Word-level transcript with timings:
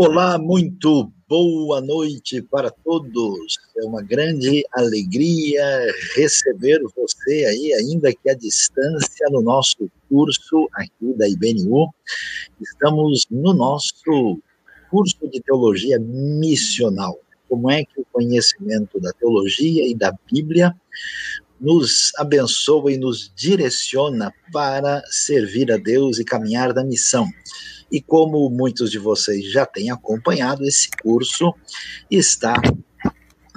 Olá, 0.00 0.38
muito 0.38 1.12
boa 1.28 1.80
noite 1.80 2.40
para 2.40 2.70
todos. 2.70 3.58
É 3.76 3.84
uma 3.84 4.00
grande 4.00 4.64
alegria 4.72 5.92
receber 6.14 6.80
você 6.96 7.44
aí, 7.46 7.74
ainda 7.74 8.12
que 8.12 8.30
à 8.30 8.34
distância, 8.34 9.26
no 9.28 9.42
nosso 9.42 9.90
curso 10.08 10.68
aqui 10.74 11.12
da 11.16 11.28
IBNU. 11.28 11.92
Estamos 12.60 13.26
no 13.28 13.52
nosso 13.52 14.40
curso 14.88 15.28
de 15.32 15.40
teologia 15.40 15.98
missional. 15.98 17.18
Como 17.48 17.68
é 17.68 17.82
que 17.82 18.00
o 18.00 18.06
conhecimento 18.12 19.00
da 19.00 19.12
teologia 19.14 19.84
e 19.84 19.96
da 19.96 20.16
Bíblia 20.30 20.76
nos 21.60 22.12
abençoa 22.16 22.92
e 22.92 22.96
nos 22.96 23.32
direciona 23.34 24.32
para 24.52 25.02
servir 25.10 25.72
a 25.72 25.76
Deus 25.76 26.20
e 26.20 26.24
caminhar 26.24 26.72
da 26.72 26.84
missão. 26.84 27.26
E 27.90 28.00
como 28.00 28.48
muitos 28.50 28.90
de 28.90 28.98
vocês 28.98 29.50
já 29.50 29.64
têm 29.64 29.90
acompanhado, 29.90 30.64
esse 30.64 30.88
curso 31.02 31.54
está 32.10 32.54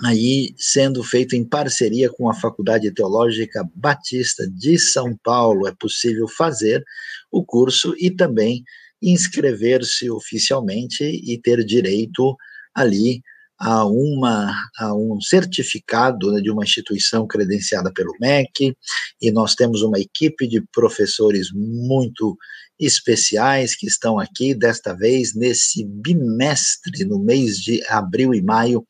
aí 0.03 0.53
sendo 0.57 1.03
feito 1.03 1.35
em 1.35 1.43
parceria 1.43 2.09
com 2.09 2.29
a 2.29 2.33
Faculdade 2.33 2.91
Teológica 2.91 3.67
Batista 3.75 4.49
de 4.49 4.79
São 4.79 5.15
Paulo. 5.23 5.67
É 5.67 5.73
possível 5.73 6.27
fazer 6.27 6.83
o 7.31 7.43
curso 7.43 7.93
e 7.99 8.09
também 8.09 8.63
inscrever-se 9.01 10.09
oficialmente 10.09 11.03
e 11.03 11.37
ter 11.39 11.63
direito 11.65 12.35
ali 12.73 13.21
a, 13.61 13.85
uma, 13.85 14.51
a 14.79 14.95
um 14.95 15.21
certificado 15.21 16.31
né, 16.31 16.41
de 16.41 16.49
uma 16.49 16.63
instituição 16.63 17.27
credenciada 17.27 17.91
pelo 17.93 18.13
MEC, 18.19 18.75
e 19.21 19.31
nós 19.31 19.53
temos 19.53 19.83
uma 19.83 19.99
equipe 19.99 20.47
de 20.47 20.63
professores 20.73 21.49
muito 21.53 22.35
especiais 22.81 23.75
que 23.75 23.85
estão 23.85 24.19
aqui, 24.19 24.55
desta 24.55 24.93
vez, 24.93 25.35
nesse 25.35 25.85
bimestre, 25.85 27.05
no 27.05 27.23
mês 27.23 27.57
de 27.57 27.81
abril 27.87 28.33
e 28.33 28.41
maio, 28.41 28.85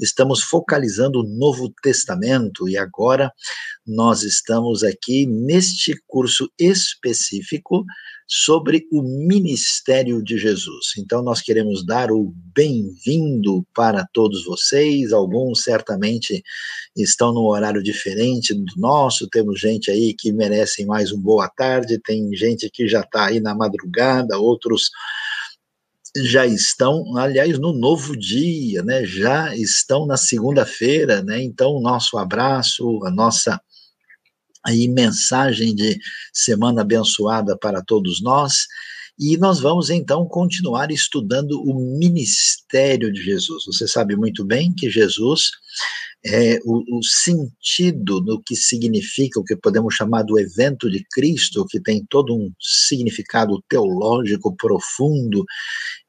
estamos 0.00 0.42
focalizando 0.42 1.20
o 1.20 1.28
Novo 1.28 1.72
Testamento 1.82 2.66
e 2.66 2.76
agora 2.78 3.30
nós 3.86 4.22
estamos 4.22 4.82
aqui 4.82 5.26
neste 5.26 5.94
curso 6.06 6.50
específico 6.58 7.84
sobre 8.26 8.86
o 8.90 9.02
ministério 9.02 10.22
de 10.22 10.38
Jesus. 10.38 10.94
Então, 10.98 11.22
nós 11.22 11.40
queremos 11.42 11.84
dar 11.84 12.10
o 12.10 12.32
bem-vindo 12.54 13.66
para 13.74 14.06
todos 14.12 14.44
vocês. 14.44 15.12
Alguns 15.12 15.62
certamente 15.62 16.42
estão 16.96 17.32
num 17.32 17.46
horário 17.46 17.82
diferente 17.82 18.54
do 18.54 18.72
nosso. 18.76 19.28
Temos 19.28 19.60
gente 19.60 19.90
aí 19.90 20.14
que 20.18 20.32
merecem 20.32 20.86
mais 20.86 21.12
um 21.12 21.20
boa 21.20 21.48
tarde, 21.48 22.00
tem 22.00 22.34
gente 22.34 22.70
que 22.70 22.88
já 22.88 23.00
está 23.00 23.26
aí 23.26 23.40
na 23.40 23.54
madrugada, 23.54 24.38
outros 24.38 24.90
já 26.16 26.46
estão, 26.46 27.16
aliás, 27.16 27.58
no 27.58 27.72
novo 27.72 28.16
dia, 28.16 28.84
né? 28.84 29.04
Já 29.04 29.54
estão 29.56 30.06
na 30.06 30.16
segunda-feira, 30.16 31.22
né? 31.22 31.42
Então, 31.42 31.72
o 31.72 31.80
nosso 31.80 32.16
abraço, 32.16 33.04
a 33.04 33.10
nossa 33.10 33.60
aí 34.64 34.88
mensagem 34.88 35.74
de 35.74 35.98
semana 36.32 36.82
abençoada 36.82 37.56
para 37.58 37.82
todos 37.82 38.22
nós. 38.22 38.66
E 39.18 39.36
nós 39.36 39.60
vamos 39.60 39.90
então 39.90 40.26
continuar 40.26 40.90
estudando 40.90 41.52
o 41.62 41.98
ministério 41.98 43.12
de 43.12 43.22
Jesus. 43.22 43.64
Você 43.66 43.86
sabe 43.86 44.16
muito 44.16 44.44
bem 44.44 44.74
que 44.74 44.90
Jesus 44.90 45.50
é 46.26 46.58
o, 46.64 46.98
o 46.98 47.02
sentido 47.02 48.20
do 48.20 48.42
que 48.42 48.56
significa 48.56 49.38
o 49.38 49.44
que 49.44 49.54
podemos 49.54 49.94
chamar 49.94 50.22
do 50.22 50.38
evento 50.38 50.90
de 50.90 51.04
Cristo, 51.12 51.66
que 51.66 51.78
tem 51.78 52.04
todo 52.08 52.34
um 52.34 52.50
significado 52.58 53.62
teológico 53.68 54.56
profundo 54.56 55.44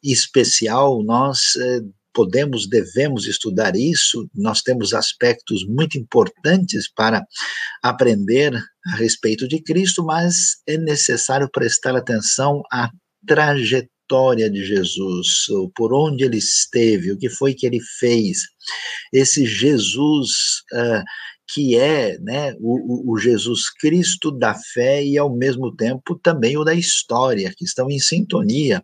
e 0.01 0.11
especial. 0.11 1.03
Nós 1.03 1.55
é, 1.57 1.81
podemos, 2.15 2.67
devemos 2.67 3.27
estudar 3.27 3.75
isso, 3.75 4.27
nós 4.33 4.61
temos 4.61 4.93
aspectos 4.93 5.65
muito 5.67 5.99
importantes 5.99 6.89
para 6.91 7.21
aprender 7.83 8.55
a 8.87 8.95
respeito 8.95 9.47
de 9.47 9.61
Cristo, 9.61 10.03
mas 10.03 10.61
é 10.65 10.77
necessário 10.77 11.49
prestar 11.51 11.95
atenção 11.95 12.63
à 12.71 12.89
trajetória 13.27 14.49
de 14.49 14.63
Jesus, 14.63 15.45
por 15.75 15.93
onde 15.93 16.23
ele 16.23 16.37
esteve, 16.37 17.11
o 17.11 17.17
que 17.17 17.29
foi 17.29 17.53
que 17.53 17.65
ele 17.65 17.81
fez. 17.99 18.39
Esse 19.11 19.45
Jesus 19.45 20.29
uh, 20.73 21.03
que 21.47 21.77
é 21.77 22.17
né, 22.19 22.55
o, 22.59 23.13
o, 23.13 23.17
Jesus 23.17 23.69
Cristo 23.69 24.31
da 24.31 24.55
fé 24.55 25.03
e, 25.03 25.17
ao 25.17 25.35
mesmo 25.35 25.75
tempo, 25.75 26.15
também 26.15 26.57
o 26.57 26.63
da 26.63 26.73
história, 26.73 27.53
que 27.55 27.65
estão 27.65 27.89
em 27.89 27.99
sintonia. 27.99 28.83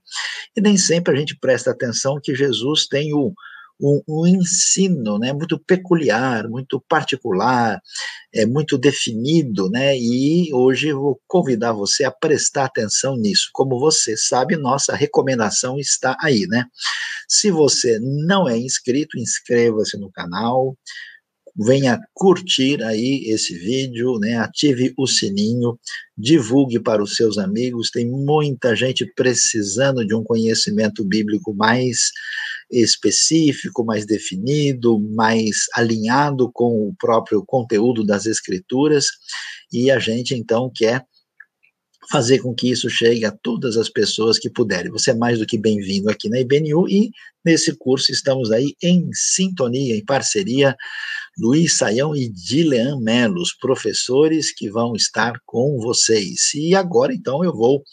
E 0.55 0.61
nem 0.61 0.77
sempre 0.77 1.13
a 1.13 1.19
gente 1.19 1.37
presta 1.37 1.71
atenção 1.71 2.19
que 2.21 2.35
Jesus 2.35 2.87
tem 2.87 3.13
o, 3.13 3.33
um, 3.81 4.01
um, 4.07 4.27
ensino 4.27 5.17
né, 5.17 5.33
muito 5.33 5.57
peculiar, 5.59 6.47
muito 6.47 6.79
particular, 6.87 7.81
é 8.33 8.45
muito 8.45 8.77
definido, 8.77 9.69
né, 9.69 9.97
e 9.97 10.53
hoje 10.53 10.89
eu 10.89 11.01
vou 11.01 11.21
convidar 11.27 11.73
você 11.73 12.03
a 12.03 12.11
prestar 12.11 12.65
atenção 12.65 13.17
nisso. 13.17 13.49
Como 13.51 13.79
você 13.79 14.15
sabe, 14.15 14.55
nossa 14.55 14.95
recomendação 14.95 15.79
está 15.79 16.15
aí, 16.21 16.45
né? 16.47 16.65
Se 17.27 17.49
você 17.49 17.99
não 17.99 18.47
é 18.47 18.57
inscrito, 18.57 19.17
inscreva-se 19.17 19.97
no 19.97 20.11
canal, 20.11 20.77
venha 21.55 21.99
curtir 22.13 22.81
aí 22.83 23.23
esse 23.27 23.53
vídeo, 23.57 24.17
né? 24.19 24.37
Ative 24.37 24.93
o 24.97 25.07
sininho, 25.07 25.77
divulgue 26.17 26.79
para 26.79 27.03
os 27.03 27.15
seus 27.15 27.37
amigos. 27.37 27.91
Tem 27.91 28.07
muita 28.07 28.75
gente 28.75 29.05
precisando 29.15 30.05
de 30.05 30.13
um 30.15 30.23
conhecimento 30.23 31.03
bíblico 31.03 31.53
mais 31.53 32.11
específico, 32.71 33.83
mais 33.83 34.05
definido, 34.05 34.99
mais 34.99 35.65
alinhado 35.73 36.49
com 36.53 36.87
o 36.87 36.95
próprio 36.97 37.43
conteúdo 37.45 38.03
das 38.03 38.25
escrituras. 38.25 39.05
E 39.71 39.91
a 39.91 39.99
gente 39.99 40.33
então 40.33 40.71
quer 40.73 41.05
fazer 42.11 42.39
com 42.39 42.53
que 42.53 42.69
isso 42.69 42.89
chegue 42.89 43.23
a 43.25 43.31
todas 43.31 43.77
as 43.77 43.89
pessoas 43.89 44.37
que 44.37 44.49
puderem. 44.49 44.91
Você 44.91 45.11
é 45.11 45.15
mais 45.15 45.39
do 45.39 45.45
que 45.45 45.57
bem-vindo 45.57 46.09
aqui 46.09 46.29
na 46.29 46.39
IBNU 46.39 46.87
e 46.89 47.09
nesse 47.43 47.75
curso 47.77 48.11
estamos 48.11 48.51
aí 48.51 48.75
em 48.83 49.09
sintonia, 49.13 49.95
em 49.95 50.03
parceria 50.03 50.75
Luiz 51.37 51.77
Saião 51.77 52.15
e 52.15 52.29
Dilean 52.29 52.99
Melos, 52.99 53.53
professores 53.59 54.53
que 54.53 54.69
vão 54.69 54.95
estar 54.95 55.33
com 55.45 55.77
vocês. 55.79 56.53
E 56.53 56.75
agora, 56.75 57.13
então, 57.13 57.43
eu 57.43 57.53
vou 57.53 57.83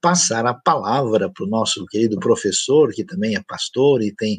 passar 0.00 0.46
a 0.46 0.54
palavra 0.54 1.30
para 1.30 1.44
o 1.44 1.48
nosso 1.48 1.84
querido 1.86 2.18
professor, 2.18 2.92
que 2.92 3.04
também 3.04 3.34
é 3.36 3.42
pastor 3.46 4.02
e 4.02 4.14
tem 4.14 4.38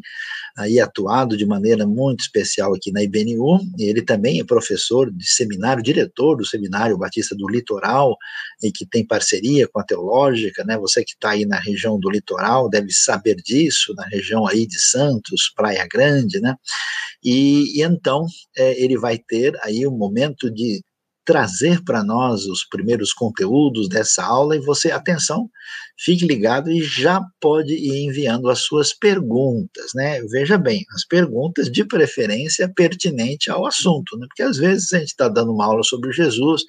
aí 0.58 0.80
atuado 0.80 1.36
de 1.36 1.46
maneira 1.46 1.86
muito 1.86 2.22
especial 2.22 2.74
aqui 2.74 2.92
na 2.92 3.04
IBNU. 3.04 3.60
Ele 3.78 4.02
também 4.02 4.40
é 4.40 4.44
professor 4.44 5.12
de 5.12 5.30
seminário, 5.30 5.84
diretor 5.84 6.38
do 6.38 6.46
Seminário 6.46 6.98
Batista 6.98 7.36
do 7.36 7.48
Litoral, 7.48 8.16
e 8.64 8.72
que 8.72 8.86
tem 8.86 9.06
parceria 9.06 9.68
com 9.68 9.80
a 9.80 9.84
Teológica, 9.84 10.64
né? 10.64 10.78
Você 10.78 11.04
que 11.04 11.12
está 11.12 11.32
aí 11.32 11.46
na 11.46 11.60
região 11.60 12.00
do 12.00 12.10
litoral 12.10 12.70
deve 12.70 12.92
saber 12.92 13.36
disso, 13.36 13.94
na 13.96 14.06
região 14.06 14.48
aí 14.48 14.66
de 14.66 14.80
Santos, 14.80 15.52
Praia 15.56 15.86
Grande, 15.90 16.40
né? 16.40 16.56
E, 17.24 17.80
e 17.80 17.84
então 17.84 18.26
é, 18.58 18.82
ele 18.82 18.98
vai 18.98 19.18
ter 19.18 19.58
aí 19.62 19.86
um 19.86 19.98
momento 19.98 20.50
de 20.50 20.82
trazer 21.30 21.84
para 21.84 22.04
nós 22.04 22.48
os 22.48 22.66
primeiros 22.66 23.14
conteúdos 23.14 23.88
dessa 23.88 24.24
aula 24.24 24.56
e 24.56 24.60
você, 24.60 24.90
atenção, 24.90 25.48
fique 25.96 26.26
ligado 26.26 26.72
e 26.72 26.82
já 26.82 27.22
pode 27.40 27.72
ir 27.72 28.04
enviando 28.04 28.50
as 28.50 28.62
suas 28.62 28.96
perguntas, 28.96 29.92
né? 29.94 30.20
Veja 30.24 30.58
bem, 30.58 30.84
as 30.92 31.06
perguntas 31.06 31.72
de 31.72 31.86
preferência 31.86 32.68
pertinente 32.76 33.52
ao 33.52 33.68
assunto, 33.68 34.18
né? 34.18 34.26
Porque 34.28 34.42
às 34.42 34.58
vezes 34.58 34.92
a 34.92 34.98
gente 34.98 35.10
está 35.10 35.30
dando 35.30 35.54
uma 35.54 35.68
aula 35.68 35.84
sobre 35.84 36.12
Jesus 36.12 36.64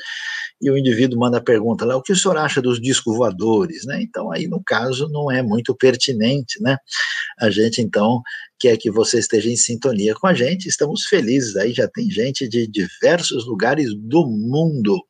e 0.60 0.70
o 0.70 0.76
indivíduo 0.76 1.18
manda 1.18 1.38
a 1.38 1.42
pergunta 1.42 1.84
lá, 1.84 1.96
o 1.96 2.02
que 2.02 2.12
o 2.12 2.16
senhor 2.16 2.36
acha 2.36 2.60
dos 2.60 2.80
discos 2.80 3.16
voadores, 3.16 3.86
né? 3.86 4.02
Então 4.02 4.30
aí 4.30 4.46
no 4.46 4.62
caso 4.62 5.08
não 5.08 5.30
é 5.30 5.42
muito 5.42 5.74
pertinente, 5.74 6.62
né? 6.62 6.76
A 7.38 7.48
gente 7.50 7.80
então 7.80 8.20
quer 8.58 8.76
que 8.76 8.90
você 8.90 9.18
esteja 9.18 9.48
em 9.48 9.56
sintonia 9.56 10.14
com 10.14 10.26
a 10.26 10.34
gente. 10.34 10.68
Estamos 10.68 11.04
felizes 11.04 11.56
aí, 11.56 11.72
já 11.72 11.88
tem 11.88 12.10
gente 12.10 12.46
de 12.46 12.66
diversos 12.66 13.46
lugares 13.46 13.88
do 13.96 14.26
mundo 14.26 15.00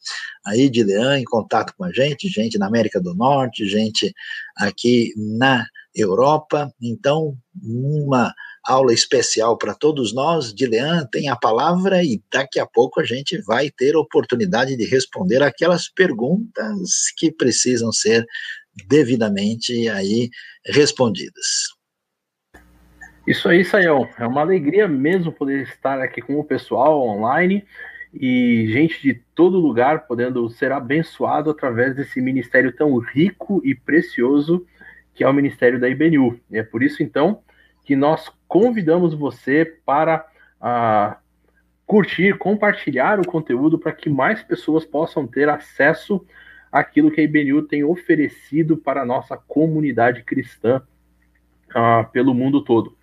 aí 0.46 0.70
de 0.70 0.84
Leão 0.84 1.16
em 1.16 1.25
contato 1.25 1.75
com 1.76 1.84
a 1.84 1.92
gente, 1.92 2.28
gente 2.28 2.56
na 2.56 2.66
América 2.66 3.00
do 3.00 3.14
Norte, 3.14 3.69
gente 3.69 4.14
aqui 4.56 5.12
na 5.16 5.66
Europa. 5.94 6.72
Então, 6.80 7.36
uma 7.62 8.32
aula 8.66 8.92
especial 8.92 9.56
para 9.56 9.74
todos 9.74 10.14
nós. 10.14 10.54
Dilean 10.54 11.06
tem 11.10 11.28
a 11.28 11.36
palavra 11.36 12.02
e 12.02 12.22
daqui 12.32 12.58
a 12.58 12.66
pouco 12.66 13.00
a 13.00 13.04
gente 13.04 13.40
vai 13.42 13.70
ter 13.70 13.96
oportunidade 13.96 14.76
de 14.76 14.84
responder 14.84 15.42
aquelas 15.42 15.88
perguntas 15.88 17.10
que 17.16 17.32
precisam 17.32 17.92
ser 17.92 18.24
devidamente 18.88 19.88
aí 19.88 20.30
respondidas. 20.66 21.68
Isso 23.26 23.48
aí, 23.48 23.64
Sayão. 23.64 24.08
É 24.18 24.26
uma 24.26 24.40
alegria 24.40 24.88
mesmo 24.88 25.32
poder 25.32 25.62
estar 25.62 26.00
aqui 26.00 26.20
com 26.20 26.38
o 26.38 26.44
pessoal 26.44 27.00
online 27.06 27.64
e 28.12 28.66
gente 28.72 29.00
de 29.02 29.14
todo 29.34 29.60
lugar 29.60 30.06
podendo 30.06 30.48
ser 30.50 30.72
abençoado 30.72 31.50
através 31.50 31.94
desse 31.94 32.20
ministério 32.20 32.74
tão 32.74 32.98
rico 32.98 33.60
e 33.64 33.74
precioso 33.74 34.66
que 35.14 35.22
é 35.22 35.28
o 35.28 35.32
ministério 35.34 35.78
da 35.78 35.88
IBNU. 35.88 36.40
E 36.50 36.58
é 36.58 36.62
por 36.62 36.82
isso, 36.82 37.02
então, 37.02 37.42
que 37.84 37.94
nós 37.94 38.30
convidamos 38.50 39.14
você 39.14 39.64
para 39.87 40.26
uh, 40.61 41.17
curtir, 41.87 42.37
compartilhar 42.37 43.20
o 43.20 43.25
conteúdo 43.25 43.79
para 43.79 43.93
que 43.93 44.11
mais 44.11 44.43
pessoas 44.43 44.85
possam 44.85 45.25
ter 45.25 45.49
acesso 45.49 46.26
àquilo 46.73 47.12
que 47.12 47.20
a 47.20 47.25
IBNU 47.25 47.62
tem 47.62 47.85
oferecido 47.85 48.76
para 48.76 49.02
a 49.02 49.06
nossa 49.06 49.37
comunidade 49.37 50.25
cristã 50.25 50.82
uh, 51.70 52.11
pelo 52.11 52.35
mundo 52.35 52.64
todo. 52.64 52.97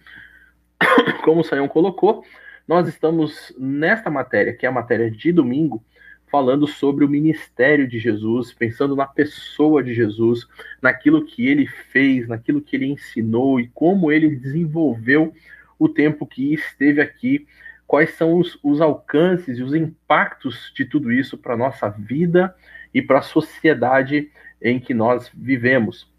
Como 1.23 1.39
o 1.39 1.43
Sayão 1.45 1.69
colocou, 1.69 2.25
nós 2.67 2.85
estamos 2.89 3.55
nesta 3.57 4.09
matéria, 4.09 4.53
que 4.53 4.65
é 4.65 4.69
a 4.69 4.73
matéria 4.73 5.09
de 5.09 5.31
domingo, 5.31 5.81
falando 6.29 6.67
sobre 6.67 7.05
o 7.05 7.09
ministério 7.09 7.87
de 7.87 7.99
Jesus, 7.99 8.53
pensando 8.53 8.95
na 8.95 9.05
pessoa 9.05 9.83
de 9.83 9.93
Jesus, 9.93 10.47
naquilo 10.81 11.25
que 11.25 11.47
ele 11.47 11.65
fez, 11.65 12.27
naquilo 12.27 12.61
que 12.61 12.75
ele 12.75 12.85
ensinou 12.85 13.59
e 13.59 13.67
como 13.73 14.11
ele 14.11 14.35
desenvolveu 14.35 15.33
o 15.79 15.87
tempo 15.87 16.25
que 16.25 16.53
esteve 16.53 17.01
aqui, 17.01 17.47
quais 17.85 18.11
são 18.15 18.37
os, 18.37 18.59
os 18.61 18.81
alcances 18.81 19.57
e 19.57 19.63
os 19.63 19.73
impactos 19.73 20.71
de 20.75 20.83
tudo 20.83 21.11
isso 21.11 21.37
para 21.37 21.53
a 21.53 21.57
nossa 21.57 21.89
vida 21.89 22.53
e 22.93 23.01
para 23.01 23.19
a 23.19 23.23
sociedade 23.23 24.29
em 24.61 24.79
que 24.79 24.93
nós 24.93 25.31
vivemos. 25.33 26.11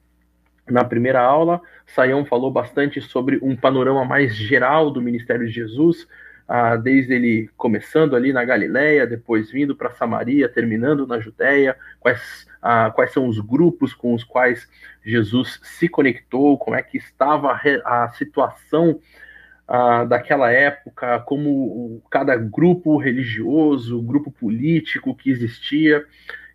Na 0.71 0.85
primeira 0.85 1.21
aula, 1.21 1.61
Saião 1.87 2.25
falou 2.25 2.51
bastante 2.51 3.01
sobre 3.01 3.39
um 3.43 3.57
panorama 3.57 4.05
mais 4.05 4.35
geral 4.35 4.91
do 4.91 5.03
ministério 5.03 5.47
de 5.47 5.53
Jesus, 5.53 6.07
ah, 6.49 6.77
desde 6.77 7.13
ele 7.13 7.51
começando 7.59 8.17
ali 8.17 8.33
na 8.33 8.43
Galileia, 8.43 9.07
depois 9.07 9.51
vindo 9.51 9.77
para 9.77 9.91
Samaria, 9.91 10.49
terminando 10.49 11.07
na 11.07 11.21
Judéia, 11.21 11.77
quais, 12.01 12.47
ah, 12.63 12.91
quais 12.95 13.13
são 13.13 13.29
os 13.29 13.39
grupos 13.39 13.93
com 13.93 14.15
os 14.15 14.25
quais 14.25 14.67
Jesus 15.05 15.61
se 15.63 15.89
conectou, 15.89 16.57
como 16.57 16.75
é 16.75 16.83
que 16.83 16.97
estava 16.97 17.53
a, 17.53 18.05
a 18.05 18.09
situação 18.15 18.99
ah, 19.69 20.05
daquela 20.05 20.51
época, 20.51 21.21
como 21.21 22.03
cada 22.11 22.35
grupo 22.37 22.97
religioso, 22.97 24.03
grupo 24.03 24.31
político 24.31 25.15
que 25.15 25.31
existia. 25.31 26.03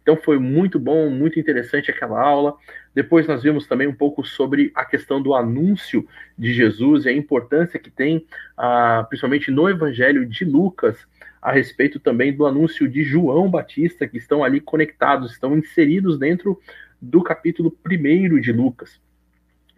Então 0.02 0.18
foi 0.18 0.40
muito 0.40 0.80
bom, 0.80 1.10
muito 1.12 1.40
interessante 1.40 1.92
aquela 1.92 2.20
aula. 2.20 2.56
Depois 2.94 3.28
nós 3.28 3.42
vimos 3.42 3.68
também 3.68 3.88
um 3.88 3.96
pouco 3.96 4.24
sobre 4.24 4.72
a 4.76 4.86
questão 4.86 5.22
do 5.22 5.34
anúncio 5.34 6.08
de 6.38 6.54
Jesus 6.54 7.06
e 7.06 7.10
a 7.10 7.14
importância 7.14 7.80
que 7.80 7.90
tem, 7.90 8.26
ah, 8.58 9.06
principalmente 9.10 9.50
no 9.50 9.70
Evangelho 9.70 10.26
de 10.26 10.46
Lucas, 10.46 11.08
a 11.42 11.52
respeito 11.52 12.00
também 12.00 12.32
do 12.36 12.46
anúncio 12.46 12.88
de 12.88 13.04
João 13.04 13.50
Batista, 13.50 14.08
que 14.08 14.18
estão 14.18 14.44
ali 14.44 14.62
conectados, 14.62 15.32
estão 15.32 15.58
inseridos 15.58 16.18
dentro 16.18 16.60
do 17.02 17.22
capítulo 17.22 17.76
1 17.86 18.40
de 18.40 18.54
Lucas. 18.54 19.02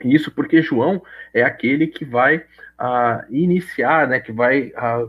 Isso 0.04 0.30
porque 0.30 0.62
João 0.62 1.02
é 1.34 1.42
aquele 1.42 1.88
que 1.88 2.06
vai 2.06 2.46
ah, 2.78 3.26
iniciar, 3.30 4.08
né, 4.08 4.20
que 4.20 4.32
vai 4.32 4.72
ah, 4.76 5.08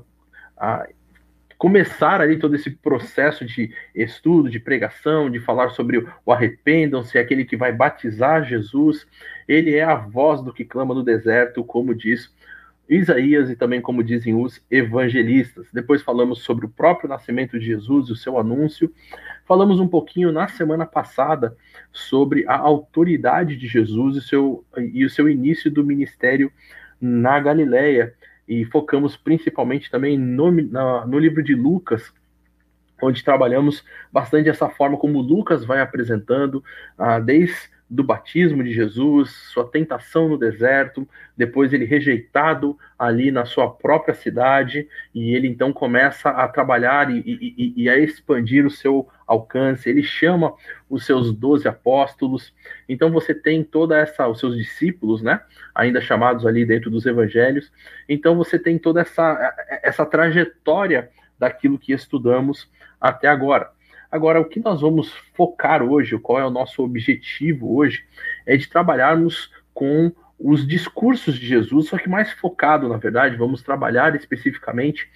ah, 0.56 0.88
começar 1.58 2.20
ali 2.20 2.38
todo 2.38 2.54
esse 2.54 2.70
processo 2.70 3.44
de 3.44 3.72
estudo, 3.94 4.50
de 4.50 4.60
pregação, 4.60 5.30
de 5.30 5.40
falar 5.40 5.70
sobre 5.70 6.06
o 6.24 6.32
arrependam-se, 6.32 7.18
aquele 7.18 7.44
que 7.44 7.56
vai 7.56 7.72
batizar 7.72 8.44
Jesus, 8.44 9.06
ele 9.48 9.74
é 9.74 9.82
a 9.82 9.94
voz 9.94 10.42
do 10.42 10.52
que 10.52 10.64
clama 10.64 10.94
no 10.94 11.02
deserto, 11.02 11.64
como 11.64 11.94
diz 11.94 12.32
Isaías 12.88 13.50
e 13.50 13.56
também 13.56 13.80
como 13.80 14.02
dizem 14.02 14.34
os 14.34 14.62
evangelistas. 14.70 15.66
Depois 15.72 16.02
falamos 16.02 16.42
sobre 16.42 16.66
o 16.66 16.68
próprio 16.68 17.08
nascimento 17.08 17.58
de 17.58 17.66
Jesus 17.66 18.08
e 18.08 18.12
o 18.12 18.16
seu 18.16 18.38
anúncio. 18.38 18.92
Falamos 19.44 19.80
um 19.80 19.88
pouquinho 19.88 20.30
na 20.30 20.46
semana 20.48 20.86
passada 20.86 21.56
sobre 21.92 22.44
a 22.46 22.56
autoridade 22.56 23.56
de 23.56 23.66
Jesus 23.66 24.16
e, 24.16 24.20
seu, 24.20 24.64
e 24.92 25.04
o 25.04 25.10
seu 25.10 25.28
início 25.28 25.70
do 25.70 25.84
ministério 25.84 26.52
na 27.00 27.40
Galileia 27.40 28.14
e 28.48 28.64
focamos 28.66 29.16
principalmente 29.16 29.90
também 29.90 30.18
no, 30.18 30.50
na, 30.50 31.06
no 31.06 31.18
livro 31.18 31.42
de 31.42 31.54
Lucas, 31.54 32.12
onde 33.02 33.24
trabalhamos 33.24 33.84
bastante 34.10 34.48
essa 34.48 34.68
forma 34.68 34.96
como 34.96 35.20
Lucas 35.20 35.64
vai 35.64 35.80
apresentando, 35.80 36.62
ah, 36.96 37.18
desde 37.18 37.75
do 37.88 38.02
batismo 38.02 38.64
de 38.64 38.72
Jesus, 38.72 39.30
sua 39.52 39.64
tentação 39.64 40.28
no 40.28 40.36
deserto, 40.36 41.08
depois 41.36 41.72
ele 41.72 41.84
rejeitado 41.84 42.76
ali 42.98 43.30
na 43.30 43.44
sua 43.44 43.70
própria 43.70 44.14
cidade, 44.14 44.88
e 45.14 45.34
ele 45.34 45.46
então 45.46 45.72
começa 45.72 46.30
a 46.30 46.48
trabalhar 46.48 47.10
e, 47.10 47.22
e, 47.24 47.74
e 47.76 47.88
a 47.88 47.96
expandir 47.96 48.66
o 48.66 48.70
seu 48.70 49.08
alcance, 49.24 49.88
ele 49.88 50.02
chama 50.02 50.52
os 50.90 51.06
seus 51.06 51.32
doze 51.32 51.68
apóstolos, 51.68 52.52
então 52.88 53.10
você 53.10 53.32
tem 53.32 53.62
toda 53.62 53.96
essa, 53.96 54.26
os 54.26 54.40
seus 54.40 54.56
discípulos, 54.56 55.22
né, 55.22 55.40
ainda 55.74 56.00
chamados 56.00 56.44
ali 56.44 56.66
dentro 56.66 56.90
dos 56.90 57.06
evangelhos, 57.06 57.70
então 58.08 58.36
você 58.36 58.58
tem 58.58 58.78
toda 58.78 59.00
essa, 59.00 59.54
essa 59.82 60.04
trajetória 60.04 61.08
daquilo 61.38 61.78
que 61.78 61.92
estudamos 61.92 62.68
até 63.00 63.28
agora. 63.28 63.75
Agora, 64.16 64.40
o 64.40 64.46
que 64.46 64.60
nós 64.60 64.80
vamos 64.80 65.12
focar 65.34 65.82
hoje, 65.82 66.18
qual 66.18 66.40
é 66.40 66.46
o 66.46 66.50
nosso 66.50 66.82
objetivo 66.82 67.76
hoje, 67.76 68.02
é 68.46 68.56
de 68.56 68.66
trabalharmos 68.66 69.52
com 69.74 70.10
os 70.40 70.66
discursos 70.66 71.38
de 71.38 71.46
Jesus, 71.46 71.88
só 71.88 71.98
que 71.98 72.08
mais 72.08 72.32
focado, 72.32 72.88
na 72.88 72.96
verdade, 72.96 73.36
vamos 73.36 73.62
trabalhar 73.62 74.16
especificamente 74.16 75.06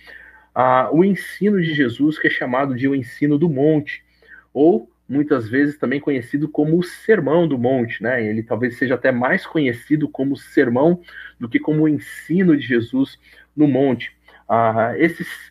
uh, 0.55 0.95
o 0.95 1.03
ensino 1.03 1.63
de 1.63 1.73
Jesus, 1.73 2.19
que 2.19 2.29
é 2.29 2.31
chamado 2.31 2.75
de 2.75 2.87
o 2.87 2.95
ensino 2.95 3.39
do 3.39 3.49
monte, 3.49 4.05
ou 4.53 4.91
muitas 5.09 5.49
vezes 5.49 5.79
também 5.79 5.99
conhecido 5.99 6.47
como 6.47 6.79
o 6.79 6.83
Sermão 6.83 7.49
do 7.49 7.57
Monte, 7.57 8.03
né? 8.03 8.23
Ele 8.23 8.43
talvez 8.43 8.77
seja 8.77 8.97
até 8.97 9.11
mais 9.11 9.47
conhecido 9.47 10.11
como 10.11 10.37
sermão 10.37 11.01
do 11.39 11.49
que 11.49 11.59
como 11.59 11.85
o 11.85 11.89
ensino 11.89 12.55
de 12.55 12.67
Jesus 12.67 13.19
no 13.57 13.67
monte. 13.67 14.13
Uh, 14.47 14.95
esses 14.99 15.50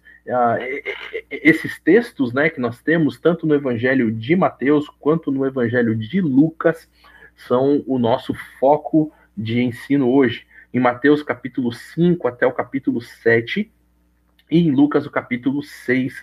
esses 1.30 1.80
textos 1.80 2.34
né, 2.34 2.50
que 2.50 2.60
nós 2.60 2.82
temos, 2.82 3.20
tanto 3.20 3.48
no 3.48 3.56
Evangelho 3.56 4.12
de 4.12 4.36
Mateus 4.36 4.88
quanto 5.00 5.32
no 5.32 5.46
Evangelho 5.46 5.96
de 5.96 6.22
Lucas, 6.22 6.90
são 7.36 7.84
o 7.88 7.98
nosso 7.98 8.34
foco 8.60 9.12
de 9.36 9.62
ensino 9.62 10.10
hoje. 10.12 10.46
Em 10.74 10.80
Mateus 10.80 11.24
capítulo 11.24 11.72
5 11.72 12.28
até 12.28 12.46
o 12.46 12.52
capítulo 12.52 13.02
7, 13.02 13.72
e 14.52 14.60
em 14.60 14.72
Lucas 14.72 15.06
o 15.06 15.12
capítulo 15.12 15.64
6. 15.64 16.14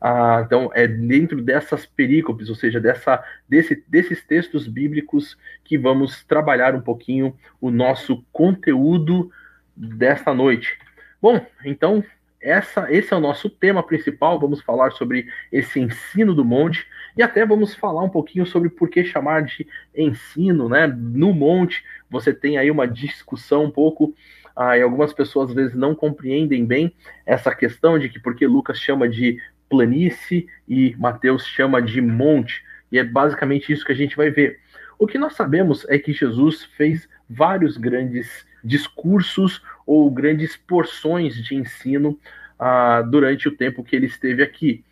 Ah, 0.00 0.42
então, 0.44 0.70
é 0.74 0.86
dentro 0.86 1.40
dessas 1.40 1.86
perícopes, 1.86 2.50
ou 2.50 2.54
seja, 2.54 2.78
dessa, 2.78 3.24
desse, 3.48 3.82
desses 3.88 4.22
textos 4.22 4.66
bíblicos, 4.66 5.38
que 5.64 5.78
vamos 5.78 6.22
trabalhar 6.24 6.74
um 6.74 6.80
pouquinho 6.80 7.34
o 7.60 7.70
nosso 7.70 8.22
conteúdo 8.30 9.30
desta 9.74 10.34
noite. 10.34 10.78
Bom, 11.22 11.44
então 11.64 12.04
essa, 12.44 12.92
esse 12.92 13.12
é 13.12 13.16
o 13.16 13.20
nosso 13.20 13.48
tema 13.48 13.82
principal. 13.82 14.38
Vamos 14.38 14.60
falar 14.60 14.92
sobre 14.92 15.26
esse 15.50 15.80
ensino 15.80 16.34
do 16.34 16.44
monte 16.44 16.86
e 17.16 17.22
até 17.22 17.44
vamos 17.46 17.74
falar 17.74 18.04
um 18.04 18.08
pouquinho 18.08 18.44
sobre 18.44 18.68
por 18.68 18.90
que 18.90 19.02
chamar 19.02 19.42
de 19.44 19.66
ensino, 19.96 20.68
né? 20.68 20.86
No 20.86 21.32
monte, 21.32 21.82
você 22.10 22.34
tem 22.34 22.58
aí 22.58 22.70
uma 22.70 22.86
discussão 22.86 23.64
um 23.64 23.70
pouco. 23.70 24.14
Ah, 24.54 24.76
e 24.76 24.82
algumas 24.82 25.12
pessoas 25.12 25.48
às 25.48 25.54
vezes 25.54 25.74
não 25.74 25.94
compreendem 25.94 26.64
bem 26.66 26.94
essa 27.24 27.52
questão 27.54 27.98
de 27.98 28.08
que 28.10 28.20
porque 28.20 28.46
Lucas 28.46 28.78
chama 28.78 29.08
de 29.08 29.40
planície 29.68 30.46
e 30.68 30.94
Mateus 30.98 31.46
chama 31.46 31.80
de 31.80 32.00
monte. 32.02 32.62
E 32.92 32.98
é 32.98 33.04
basicamente 33.04 33.72
isso 33.72 33.84
que 33.86 33.92
a 33.92 33.96
gente 33.96 34.16
vai 34.16 34.30
ver. 34.30 34.60
O 34.98 35.06
que 35.06 35.18
nós 35.18 35.34
sabemos 35.34 35.86
é 35.88 35.98
que 35.98 36.12
Jesus 36.12 36.64
fez 36.76 37.08
vários 37.28 37.78
grandes 37.78 38.46
discursos 38.62 39.62
ou 39.86 40.10
grandes 40.10 40.56
porções 40.56 41.34
de 41.36 41.54
ensino 41.54 42.18
ah, 42.58 43.02
durante 43.02 43.48
o 43.48 43.56
tempo 43.56 43.84
que 43.84 43.94
ele 43.94 44.06
esteve 44.06 44.42
aqui. 44.42 44.84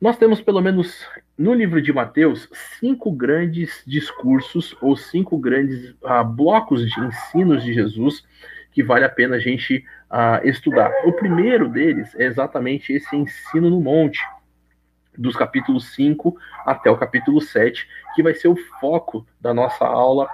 Nós 0.00 0.16
temos, 0.16 0.40
pelo 0.40 0.60
menos 0.60 1.06
no 1.36 1.52
livro 1.52 1.82
de 1.82 1.92
Mateus, 1.92 2.48
cinco 2.78 3.10
grandes 3.10 3.82
discursos 3.86 4.76
ou 4.80 4.96
cinco 4.96 5.36
grandes 5.38 5.94
ah, 6.04 6.22
blocos 6.22 6.88
de 6.88 7.00
ensinos 7.00 7.64
de 7.64 7.72
Jesus 7.72 8.24
que 8.70 8.82
vale 8.82 9.04
a 9.04 9.08
pena 9.08 9.36
a 9.36 9.40
gente 9.40 9.84
ah, 10.08 10.40
estudar. 10.44 10.92
O 11.04 11.12
primeiro 11.12 11.68
deles 11.68 12.14
é 12.14 12.24
exatamente 12.24 12.92
esse 12.92 13.16
ensino 13.16 13.70
no 13.70 13.80
monte, 13.80 14.20
dos 15.16 15.34
capítulos 15.34 15.92
5 15.94 16.38
até 16.64 16.88
o 16.88 16.96
capítulo 16.96 17.40
7, 17.40 17.88
que 18.14 18.22
vai 18.22 18.34
ser 18.34 18.46
o 18.46 18.56
foco 18.78 19.26
da 19.40 19.52
nossa 19.52 19.84
aula 19.84 20.28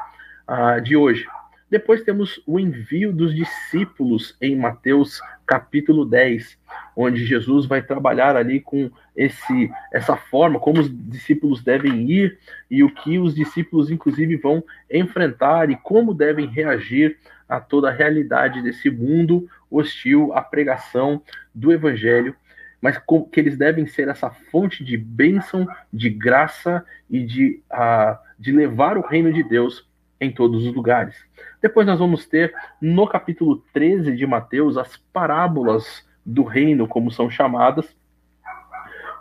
de 0.82 0.94
hoje. 0.94 1.26
Depois 1.74 2.04
temos 2.04 2.40
o 2.46 2.60
envio 2.60 3.12
dos 3.12 3.34
discípulos 3.34 4.36
em 4.40 4.54
Mateus 4.54 5.20
capítulo 5.44 6.04
10, 6.04 6.56
onde 6.94 7.26
Jesus 7.26 7.66
vai 7.66 7.82
trabalhar 7.82 8.36
ali 8.36 8.60
com 8.60 8.88
esse 9.16 9.68
essa 9.92 10.16
forma 10.16 10.60
como 10.60 10.78
os 10.78 10.88
discípulos 11.10 11.64
devem 11.64 12.08
ir 12.08 12.38
e 12.70 12.84
o 12.84 12.94
que 12.94 13.18
os 13.18 13.34
discípulos 13.34 13.90
inclusive 13.90 14.36
vão 14.36 14.62
enfrentar 14.88 15.68
e 15.68 15.74
como 15.74 16.14
devem 16.14 16.46
reagir 16.46 17.18
a 17.48 17.58
toda 17.58 17.88
a 17.88 17.92
realidade 17.92 18.62
desse 18.62 18.88
mundo 18.88 19.48
hostil 19.68 20.32
à 20.32 20.42
pregação 20.42 21.20
do 21.52 21.72
evangelho 21.72 22.36
mas 22.80 23.02
que 23.32 23.40
eles 23.40 23.58
devem 23.58 23.84
ser 23.86 24.06
essa 24.06 24.30
fonte 24.30 24.84
de 24.84 24.96
bênção, 24.96 25.66
de 25.92 26.08
graça 26.08 26.84
e 27.10 27.24
de, 27.24 27.60
uh, 27.72 28.16
de 28.38 28.52
levar 28.52 28.96
o 28.96 29.00
reino 29.00 29.32
de 29.32 29.42
Deus 29.42 29.88
em 30.20 30.30
todos 30.30 30.66
os 30.66 30.74
lugares. 30.74 31.16
Depois 31.60 31.86
nós 31.86 31.98
vamos 31.98 32.26
ter 32.26 32.54
no 32.80 33.06
capítulo 33.06 33.62
13 33.72 34.14
de 34.14 34.26
Mateus 34.26 34.76
as 34.76 34.96
parábolas 34.96 36.06
do 36.24 36.42
reino, 36.42 36.88
como 36.88 37.10
são 37.10 37.28
chamadas, 37.28 37.94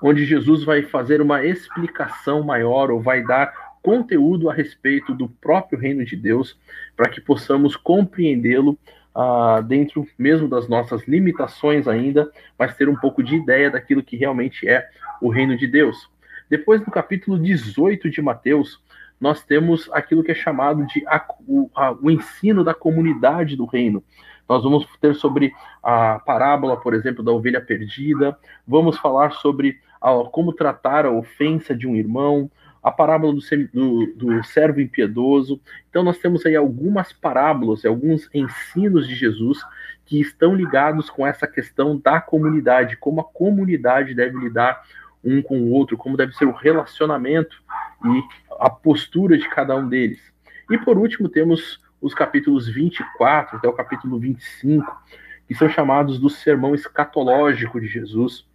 onde 0.02 0.26
Jesus 0.26 0.64
vai 0.64 0.84
fazer 0.84 1.22
uma 1.22 1.44
explicação 1.46 2.44
maior 2.44 2.92
ou 2.92 3.02
vai 3.02 3.24
dar 3.24 3.54
conteúdo 3.82 4.50
a 4.50 4.54
respeito 4.54 5.14
do 5.14 5.28
próprio 5.28 5.78
reino 5.78 6.06
de 6.06 6.16
Deus, 6.16 6.58
para 6.96 7.10
que 7.10 7.20
possamos 7.20 7.76
compreendê-lo 7.76 8.78
ah, 9.16 9.62
dentro 9.62 10.08
mesmo 10.18 10.48
das 10.48 10.68
nossas 10.68 11.08
limitações 11.08 11.88
ainda, 11.88 12.32
mas 12.58 12.76
ter 12.76 12.90
um 12.90 12.96
pouco 12.96 13.22
de 13.22 13.36
ideia 13.36 13.70
daquilo 13.70 14.02
que 14.02 14.18
realmente 14.18 14.68
é 14.68 14.90
o 15.22 15.30
reino 15.30 15.58
de 15.58 15.68
Deus. 15.68 16.10
Depois, 16.50 16.82
no 16.82 16.92
capítulo 16.92 17.40
18 17.40 18.10
de 18.10 18.22
Mateus, 18.22 18.83
nós 19.24 19.42
temos 19.42 19.90
aquilo 19.94 20.22
que 20.22 20.34
é 20.34 20.36
chamado 20.36 20.86
de 20.86 21.02
a, 21.08 21.26
o, 21.48 21.72
a, 21.74 21.94
o 21.94 22.12
ensino 22.12 22.62
da 22.62 22.74
comunidade 22.74 23.56
do 23.56 23.64
reino. 23.64 24.04
Nós 24.50 24.62
vamos 24.64 24.86
ter 25.00 25.16
sobre 25.16 25.54
a 25.82 26.20
parábola, 26.20 26.76
por 26.76 26.94
exemplo, 26.94 27.24
da 27.24 27.32
ovelha 27.32 27.62
perdida, 27.62 28.38
vamos 28.68 28.98
falar 28.98 29.32
sobre 29.32 29.80
a, 30.02 30.10
como 30.30 30.52
tratar 30.52 31.06
a 31.06 31.12
ofensa 31.12 31.74
de 31.74 31.88
um 31.88 31.96
irmão, 31.96 32.52
a 32.84 32.92
parábola 32.92 33.34
do, 33.34 33.40
do, 33.74 34.14
do, 34.14 34.44
servo 34.44 34.82
impiedoso. 34.82 35.62
Então, 35.90 36.04
nós 36.04 36.18
temos 36.18 36.46
aí 36.46 36.58
algumas 36.58 37.14
parábolas, 37.14 37.86
alguns 37.86 38.30
ensinos 38.34 39.08
de 39.08 39.16
Jesus 39.16 39.60
que 40.06 40.20
estão 40.20 40.54
ligados 40.54 41.10
com 41.10 41.26
essa 41.26 41.48
questão 41.48 41.98
da 41.98 42.20
comunidade, 42.20 42.98
como 42.98 43.22
a 43.22 43.24
comunidade 43.24 44.14
deve 44.14 44.38
lidar 44.38 44.84
um 45.24 45.42
com 45.42 45.60
o 45.60 45.72
outro, 45.72 45.98
como 45.98 46.18
deve 46.18 46.34
ser 46.34 46.46
o 46.46 46.52
relacionamento 46.52 47.62
e 48.06 48.24
a 48.60 48.70
postura 48.70 49.38
de 49.38 49.48
cada 49.50 49.76
um 49.76 49.88
deles. 49.88 50.20
E 50.70 50.78
por 50.78 50.98
último, 50.98 51.30
temos 51.30 51.80
os 52.02 52.14
capítulos 52.14 52.68
24 52.68 53.58
até 53.58 53.68
o 53.68 53.74
capítulo 53.74 54.20
25, 54.20 54.86
que 55.48 55.56
são 55.56 55.70
chamados 55.70 56.20
do 56.20 56.30
sermão 56.30 56.76
escatológico 56.76 57.80
de 57.80 57.88
Jesus, 57.88 58.46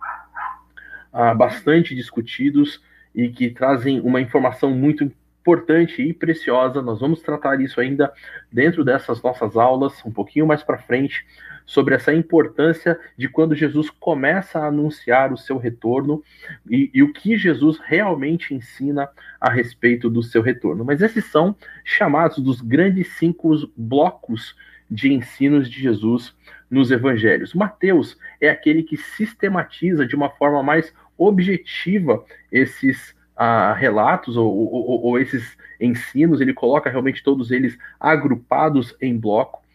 ah, 1.12 1.34
bastante 1.34 1.94
discutidos 1.94 2.82
e 3.14 3.28
que 3.30 3.50
trazem 3.50 4.00
uma 4.00 4.20
informação 4.20 4.70
muito 4.70 5.02
importante 5.02 6.02
e 6.02 6.12
preciosa. 6.12 6.82
Nós 6.82 7.00
vamos 7.00 7.22
tratar 7.22 7.60
isso 7.60 7.80
ainda 7.80 8.12
dentro 8.52 8.84
dessas 8.84 9.22
nossas 9.22 9.56
aulas, 9.56 10.04
um 10.04 10.10
pouquinho 10.10 10.46
mais 10.46 10.62
para 10.62 10.78
frente, 10.78 11.24
sobre 11.68 11.94
essa 11.94 12.14
importância 12.14 12.98
de 13.14 13.28
quando 13.28 13.54
Jesus 13.54 13.90
começa 13.90 14.58
a 14.58 14.68
anunciar 14.68 15.34
o 15.34 15.36
seu 15.36 15.58
retorno 15.58 16.24
e, 16.68 16.90
e, 16.94 17.02
o 17.02 17.12
que 17.12 17.36
Jesus 17.36 17.78
realmente 17.84 18.54
ensina 18.54 19.06
a 19.38 19.50
respeito 19.50 20.08
do 20.08 20.22
seu 20.22 20.40
retorno. 20.40 20.82
Mas 20.82 21.02
esses 21.02 21.26
são 21.26 21.54
chamados 21.84 22.38
dos 22.38 22.62
grandes 22.62 23.08
cinco 23.18 23.70
blocos 23.76 24.56
de 24.90 25.12
ensinos 25.12 25.68
de 25.68 25.82
Jesus 25.82 26.34
nos 26.70 26.90
evangelhos. 26.90 27.52
Mateus 27.52 28.16
é 28.40 28.48
aquele 28.48 28.82
que 28.82 28.96
sistematiza 28.96 30.06
de 30.06 30.16
uma 30.16 30.30
forma 30.30 30.62
mais 30.62 30.94
objetiva 31.18 32.24
esses 32.50 33.10
uh, 33.36 33.74
relatos 33.76 34.38
ou, 34.38 34.50
ou, 34.50 35.04
ou, 35.04 35.18
esses 35.18 35.54
ensinos, 35.78 36.40
ele 36.40 36.54
coloca 36.54 36.88
realmente 36.88 37.22
todos 37.22 37.50
eles 37.50 37.76
agrupados 38.00 38.96
em 39.02 39.18
bloco 39.18 39.67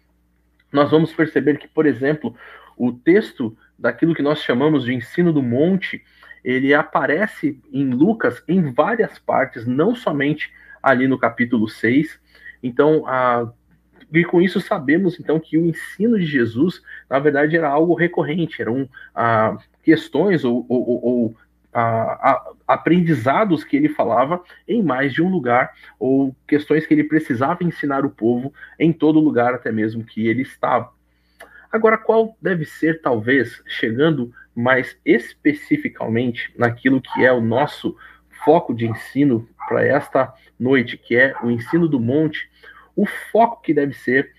nós 0.74 0.92
vamos 0.92 1.14
perceber 1.14 1.58
que, 1.58 1.68
por 1.68 1.86
exemplo, 1.86 2.36
o 2.76 2.92
texto 2.92 3.56
daquilo 3.78 4.16
que 4.16 4.22
nós 4.22 4.42
chamamos 4.42 4.84
de 4.84 4.94
ensino 4.94 5.32
do 5.32 5.42
monte, 5.42 6.04
ele 6.44 6.74
aparece 6.74 7.62
em 7.72 7.92
Lucas 7.92 8.44
em 8.48 8.74
várias 8.74 9.20
partes, 9.20 9.66
não 9.66 9.96
somente 9.96 10.52
ali 10.82 11.08
no 11.08 11.18
capítulo 11.18 11.70
6. 11.70 12.20
Então, 12.62 13.06
a, 13.08 13.50
e 14.12 14.26
com 14.26 14.42
isso 14.42 14.60
sabemos 14.60 15.20
então 15.20 15.40
que 15.40 15.58
o 15.58 15.66
ensino 15.66 16.20
de 16.20 16.26
Jesus, 16.26 16.82
na 17.10 17.20
verdade, 17.20 17.56
era 17.56 17.70
algo 17.70 17.94
recorrente, 17.94 18.62
eram 18.62 18.90
a, 19.14 19.58
questões 19.84 20.44
ou, 20.44 20.66
ou, 20.68 21.06
ou 21.06 21.38
a, 21.74 22.52
aprendizados 22.68 23.64
que 23.64 23.76
ele 23.76 23.90
falava 23.90 24.42
em 24.68 24.82
mais 24.82 25.14
de 25.14 25.22
um 25.22 25.30
lugar, 25.30 25.74
ou 26.00 26.36
questões 26.48 26.86
que 26.86 26.94
ele 26.94 27.04
precisava 27.04 27.64
ensinar 27.64 28.06
o 28.06 28.10
povo 28.10 28.54
em 28.80 28.92
todo 28.92 29.20
lugar, 29.20 29.54
até 29.54 29.72
mesmo 29.72 30.04
que 30.04 30.28
ele 30.28 30.42
estava. 30.42 30.92
Agora, 31.72 31.98
qual 31.98 32.38
deve 32.42 32.66
ser, 32.66 33.02
talvez, 33.02 33.62
chegando 33.66 34.32
mais 34.56 34.96
especificamente 35.04 36.54
naquilo 36.56 37.02
que 37.02 37.26
é 37.26 37.32
o 37.32 37.42
nosso 37.42 37.98
foco 38.46 38.74
de 38.74 38.86
ensino 38.86 39.48
para 39.68 39.86
esta 39.86 40.34
noite, 40.60 40.98
que 40.98 41.16
é 41.16 41.36
o 41.42 41.50
ensino 41.50 41.88
do 41.88 42.00
monte, 42.00 42.50
o 42.96 43.06
foco 43.06 43.62
que 43.62 43.74
deve 43.74 43.94
ser 43.94 44.32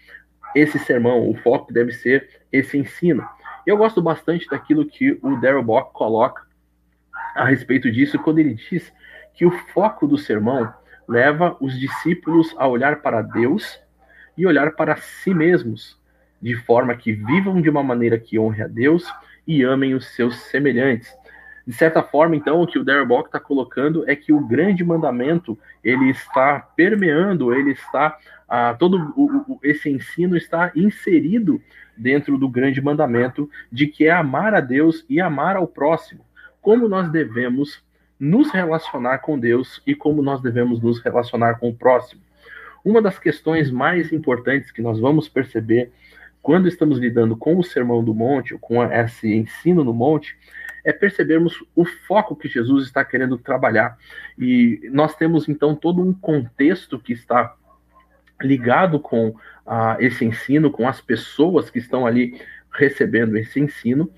esse 0.54 0.78
sermão, 0.78 1.28
o 1.28 1.34
foco 1.34 1.66
que 1.66 1.72
deve 1.72 1.92
ser 1.92 2.28
esse 2.52 2.78
ensino. 2.78 3.26
Eu 3.66 3.76
gosto 3.76 4.00
bastante 4.00 4.48
daquilo 4.48 4.86
que 4.86 5.18
o 5.22 5.36
Darrell 5.40 5.62
Bock 5.62 5.92
coloca 5.92 6.43
a 7.34 7.44
respeito 7.44 7.90
disso 7.90 8.18
quando 8.18 8.38
ele 8.38 8.54
diz 8.54 8.92
que 9.34 9.44
o 9.44 9.50
foco 9.50 10.06
do 10.06 10.16
sermão 10.16 10.72
leva 11.08 11.56
os 11.60 11.78
discípulos 11.78 12.54
a 12.56 12.66
olhar 12.66 13.02
para 13.02 13.20
Deus 13.20 13.80
e 14.36 14.46
olhar 14.46 14.72
para 14.72 14.96
si 14.96 15.34
mesmos, 15.34 15.98
de 16.40 16.54
forma 16.54 16.94
que 16.96 17.12
vivam 17.12 17.60
de 17.60 17.68
uma 17.68 17.82
maneira 17.82 18.18
que 18.18 18.38
honre 18.38 18.62
a 18.62 18.66
Deus 18.68 19.12
e 19.46 19.62
amem 19.62 19.94
os 19.94 20.06
seus 20.14 20.36
semelhantes. 20.44 21.12
De 21.66 21.72
certa 21.72 22.02
forma, 22.02 22.36
então, 22.36 22.60
o 22.60 22.66
que 22.66 22.78
o 22.78 22.84
Darrell 22.84 23.06
Bock 23.06 23.28
está 23.28 23.40
colocando 23.40 24.08
é 24.08 24.14
que 24.14 24.32
o 24.32 24.46
grande 24.46 24.84
mandamento 24.84 25.58
ele 25.82 26.10
está 26.10 26.60
permeando, 26.60 27.54
ele 27.54 27.72
está 27.72 28.18
ah, 28.46 28.74
todo 28.78 29.14
o, 29.16 29.54
o, 29.54 29.60
esse 29.62 29.88
ensino 29.88 30.36
está 30.36 30.70
inserido 30.76 31.60
dentro 31.96 32.36
do 32.36 32.48
grande 32.48 32.80
mandamento 32.82 33.48
de 33.72 33.86
que 33.86 34.06
é 34.06 34.10
amar 34.10 34.54
a 34.54 34.60
Deus 34.60 35.04
e 35.08 35.20
amar 35.20 35.56
ao 35.56 35.66
próximo 35.66 36.24
como 36.64 36.88
nós 36.88 37.10
devemos 37.10 37.84
nos 38.18 38.50
relacionar 38.50 39.18
com 39.18 39.38
Deus 39.38 39.82
e 39.86 39.94
como 39.94 40.22
nós 40.22 40.40
devemos 40.40 40.80
nos 40.80 40.98
relacionar 40.98 41.56
com 41.56 41.68
o 41.68 41.74
próximo. 41.76 42.22
Uma 42.82 43.02
das 43.02 43.18
questões 43.18 43.70
mais 43.70 44.10
importantes 44.14 44.70
que 44.70 44.80
nós 44.80 44.98
vamos 44.98 45.28
perceber 45.28 45.92
quando 46.40 46.66
estamos 46.66 46.98
lidando 46.98 47.36
com 47.36 47.58
o 47.58 47.62
Sermão 47.62 48.02
do 48.02 48.14
Monte, 48.14 48.54
ou 48.54 48.60
com 48.60 48.82
esse 48.82 49.34
ensino 49.34 49.84
no 49.84 49.92
monte, 49.92 50.38
é 50.82 50.90
percebermos 50.90 51.62
o 51.76 51.84
foco 51.84 52.34
que 52.34 52.48
Jesus 52.48 52.86
está 52.86 53.04
querendo 53.04 53.36
trabalhar. 53.36 53.98
E 54.38 54.88
nós 54.90 55.14
temos 55.14 55.46
então 55.50 55.74
todo 55.74 56.02
um 56.02 56.14
contexto 56.14 56.98
que 56.98 57.12
está 57.12 57.54
ligado 58.40 58.98
com 58.98 59.28
uh, 59.28 59.96
esse 59.98 60.24
ensino, 60.24 60.70
com 60.70 60.88
as 60.88 60.98
pessoas 60.98 61.68
que 61.68 61.78
estão 61.78 62.06
ali 62.06 62.40
recebendo 62.72 63.36
esse 63.36 63.60
ensino 63.60 64.10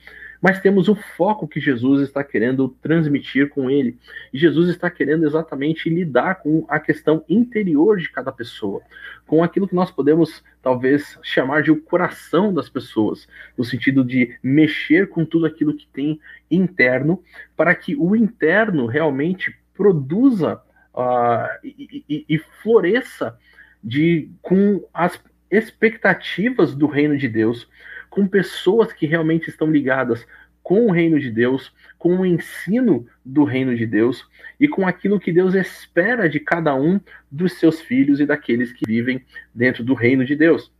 mas 0.46 0.60
temos 0.60 0.88
o 0.88 0.94
foco 0.94 1.48
que 1.48 1.58
Jesus 1.58 2.02
está 2.02 2.22
querendo 2.22 2.68
transmitir 2.80 3.48
com 3.48 3.68
ele. 3.68 3.98
E 4.32 4.38
Jesus 4.38 4.68
está 4.68 4.88
querendo 4.88 5.26
exatamente 5.26 5.90
lidar 5.90 6.36
com 6.36 6.64
a 6.68 6.78
questão 6.78 7.24
interior 7.28 7.98
de 7.98 8.08
cada 8.08 8.30
pessoa, 8.30 8.80
com 9.26 9.42
aquilo 9.42 9.66
que 9.66 9.74
nós 9.74 9.90
podemos 9.90 10.44
talvez 10.62 11.18
chamar 11.20 11.64
de 11.64 11.72
o 11.72 11.82
coração 11.82 12.54
das 12.54 12.68
pessoas, 12.68 13.26
no 13.58 13.64
sentido 13.64 14.04
de 14.04 14.38
mexer 14.40 15.08
com 15.08 15.24
tudo 15.24 15.46
aquilo 15.46 15.74
que 15.74 15.88
tem 15.88 16.20
interno, 16.48 17.20
para 17.56 17.74
que 17.74 17.96
o 17.96 18.14
interno 18.14 18.86
realmente 18.86 19.52
produza 19.74 20.62
uh, 20.94 21.58
e, 21.64 22.04
e, 22.08 22.24
e 22.28 22.38
floresça 22.62 23.36
de, 23.82 24.30
com 24.40 24.86
as 24.94 25.20
expectativas 25.50 26.72
do 26.72 26.86
reino 26.86 27.18
de 27.18 27.28
Deus, 27.28 27.68
com 28.16 28.26
pessoas 28.26 28.94
que 28.94 29.04
realmente 29.04 29.50
estão 29.50 29.70
ligadas 29.70 30.26
com 30.62 30.86
o 30.86 30.90
reino 30.90 31.20
de 31.20 31.30
Deus, 31.30 31.70
com 31.98 32.16
o 32.16 32.24
ensino 32.24 33.06
do 33.22 33.44
reino 33.44 33.76
de 33.76 33.84
Deus 33.84 34.26
e 34.58 34.66
com 34.66 34.86
aquilo 34.86 35.20
que 35.20 35.30
Deus 35.30 35.54
espera 35.54 36.26
de 36.26 36.40
cada 36.40 36.74
um 36.74 36.98
dos 37.30 37.58
seus 37.58 37.78
filhos 37.78 38.18
e 38.18 38.24
daqueles 38.24 38.72
que 38.72 38.86
vivem 38.86 39.22
dentro 39.54 39.84
do 39.84 39.92
reino 39.92 40.24
de 40.24 40.34
Deus. 40.34 40.72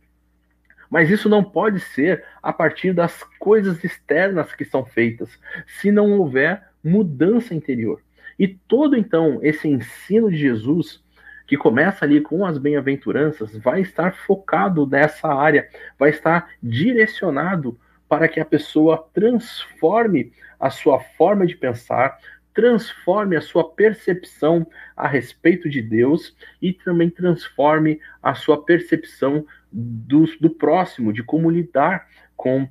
Mas 0.89 1.11
isso 1.11 1.29
não 1.29 1.43
pode 1.43 1.79
ser 1.79 2.23
a 2.41 2.51
partir 2.51 2.91
das 2.91 3.23
coisas 3.37 3.83
externas 3.83 4.55
que 4.55 4.65
são 4.65 4.83
feitas, 4.83 5.29
se 5.67 5.91
não 5.91 6.13
houver 6.13 6.63
mudança 6.83 7.53
interior. 7.53 8.01
E 8.39 8.47
todo 8.47 8.97
então 8.97 9.37
esse 9.43 9.67
ensino 9.67 10.31
de 10.31 10.37
Jesus 10.37 11.03
que 11.47 11.57
começa 11.57 12.03
ali 12.03 12.19
com 12.19 12.45
as 12.45 12.57
bem-aventuranças, 12.57 13.55
vai 13.57 13.81
estar 13.81 14.13
focado 14.13 14.85
nessa 14.85 15.29
área, 15.29 15.67
vai 15.97 16.09
estar 16.09 16.49
direcionado 16.61 17.79
para 18.09 18.27
que 18.27 18.39
a 18.39 18.45
pessoa 18.45 19.07
transforme 19.13 20.31
a 20.59 20.69
sua 20.69 20.99
forma 20.99 21.47
de 21.47 21.55
pensar, 21.55 22.17
transforme 22.53 23.35
a 23.35 23.41
sua 23.41 23.69
percepção 23.69 24.67
a 24.95 25.07
respeito 25.07 25.69
de 25.69 25.81
Deus 25.81 26.35
e 26.61 26.73
também 26.73 27.09
transforme 27.09 27.99
a 28.21 28.33
sua 28.33 28.63
percepção 28.63 29.45
do, 29.71 30.25
do 30.41 30.49
próximo, 30.49 31.13
de 31.13 31.23
como 31.23 31.49
lidar 31.49 32.07
com 32.35 32.67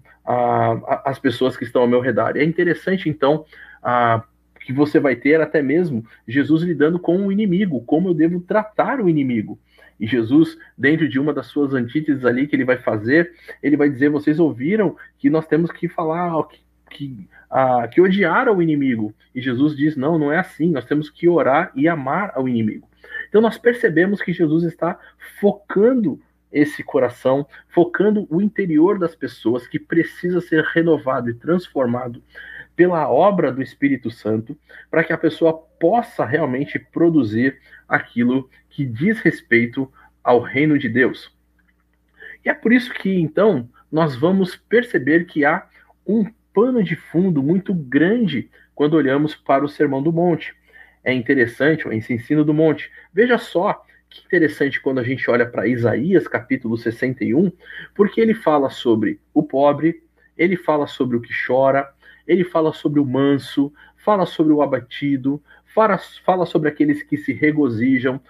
as 1.04 1.18
pessoas 1.18 1.56
que 1.56 1.64
estão 1.64 1.82
ao 1.82 1.88
meu 1.88 2.00
redor. 2.00 2.36
É 2.36 2.44
interessante, 2.44 3.08
então, 3.08 3.44
que 4.66 4.72
você 4.72 4.98
vai 4.98 5.14
ter 5.14 5.40
até 5.40 5.62
mesmo 5.62 6.04
Jesus 6.26 6.64
lidando 6.64 6.98
com 6.98 7.24
o 7.24 7.30
inimigo, 7.30 7.84
como 7.84 8.08
eu 8.08 8.14
devo 8.14 8.40
tratar 8.40 9.00
o 9.00 9.08
inimigo. 9.08 9.56
E 9.98 10.08
Jesus, 10.08 10.58
dentro 10.76 11.08
de 11.08 11.20
uma 11.20 11.32
das 11.32 11.46
suas 11.46 11.72
antíteses 11.72 12.24
ali 12.24 12.48
que 12.48 12.56
ele 12.56 12.64
vai 12.64 12.76
fazer, 12.76 13.32
ele 13.62 13.76
vai 13.76 13.88
dizer: 13.88 14.08
vocês 14.08 14.40
ouviram 14.40 14.96
que 15.18 15.30
nós 15.30 15.46
temos 15.46 15.70
que 15.70 15.88
falar 15.88 16.32
que, 16.48 16.58
que, 16.90 17.28
ah, 17.48 17.86
que 17.86 18.00
odiar 18.00 18.48
ao 18.48 18.60
inimigo. 18.60 19.14
E 19.32 19.40
Jesus 19.40 19.76
diz: 19.76 19.96
não, 19.96 20.18
não 20.18 20.32
é 20.32 20.38
assim. 20.38 20.72
Nós 20.72 20.84
temos 20.84 21.08
que 21.08 21.28
orar 21.28 21.70
e 21.76 21.86
amar 21.86 22.32
ao 22.34 22.48
inimigo. 22.48 22.88
Então 23.28 23.40
nós 23.40 23.56
percebemos 23.56 24.20
que 24.20 24.32
Jesus 24.32 24.64
está 24.64 24.98
focando 25.40 26.20
esse 26.50 26.82
coração, 26.82 27.46
focando 27.68 28.26
o 28.28 28.42
interior 28.42 28.98
das 28.98 29.14
pessoas 29.14 29.68
que 29.68 29.78
precisa 29.78 30.40
ser 30.40 30.64
renovado 30.64 31.30
e 31.30 31.34
transformado 31.34 32.20
pela 32.76 33.08
obra 33.08 33.50
do 33.50 33.62
Espírito 33.62 34.10
Santo, 34.10 34.56
para 34.90 35.02
que 35.02 35.12
a 35.12 35.18
pessoa 35.18 35.54
possa 35.80 36.24
realmente 36.24 36.78
produzir 36.78 37.58
aquilo 37.88 38.48
que 38.68 38.84
diz 38.84 39.18
respeito 39.20 39.90
ao 40.22 40.40
reino 40.40 40.78
de 40.78 40.88
Deus. 40.88 41.34
E 42.44 42.50
é 42.50 42.54
por 42.54 42.72
isso 42.72 42.92
que 42.92 43.18
então 43.18 43.68
nós 43.90 44.14
vamos 44.14 44.54
perceber 44.54 45.24
que 45.24 45.44
há 45.44 45.66
um 46.06 46.24
pano 46.52 46.82
de 46.82 46.94
fundo 46.94 47.42
muito 47.42 47.72
grande 47.74 48.50
quando 48.74 48.94
olhamos 48.94 49.34
para 49.34 49.64
o 49.64 49.68
Sermão 49.68 50.02
do 50.02 50.12
Monte. 50.12 50.54
É 51.02 51.12
interessante 51.12 51.88
esse 51.88 52.12
ensino 52.12 52.44
do 52.44 52.52
monte. 52.52 52.90
Veja 53.12 53.38
só 53.38 53.84
que 54.08 54.24
interessante 54.24 54.80
quando 54.80 54.98
a 54.98 55.04
gente 55.04 55.30
olha 55.30 55.46
para 55.46 55.66
Isaías, 55.66 56.26
capítulo 56.26 56.76
61, 56.76 57.52
porque 57.94 58.20
ele 58.20 58.34
fala 58.34 58.70
sobre 58.70 59.20
o 59.32 59.42
pobre, 59.42 60.02
ele 60.36 60.56
fala 60.56 60.86
sobre 60.86 61.16
o 61.16 61.20
que 61.20 61.32
chora, 61.46 61.88
ele 62.26 62.44
fala 62.44 62.72
sobre 62.72 63.00
o 63.00 63.06
manso, 63.06 63.72
fala 63.96 64.26
sobre 64.26 64.52
o 64.52 64.62
abatido, 64.62 65.42
fala, 65.74 65.98
fala 66.24 66.46
sobre 66.46 66.68
aqueles 66.68 67.02
que 67.02 67.16
se 67.16 67.32
regozijam. 67.32 68.20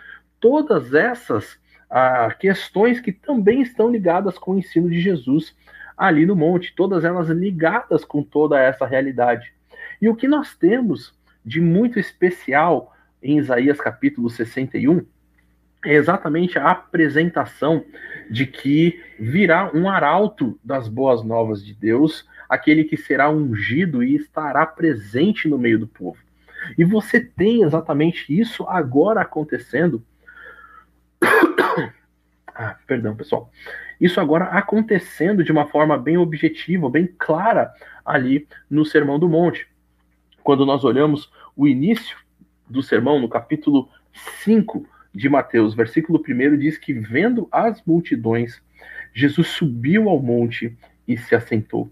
Todas 0.40 0.94
essas 0.94 1.58
ah, 1.90 2.34
questões 2.38 3.00
que 3.00 3.12
também 3.12 3.62
estão 3.62 3.90
ligadas 3.90 4.38
com 4.38 4.52
o 4.52 4.58
ensino 4.58 4.88
de 4.88 5.00
Jesus 5.00 5.54
ali 5.96 6.26
no 6.26 6.36
monte, 6.36 6.74
todas 6.74 7.04
elas 7.04 7.28
ligadas 7.28 8.04
com 8.04 8.22
toda 8.22 8.60
essa 8.60 8.84
realidade. 8.84 9.52
E 10.00 10.08
o 10.08 10.14
que 10.14 10.28
nós 10.28 10.54
temos 10.54 11.14
de 11.44 11.60
muito 11.60 11.98
especial 11.98 12.92
em 13.22 13.38
Isaías 13.38 13.80
capítulo 13.80 14.28
61 14.28 15.06
é 15.84 15.94
exatamente 15.94 16.58
a 16.58 16.70
apresentação 16.70 17.84
de 18.28 18.46
que 18.46 19.00
virá 19.18 19.70
um 19.72 19.88
arauto 19.88 20.58
das 20.62 20.88
boas 20.88 21.22
novas 21.22 21.64
de 21.64 21.72
Deus, 21.72 22.26
aquele 22.48 22.84
que 22.84 22.96
será 22.96 23.30
ungido 23.30 24.02
e 24.02 24.14
estará 24.14 24.66
presente 24.66 25.48
no 25.48 25.58
meio 25.58 25.78
do 25.78 25.86
povo. 25.86 26.18
E 26.76 26.84
você 26.84 27.20
tem 27.20 27.62
exatamente 27.62 28.26
isso 28.28 28.64
agora 28.68 29.20
acontecendo. 29.20 30.04
ah, 32.54 32.76
perdão, 32.86 33.14
pessoal. 33.14 33.50
Isso 34.00 34.20
agora 34.20 34.46
acontecendo 34.46 35.42
de 35.42 35.52
uma 35.52 35.66
forma 35.66 35.96
bem 35.96 36.16
objetiva, 36.16 36.90
bem 36.90 37.06
clara 37.18 37.72
ali 38.04 38.46
no 38.68 38.84
Sermão 38.84 39.18
do 39.18 39.28
Monte. 39.28 39.66
Quando 40.42 40.66
nós 40.66 40.84
olhamos 40.84 41.30
o 41.56 41.66
início 41.66 42.16
do 42.68 42.82
sermão, 42.82 43.18
no 43.18 43.28
capítulo 43.28 43.88
5 44.42 44.86
de 45.14 45.28
Mateus, 45.28 45.74
versículo 45.74 46.22
1, 46.22 46.58
diz 46.58 46.78
que, 46.78 46.92
vendo 46.92 47.48
as 47.50 47.82
multidões, 47.84 48.60
Jesus 49.14 49.48
subiu 49.48 50.08
ao 50.08 50.20
monte 50.20 50.76
e 51.08 51.16
se 51.16 51.34
assentou. 51.34 51.90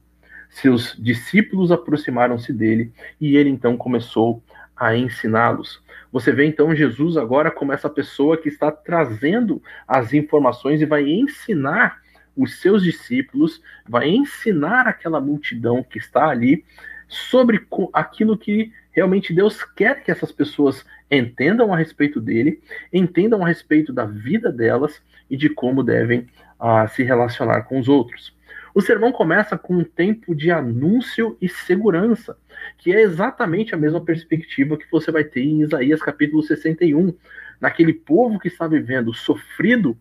Seus 0.54 0.94
discípulos 0.96 1.72
aproximaram-se 1.72 2.52
dele 2.52 2.92
e 3.20 3.36
ele 3.36 3.50
então 3.50 3.76
começou 3.76 4.40
a 4.76 4.96
ensiná-los. 4.96 5.82
Você 6.12 6.30
vê 6.30 6.46
então 6.46 6.72
Jesus 6.76 7.16
agora 7.16 7.50
como 7.50 7.72
essa 7.72 7.90
pessoa 7.90 8.36
que 8.36 8.48
está 8.48 8.70
trazendo 8.70 9.60
as 9.86 10.12
informações 10.12 10.80
e 10.80 10.86
vai 10.86 11.10
ensinar 11.10 11.98
os 12.36 12.60
seus 12.60 12.84
discípulos, 12.84 13.60
vai 13.88 14.08
ensinar 14.08 14.86
aquela 14.86 15.20
multidão 15.20 15.82
que 15.82 15.98
está 15.98 16.28
ali 16.28 16.64
sobre 17.08 17.66
aquilo 17.92 18.38
que 18.38 18.72
realmente 18.92 19.34
Deus 19.34 19.64
quer 19.64 20.04
que 20.04 20.10
essas 20.12 20.30
pessoas 20.30 20.86
entendam 21.10 21.74
a 21.74 21.76
respeito 21.76 22.20
dele, 22.20 22.62
entendam 22.92 23.44
a 23.44 23.48
respeito 23.48 23.92
da 23.92 24.04
vida 24.06 24.52
delas 24.52 25.02
e 25.28 25.36
de 25.36 25.48
como 25.48 25.82
devem 25.82 26.28
uh, 26.60 26.88
se 26.94 27.02
relacionar 27.02 27.62
com 27.62 27.80
os 27.80 27.88
outros. 27.88 28.32
O 28.74 28.80
sermão 28.80 29.12
começa 29.12 29.56
com 29.56 29.76
um 29.76 29.84
tempo 29.84 30.34
de 30.34 30.50
anúncio 30.50 31.38
e 31.40 31.48
segurança, 31.48 32.36
que 32.76 32.92
é 32.92 33.00
exatamente 33.00 33.72
a 33.72 33.78
mesma 33.78 34.04
perspectiva 34.04 34.76
que 34.76 34.90
você 34.90 35.12
vai 35.12 35.22
ter 35.22 35.42
em 35.42 35.62
Isaías 35.62 36.02
capítulo 36.02 36.42
61. 36.42 37.14
Naquele 37.60 37.94
povo 37.94 38.36
que 38.36 38.48
está 38.48 38.66
vivendo 38.66 39.14
sofrido, 39.14 39.96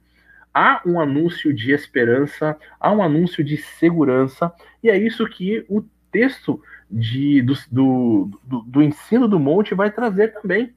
há 0.51 0.81
um 0.87 0.99
anúncio 0.99 1.53
de 1.53 1.71
esperança, 1.71 2.57
há 2.79 2.91
um 2.91 3.03
anúncio 3.03 3.43
de 3.43 3.57
segurança, 3.57 4.51
e 4.81 4.89
é 4.89 4.97
isso 4.97 5.23
que 5.27 5.63
o 5.69 5.83
texto 6.11 6.59
de, 6.89 7.43
do, 7.43 7.53
do, 7.71 8.39
do, 8.43 8.61
do 8.61 8.81
ensino 8.81 9.27
do 9.27 9.39
monte 9.39 9.75
vai 9.75 9.91
trazer 9.91 10.33
também. 10.33 10.73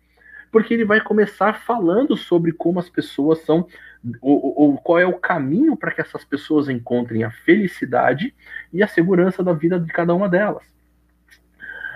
Porque 0.52 0.74
ele 0.74 0.84
vai 0.84 1.00
começar 1.00 1.54
falando 1.54 2.14
sobre 2.14 2.52
como 2.52 2.78
as 2.78 2.88
pessoas 2.90 3.40
são, 3.40 3.66
ou, 4.20 4.54
ou 4.56 4.78
qual 4.78 4.98
é 4.98 5.06
o 5.06 5.18
caminho 5.18 5.76
para 5.76 5.90
que 5.90 6.00
essas 6.00 6.24
pessoas 6.24 6.68
encontrem 6.68 7.24
a 7.24 7.30
felicidade 7.30 8.34
e 8.72 8.82
a 8.82 8.88
segurança 8.88 9.42
da 9.42 9.52
vida 9.52 9.78
de 9.78 9.92
cada 9.92 10.14
uma 10.14 10.28
delas. 10.28 10.64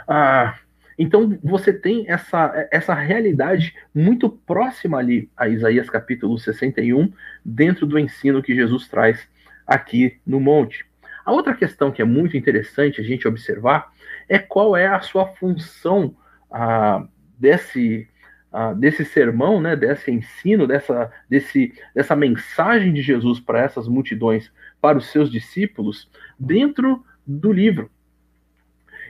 Ah, 0.06 0.58
então 0.98 1.38
você 1.42 1.72
tem 1.72 2.04
essa, 2.10 2.68
essa 2.70 2.94
realidade 2.94 3.74
muito 3.94 4.28
próxima 4.28 4.98
ali 4.98 5.30
a 5.36 5.48
Isaías 5.48 5.88
capítulo 5.88 6.38
61, 6.38 7.12
dentro 7.44 7.86
do 7.86 7.98
ensino 7.98 8.42
que 8.42 8.54
Jesus 8.54 8.88
traz 8.88 9.26
aqui 9.66 10.20
no 10.26 10.40
monte. 10.40 10.84
A 11.24 11.32
outra 11.32 11.54
questão 11.54 11.92
que 11.92 12.02
é 12.02 12.04
muito 12.04 12.36
interessante 12.36 13.00
a 13.00 13.04
gente 13.04 13.28
observar 13.28 13.92
é 14.28 14.38
qual 14.38 14.76
é 14.76 14.88
a 14.88 15.00
sua 15.00 15.26
função 15.26 16.14
ah, 16.50 17.06
desse, 17.38 18.08
ah, 18.52 18.72
desse 18.72 19.04
sermão, 19.04 19.60
né, 19.60 19.76
desse 19.76 20.10
ensino, 20.10 20.66
dessa, 20.66 21.12
desse, 21.28 21.72
dessa 21.94 22.16
mensagem 22.16 22.92
de 22.92 23.02
Jesus 23.02 23.38
para 23.38 23.60
essas 23.60 23.86
multidões, 23.86 24.52
para 24.80 24.98
os 24.98 25.06
seus 25.10 25.30
discípulos, 25.30 26.10
dentro 26.38 27.04
do 27.26 27.52
livro. 27.52 27.90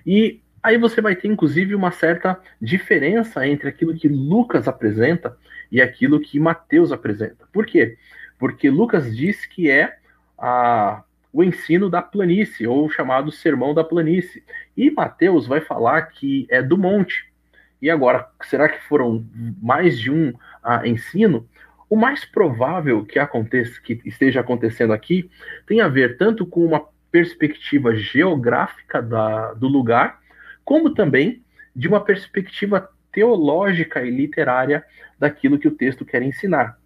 E 0.05 0.41
aí 0.63 0.77
você 0.77 1.01
vai 1.01 1.17
ter, 1.17 1.29
inclusive, 1.29 1.75
uma 1.75 1.91
certa 1.91 2.39
diferença 2.61 3.47
entre 3.47 3.69
aquilo 3.69 3.95
que 3.95 4.09
Lucas 4.09 4.69
apresenta 4.69 5.37
e 5.71 5.81
aquilo 5.81 6.21
que 6.21 6.39
Mateus 6.39 6.93
apresenta. 6.93 7.47
Por 7.53 7.65
quê? 7.65 7.97
Porque 8.39 8.69
Lucas 8.69 9.15
diz 9.17 9.47
que 9.47 9.71
é 9.71 9.97
a 10.37 11.03
o 11.33 11.45
ensino 11.45 11.89
da 11.89 12.03
planície, 12.03 12.67
ou 12.67 12.91
chamado 12.91 13.31
Sermão 13.31 13.73
da 13.73 13.85
Planície. 13.85 14.43
E 14.77 14.91
Mateus 14.91 15.47
vai 15.47 15.61
falar 15.61 16.03
que 16.03 16.47
é 16.51 16.61
do 16.63 16.77
monte. 16.77 17.30
E 17.81 17.91
agora, 17.91 18.29
será 18.43 18.69
que 18.69 18.83
foram 18.85 19.25
mais 19.63 19.99
de 19.99 20.11
um 20.11 20.31
uh, 20.31 20.85
ensino? 20.85 21.49
O 21.89 21.97
mais 21.97 22.25
provável 22.25 23.05
que 23.05 23.19
aconteça, 23.19 23.81
que 23.81 24.01
esteja 24.05 24.41
acontecendo 24.41 24.93
aqui, 24.93 25.31
tem 25.67 25.81
a 25.81 25.89
ver 25.89 26.17
tanto 26.17 26.47
com 26.47 26.65
uma 26.65 26.85
perspectiva 27.11 27.95
geográfica 27.97 29.03
da, 29.03 29.53
do 29.55 29.67
lugar, 29.67 30.21
como 30.65 30.95
também 30.95 31.43
de 31.75 31.89
uma 31.89 32.01
perspectiva 32.01 32.89
teológica 33.11 34.03
e 34.03 34.11
literária 34.11 34.85
daquilo 35.19 35.59
que 35.59 35.69
o 35.69 35.73
texto 35.73 36.05
quer 36.05 36.23
ensinar. 36.23 36.79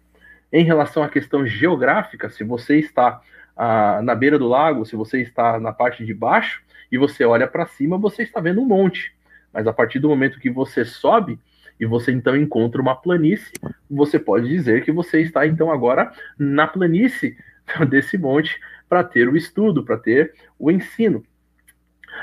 Em 0.51 0.63
relação 0.63 1.03
à 1.03 1.09
questão 1.09 1.45
geográfica, 1.45 2.29
se 2.29 2.43
você 2.43 2.77
está 2.79 3.21
ah, 3.55 4.01
na 4.01 4.15
beira 4.15 4.39
do 4.39 4.47
lago, 4.47 4.85
se 4.85 4.95
você 4.95 5.21
está 5.21 5.59
na 5.59 5.71
parte 5.71 6.05
de 6.05 6.13
baixo 6.13 6.63
e 6.91 6.97
você 6.97 7.23
olha 7.23 7.47
para 7.47 7.65
cima, 7.65 7.97
você 7.97 8.23
está 8.23 8.39
vendo 8.39 8.61
um 8.61 8.65
monte. 8.65 9.13
Mas 9.55 9.65
a 9.67 9.71
partir 9.71 9.99
do 9.99 10.09
momento 10.09 10.37
que 10.37 10.49
você 10.49 10.83
sobe 10.83 11.39
e 11.79 11.85
você 11.85 12.11
então 12.11 12.35
encontra 12.35 12.81
uma 12.81 12.93
planície, 12.93 13.53
você 13.89 14.19
pode 14.19 14.49
dizer 14.49 14.83
que 14.83 14.91
você 14.91 15.21
está 15.21 15.47
então 15.47 15.71
agora 15.71 16.11
na 16.37 16.67
planície 16.67 17.37
desse 17.89 18.17
monte 18.17 18.59
para 18.89 19.01
ter 19.01 19.29
o 19.29 19.37
estudo, 19.37 19.85
para 19.85 19.97
ter 19.97 20.33
o 20.59 20.69
ensino. 20.69 21.23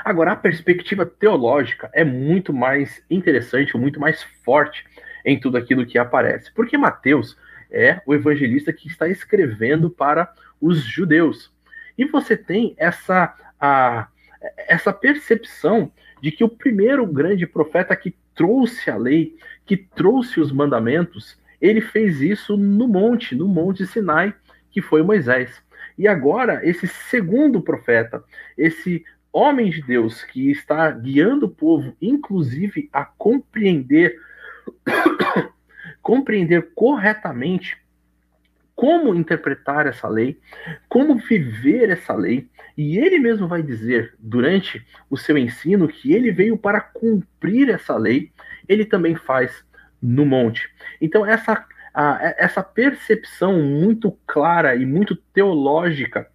Agora, 0.05 0.33
a 0.33 0.35
perspectiva 0.35 1.07
teológica 1.07 1.89
é 1.91 2.03
muito 2.03 2.53
mais 2.53 3.03
interessante, 3.09 3.75
muito 3.75 3.99
mais 3.99 4.21
forte 4.45 4.85
em 5.25 5.39
tudo 5.39 5.57
aquilo 5.57 5.87
que 5.87 5.97
aparece. 5.97 6.53
Porque 6.53 6.77
Mateus 6.77 7.35
é 7.71 7.99
o 8.05 8.13
evangelista 8.13 8.71
que 8.71 8.87
está 8.87 9.07
escrevendo 9.07 9.89
para 9.89 10.31
os 10.61 10.83
judeus. 10.83 11.51
E 11.97 12.05
você 12.05 12.37
tem 12.37 12.75
essa, 12.77 13.35
a, 13.59 14.07
essa 14.67 14.93
percepção 14.93 15.91
de 16.23 16.31
que 16.31 16.41
o 16.41 16.47
primeiro 16.47 17.05
grande 17.05 17.45
profeta 17.45 17.93
que 17.97 18.15
trouxe 18.33 18.89
a 18.89 18.95
lei, 18.95 19.35
que 19.65 19.75
trouxe 19.75 20.39
os 20.39 20.53
mandamentos, 20.53 21.37
ele 21.59 21.81
fez 21.81 22.21
isso 22.21 22.55
no 22.55 22.87
monte, 22.87 23.35
no 23.35 23.45
monte 23.45 23.85
Sinai, 23.85 24.33
que 24.71 24.81
foi 24.81 25.03
Moisés. 25.03 25.61
E 25.97 26.07
agora, 26.07 26.61
esse 26.63 26.87
segundo 26.87 27.61
profeta, 27.61 28.23
esse 28.57 29.03
homem 29.33 29.69
de 29.69 29.81
Deus 29.81 30.23
que 30.23 30.49
está 30.49 30.89
guiando 30.91 31.47
o 31.47 31.53
povo, 31.53 31.93
inclusive 32.01 32.89
a 32.93 33.03
compreender 33.03 34.17
compreender 36.01 36.69
corretamente 36.73 37.77
como 38.75 39.13
interpretar 39.13 39.85
essa 39.87 40.07
lei, 40.07 40.39
como 40.89 41.15
viver 41.15 41.89
essa 41.89 42.13
lei, 42.13 42.49
e 42.77 42.97
ele 42.97 43.19
mesmo 43.19 43.47
vai 43.47 43.61
dizer 43.61 44.15
durante 44.19 44.85
o 45.09 45.17
seu 45.17 45.37
ensino 45.37 45.87
que 45.87 46.11
ele 46.13 46.31
veio 46.31 46.57
para 46.57 46.81
cumprir 46.81 47.69
essa 47.69 47.95
lei, 47.95 48.31
ele 48.67 48.85
também 48.85 49.15
faz 49.15 49.63
no 50.01 50.25
monte. 50.25 50.69
Então, 50.99 51.25
essa, 51.25 51.65
a, 51.93 52.35
essa 52.37 52.63
percepção 52.63 53.61
muito 53.61 54.11
clara 54.25 54.75
e 54.75 54.85
muito 54.85 55.15
teológica 55.15 56.27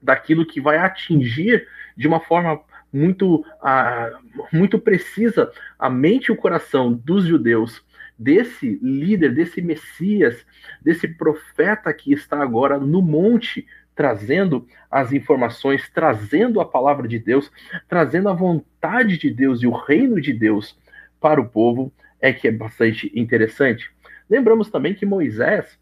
daquilo 0.00 0.46
que 0.46 0.60
vai 0.60 0.78
atingir 0.78 1.66
de 1.96 2.06
uma 2.06 2.20
forma 2.20 2.60
muito, 2.92 3.44
a, 3.60 4.12
muito 4.52 4.78
precisa 4.78 5.50
a 5.78 5.90
mente 5.90 6.26
e 6.26 6.32
o 6.32 6.36
coração 6.36 6.92
dos 6.92 7.24
judeus 7.24 7.84
desse 8.18 8.78
líder, 8.82 9.34
desse 9.34 9.60
Messias, 9.60 10.44
desse 10.80 11.06
profeta 11.06 11.92
que 11.92 12.12
está 12.12 12.42
agora 12.42 12.78
no 12.78 13.02
monte, 13.02 13.66
trazendo 13.94 14.66
as 14.90 15.12
informações, 15.12 15.88
trazendo 15.90 16.60
a 16.60 16.64
palavra 16.64 17.06
de 17.08 17.18
Deus, 17.18 17.50
trazendo 17.88 18.28
a 18.28 18.34
vontade 18.34 19.18
de 19.18 19.30
Deus 19.30 19.62
e 19.62 19.66
o 19.66 19.72
reino 19.72 20.20
de 20.20 20.32
Deus 20.32 20.78
para 21.20 21.40
o 21.40 21.48
povo, 21.48 21.92
é 22.20 22.32
que 22.32 22.48
é 22.48 22.52
bastante 22.52 23.10
interessante. 23.14 23.90
Lembramos 24.28 24.70
também 24.70 24.94
que 24.94 25.06
Moisés 25.06 25.78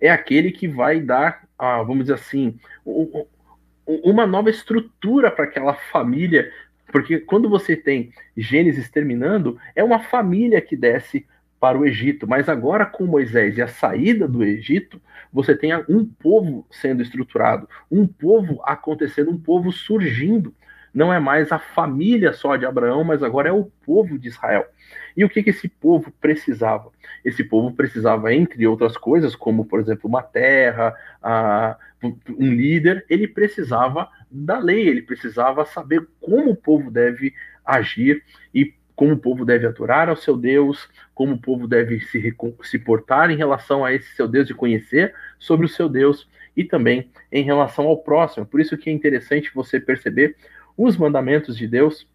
é 0.00 0.10
aquele 0.10 0.50
que 0.52 0.66
vai 0.66 1.00
dar, 1.00 1.46
vamos 1.58 2.04
dizer 2.04 2.14
assim, 2.14 2.58
uma 3.86 4.26
nova 4.26 4.50
estrutura 4.50 5.30
para 5.30 5.44
aquela 5.44 5.74
família 5.74 6.50
porque 6.92 7.18
quando 7.18 7.48
você 7.48 7.74
tem 7.74 8.12
Gênesis 8.36 8.90
terminando, 8.90 9.58
é 9.74 9.82
uma 9.82 9.98
família 9.98 10.60
que 10.60 10.76
desce 10.76 11.26
para 11.58 11.78
o 11.78 11.86
Egito. 11.86 12.28
Mas 12.28 12.48
agora, 12.48 12.84
com 12.84 13.04
Moisés 13.04 13.56
e 13.56 13.62
a 13.62 13.68
saída 13.68 14.28
do 14.28 14.44
Egito, 14.44 15.00
você 15.32 15.56
tem 15.56 15.74
um 15.88 16.04
povo 16.04 16.66
sendo 16.70 17.02
estruturado, 17.02 17.68
um 17.90 18.06
povo 18.06 18.60
acontecendo, 18.64 19.30
um 19.30 19.38
povo 19.38 19.72
surgindo. 19.72 20.54
Não 20.92 21.10
é 21.10 21.18
mais 21.18 21.50
a 21.50 21.58
família 21.58 22.34
só 22.34 22.56
de 22.56 22.66
Abraão, 22.66 23.02
mas 23.02 23.22
agora 23.22 23.48
é 23.48 23.52
o 23.52 23.70
povo 23.86 24.18
de 24.18 24.28
Israel. 24.28 24.66
E 25.16 25.24
o 25.24 25.28
que, 25.28 25.42
que 25.42 25.50
esse 25.50 25.68
povo 25.68 26.12
precisava? 26.20 26.90
Esse 27.24 27.42
povo 27.42 27.72
precisava, 27.72 28.34
entre 28.34 28.66
outras 28.66 28.96
coisas, 28.96 29.34
como, 29.34 29.64
por 29.64 29.80
exemplo, 29.80 30.08
uma 30.08 30.22
terra, 30.22 30.94
um 32.02 32.52
líder, 32.52 33.06
ele 33.08 33.28
precisava 33.28 34.10
da 34.32 34.58
lei, 34.58 34.88
ele 34.88 35.02
precisava 35.02 35.64
saber 35.64 36.08
como 36.20 36.50
o 36.50 36.56
povo 36.56 36.90
deve 36.90 37.34
agir 37.64 38.22
e 38.54 38.74
como 38.94 39.14
o 39.14 39.18
povo 39.18 39.44
deve 39.44 39.66
adorar 39.66 40.08
ao 40.08 40.16
seu 40.16 40.36
Deus, 40.36 40.88
como 41.14 41.34
o 41.34 41.38
povo 41.38 41.66
deve 41.66 42.00
se, 42.00 42.34
se 42.62 42.78
portar 42.78 43.30
em 43.30 43.36
relação 43.36 43.84
a 43.84 43.92
esse 43.92 44.14
seu 44.14 44.28
Deus 44.28 44.48
e 44.48 44.54
conhecer 44.54 45.14
sobre 45.38 45.66
o 45.66 45.68
seu 45.68 45.88
Deus 45.88 46.28
e 46.56 46.64
também 46.64 47.10
em 47.30 47.42
relação 47.42 47.86
ao 47.86 47.98
próximo. 47.98 48.46
Por 48.46 48.60
isso 48.60 48.76
que 48.76 48.90
é 48.90 48.92
interessante 48.92 49.50
você 49.54 49.80
perceber 49.80 50.36
os 50.76 50.96
mandamentos 50.96 51.56
de 51.56 51.66
Deus 51.66 52.06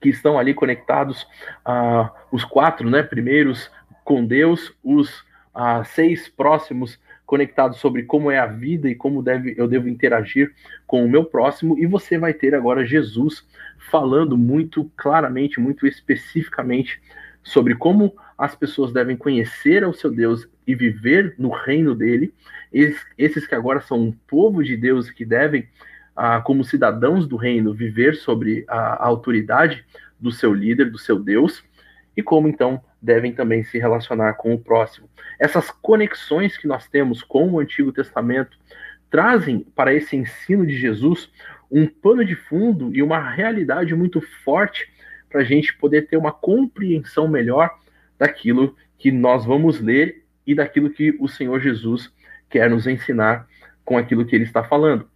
que 0.00 0.10
estão 0.10 0.38
ali 0.38 0.52
conectados, 0.52 1.22
uh, 1.66 2.10
os 2.30 2.44
quatro 2.44 2.90
né, 2.90 3.02
primeiros 3.02 3.70
com 4.04 4.24
Deus, 4.26 4.74
os 4.82 5.20
uh, 5.54 5.82
seis 5.86 6.28
próximos 6.28 6.98
conectados 7.26 7.78
sobre 7.78 8.02
como 8.02 8.30
é 8.30 8.38
a 8.38 8.46
vida 8.46 8.88
e 8.88 8.94
como 8.94 9.22
deve, 9.22 9.54
eu 9.56 9.66
devo 9.66 9.88
interagir 9.88 10.52
com 10.86 11.04
o 11.04 11.08
meu 11.08 11.24
próximo, 11.24 11.78
e 11.78 11.86
você 11.86 12.18
vai 12.18 12.34
ter 12.34 12.54
agora 12.54 12.84
Jesus 12.84 13.46
falando 13.90 14.36
muito 14.36 14.90
claramente, 14.96 15.60
muito 15.60 15.86
especificamente 15.86 17.00
sobre 17.42 17.74
como 17.74 18.14
as 18.36 18.54
pessoas 18.54 18.92
devem 18.92 19.16
conhecer 19.16 19.84
ao 19.84 19.92
seu 19.92 20.10
Deus 20.10 20.48
e 20.66 20.74
viver 20.74 21.34
no 21.38 21.50
reino 21.50 21.94
dele, 21.94 22.32
esses, 22.72 23.46
que 23.46 23.54
agora 23.54 23.80
são 23.80 24.00
um 24.00 24.12
povo 24.26 24.64
de 24.64 24.76
Deus 24.76 25.10
que 25.10 25.24
devem, 25.24 25.68
ah, 26.16 26.40
como 26.40 26.64
cidadãos 26.64 27.26
do 27.28 27.36
reino, 27.36 27.72
viver 27.72 28.16
sobre 28.16 28.64
a 28.66 29.04
autoridade 29.06 29.84
do 30.18 30.32
seu 30.32 30.52
líder, 30.52 30.90
do 30.90 30.98
seu 30.98 31.18
Deus, 31.18 31.62
e 32.16 32.22
como 32.22 32.48
então 32.48 32.82
devem 33.04 33.32
também 33.34 33.62
se 33.62 33.78
relacionar 33.78 34.32
com 34.34 34.54
o 34.54 34.58
próximo. 34.58 35.08
Essas 35.38 35.70
conexões 35.70 36.56
que 36.56 36.66
nós 36.66 36.88
temos 36.88 37.22
com 37.22 37.50
o 37.50 37.60
Antigo 37.60 37.92
Testamento 37.92 38.56
trazem 39.10 39.60
para 39.76 39.92
esse 39.92 40.16
ensino 40.16 40.66
de 40.66 40.74
Jesus 40.74 41.30
um 41.70 41.86
pano 41.86 42.24
de 42.24 42.34
fundo 42.34 42.94
e 42.94 43.02
uma 43.02 43.30
realidade 43.30 43.94
muito 43.94 44.22
forte 44.42 44.90
para 45.28 45.42
a 45.42 45.44
gente 45.44 45.76
poder 45.76 46.08
ter 46.08 46.16
uma 46.16 46.32
compreensão 46.32 47.28
melhor 47.28 47.70
daquilo 48.18 48.74
que 48.96 49.12
nós 49.12 49.44
vamos 49.44 49.80
ler 49.80 50.24
e 50.46 50.54
daquilo 50.54 50.88
que 50.88 51.14
o 51.20 51.28
Senhor 51.28 51.60
Jesus 51.60 52.10
quer 52.48 52.70
nos 52.70 52.86
ensinar 52.86 53.46
com 53.84 53.98
aquilo 53.98 54.24
que 54.24 54.34
ele 54.34 54.44
está 54.44 54.64
falando. 54.64 55.06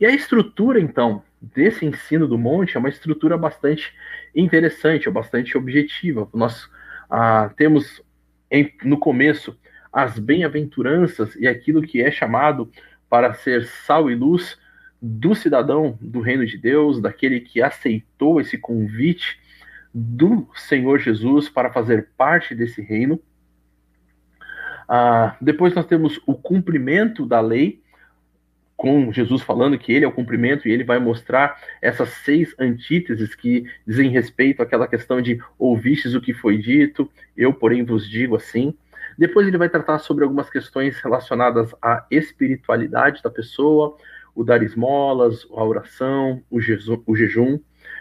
E 0.00 0.06
a 0.06 0.10
estrutura, 0.10 0.80
então, 0.80 1.22
desse 1.40 1.84
ensino 1.84 2.26
do 2.26 2.38
monte 2.38 2.76
é 2.76 2.80
uma 2.80 2.88
estrutura 2.88 3.36
bastante 3.38 3.92
interessante, 4.34 5.10
bastante 5.10 5.56
objetiva. 5.56 6.28
Nós 6.34 6.68
ah, 7.08 7.50
temos 7.56 8.02
em, 8.50 8.72
no 8.82 8.98
começo 8.98 9.58
as 9.92 10.18
bem-aventuranças 10.18 11.34
e 11.36 11.46
aquilo 11.46 11.82
que 11.82 12.02
é 12.02 12.10
chamado 12.10 12.70
para 13.08 13.32
ser 13.34 13.64
sal 13.64 14.10
e 14.10 14.14
luz 14.14 14.58
do 15.00 15.34
cidadão 15.34 15.96
do 16.00 16.20
reino 16.20 16.44
de 16.44 16.58
Deus, 16.58 17.00
daquele 17.00 17.40
que 17.40 17.62
aceitou 17.62 18.40
esse 18.40 18.58
convite 18.58 19.40
do 19.94 20.48
Senhor 20.54 20.98
Jesus 20.98 21.48
para 21.48 21.72
fazer 21.72 22.10
parte 22.16 22.54
desse 22.54 22.82
reino. 22.82 23.20
Ah, 24.88 25.36
depois 25.40 25.74
nós 25.74 25.86
temos 25.86 26.20
o 26.26 26.34
cumprimento 26.34 27.26
da 27.26 27.40
lei, 27.40 27.82
com 28.78 29.12
Jesus 29.12 29.42
falando 29.42 29.76
que 29.76 29.92
ele 29.92 30.04
é 30.04 30.08
o 30.08 30.12
cumprimento 30.12 30.68
e 30.68 30.70
ele 30.70 30.84
vai 30.84 31.00
mostrar 31.00 31.60
essas 31.82 32.10
seis 32.10 32.54
antíteses 32.60 33.34
que 33.34 33.64
dizem 33.84 34.08
respeito 34.08 34.62
àquela 34.62 34.86
questão 34.86 35.20
de 35.20 35.42
ouvistes 35.58 36.14
o 36.14 36.20
que 36.20 36.32
foi 36.32 36.56
dito, 36.56 37.10
eu, 37.36 37.52
porém, 37.52 37.84
vos 37.84 38.08
digo 38.08 38.36
assim. 38.36 38.72
Depois 39.18 39.48
ele 39.48 39.58
vai 39.58 39.68
tratar 39.68 39.98
sobre 39.98 40.22
algumas 40.22 40.48
questões 40.48 40.96
relacionadas 41.00 41.74
à 41.82 42.06
espiritualidade 42.08 43.20
da 43.20 43.28
pessoa, 43.28 43.96
o 44.32 44.44
dar 44.44 44.62
esmolas, 44.62 45.44
a 45.50 45.64
oração, 45.64 46.40
o, 46.48 46.60
o 47.04 47.16
jejum. 47.16 47.58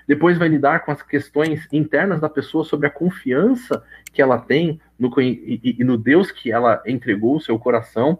Depois 0.07 0.37
vai 0.37 0.47
lidar 0.47 0.85
com 0.85 0.91
as 0.91 1.01
questões 1.01 1.67
internas 1.73 2.21
da 2.21 2.29
pessoa 2.29 2.63
sobre 2.63 2.85
a 2.85 2.91
confiança 2.91 3.83
que 4.13 4.21
ela 4.21 4.37
tem 4.37 4.79
no, 4.99 5.11
e, 5.19 5.75
e 5.79 5.83
no 5.83 5.97
Deus 5.97 6.29
que 6.29 6.51
ela 6.51 6.83
entregou 6.85 7.37
o 7.37 7.41
seu 7.41 7.57
coração, 7.57 8.19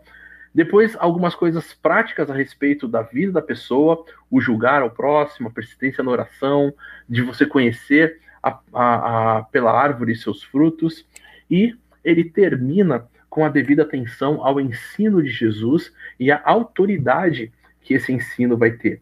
depois, 0.58 0.96
algumas 0.98 1.36
coisas 1.36 1.72
práticas 1.72 2.32
a 2.32 2.34
respeito 2.34 2.88
da 2.88 3.04
vida 3.04 3.32
da 3.34 3.44
pessoa, 3.44 4.04
o 4.28 4.42
julgar 4.42 4.82
ao 4.82 4.90
próximo, 4.90 5.50
a 5.50 5.52
persistência 5.52 6.04
na 6.04 6.10
oração, 6.10 6.74
de 7.08 7.22
você 7.22 7.46
conhecer 7.46 8.20
a, 8.42 8.60
a, 8.74 9.38
a, 9.38 9.44
pela 9.44 9.72
árvore 9.72 10.16
seus 10.16 10.42
frutos. 10.42 11.06
E 11.48 11.78
ele 12.04 12.24
termina 12.24 13.08
com 13.30 13.46
a 13.46 13.50
devida 13.50 13.84
atenção 13.84 14.44
ao 14.44 14.60
ensino 14.60 15.22
de 15.22 15.30
Jesus 15.30 15.94
e 16.20 16.32
a 16.32 16.42
autoridade 16.44 17.54
que 17.80 17.94
esse 17.94 18.12
ensino 18.12 18.58
vai 18.58 18.72
ter. 18.72 19.00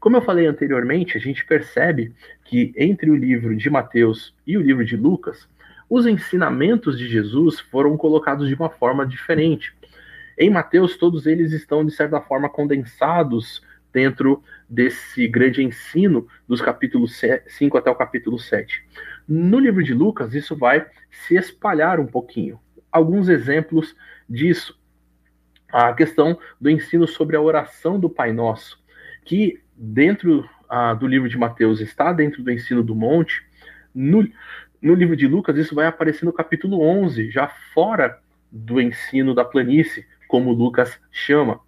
Como 0.00 0.16
eu 0.16 0.22
falei 0.22 0.48
anteriormente, 0.48 1.16
a 1.16 1.20
gente 1.20 1.46
percebe 1.46 2.12
que 2.44 2.72
entre 2.76 3.08
o 3.08 3.14
livro 3.14 3.56
de 3.56 3.70
Mateus 3.70 4.34
e 4.44 4.58
o 4.58 4.60
livro 4.60 4.84
de 4.84 4.96
Lucas, 4.96 5.48
os 5.88 6.06
ensinamentos 6.06 6.98
de 6.98 7.06
Jesus 7.06 7.60
foram 7.60 7.96
colocados 7.96 8.48
de 8.48 8.54
uma 8.56 8.68
forma 8.68 9.06
diferente. 9.06 9.77
Em 10.38 10.48
Mateus, 10.50 10.96
todos 10.96 11.26
eles 11.26 11.50
estão, 11.52 11.84
de 11.84 11.90
certa 11.90 12.20
forma, 12.20 12.48
condensados 12.48 13.60
dentro 13.92 14.40
desse 14.68 15.26
grande 15.26 15.64
ensino 15.64 16.28
dos 16.46 16.60
capítulos 16.60 17.20
5 17.48 17.76
até 17.76 17.90
o 17.90 17.96
capítulo 17.96 18.38
7. 18.38 18.84
No 19.26 19.58
livro 19.58 19.82
de 19.82 19.92
Lucas, 19.92 20.34
isso 20.34 20.54
vai 20.54 20.86
se 21.10 21.34
espalhar 21.34 21.98
um 21.98 22.06
pouquinho. 22.06 22.60
Alguns 22.92 23.28
exemplos 23.28 23.96
disso. 24.30 24.78
A 25.72 25.92
questão 25.92 26.38
do 26.60 26.70
ensino 26.70 27.08
sobre 27.08 27.34
a 27.34 27.40
oração 27.40 27.98
do 27.98 28.08
Pai 28.08 28.32
Nosso, 28.32 28.80
que 29.24 29.60
dentro 29.76 30.48
ah, 30.68 30.94
do 30.94 31.08
livro 31.08 31.28
de 31.28 31.36
Mateus 31.36 31.80
está 31.80 32.12
dentro 32.12 32.44
do 32.44 32.52
ensino 32.52 32.82
do 32.84 32.94
monte. 32.94 33.44
No, 33.92 34.26
no 34.80 34.94
livro 34.94 35.16
de 35.16 35.26
Lucas, 35.26 35.56
isso 35.56 35.74
vai 35.74 35.86
aparecer 35.86 36.24
no 36.24 36.32
capítulo 36.32 36.80
11, 36.80 37.28
já 37.28 37.48
fora 37.74 38.20
do 38.50 38.80
ensino 38.80 39.34
da 39.34 39.44
planície, 39.44 40.06
como 40.28 40.52
Lucas 40.52 41.00
chama. 41.10 41.60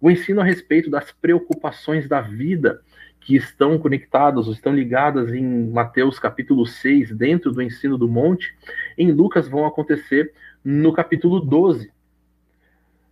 O 0.00 0.10
ensino 0.10 0.40
a 0.40 0.44
respeito 0.44 0.88
das 0.88 1.10
preocupações 1.10 2.08
da 2.08 2.20
vida 2.20 2.80
que 3.20 3.34
estão 3.34 3.76
conectadas, 3.76 4.46
ou 4.46 4.52
estão 4.52 4.72
ligadas 4.72 5.34
em 5.34 5.68
Mateus 5.68 6.16
capítulo 6.16 6.64
6, 6.64 7.10
dentro 7.10 7.50
do 7.50 7.60
ensino 7.60 7.98
do 7.98 8.08
monte, 8.08 8.54
em 8.96 9.10
Lucas 9.10 9.48
vão 9.48 9.66
acontecer 9.66 10.32
no 10.64 10.92
capítulo 10.92 11.40
12. 11.40 11.90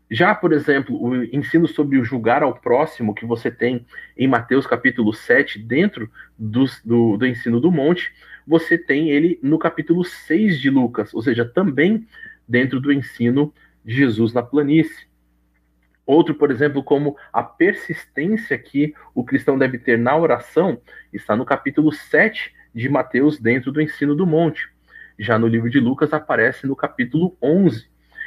Já, 0.09 0.33
por 0.33 0.53
exemplo, 0.53 1.03
o 1.03 1.25
ensino 1.25 1.67
sobre 1.67 1.99
o 1.99 2.05
julgar 2.05 2.45
ao 2.45 2.55
próximo 2.55 3.15
que 3.15 3.27
você 3.27 3.51
tem 3.51 3.85
em 4.17 4.29
Mateus 4.29 4.67
capítulo 4.67 5.13
7, 5.13 5.59
dentro 5.59 6.09
do, 6.39 6.65
do, 6.85 7.17
do 7.17 7.27
ensino 7.27 7.59
do 7.59 7.73
monte, 7.73 8.13
você 8.47 8.79
tem 8.79 9.11
ele 9.11 9.41
no 9.43 9.59
capítulo 9.59 10.05
6 10.05 10.61
de 10.61 10.71
Lucas, 10.71 11.13
ou 11.13 11.23
seja, 11.23 11.45
também 11.45 12.07
dentro 12.47 12.79
do 12.79 12.93
ensino 12.93 13.53
de 13.85 13.95
Jesus 13.95 14.33
na 14.33 14.43
planície. 14.43 15.07
Outro, 16.07 16.35
por 16.35 16.51
exemplo, 16.51 16.83
como 16.83 17.17
a 17.33 17.43
persistência 17.43 18.59
que 18.59 18.95
o 19.15 19.25
cristão 19.25 19.59
deve 19.59 19.79
ter 19.79 19.99
na 19.99 20.17
oração, 20.17 20.81
está 21.13 21.35
no 21.35 21.45
capítulo 21.45 21.93
7 21.93 22.53
de 22.75 22.89
Mateus, 22.89 23.39
dentro 23.39 23.73
do 23.73 23.81
ensino 23.81 24.15
do 24.15 24.27
monte. 24.27 24.69
Já 25.19 25.39
no 25.39 25.47
livro 25.47 25.71
de 25.71 25.81
Lucas 25.81 26.13
aparece 26.13 26.67
no 26.67 26.77
capítulo 26.77 27.37
11. 27.41 27.87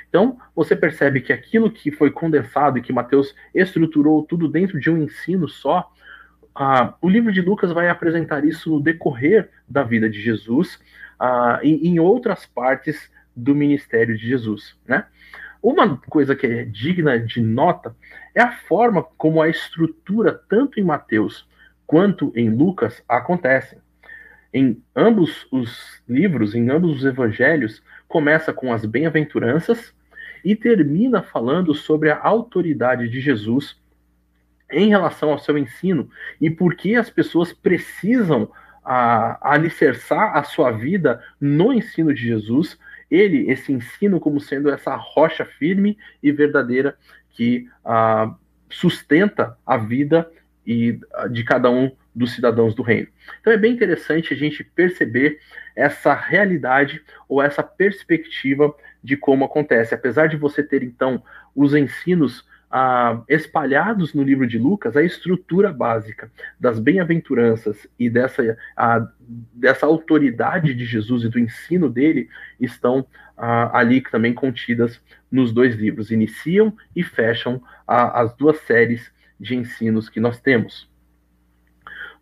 Então, 0.10 0.40
você 0.56 0.76
percebe 0.76 1.22
que 1.22 1.34
aquilo 1.34 1.70
que 1.70 1.92
foi 1.92 2.10
condensado 2.10 2.78
e 2.78 2.82
que 2.82 2.94
Mateus 2.94 3.36
estruturou 3.54 4.24
tudo 4.24 4.48
dentro 4.48 4.80
de 4.80 4.90
um 4.90 4.98
ensino 4.98 5.48
só, 5.50 5.92
ah, 6.56 6.96
o 7.02 7.10
livro 7.10 7.32
de 7.32 7.42
Lucas 7.42 7.72
vai 7.72 7.90
apresentar 7.90 8.44
isso 8.44 8.72
no 8.72 8.82
decorrer 8.82 9.50
da 9.68 9.84
vida 9.84 10.10
de 10.10 10.20
Jesus 10.20 10.80
ah, 11.20 11.60
e 11.62 11.88
em 11.88 12.00
outras 12.00 12.46
partes 12.46 13.12
do 13.36 13.54
ministério 13.54 14.18
de 14.18 14.28
Jesus, 14.28 14.76
né? 14.88 15.06
Uma 15.62 15.98
coisa 15.98 16.36
que 16.36 16.46
é 16.46 16.66
digna 16.66 17.20
de 17.20 17.42
nota 17.42 17.96
é 18.36 18.42
a 18.42 18.52
forma 18.52 19.04
como 19.18 19.42
a 19.42 19.50
estrutura, 19.50 20.40
tanto 20.50 20.80
em 20.80 20.84
Mateus 20.84 21.48
quanto 21.86 22.32
em 22.36 22.50
Lucas, 22.50 23.04
acontecem. 23.08 23.80
Em 24.54 24.82
ambos 24.96 25.48
os 25.52 26.02
livros, 26.08 26.56
em 26.56 26.70
ambos 26.70 26.98
os 26.98 27.06
evangelhos, 27.06 27.84
começa 28.08 28.54
com 28.54 28.72
as 28.72 28.86
bem-aventuranças 28.86 29.94
e 30.44 30.56
termina 30.56 31.22
falando 31.22 31.74
sobre 31.74 32.10
a 32.10 32.20
autoridade 32.22 33.10
de 33.10 33.20
Jesus 33.20 33.80
em 34.72 34.90
relação 34.90 35.32
ao 35.32 35.40
seu 35.40 35.58
ensino 35.58 36.10
e 36.40 36.50
por 36.50 36.76
que 36.76 36.96
as 36.96 37.10
pessoas 37.10 37.54
precisam 37.54 38.52
a, 38.84 39.38
a 39.42 39.54
alicerçar 39.54 40.36
a 40.38 40.44
sua 40.44 40.72
vida 40.72 41.22
no 41.40 41.74
ensino 41.74 42.14
de 42.14 42.22
Jesus 42.22 42.78
ele, 43.10 43.50
esse 43.50 43.72
ensino, 43.72 44.20
como 44.20 44.40
sendo 44.40 44.70
essa 44.70 44.96
rocha 44.96 45.46
firme 45.46 45.98
e 46.22 46.32
verdadeira 46.32 46.98
que 47.32 47.68
ah, 47.84 48.36
sustenta 48.70 49.58
a 49.66 49.78
vida 49.78 50.30
e 50.66 51.00
ah, 51.14 51.28
de 51.28 51.44
cada 51.44 51.70
um 51.70 51.92
dos 52.14 52.34
cidadãos 52.34 52.74
do 52.74 52.82
reino. 52.82 53.08
Então 53.40 53.54
é 53.54 53.58
bem 53.58 53.74
interessante 53.74 54.34
a 54.34 54.38
gente 54.38 54.64
perceber 54.64 55.40
essa 55.76 56.14
realidade 56.14 57.02
ou 57.30 57.42
essa 57.42 57.62
perspectiva 57.62 58.74
de 59.04 59.16
como 59.16 59.46
acontece. 59.46 59.94
Apesar 59.94 60.28
de 60.28 60.36
você 60.36 60.64
ter 60.64 60.82
então 60.82 61.24
os 61.56 61.76
ensinos 61.76 62.44
ah, 62.70 63.24
espalhados 63.30 64.14
no 64.14 64.24
livro 64.24 64.46
de 64.46 64.58
Lucas 64.58 64.98
a 64.98 65.04
estrutura 65.04 65.72
básica 65.72 66.32
das 66.60 66.80
bem-aventuranças 66.80 67.88
e 67.98 68.10
dessa, 68.10 68.58
a, 68.76 69.08
dessa 69.54 69.86
autoridade 69.86 70.74
de 70.74 70.86
Jesus 70.86 71.24
e 71.24 71.30
do 71.30 71.40
ensino 71.40 71.90
dele 71.90 72.30
estão 72.60 73.08
ah, 73.38 73.78
ali 73.78 74.02
também 74.02 74.34
contidas 74.34 75.02
nos 75.32 75.52
dois 75.52 75.76
livros. 75.76 76.12
Iniciam 76.12 76.76
e 76.96 77.04
fecham 77.04 77.62
as 77.88 78.36
duas 78.36 78.58
séries 78.62 79.12
de 79.40 79.56
ensinos 79.56 80.10
que 80.10 80.20
nós 80.20 80.42
temos. 80.42 80.90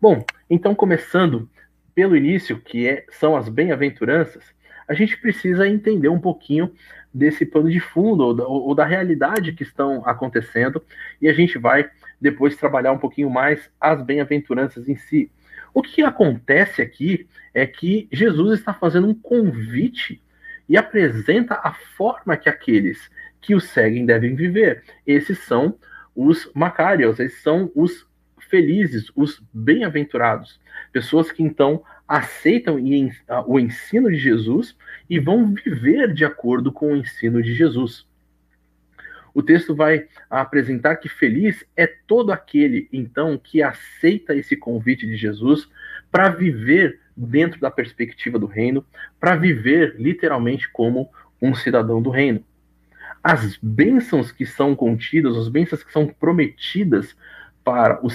Bom, 0.00 0.24
então 0.48 0.74
começando 0.74 1.48
pelo 1.94 2.14
início, 2.14 2.60
que 2.60 2.86
é, 2.86 3.06
são 3.08 3.34
as 3.34 3.48
bem-aventuranças, 3.48 4.44
a 4.88 4.94
gente 4.94 5.16
precisa 5.16 5.68
entender 5.68 6.08
um 6.08 6.20
pouquinho 6.20 6.72
desse 7.12 7.46
pano 7.46 7.70
de 7.70 7.80
fundo 7.80 8.24
ou 8.24 8.34
da, 8.34 8.46
ou 8.46 8.74
da, 8.74 8.84
realidade 8.84 9.52
que 9.52 9.62
estão 9.62 10.02
acontecendo 10.06 10.82
e 11.20 11.28
a 11.28 11.32
gente 11.32 11.58
vai 11.58 11.88
depois 12.20 12.56
trabalhar 12.56 12.92
um 12.92 12.98
pouquinho 12.98 13.30
mais 13.30 13.70
as 13.80 14.02
bem-aventuranças 14.02 14.88
em 14.88 14.96
si. 14.96 15.30
O 15.72 15.82
que 15.82 16.02
acontece 16.02 16.82
aqui 16.82 17.26
é 17.54 17.66
que 17.66 18.08
Jesus 18.12 18.58
está 18.58 18.72
fazendo 18.72 19.08
um 19.08 19.14
convite 19.14 20.22
e 20.68 20.76
apresenta 20.76 21.60
a 21.62 21.72
forma 21.72 22.36
que 22.36 22.48
aqueles 22.48 23.10
que 23.40 23.54
o 23.54 23.60
seguem 23.60 24.04
devem 24.04 24.34
viver. 24.34 24.82
Esses 25.06 25.38
são 25.40 25.78
os 26.14 26.50
Macários, 26.54 27.20
esses 27.20 27.42
são 27.42 27.70
os 27.74 28.06
felizes, 28.48 29.10
os 29.14 29.42
bem-aventurados, 29.52 30.60
pessoas 30.92 31.30
que 31.30 31.42
então 31.42 31.82
aceitam 32.06 32.78
o 33.46 33.58
ensino 33.58 34.10
de 34.10 34.16
Jesus 34.16 34.76
e 35.08 35.18
vão 35.18 35.52
viver 35.52 36.12
de 36.12 36.24
acordo 36.24 36.70
com 36.72 36.92
o 36.92 36.96
ensino 36.96 37.42
de 37.42 37.54
Jesus. 37.54 38.06
O 39.34 39.42
texto 39.42 39.74
vai 39.74 40.06
apresentar 40.30 40.96
que 40.96 41.10
feliz 41.10 41.62
é 41.76 41.86
todo 41.86 42.32
aquele, 42.32 42.88
então, 42.90 43.36
que 43.36 43.62
aceita 43.62 44.34
esse 44.34 44.56
convite 44.56 45.06
de 45.06 45.14
Jesus 45.14 45.68
para 46.10 46.30
viver 46.30 47.00
dentro 47.14 47.60
da 47.60 47.70
perspectiva 47.70 48.38
do 48.38 48.46
reino, 48.46 48.84
para 49.20 49.36
viver 49.36 49.96
literalmente 49.98 50.70
como 50.70 51.10
um 51.40 51.54
cidadão 51.54 52.00
do 52.00 52.08
reino. 52.08 52.42
As 53.22 53.58
bênçãos 53.60 54.32
que 54.32 54.46
são 54.46 54.74
contidas, 54.74 55.36
as 55.36 55.48
bênçãos 55.48 55.82
que 55.82 55.92
são 55.92 56.06
prometidas 56.06 57.14
para 57.66 57.98
o 58.00 58.08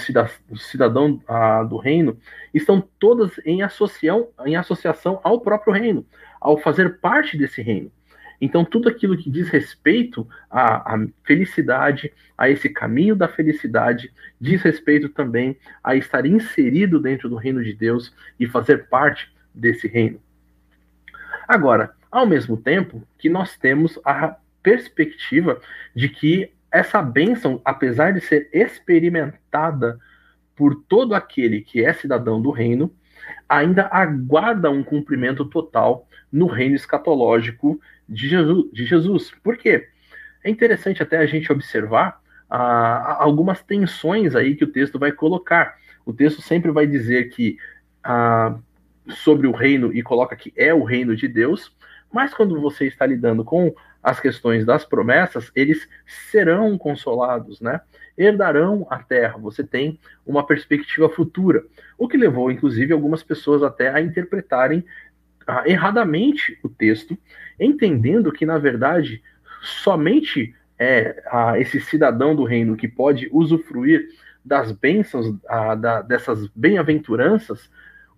cidadão 0.55 1.21
ah, 1.27 1.61
do 1.63 1.75
reino 1.75 2.17
estão 2.53 2.81
todas 2.97 3.33
em 3.45 3.61
associação, 3.61 4.29
em 4.45 4.55
associação 4.55 5.19
ao 5.25 5.41
próprio 5.41 5.73
reino, 5.73 6.05
ao 6.39 6.57
fazer 6.57 6.99
parte 6.99 7.37
desse 7.37 7.61
reino. 7.61 7.91
Então, 8.39 8.63
tudo 8.63 8.87
aquilo 8.87 9.17
que 9.17 9.29
diz 9.29 9.49
respeito 9.49 10.25
à, 10.49 10.95
à, 10.95 11.05
felicidade, 11.25 12.13
a 12.37 12.49
esse 12.49 12.69
caminho 12.69 13.13
da 13.13 13.27
felicidade, 13.27 14.13
diz 14.39 14.61
respeito 14.61 15.09
também 15.09 15.57
a 15.83 15.97
estar 15.97 16.25
inserido 16.25 16.97
dentro 16.97 17.27
do 17.27 17.35
reino 17.35 17.61
de 17.61 17.73
Deus 17.73 18.15
e 18.39 18.47
fazer 18.47 18.87
parte 18.87 19.29
desse 19.53 19.85
reino. 19.85 20.21
Agora, 21.45 21.93
ao 22.09 22.25
mesmo 22.25 22.55
tempo 22.55 23.05
que 23.19 23.27
nós 23.27 23.57
temos 23.57 23.99
a 24.05 24.37
perspectiva 24.63 25.59
de 25.93 26.07
que 26.07 26.53
essa 26.71 27.01
bênção, 27.01 27.61
apesar 27.65 28.13
de 28.13 28.21
ser 28.21 28.49
experimentada 28.53 29.99
por 30.55 30.75
todo 30.75 31.13
aquele 31.13 31.61
que 31.61 31.83
é 31.83 31.91
cidadão 31.91 32.41
do 32.41 32.51
reino, 32.51 32.93
ainda 33.47 33.87
aguarda 33.91 34.69
um 34.69 34.83
cumprimento 34.83 35.45
total 35.45 36.07
no 36.31 36.45
reino 36.45 36.75
escatológico 36.75 37.79
de 38.07 38.29
Jesus. 38.29 38.71
De 38.71 38.85
Jesus. 38.85 39.31
Por 39.43 39.57
quê? 39.57 39.87
É 40.43 40.49
interessante 40.49 41.03
até 41.03 41.17
a 41.17 41.25
gente 41.25 41.51
observar 41.51 42.21
ah, 42.49 43.17
algumas 43.19 43.61
tensões 43.61 44.35
aí 44.35 44.55
que 44.55 44.63
o 44.63 44.71
texto 44.71 44.97
vai 44.97 45.11
colocar. 45.11 45.75
O 46.05 46.13
texto 46.13 46.41
sempre 46.41 46.71
vai 46.71 46.87
dizer 46.87 47.29
que 47.29 47.57
ah, 48.03 48.57
sobre 49.09 49.47
o 49.47 49.51
reino 49.51 49.93
e 49.93 50.01
coloca 50.01 50.35
que 50.35 50.53
é 50.55 50.73
o 50.73 50.83
reino 50.83 51.15
de 51.15 51.27
Deus, 51.27 51.75
mas 52.11 52.33
quando 52.33 52.59
você 52.59 52.85
está 52.85 53.05
lidando 53.05 53.43
com 53.43 53.73
as 54.03 54.19
questões 54.19 54.65
das 54.65 54.83
promessas, 54.83 55.51
eles 55.55 55.87
serão 56.31 56.77
consolados, 56.77 57.61
né? 57.61 57.81
Herdarão 58.17 58.87
a 58.89 58.97
terra. 58.97 59.37
Você 59.37 59.63
tem 59.63 59.99
uma 60.25 60.45
perspectiva 60.45 61.07
futura, 61.09 61.63
o 61.97 62.07
que 62.07 62.17
levou, 62.17 62.51
inclusive, 62.51 62.93
algumas 62.93 63.23
pessoas 63.23 63.63
até 63.63 63.89
a 63.89 64.01
interpretarem 64.01 64.83
erradamente 65.65 66.57
o 66.63 66.69
texto, 66.69 67.17
entendendo 67.59 68.31
que, 68.31 68.45
na 68.45 68.57
verdade, 68.57 69.21
somente 69.61 70.55
é 70.77 71.21
ah, 71.31 71.59
esse 71.59 71.79
cidadão 71.79 72.35
do 72.35 72.43
reino 72.43 72.75
que 72.75 72.87
pode 72.87 73.29
usufruir 73.31 74.07
das 74.43 74.71
bênçãos, 74.71 75.35
ah, 75.47 75.75
da, 75.75 76.01
dessas 76.01 76.47
bem-aventuranças, 76.55 77.69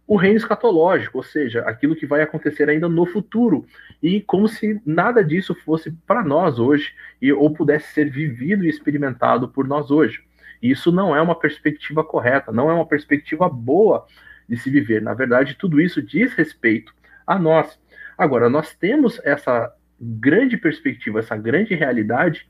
o 0.05 0.17
reino 0.17 0.37
escatológico, 0.37 1.17
ou 1.17 1.23
seja, 1.23 1.61
aquilo 1.61 1.95
que 1.95 2.05
vai 2.05 2.21
acontecer 2.21 2.69
ainda 2.69 2.89
no 2.89 3.05
futuro, 3.05 3.65
e 4.01 4.21
como 4.21 4.47
se 4.47 4.81
nada 4.85 5.23
disso 5.23 5.55
fosse 5.55 5.91
para 6.05 6.23
nós 6.23 6.59
hoje, 6.59 6.93
e, 7.21 7.31
ou 7.31 7.53
pudesse 7.53 7.93
ser 7.93 8.09
vivido 8.09 8.65
e 8.65 8.69
experimentado 8.69 9.47
por 9.47 9.67
nós 9.67 9.91
hoje. 9.91 10.21
Isso 10.61 10.91
não 10.91 11.15
é 11.15 11.21
uma 11.21 11.37
perspectiva 11.37 12.03
correta, 12.03 12.51
não 12.51 12.69
é 12.69 12.73
uma 12.73 12.85
perspectiva 12.85 13.49
boa 13.49 14.05
de 14.47 14.57
se 14.57 14.69
viver. 14.69 15.01
Na 15.01 15.13
verdade, 15.13 15.55
tudo 15.55 15.79
isso 15.79 16.01
diz 16.01 16.33
respeito 16.33 16.93
a 17.25 17.39
nós. 17.39 17.79
Agora, 18.17 18.49
nós 18.49 18.75
temos 18.75 19.19
essa 19.23 19.73
grande 19.99 20.57
perspectiva, 20.57 21.19
essa 21.19 21.35
grande 21.35 21.73
realidade 21.75 22.45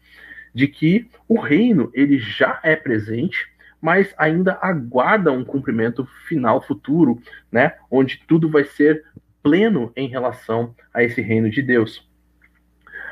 de 0.54 0.68
que 0.68 1.10
o 1.28 1.40
reino 1.40 1.92
ele 1.94 2.18
já 2.20 2.60
é 2.64 2.76
presente, 2.76 3.48
mas 3.84 4.16
ainda 4.18 4.58
aguarda 4.62 5.30
um 5.30 5.44
cumprimento 5.44 6.08
final 6.26 6.62
futuro, 6.62 7.22
né, 7.52 7.74
onde 7.92 8.24
tudo 8.26 8.50
vai 8.50 8.64
ser 8.64 9.04
pleno 9.44 9.92
em 9.94 10.08
relação 10.08 10.74
a 10.94 11.04
esse 11.04 11.20
reino 11.20 11.50
de 11.50 11.62
Deus. 11.62 12.10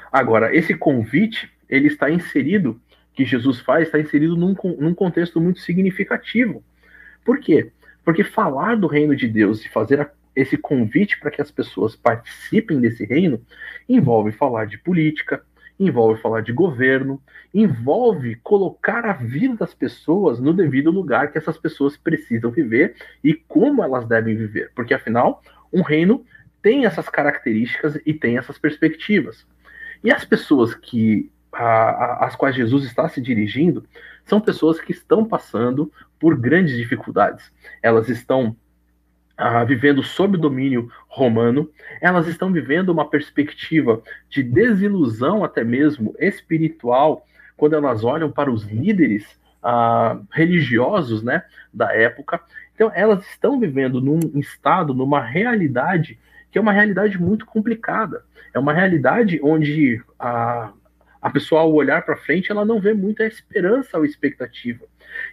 Agora, 0.09 0.55
esse 0.55 0.73
convite, 0.73 1.51
ele 1.67 1.87
está 1.87 2.09
inserido, 2.09 2.79
que 3.13 3.25
Jesus 3.25 3.59
faz, 3.59 3.87
está 3.87 3.99
inserido 3.99 4.37
num, 4.37 4.55
num 4.79 4.95
contexto 4.95 5.41
muito 5.41 5.59
significativo. 5.59 6.63
Por 7.25 7.41
quê? 7.41 7.73
Porque 8.05 8.23
falar 8.23 8.77
do 8.77 8.87
reino 8.87 9.13
de 9.13 9.27
Deus 9.27 9.65
e 9.65 9.69
fazer 9.69 9.99
a, 9.99 10.09
esse 10.33 10.57
convite 10.57 11.19
para 11.19 11.31
que 11.31 11.41
as 11.41 11.51
pessoas 11.51 11.97
participem 11.97 12.79
desse 12.79 13.03
reino 13.03 13.45
envolve 13.89 14.31
falar 14.31 14.63
de 14.63 14.77
política, 14.77 15.43
envolve 15.85 16.21
falar 16.21 16.41
de 16.41 16.51
governo, 16.51 17.21
envolve 17.53 18.35
colocar 18.37 19.05
a 19.05 19.13
vida 19.13 19.55
das 19.55 19.73
pessoas 19.73 20.39
no 20.39 20.53
devido 20.53 20.91
lugar 20.91 21.31
que 21.31 21.37
essas 21.37 21.57
pessoas 21.57 21.97
precisam 21.97 22.51
viver 22.51 22.95
e 23.23 23.33
como 23.33 23.83
elas 23.83 24.05
devem 24.05 24.35
viver, 24.35 24.71
porque 24.75 24.93
afinal, 24.93 25.41
um 25.73 25.81
reino 25.81 26.23
tem 26.61 26.85
essas 26.85 27.09
características 27.09 27.99
e 28.05 28.13
tem 28.13 28.37
essas 28.37 28.57
perspectivas. 28.57 29.45
E 30.03 30.11
as 30.11 30.23
pessoas 30.23 30.75
que 30.75 31.31
a, 31.51 31.63
a, 31.63 32.25
às 32.25 32.35
quais 32.35 32.55
Jesus 32.55 32.85
está 32.85 33.09
se 33.09 33.19
dirigindo 33.19 33.83
são 34.25 34.39
pessoas 34.39 34.79
que 34.79 34.91
estão 34.91 35.25
passando 35.25 35.91
por 36.19 36.37
grandes 36.37 36.77
dificuldades. 36.77 37.51
Elas 37.81 38.07
estão 38.09 38.55
ah, 39.41 39.63
vivendo 39.63 40.03
sob 40.03 40.37
domínio 40.37 40.91
romano, 41.07 41.67
elas 41.99 42.27
estão 42.27 42.51
vivendo 42.51 42.89
uma 42.89 43.09
perspectiva 43.09 43.99
de 44.29 44.43
desilusão, 44.43 45.43
até 45.43 45.63
mesmo 45.63 46.13
espiritual, 46.19 47.25
quando 47.57 47.75
elas 47.75 48.03
olham 48.03 48.31
para 48.31 48.51
os 48.51 48.63
líderes 48.65 49.25
ah, 49.63 50.19
religiosos 50.31 51.23
né, 51.23 51.43
da 51.73 51.91
época. 51.91 52.39
Então, 52.75 52.91
elas 52.93 53.25
estão 53.27 53.59
vivendo 53.59 53.99
num 53.99 54.19
estado, 54.39 54.93
numa 54.93 55.21
realidade 55.21 56.19
que 56.51 56.57
é 56.57 56.61
uma 56.61 56.73
realidade 56.73 57.19
muito 57.19 57.45
complicada. 57.45 58.23
É 58.53 58.59
uma 58.59 58.73
realidade 58.73 59.39
onde 59.41 60.03
a, 60.19 60.71
a 61.21 61.29
pessoa, 61.29 61.61
ao 61.61 61.73
olhar 61.73 62.03
para 62.03 62.17
frente, 62.17 62.51
ela 62.51 62.65
não 62.65 62.79
vê 62.79 62.93
muita 62.93 63.25
esperança 63.25 63.97
ou 63.97 64.05
expectativa. 64.05 64.85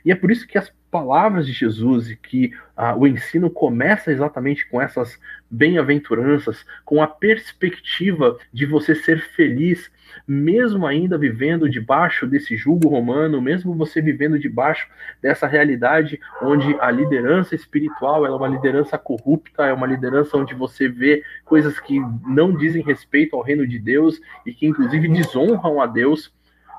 E 0.05 0.13
é 0.13 0.15
por 0.15 0.31
isso 0.31 0.47
que 0.47 0.57
as 0.57 0.73
palavras 0.91 1.47
de 1.47 1.53
Jesus 1.53 2.11
e 2.11 2.17
que 2.17 2.53
ah, 2.77 2.97
o 2.97 3.07
ensino 3.07 3.51
começa 3.51 4.11
exatamente 4.11 4.69
com 4.69 4.81
essas 4.81 5.19
bem-aventuranças, 5.51 6.65
com 6.85 7.03
a 7.03 7.07
perspectiva 7.07 8.39
de 8.53 8.67
você 8.67 8.95
ser 8.95 9.21
feliz, 9.21 9.91
mesmo 10.27 10.87
ainda 10.87 11.19
vivendo 11.19 11.69
debaixo 11.69 12.27
desse 12.27 12.57
jugo 12.57 12.89
romano, 12.89 13.41
mesmo 13.41 13.75
você 13.75 14.01
vivendo 14.01 14.39
debaixo 14.39 14.89
dessa 15.21 15.47
realidade 15.47 16.21
onde 16.43 16.75
a 16.81 16.91
liderança 16.91 17.55
espiritual 17.55 18.27
é 18.27 18.31
uma 18.31 18.49
liderança 18.49 18.97
corrupta, 18.97 19.67
é 19.67 19.73
uma 19.73 19.87
liderança 19.87 20.37
onde 20.37 20.55
você 20.55 20.89
vê 20.89 21.23
coisas 21.45 21.79
que 21.81 22.01
não 22.27 22.53
dizem 22.53 22.83
respeito 22.83 23.37
ao 23.37 23.43
reino 23.43 23.67
de 23.67 23.79
Deus 23.79 24.21
e 24.47 24.53
que 24.53 24.67
inclusive 24.67 25.09
desonram 25.09 25.81
a 25.81 25.87
Deus 25.87 26.33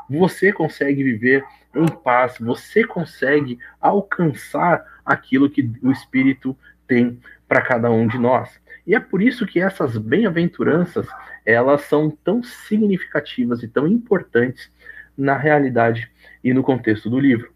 você 0.10 0.52
consegue 0.52 1.04
viver 1.04 1.44
em 1.76 1.88
paz, 1.88 2.38
você 2.40 2.84
consegue 2.84 3.60
alcançar 3.80 4.84
aquilo 5.06 5.50
que 5.50 5.72
o 5.82 5.92
Espírito 5.92 6.58
tem 6.88 7.20
para 7.48 7.62
cada 7.62 7.92
um 7.92 8.08
de 8.08 8.18
nós. 8.18 8.60
E 8.86 8.96
é 8.96 9.00
por 9.00 9.22
isso 9.22 9.46
que 9.46 9.62
essas 9.62 9.98
bem-aventuranças, 9.98 11.08
elas 11.46 11.82
são 11.82 12.10
tão 12.10 12.42
significativas 12.42 13.62
e 13.62 13.68
tão 13.68 13.88
importantes 13.88 14.72
na 15.16 15.38
realidade 15.38 16.12
e 16.44 16.54
no 16.54 16.64
contexto 16.64 17.10
do 17.10 17.20
livro. 17.20 17.52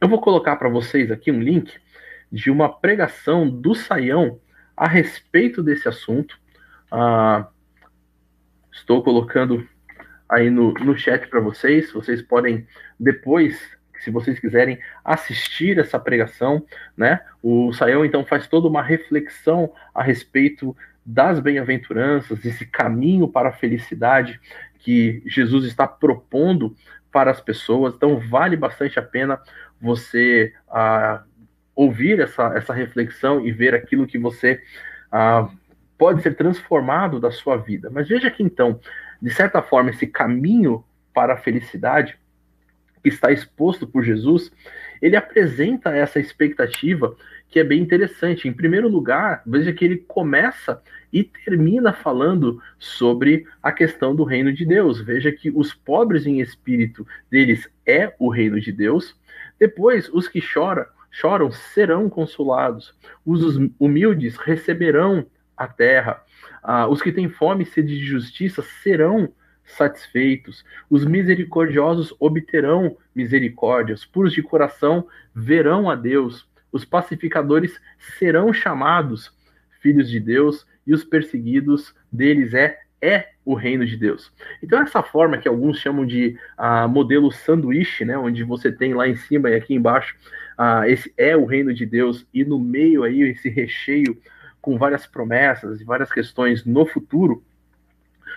Eu 0.00 0.08
vou 0.08 0.20
colocar 0.20 0.56
para 0.56 0.68
vocês 0.68 1.10
aqui 1.10 1.30
um 1.30 1.42
link 1.42 1.78
de 2.32 2.50
uma 2.50 2.72
pregação 2.72 3.48
do 3.48 3.74
Saião 3.74 4.40
a 4.76 4.88
respeito 4.88 5.62
desse 5.62 5.88
assunto. 5.88 6.38
Ah, 6.90 7.48
estou 8.72 9.02
colocando 9.02 9.68
aí 10.30 10.48
no, 10.48 10.72
no 10.74 10.96
chat 10.96 11.26
para 11.26 11.40
vocês. 11.40 11.92
Vocês 11.92 12.22
podem 12.22 12.66
depois, 12.98 13.60
se 13.98 14.10
vocês 14.10 14.38
quiserem, 14.38 14.78
assistir 15.04 15.78
essa 15.78 15.98
pregação, 15.98 16.64
né? 16.96 17.20
O 17.42 17.72
Saião 17.72 18.04
então 18.04 18.24
faz 18.24 18.46
toda 18.46 18.68
uma 18.68 18.82
reflexão 18.82 19.72
a 19.94 20.02
respeito 20.02 20.74
das 21.04 21.40
bem-aventuranças, 21.40 22.44
esse 22.44 22.64
caminho 22.64 23.26
para 23.26 23.48
a 23.48 23.52
felicidade 23.52 24.40
que 24.78 25.22
Jesus 25.26 25.64
está 25.66 25.86
propondo 25.86 26.74
para 27.10 27.30
as 27.30 27.40
pessoas. 27.40 27.94
Então 27.94 28.18
vale 28.18 28.56
bastante 28.56 28.98
a 28.98 29.02
pena 29.02 29.40
você 29.80 30.52
ah, 30.68 31.24
ouvir 31.74 32.20
essa, 32.20 32.52
essa 32.54 32.72
reflexão 32.72 33.44
e 33.44 33.50
ver 33.50 33.74
aquilo 33.74 34.06
que 34.06 34.18
você 34.18 34.62
ah, 35.10 35.48
pode 35.98 36.22
ser 36.22 36.34
transformado 36.34 37.18
da 37.18 37.30
sua 37.30 37.56
vida. 37.56 37.90
Mas 37.90 38.08
veja 38.08 38.30
que 38.30 38.42
então 38.42 38.78
de 39.20 39.30
certa 39.30 39.62
forma, 39.62 39.90
esse 39.90 40.06
caminho 40.06 40.84
para 41.12 41.34
a 41.34 41.38
felicidade 41.38 42.18
que 43.02 43.08
está 43.08 43.32
exposto 43.32 43.86
por 43.86 44.02
Jesus, 44.02 44.52
ele 45.00 45.16
apresenta 45.16 45.94
essa 45.94 46.20
expectativa 46.20 47.16
que 47.48 47.58
é 47.58 47.64
bem 47.64 47.80
interessante. 47.80 48.46
Em 48.46 48.52
primeiro 48.52 48.88
lugar, 48.88 49.42
veja 49.44 49.72
que 49.72 49.84
ele 49.84 49.96
começa 49.96 50.80
e 51.12 51.24
termina 51.24 51.92
falando 51.92 52.62
sobre 52.78 53.44
a 53.62 53.72
questão 53.72 54.14
do 54.14 54.22
reino 54.22 54.52
de 54.52 54.64
Deus. 54.64 55.00
Veja 55.00 55.32
que 55.32 55.50
os 55.50 55.74
pobres 55.74 56.26
em 56.26 56.40
espírito 56.40 57.06
deles 57.30 57.68
é 57.84 58.14
o 58.18 58.28
reino 58.28 58.60
de 58.60 58.70
Deus. 58.70 59.16
Depois, 59.58 60.08
os 60.12 60.28
que 60.28 60.40
choram, 60.40 60.86
choram 61.10 61.50
serão 61.50 62.08
consolados. 62.08 62.94
Os 63.26 63.56
humildes 63.78 64.36
receberão 64.36 65.26
a 65.56 65.66
terra. 65.66 66.22
Ah, 66.62 66.88
os 66.88 67.02
que 67.02 67.12
têm 67.12 67.28
fome 67.28 67.64
e 67.64 67.66
sede 67.66 67.98
de 67.98 68.04
justiça 68.04 68.62
serão 68.82 69.32
satisfeitos. 69.64 70.64
Os 70.88 71.04
misericordiosos 71.04 72.14
obterão 72.18 72.96
misericórdias. 73.14 74.04
Puros 74.04 74.32
de 74.32 74.42
coração 74.42 75.06
verão 75.34 75.88
a 75.88 75.94
Deus. 75.94 76.48
Os 76.72 76.84
pacificadores 76.84 77.80
serão 78.18 78.52
chamados 78.52 79.32
filhos 79.80 80.10
de 80.10 80.20
Deus 80.20 80.66
e 80.86 80.94
os 80.94 81.04
perseguidos 81.04 81.94
deles 82.12 82.54
é 82.54 82.78
é 83.02 83.30
o 83.46 83.54
reino 83.54 83.86
de 83.86 83.96
Deus. 83.96 84.30
Então 84.62 84.78
essa 84.78 85.02
forma 85.02 85.38
que 85.38 85.48
alguns 85.48 85.78
chamam 85.78 86.04
de 86.04 86.38
ah, 86.56 86.86
modelo 86.86 87.32
sanduíche, 87.32 88.04
né, 88.04 88.16
onde 88.18 88.44
você 88.44 88.70
tem 88.70 88.92
lá 88.92 89.08
em 89.08 89.16
cima 89.16 89.48
e 89.48 89.54
aqui 89.54 89.74
embaixo 89.74 90.14
ah, 90.58 90.86
esse 90.86 91.12
é 91.16 91.34
o 91.34 91.46
reino 91.46 91.72
de 91.72 91.86
Deus 91.86 92.26
e 92.34 92.44
no 92.44 92.58
meio 92.58 93.02
aí 93.02 93.22
esse 93.22 93.48
recheio 93.48 94.20
com 94.60 94.76
várias 94.76 95.06
promessas 95.06 95.80
e 95.80 95.84
várias 95.84 96.12
questões 96.12 96.64
no 96.64 96.86
futuro, 96.86 97.42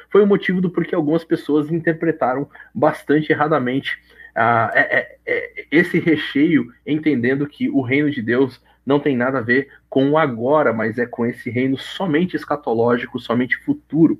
foi 0.10 0.22
o 0.24 0.28
motivo 0.28 0.62
do 0.62 0.70
porquê 0.70 0.94
algumas 0.94 1.24
pessoas 1.24 1.72
interpretaram 1.72 2.48
bastante 2.74 3.32
erradamente 3.32 3.98
uh, 4.36 4.70
é, 4.74 4.80
é, 4.80 5.18
é, 5.26 5.66
esse 5.72 6.00
recheio, 6.00 6.72
entendendo 6.86 7.48
que 7.48 7.70
o 7.70 7.82
reino 7.82 8.12
de 8.12 8.22
Deus 8.22 8.62
não 8.86 9.00
tem 9.00 9.16
nada 9.16 9.40
a 9.40 9.42
ver 9.42 9.70
com 9.90 10.12
o 10.12 10.18
agora, 10.18 10.74
mas 10.74 10.98
é 10.98 11.06
com 11.06 11.26
esse 11.26 11.50
reino 11.50 11.78
somente 11.78 12.36
escatológico, 12.36 13.20
somente 13.20 13.58
futuro. 13.58 14.20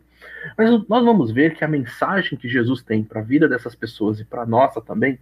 Mas 0.58 0.70
nós 0.88 1.04
vamos 1.04 1.32
ver 1.32 1.54
que 1.54 1.64
a 1.64 1.68
mensagem 1.68 2.38
que 2.38 2.48
Jesus 2.48 2.82
tem 2.82 3.04
para 3.04 3.20
a 3.20 3.24
vida 3.24 3.48
dessas 3.48 3.76
pessoas 3.76 4.20
e 4.20 4.26
para 4.26 4.44
a 4.44 4.46
nossa 4.46 4.82
também 4.82 5.20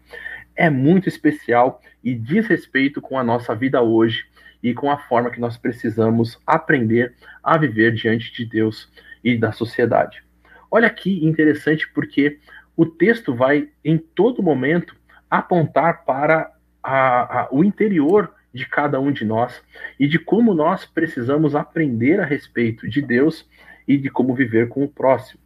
é 0.56 0.70
muito 0.70 1.10
especial 1.10 1.82
e 2.04 2.14
diz 2.14 2.48
respeito 2.48 3.02
com 3.02 3.18
a 3.18 3.24
nossa 3.24 3.56
vida 3.56 3.82
hoje 3.82 4.26
e 4.64 4.74
com 4.74 4.92
a 4.92 4.98
forma 4.98 5.32
que 5.32 5.40
nós 5.40 5.58
precisamos 5.58 6.40
aprender 6.46 7.14
a 7.44 7.58
viver 7.58 7.94
diante 7.94 8.34
de 8.34 8.46
Deus 8.46 8.92
e 9.24 9.38
da 9.38 9.52
sociedade. 9.52 10.24
Olha 10.70 10.90
que 10.90 11.26
interessante, 11.26 11.92
porque 11.92 12.40
o 12.76 12.86
texto 12.86 13.36
vai, 13.36 13.70
em 13.84 13.98
todo 13.98 14.44
momento, 14.44 14.96
apontar 15.30 16.06
para 16.06 16.52
a, 16.82 17.42
a, 17.42 17.48
o 17.52 17.64
interior 17.64 18.34
de 18.54 18.66
cada 18.66 19.00
um 19.00 19.12
de 19.12 19.24
nós 19.24 19.62
e 20.00 20.08
de 20.08 20.20
como 20.20 20.54
nós 20.54 20.86
precisamos 20.86 21.56
aprender 21.56 22.20
a 22.20 22.26
respeito 22.26 22.90
de 22.90 23.02
Deus 23.02 23.48
e 23.88 23.98
de 23.98 24.10
como 24.10 24.36
viver 24.36 24.68
com 24.68 24.84
o 24.84 24.90
próximo. 24.90 25.40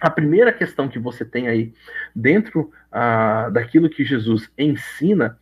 A 0.00 0.10
primeira 0.10 0.52
questão 0.52 0.88
que 0.88 0.98
você 0.98 1.24
tem 1.24 1.48
aí 1.48 1.72
dentro 2.14 2.70
ah, 2.92 3.48
daquilo 3.50 3.88
que 3.88 4.04
Jesus 4.04 4.50
ensina 4.58 5.38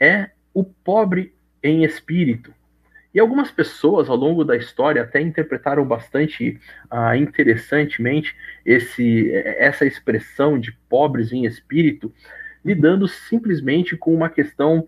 é 0.00 0.30
o 0.54 0.64
pobre 0.64 1.34
em 1.62 1.84
espírito. 1.84 2.52
E 3.14 3.20
algumas 3.20 3.50
pessoas 3.50 4.08
ao 4.08 4.16
longo 4.16 4.44
da 4.44 4.56
história 4.56 5.02
até 5.02 5.20
interpretaram 5.20 5.84
bastante 5.84 6.60
uh, 6.92 7.14
interessantemente 7.14 8.36
esse, 8.64 9.32
essa 9.32 9.86
expressão 9.86 10.58
de 10.58 10.72
pobres 10.88 11.32
em 11.32 11.44
espírito, 11.44 12.12
lidando 12.64 13.08
simplesmente 13.08 13.96
com 13.96 14.14
uma 14.14 14.28
questão 14.28 14.86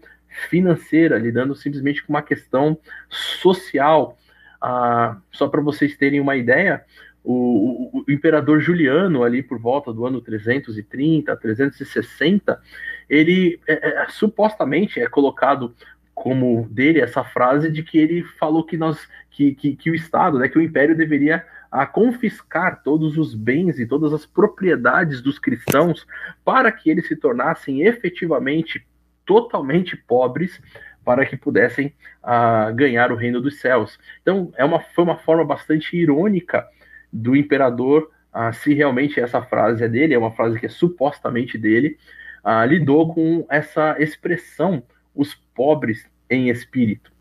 financeira, 0.48 1.18
lidando 1.18 1.56
simplesmente 1.56 2.04
com 2.04 2.12
uma 2.12 2.22
questão 2.22 2.78
social. 3.08 4.18
Uh, 4.62 5.20
só 5.32 5.48
para 5.48 5.62
vocês 5.62 5.96
terem 5.96 6.20
uma 6.20 6.36
ideia, 6.36 6.84
o, 7.24 7.32
o, 7.32 8.04
o, 8.06 8.12
imperador 8.12 8.60
Juliano, 8.60 9.22
ali 9.22 9.42
por 9.42 9.58
volta 9.58 9.92
do 9.92 10.06
ano 10.06 10.20
330, 10.20 11.34
360, 11.36 12.60
ele 13.08 13.60
é, 13.66 14.02
é, 14.02 14.08
supostamente 14.08 15.00
é 15.00 15.06
colocado 15.06 15.74
como 16.20 16.68
dele 16.70 17.00
essa 17.00 17.24
frase 17.24 17.70
de 17.70 17.82
que 17.82 17.96
ele 17.96 18.22
falou 18.38 18.62
que 18.62 18.76
nós 18.76 19.08
que, 19.30 19.54
que, 19.54 19.74
que 19.74 19.90
o 19.90 19.94
Estado, 19.94 20.38
né, 20.38 20.50
que 20.50 20.58
o 20.58 20.60
Império 20.60 20.94
deveria 20.94 21.42
a 21.72 21.86
confiscar 21.86 22.82
todos 22.82 23.16
os 23.16 23.34
bens 23.34 23.78
e 23.78 23.86
todas 23.86 24.12
as 24.12 24.26
propriedades 24.26 25.22
dos 25.22 25.38
cristãos 25.38 26.06
para 26.44 26.70
que 26.70 26.90
eles 26.90 27.08
se 27.08 27.16
tornassem 27.16 27.80
efetivamente 27.80 28.86
totalmente 29.24 29.96
pobres 29.96 30.60
para 31.02 31.24
que 31.24 31.38
pudessem 31.38 31.94
uh, 32.22 32.74
ganhar 32.74 33.10
o 33.10 33.16
reino 33.16 33.40
dos 33.40 33.58
céus. 33.58 33.98
Então 34.20 34.52
é 34.58 34.64
uma, 34.64 34.80
foi 34.80 35.04
uma 35.04 35.16
forma 35.16 35.44
bastante 35.44 35.96
irônica 35.96 36.68
do 37.10 37.34
imperador 37.34 38.10
ah, 38.30 38.52
se 38.52 38.74
realmente 38.74 39.18
essa 39.18 39.42
frase 39.42 39.82
é 39.82 39.88
dele, 39.88 40.14
é 40.14 40.18
uma 40.18 40.30
frase 40.32 40.58
que 40.60 40.66
é 40.66 40.68
supostamente 40.68 41.58
dele, 41.58 41.98
ah, 42.44 42.64
lidou 42.64 43.12
com 43.12 43.44
essa 43.48 43.96
expressão, 43.98 44.82
os 45.14 45.34
pobres 45.54 46.06
em 46.28 46.48
espírito. 46.48 47.12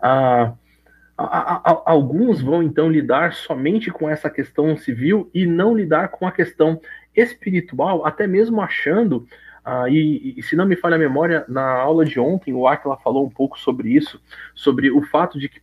Ah, 0.00 0.54
alguns 1.84 2.40
vão 2.40 2.62
então 2.62 2.90
lidar 2.90 3.34
somente 3.34 3.90
com 3.90 4.08
essa 4.08 4.30
questão 4.30 4.76
civil 4.76 5.30
e 5.34 5.44
não 5.46 5.74
lidar 5.74 6.08
com 6.08 6.26
a 6.26 6.32
questão 6.32 6.80
espiritual, 7.14 8.06
até 8.06 8.26
mesmo 8.26 8.60
achando, 8.62 9.26
ah, 9.64 9.88
e, 9.88 10.34
e, 10.38 10.42
se 10.42 10.56
não 10.56 10.64
me 10.64 10.76
falha 10.76 10.96
a 10.96 10.98
memória, 10.98 11.44
na 11.48 11.68
aula 11.68 12.04
de 12.04 12.18
ontem 12.18 12.54
o 12.54 12.66
Aquila 12.66 12.96
falou 12.96 13.26
um 13.26 13.30
pouco 13.30 13.58
sobre 13.58 13.90
isso, 13.90 14.20
sobre 14.54 14.90
o 14.90 15.02
fato 15.02 15.38
de 15.38 15.48
que 15.48 15.60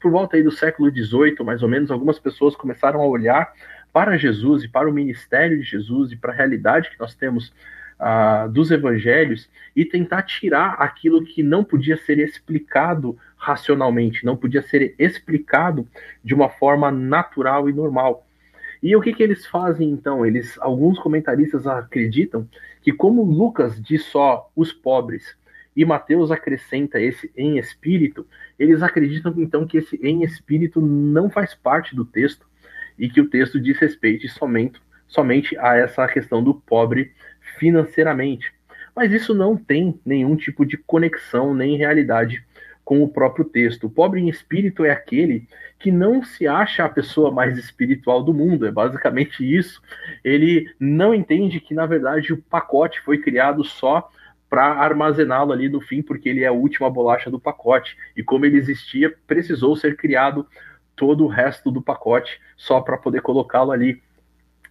por 0.00 0.10
volta 0.10 0.36
aí 0.36 0.42
do 0.42 0.50
século 0.50 0.90
XVIII, 0.90 1.44
mais 1.44 1.62
ou 1.62 1.68
menos, 1.68 1.90
algumas 1.90 2.18
pessoas 2.18 2.54
começaram 2.54 3.00
a 3.00 3.06
olhar 3.06 3.52
para 3.92 4.16
Jesus 4.16 4.64
e 4.64 4.68
para 4.68 4.88
o 4.88 4.92
ministério 4.92 5.58
de 5.58 5.64
Jesus 5.64 6.12
e 6.12 6.16
para 6.16 6.32
a 6.32 6.36
realidade 6.36 6.90
que 6.90 7.00
nós 7.00 7.14
temos 7.14 7.52
dos 8.52 8.70
evangelhos 8.70 9.48
e 9.74 9.84
tentar 9.84 10.22
tirar 10.22 10.74
aquilo 10.74 11.24
que 11.24 11.42
não 11.42 11.64
podia 11.64 11.96
ser 11.96 12.18
explicado 12.18 13.18
racionalmente, 13.36 14.24
não 14.24 14.36
podia 14.36 14.62
ser 14.62 14.94
explicado 14.98 15.86
de 16.22 16.34
uma 16.34 16.48
forma 16.48 16.90
natural 16.90 17.68
e 17.68 17.72
normal. 17.72 18.26
E 18.82 18.94
o 18.94 19.00
que, 19.00 19.12
que 19.12 19.22
eles 19.22 19.46
fazem 19.46 19.90
então? 19.90 20.24
Eles, 20.24 20.58
alguns 20.58 20.98
comentaristas 20.98 21.66
acreditam 21.66 22.48
que 22.82 22.92
como 22.92 23.22
Lucas 23.22 23.80
diz 23.82 24.04
só 24.04 24.50
os 24.54 24.72
pobres 24.72 25.36
e 25.74 25.84
Mateus 25.84 26.30
acrescenta 26.30 27.00
esse 27.00 27.30
em 27.36 27.58
espírito, 27.58 28.26
eles 28.58 28.82
acreditam 28.82 29.34
então 29.38 29.66
que 29.66 29.78
esse 29.78 29.96
em 30.02 30.22
espírito 30.22 30.80
não 30.80 31.28
faz 31.28 31.54
parte 31.54 31.94
do 31.94 32.04
texto 32.04 32.46
e 32.98 33.08
que 33.08 33.20
o 33.20 33.28
texto 33.28 33.60
diz 33.60 33.78
respeito 33.78 34.28
somente, 34.28 34.80
somente 35.06 35.56
a 35.58 35.76
essa 35.76 36.06
questão 36.08 36.42
do 36.42 36.54
pobre 36.54 37.12
financeiramente. 37.58 38.52
Mas 38.94 39.12
isso 39.12 39.34
não 39.34 39.56
tem 39.56 40.00
nenhum 40.04 40.36
tipo 40.36 40.64
de 40.64 40.76
conexão 40.76 41.54
nem 41.54 41.76
realidade 41.76 42.44
com 42.84 43.02
o 43.02 43.08
próprio 43.08 43.44
texto. 43.44 43.88
O 43.88 43.90
pobre 43.90 44.20
em 44.20 44.28
espírito 44.28 44.84
é 44.84 44.90
aquele 44.90 45.48
que 45.78 45.90
não 45.90 46.22
se 46.22 46.46
acha 46.46 46.84
a 46.84 46.88
pessoa 46.88 47.30
mais 47.30 47.58
espiritual 47.58 48.22
do 48.22 48.32
mundo, 48.32 48.66
é 48.66 48.70
basicamente 48.70 49.44
isso. 49.44 49.82
Ele 50.24 50.72
não 50.78 51.12
entende 51.12 51.60
que, 51.60 51.74
na 51.74 51.84
verdade, 51.84 52.32
o 52.32 52.40
pacote 52.40 53.00
foi 53.00 53.18
criado 53.18 53.64
só 53.64 54.08
para 54.48 54.64
armazená-lo 54.66 55.52
ali 55.52 55.68
no 55.68 55.80
fim, 55.80 56.00
porque 56.00 56.28
ele 56.28 56.44
é 56.44 56.46
a 56.46 56.52
última 56.52 56.88
bolacha 56.88 57.28
do 57.28 57.40
pacote. 57.40 57.96
E 58.16 58.22
como 58.22 58.46
ele 58.46 58.56
existia, 58.56 59.12
precisou 59.26 59.74
ser 59.74 59.96
criado 59.96 60.46
todo 60.94 61.24
o 61.24 61.28
resto 61.28 61.70
do 61.70 61.82
pacote 61.82 62.40
só 62.56 62.80
para 62.80 62.96
poder 62.96 63.20
colocá-lo 63.20 63.72
ali. 63.72 64.00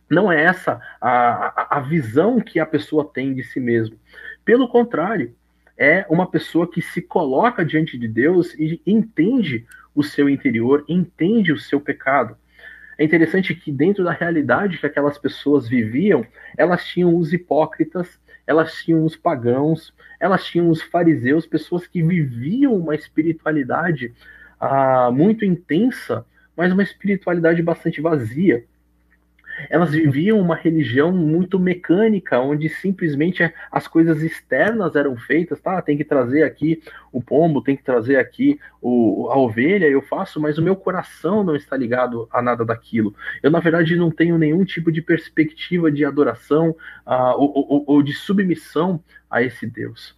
Não 0.09 0.31
é 0.31 0.43
essa 0.43 0.79
a, 1.01 1.77
a, 1.77 1.79
visão 1.79 2.39
que 2.39 2.59
a 2.59 2.65
pessoa 2.65 3.09
tem 3.11 3.33
de 3.33 3.43
si 3.43 3.59
mesmo. 3.59 3.97
Pelo 4.43 4.67
contrário, 4.67 5.35
é 5.77 6.05
uma 6.09 6.29
pessoa 6.29 6.69
que 6.69 6.81
se 6.81 7.01
coloca 7.01 7.65
diante 7.65 7.97
de 7.97 8.07
Deus 8.07 8.53
e 8.53 8.81
entende 8.85 9.65
o 9.95 10.03
seu 10.03 10.29
interior, 10.29 10.85
entende 10.87 11.51
o 11.51 11.57
seu 11.57 11.81
pecado. 11.81 12.37
É 12.97 13.03
interessante 13.03 13.53
que 13.53 13.71
dentro 13.71 14.03
da 14.03 14.11
realidade 14.11 14.77
que 14.77 14.85
aquelas 14.85 15.17
pessoas 15.17 15.67
viviam, 15.67 16.25
elas 16.57 16.85
tinham 16.85 17.15
os 17.15 17.33
hipócritas, 17.33 18.19
elas 18.47 18.73
tinham 18.75 19.03
os 19.03 19.15
pagãos, 19.15 19.93
elas 20.19 20.45
tinham 20.45 20.69
os 20.69 20.81
fariseus, 20.81 21.45
pessoas 21.45 21.87
que 21.87 22.01
viviam 22.01 22.75
uma 22.75 22.95
espiritualidade 22.95 24.13
ah, 24.59 25.09
muito 25.11 25.43
intensa, 25.43 26.25
mas 26.55 26.71
uma 26.71 26.83
espiritualidade 26.83 27.61
bastante 27.61 27.99
vazia. 27.99 28.63
Elas 29.69 29.91
viviam 29.91 30.39
uma 30.39 30.55
religião 30.55 31.11
muito 31.11 31.59
mecânica, 31.59 32.39
onde 32.39 32.67
simplesmente 32.69 33.51
as 33.71 33.87
coisas 33.87 34.21
externas 34.21 34.95
eram 34.95 35.15
feitas, 35.15 35.59
tá? 35.61 35.81
Tem 35.81 35.97
que 35.97 36.03
trazer 36.03 36.43
aqui 36.43 36.81
o 37.11 37.21
pombo, 37.21 37.61
tem 37.61 37.75
que 37.75 37.83
trazer 37.83 38.17
aqui 38.17 38.59
o, 38.81 39.29
a 39.31 39.37
ovelha, 39.37 39.85
eu 39.85 40.01
faço, 40.01 40.39
mas 40.39 40.57
o 40.57 40.61
meu 40.61 40.75
coração 40.75 41.43
não 41.43 41.55
está 41.55 41.77
ligado 41.77 42.27
a 42.31 42.41
nada 42.41 42.65
daquilo. 42.65 43.15
Eu, 43.41 43.49
na 43.49 43.59
verdade, 43.59 43.95
não 43.95 44.11
tenho 44.11 44.37
nenhum 44.37 44.63
tipo 44.65 44.91
de 44.91 45.01
perspectiva 45.01 45.91
de 45.91 46.03
adoração 46.03 46.71
uh, 47.05 47.35
ou, 47.37 47.53
ou, 47.55 47.83
ou 47.87 48.03
de 48.03 48.13
submissão 48.13 49.01
a 49.29 49.41
esse 49.41 49.65
Deus. 49.65 50.15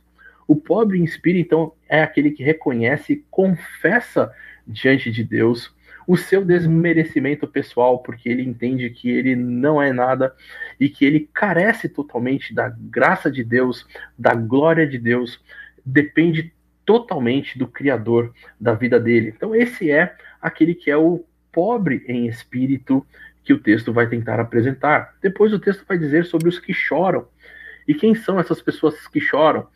O 0.47 0.55
pobre 0.55 0.97
em 0.97 1.03
espírito, 1.03 1.45
então, 1.45 1.73
é 1.89 2.01
aquele 2.01 2.31
que 2.31 2.43
reconhece 2.43 3.25
confessa 3.29 4.31
diante 4.65 5.11
de 5.11 5.23
Deus 5.23 5.75
o 6.07 6.15
seu 6.15 6.43
desmerecimento 6.43 7.45
pessoal, 7.45 7.99
porque 7.99 8.29
ele 8.29 8.41
entende 8.41 8.89
que 8.89 9.09
ele 9.09 9.35
não 9.35 9.81
é 9.81 9.91
nada 9.91 10.33
e 10.79 10.87
que 10.87 11.03
ele 11.03 11.29
carece 11.33 11.89
totalmente 11.89 12.55
da 12.55 12.69
graça 12.69 13.29
de 13.29 13.43
Deus, 13.43 13.85
da 14.17 14.33
glória 14.33 14.87
de 14.87 14.97
Deus, 14.97 15.43
depende 15.85 16.53
totalmente 16.85 17.59
do 17.59 17.67
Criador 17.67 18.33
da 18.59 18.73
vida 18.73 18.97
dele. 18.97 19.33
Então, 19.35 19.53
esse 19.53 19.91
é 19.91 20.15
aquele 20.41 20.73
que 20.73 20.89
é 20.89 20.95
o 20.95 21.25
pobre 21.51 22.05
em 22.07 22.27
espírito 22.27 23.05
que 23.43 23.51
o 23.51 23.59
texto 23.59 23.91
vai 23.91 24.07
tentar 24.07 24.39
apresentar. 24.39 25.15
Depois, 25.21 25.51
o 25.51 25.59
texto 25.59 25.83
vai 25.85 25.97
dizer 25.97 26.25
sobre 26.25 26.47
os 26.47 26.57
que 26.57 26.73
choram. 26.73 27.27
E 27.85 27.93
quem 27.93 28.15
são 28.15 28.39
essas 28.39 28.61
pessoas 28.61 29.07
que 29.07 29.19
choram? 29.19 29.67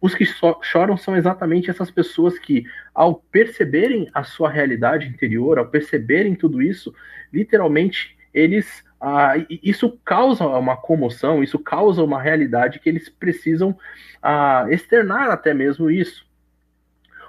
Os 0.00 0.14
que 0.14 0.26
so 0.26 0.58
choram 0.62 0.96
são 0.96 1.16
exatamente 1.16 1.70
essas 1.70 1.90
pessoas 1.90 2.38
que, 2.38 2.64
ao 2.94 3.16
perceberem 3.16 4.08
a 4.12 4.24
sua 4.24 4.50
realidade 4.50 5.06
interior, 5.06 5.58
ao 5.58 5.68
perceberem 5.68 6.34
tudo 6.34 6.62
isso, 6.62 6.94
literalmente 7.32 8.16
eles. 8.32 8.84
Ah, 8.98 9.34
isso 9.48 9.98
causa 10.04 10.46
uma 10.46 10.76
comoção, 10.76 11.42
isso 11.42 11.58
causa 11.58 12.02
uma 12.02 12.20
realidade 12.20 12.78
que 12.78 12.88
eles 12.88 13.10
precisam 13.10 13.76
ah, 14.22 14.66
externar 14.70 15.30
até 15.30 15.52
mesmo 15.52 15.90
isso. 15.90 16.26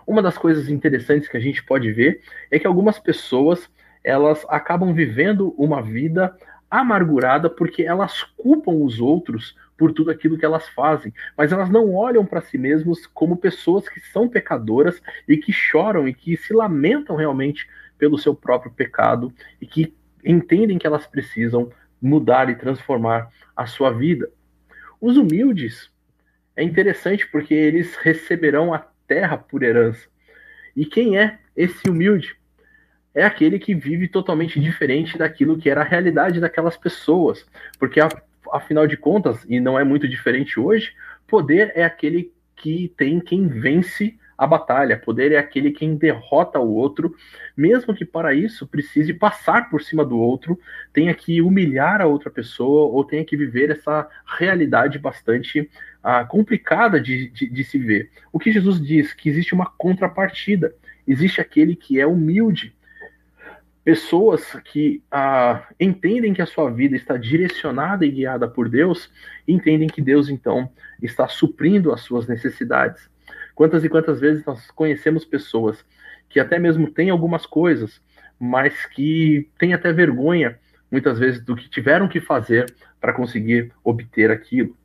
Uma 0.05 0.21
das 0.21 0.37
coisas 0.37 0.69
interessantes 0.69 1.27
que 1.27 1.35
a 1.35 1.41
gente 1.41 1.61
pode 1.63 1.91
ver 1.91 2.21
é 2.49 2.57
que 2.57 2.65
algumas 2.65 2.97
pessoas 2.97 3.69
elas 4.01 4.45
acabam 4.47 4.93
vivendo 4.93 5.53
uma 5.57 5.81
vida 5.81 6.33
amargurada 6.71 7.49
porque 7.49 7.83
elas 7.83 8.23
culpam 8.23 8.71
os 8.71 9.01
outros 9.01 9.55
por 9.77 9.93
tudo 9.93 10.09
aquilo 10.09 10.37
que 10.37 10.45
elas 10.45 10.67
fazem, 10.69 11.13
mas 11.37 11.51
elas 11.51 11.69
não 11.69 11.93
olham 11.93 12.25
para 12.25 12.41
si 12.41 12.57
mesmos 12.57 13.05
como 13.05 13.37
pessoas 13.37 13.87
que 13.87 13.99
são 13.99 14.27
pecadoras 14.27 15.01
e 15.27 15.37
que 15.37 15.53
choram 15.53 16.07
e 16.07 16.13
que 16.13 16.35
se 16.35 16.53
lamentam 16.53 17.15
realmente 17.15 17.69
pelo 17.97 18.17
seu 18.17 18.33
próprio 18.33 18.71
pecado 18.71 19.31
e 19.61 19.67
que 19.67 19.95
entendem 20.25 20.77
que 20.77 20.87
elas 20.87 21.05
precisam 21.05 21.71
mudar 22.01 22.49
e 22.49 22.55
transformar 22.55 23.29
a 23.55 23.65
sua 23.65 23.91
vida. 23.91 24.29
Os 24.99 25.15
humildes 25.17 25.91
é 26.55 26.63
interessante 26.63 27.27
porque 27.27 27.53
eles 27.53 27.95
receberão 27.95 28.73
a 28.73 28.87
terra 29.07 29.37
por 29.37 29.63
herança. 29.63 30.07
E 30.75 30.85
quem 30.85 31.17
é 31.17 31.39
esse 31.55 31.89
humilde? 31.89 32.35
É 33.13 33.23
aquele 33.23 33.57
que 33.57 33.73
vive 33.73 34.07
totalmente 34.07 34.59
diferente 34.59 35.17
daquilo 35.17 35.57
que 35.57 35.69
era 35.69 35.81
a 35.81 35.83
realidade 35.83 36.39
daquelas 36.39 36.77
pessoas, 36.77 37.45
porque 37.79 37.99
a 37.99 38.09
afinal 38.53 38.87
de 38.87 38.97
contas, 38.97 39.45
e 39.47 39.59
não 39.59 39.79
é 39.79 39.83
muito 39.83 40.07
diferente 40.07 40.59
hoje, 40.59 40.93
poder 41.27 41.71
é 41.75 41.83
aquele 41.83 42.31
que 42.55 42.93
tem 42.97 43.19
quem 43.19 43.47
vence 43.47 44.17
a 44.37 44.45
batalha, 44.45 44.97
poder 44.97 45.31
é 45.31 45.37
aquele 45.37 45.71
quem 45.71 45.95
derrota 45.95 46.59
o 46.59 46.75
outro, 46.75 47.15
mesmo 47.55 47.95
que 47.95 48.05
para 48.05 48.35
isso 48.35 48.67
precise 48.67 49.13
passar 49.13 49.69
por 49.69 49.81
cima 49.81 50.05
do 50.05 50.17
outro, 50.17 50.59
tenha 50.93 51.13
que 51.13 51.41
humilhar 51.41 52.01
a 52.01 52.05
outra 52.05 52.29
pessoa 52.29 52.85
ou 52.93 53.03
tenha 53.03 53.25
que 53.25 53.35
viver 53.35 53.71
essa 53.71 54.07
realidade 54.37 54.99
bastante 54.99 55.67
ah, 56.03 56.23
complicada 56.23 57.01
de, 57.01 57.29
de, 57.31 57.49
de 57.49 57.63
se 57.63 57.79
ver. 57.79 58.11
O 58.31 58.37
que 58.37 58.51
Jesus 58.51 58.79
diz? 58.79 59.11
Que 59.11 59.27
existe 59.27 59.55
uma 59.55 59.65
contrapartida, 59.65 60.75
existe 61.07 61.41
aquele 61.41 61.75
que 61.75 61.99
é 61.99 62.05
humilde, 62.05 62.75
pessoas 63.87 64.43
que 64.65 65.01
ah, 65.09 65.65
entendem 65.79 66.33
que 66.33 66.41
a 66.41 66.45
sua 66.45 66.69
vida 66.69 66.93
está 66.93 67.15
direcionada 67.15 68.05
e 68.05 68.11
guiada 68.11 68.45
por 68.45 68.67
Deus, 68.67 69.09
entendem 69.47 69.87
que 69.87 70.01
Deus 70.01 70.27
então 70.27 70.69
está 71.01 71.25
suprindo 71.29 71.93
as 71.93 72.01
suas 72.01 72.27
necessidades. 72.27 73.09
Quantas 73.55 73.85
e 73.85 73.89
quantas 73.89 74.19
vezes 74.19 74.43
nós 74.43 74.69
conhecemos 74.71 75.23
pessoas 75.23 75.85
que 76.27 76.37
até 76.37 76.59
mesmo 76.59 76.91
têm 76.91 77.09
algumas 77.09 77.45
coisas, 77.45 78.01
mas 78.37 78.85
que 78.87 79.49
têm 79.57 79.73
até 79.73 79.93
vergonha, 79.93 80.59
muitas 80.91 81.17
vezes, 81.17 81.41
do 81.41 81.55
que 81.55 81.69
tiveram 81.69 82.09
que 82.09 82.19
fazer 82.19 82.65
para 82.99 83.13
conseguir 83.13 83.71
obter 83.85 84.29
aquilo. 84.29 84.75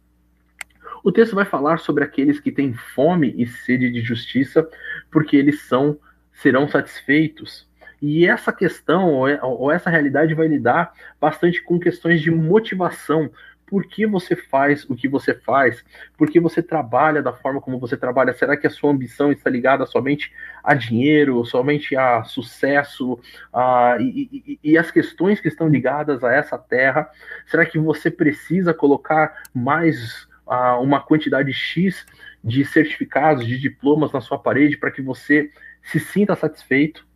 O 1.02 1.10
texto 1.10 1.34
vai 1.34 1.44
falar 1.44 1.78
sobre 1.78 2.04
aqueles 2.04 2.38
que 2.38 2.52
têm 2.52 2.72
fome 2.72 3.34
e 3.36 3.48
sede 3.48 3.90
de 3.90 4.00
justiça, 4.00 4.64
porque 5.10 5.36
eles 5.36 5.62
são 5.62 5.98
serão 6.34 6.68
satisfeitos. 6.68 7.66
E 8.02 8.26
essa 8.26 8.52
questão, 8.52 9.20
ou 9.42 9.70
essa 9.70 9.88
realidade, 9.88 10.34
vai 10.34 10.48
lidar 10.48 10.92
bastante 11.20 11.62
com 11.62 11.78
questões 11.78 12.20
de 12.20 12.32
motivação. 12.32 13.30
por 13.64 13.86
que 13.86 14.06
você 14.06 14.36
faz 14.36 14.84
o 14.90 14.94
que 14.94 15.08
você 15.08 15.32
faz, 15.32 15.82
por 16.18 16.28
que 16.28 16.38
você 16.38 16.62
trabalha 16.62 17.22
da 17.22 17.32
forma 17.32 17.58
como 17.58 17.78
você 17.78 17.96
trabalha. 17.96 18.34
Será 18.34 18.54
que 18.54 18.66
a 18.66 18.70
sua 18.70 18.90
ambição 18.90 19.32
está 19.32 19.48
ligada 19.48 19.86
somente 19.86 20.30
a 20.62 20.74
dinheiro, 20.74 21.42
somente 21.46 21.96
a 21.96 22.22
sucesso 22.22 23.18
a, 23.50 23.96
e, 23.98 24.28
e, 24.30 24.72
e 24.72 24.76
as 24.76 24.90
questões 24.90 25.40
que 25.40 25.48
estão 25.48 25.68
ligadas 25.68 26.22
a 26.22 26.34
essa 26.34 26.58
terra? 26.58 27.08
Será 27.46 27.64
que 27.64 27.78
você 27.78 28.10
precisa 28.10 28.74
colocar 28.74 29.44
mais 29.54 30.28
a, 30.46 30.78
uma 30.78 31.00
quantidade 31.00 31.52
X 31.54 32.04
de 32.44 32.66
certificados, 32.66 33.46
de 33.46 33.58
diplomas 33.58 34.12
na 34.12 34.20
sua 34.20 34.38
parede 34.38 34.76
para 34.76 34.90
que 34.90 35.00
você 35.00 35.50
se 35.82 35.98
sinta 35.98 36.34
satisfeito? 36.36 37.06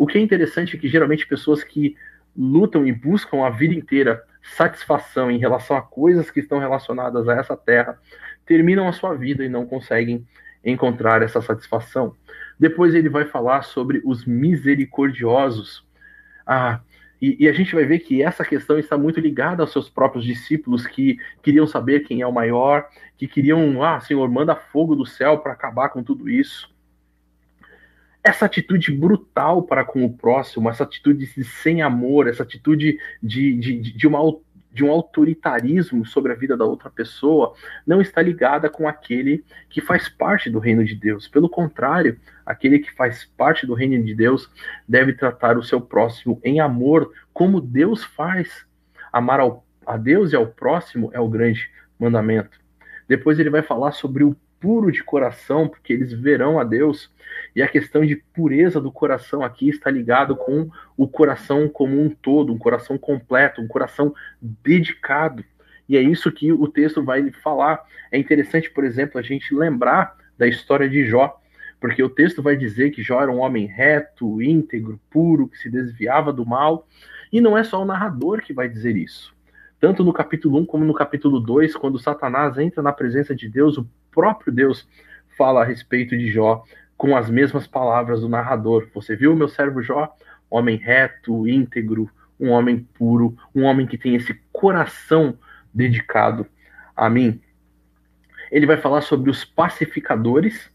O 0.00 0.06
que 0.06 0.16
é 0.16 0.20
interessante 0.22 0.74
é 0.74 0.80
que 0.80 0.88
geralmente 0.88 1.26
pessoas 1.26 1.62
que 1.62 1.94
lutam 2.34 2.86
e 2.86 2.90
buscam 2.90 3.44
a 3.44 3.50
vida 3.50 3.74
inteira 3.74 4.24
satisfação 4.42 5.30
em 5.30 5.36
relação 5.36 5.76
a 5.76 5.82
coisas 5.82 6.30
que 6.30 6.40
estão 6.40 6.58
relacionadas 6.58 7.28
a 7.28 7.34
essa 7.34 7.54
terra, 7.54 8.00
terminam 8.46 8.88
a 8.88 8.92
sua 8.92 9.14
vida 9.14 9.44
e 9.44 9.48
não 9.50 9.66
conseguem 9.66 10.26
encontrar 10.64 11.20
essa 11.20 11.42
satisfação. 11.42 12.16
Depois 12.58 12.94
ele 12.94 13.10
vai 13.10 13.26
falar 13.26 13.60
sobre 13.60 14.00
os 14.02 14.24
misericordiosos. 14.24 15.86
Ah, 16.46 16.80
e, 17.20 17.44
e, 17.44 17.46
a 17.46 17.52
gente 17.52 17.74
vai 17.74 17.84
ver 17.84 17.98
que 17.98 18.22
essa 18.22 18.42
questão 18.42 18.78
está 18.78 18.96
muito 18.96 19.20
ligada 19.20 19.62
aos 19.62 19.70
seus 19.70 19.90
próprios 19.90 20.24
discípulos 20.24 20.86
que 20.86 21.18
queriam 21.42 21.66
saber 21.66 22.00
quem 22.00 22.22
é 22.22 22.26
o 22.26 22.32
maior, 22.32 22.88
que 23.18 23.28
queriam, 23.28 23.82
ah, 23.84 24.00
Senhor, 24.00 24.26
manda 24.30 24.56
fogo 24.56 24.96
do 24.96 25.04
céu 25.04 25.36
para 25.40 25.52
acabar 25.52 25.90
com 25.90 26.02
tudo 26.02 26.26
isso 26.26 26.70
essa 28.22 28.44
atitude 28.44 28.92
brutal 28.92 29.62
para 29.62 29.84
com 29.84 30.04
o 30.04 30.12
próximo, 30.12 30.68
essa 30.68 30.84
atitude 30.84 31.26
de 31.26 31.44
sem 31.44 31.82
amor, 31.82 32.28
essa 32.28 32.42
atitude 32.42 32.98
de, 33.22 33.56
de, 33.56 33.78
de, 33.78 34.06
uma, 34.06 34.20
de 34.72 34.84
um 34.84 34.90
autoritarismo 34.90 36.04
sobre 36.04 36.32
a 36.32 36.34
vida 36.34 36.56
da 36.56 36.64
outra 36.64 36.90
pessoa, 36.90 37.54
não 37.86 38.00
está 38.00 38.20
ligada 38.20 38.68
com 38.68 38.86
aquele 38.86 39.44
que 39.70 39.80
faz 39.80 40.08
parte 40.08 40.50
do 40.50 40.58
reino 40.58 40.84
de 40.84 40.94
Deus. 40.94 41.28
Pelo 41.28 41.48
contrário, 41.48 42.18
aquele 42.44 42.78
que 42.78 42.92
faz 42.92 43.24
parte 43.24 43.66
do 43.66 43.74
reino 43.74 44.04
de 44.04 44.14
Deus 44.14 44.50
deve 44.86 45.14
tratar 45.14 45.56
o 45.56 45.62
seu 45.62 45.80
próximo 45.80 46.38
em 46.44 46.60
amor, 46.60 47.12
como 47.32 47.60
Deus 47.60 48.04
faz. 48.04 48.66
Amar 49.12 49.40
ao, 49.40 49.66
a 49.86 49.96
Deus 49.96 50.32
e 50.32 50.36
ao 50.36 50.46
próximo 50.46 51.10
é 51.12 51.18
o 51.18 51.28
grande 51.28 51.70
mandamento. 51.98 52.60
Depois 53.08 53.38
ele 53.40 53.50
vai 53.50 53.62
falar 53.62 53.92
sobre 53.92 54.22
o 54.22 54.36
puro 54.60 54.92
de 54.92 55.02
coração, 55.02 55.66
porque 55.66 55.92
eles 55.92 56.12
verão 56.12 56.60
a 56.60 56.64
Deus. 56.64 57.10
E 57.56 57.62
a 57.62 57.68
questão 57.68 58.04
de 58.04 58.16
pureza 58.16 58.80
do 58.80 58.92
coração 58.92 59.42
aqui 59.42 59.70
está 59.70 59.90
ligado 59.90 60.36
com 60.36 60.70
o 60.96 61.08
coração 61.08 61.68
como 61.68 62.00
um 62.00 62.10
todo, 62.10 62.52
um 62.52 62.58
coração 62.58 62.98
completo, 62.98 63.62
um 63.62 63.66
coração 63.66 64.14
dedicado. 64.40 65.42
E 65.88 65.96
é 65.96 66.02
isso 66.02 66.30
que 66.30 66.52
o 66.52 66.68
texto 66.68 67.02
vai 67.02 67.32
falar. 67.32 67.82
É 68.12 68.18
interessante, 68.18 68.70
por 68.70 68.84
exemplo, 68.84 69.18
a 69.18 69.22
gente 69.22 69.54
lembrar 69.54 70.14
da 70.38 70.46
história 70.46 70.88
de 70.88 71.04
Jó, 71.04 71.40
porque 71.80 72.02
o 72.02 72.10
texto 72.10 72.42
vai 72.42 72.56
dizer 72.56 72.90
que 72.90 73.02
Jó 73.02 73.22
era 73.22 73.32
um 73.32 73.40
homem 73.40 73.66
reto, 73.66 74.40
íntegro, 74.42 75.00
puro, 75.10 75.48
que 75.48 75.58
se 75.58 75.70
desviava 75.70 76.32
do 76.32 76.44
mal. 76.46 76.86
E 77.32 77.40
não 77.40 77.56
é 77.56 77.64
só 77.64 77.82
o 77.82 77.86
narrador 77.86 78.42
que 78.42 78.52
vai 78.52 78.68
dizer 78.68 78.96
isso. 78.96 79.34
Tanto 79.80 80.04
no 80.04 80.12
capítulo 80.12 80.58
1 80.58 80.66
como 80.66 80.84
no 80.84 80.92
capítulo 80.92 81.40
2, 81.40 81.74
quando 81.74 81.98
Satanás 81.98 82.58
entra 82.58 82.82
na 82.82 82.92
presença 82.92 83.34
de 83.34 83.48
Deus, 83.48 83.78
o 83.78 83.88
próprio 84.10 84.52
Deus 84.52 84.88
fala 85.36 85.62
a 85.62 85.64
respeito 85.64 86.16
de 86.16 86.30
Jó 86.30 86.64
com 86.96 87.16
as 87.16 87.30
mesmas 87.30 87.66
palavras 87.66 88.20
do 88.20 88.28
narrador. 88.28 88.88
Você 88.94 89.16
viu 89.16 89.34
meu 89.34 89.48
servo 89.48 89.82
Jó? 89.82 90.14
Homem 90.50 90.76
reto, 90.76 91.48
íntegro, 91.48 92.10
um 92.38 92.50
homem 92.50 92.86
puro, 92.94 93.36
um 93.54 93.62
homem 93.62 93.86
que 93.86 93.96
tem 93.96 94.14
esse 94.14 94.34
coração 94.52 95.38
dedicado 95.72 96.46
a 96.96 97.08
mim. 97.08 97.40
Ele 98.50 98.66
vai 98.66 98.76
falar 98.76 99.00
sobre 99.00 99.30
os 99.30 99.44
pacificadores. 99.44 100.70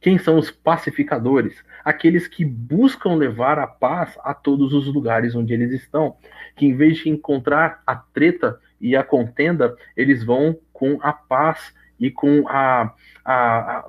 Quem 0.00 0.18
são 0.18 0.38
os 0.38 0.50
pacificadores? 0.50 1.62
Aqueles 1.84 2.26
que 2.26 2.44
buscam 2.44 3.14
levar 3.14 3.58
a 3.58 3.66
paz 3.66 4.18
a 4.24 4.34
todos 4.34 4.72
os 4.72 4.92
lugares 4.92 5.34
onde 5.34 5.52
eles 5.52 5.70
estão. 5.70 6.16
Que 6.56 6.66
em 6.66 6.74
vez 6.74 6.98
de 6.98 7.08
encontrar 7.08 7.82
a 7.86 7.94
treta 7.94 8.58
e 8.80 8.96
a 8.96 9.04
contenda, 9.04 9.76
eles 9.96 10.24
vão 10.24 10.58
com 10.72 10.98
a 11.02 11.12
paz 11.12 11.72
e 12.02 12.10
com 12.10 12.46
a, 12.48 12.92
a, 13.24 13.34
a 13.34 13.86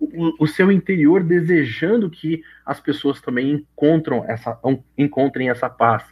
o, 0.00 0.44
o, 0.44 0.46
seu 0.48 0.72
interior 0.72 1.22
desejando 1.22 2.10
que 2.10 2.42
as 2.66 2.80
pessoas 2.80 3.20
também 3.20 3.64
essa, 4.26 4.58
encontrem 4.98 5.48
essa 5.48 5.70
paz. 5.70 6.04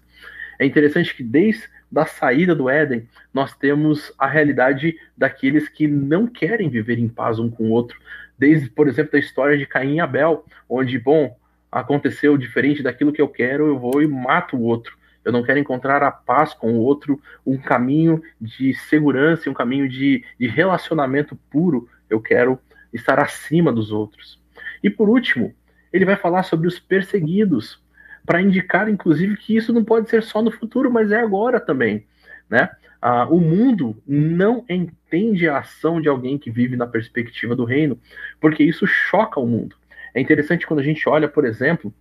É 0.59 0.65
interessante 0.65 1.15
que 1.15 1.25
desde 1.25 1.69
da 1.91 2.07
saída 2.07 2.55
do 2.55 2.71
Éden, 2.71 3.09
nós 3.35 3.55
temos 3.57 4.13
a 4.17 4.27
realidade 4.27 4.97
daqueles 5.17 5.69
que 5.69 5.89
não 5.89 6.27
querem 6.27 6.69
viver 6.69 6.99
em 6.99 7.09
paz 7.09 7.39
um 7.39 7.51
com 7.51 7.65
o 7.65 7.71
outro. 7.71 7.99
Desde, 8.39 8.71
por 8.71 8.87
exemplo, 8.87 9.13
da 9.13 9.19
história 9.19 9.59
de 9.59 9.67
Caim 9.67 9.97
e 9.97 10.01
Abel, 10.01 10.45
onde, 10.69 10.99
bom, 10.99 11.37
aconteceu 11.71 12.39
diferente 12.39 12.83
daquilo 12.83 13.13
que 13.13 13.21
eu 13.21 13.29
quero, 13.29 13.67
eu 13.67 13.79
vou 13.79 14.01
e 14.01 14.07
mato 14.07 14.57
o 14.57 14.63
outro. 14.63 14.97
Eu 15.31 15.33
não 15.33 15.45
quero 15.45 15.61
encontrar 15.61 16.03
a 16.03 16.11
paz 16.11 16.53
com 16.53 16.73
o 16.73 16.81
outro, 16.81 17.21
um 17.47 17.57
caminho 17.57 18.21
de 18.41 18.75
segurança, 18.75 19.49
um 19.49 19.55
caminho 19.55 19.89
de, 19.89 20.25
de 20.39 20.49
relacionamento 20.49 21.37
puro. 21.49 21.89
Eu 22.11 22.21
quero 22.21 22.59
estar 22.93 23.21
acima 23.21 23.73
dos 23.73 23.93
outros. 23.93 24.43
E 24.83 24.91
por 24.91 25.09
último, 25.09 25.55
ele 25.93 26.05
vai 26.05 26.17
falar 26.17 26.43
sobre 26.43 26.67
os 26.67 26.81
perseguidos, 26.81 27.81
para 28.27 28.43
indicar, 28.43 28.89
inclusive, 28.89 29.37
que 29.37 29.57
isso 29.57 29.73
não 29.73 29.85
pode 29.85 30.11
ser 30.11 30.23
só 30.23 30.43
no 30.43 30.51
futuro, 30.51 30.91
mas 30.91 31.13
é 31.13 31.21
agora 31.21 31.61
também. 31.61 32.05
Né? 32.49 32.69
Ah, 33.01 33.27
o 33.27 33.41
mundo 33.41 33.97
não 34.05 34.65
entende 34.69 35.49
a 35.49 35.59
ação 35.59 36.01
de 36.01 36.09
alguém 36.09 36.39
que 36.39 36.51
vive 36.51 36.77
na 36.77 36.89
perspectiva 36.89 37.55
do 37.55 37.65
reino, 37.65 37.99
porque 38.41 38.65
isso 38.65 38.85
choca 38.85 39.39
o 39.39 39.47
mundo. 39.47 39.77
É 40.13 40.21
interessante 40.21 40.67
quando 40.67 40.81
a 40.81 40.85
gente 40.85 41.09
olha, 41.09 41.29
por 41.29 41.45
exemplo, 41.45 41.95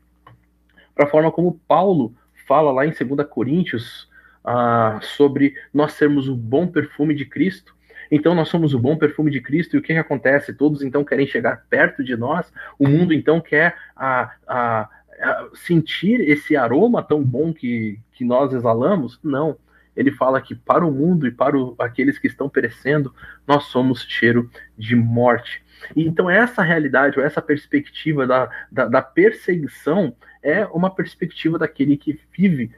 para 0.96 1.06
a 1.06 1.10
forma 1.10 1.32
como 1.32 1.60
Paulo 1.68 2.14
fala 2.50 2.72
lá 2.72 2.84
em 2.84 2.92
2 2.92 3.30
Coríntios 3.30 4.10
ah, 4.44 5.00
sobre 5.04 5.54
nós 5.72 5.94
sermos 5.94 6.28
o 6.28 6.36
bom 6.36 6.66
perfume 6.66 7.14
de 7.14 7.24
Cristo. 7.24 7.76
Então 8.10 8.34
nós 8.34 8.50
somos 8.50 8.74
o 8.74 8.80
bom 8.80 8.98
perfume 8.98 9.30
de 9.30 9.40
Cristo, 9.40 9.76
e 9.76 9.80
o 9.80 9.84
que, 9.84 9.94
que 9.94 10.00
acontece? 10.00 10.52
Todos 10.52 10.82
então 10.82 11.06
querem 11.06 11.28
chegar 11.28 11.68
perto 11.70 12.04
de 12.04 12.18
nós, 12.18 12.52
o 12.80 12.88
mundo 12.88 13.14
então 13.14 13.40
quer 13.40 13.76
a, 13.96 14.32
a, 14.48 14.90
a 15.22 15.50
sentir 15.54 16.22
esse 16.22 16.58
aroma 16.58 17.04
tão 17.04 17.24
bom 17.24 17.54
que, 17.54 18.00
que 18.14 18.26
nós 18.26 18.52
exalamos? 18.52 19.20
Não. 19.24 19.56
Ele 19.96 20.12
fala 20.12 20.42
que 20.42 20.56
para 20.56 20.84
o 20.84 20.92
mundo 20.92 21.28
e 21.28 21.32
para 21.32 21.56
o, 21.56 21.76
aqueles 21.78 22.18
que 22.18 22.26
estão 22.26 22.50
perecendo, 22.50 23.14
nós 23.46 23.66
somos 23.66 24.02
cheiro 24.10 24.50
de 24.76 24.96
morte. 24.96 25.62
E, 25.96 26.08
então, 26.08 26.30
essa 26.30 26.64
realidade, 26.64 27.20
ou 27.20 27.26
essa 27.26 27.42
perspectiva 27.42 28.26
da, 28.26 28.50
da, 28.72 28.86
da 28.86 29.02
perseguição, 29.02 30.16
é 30.42 30.66
uma 30.66 30.90
perspectiva 30.94 31.58
daquele 31.58 31.98
que 31.98 32.20
vive 32.36 32.72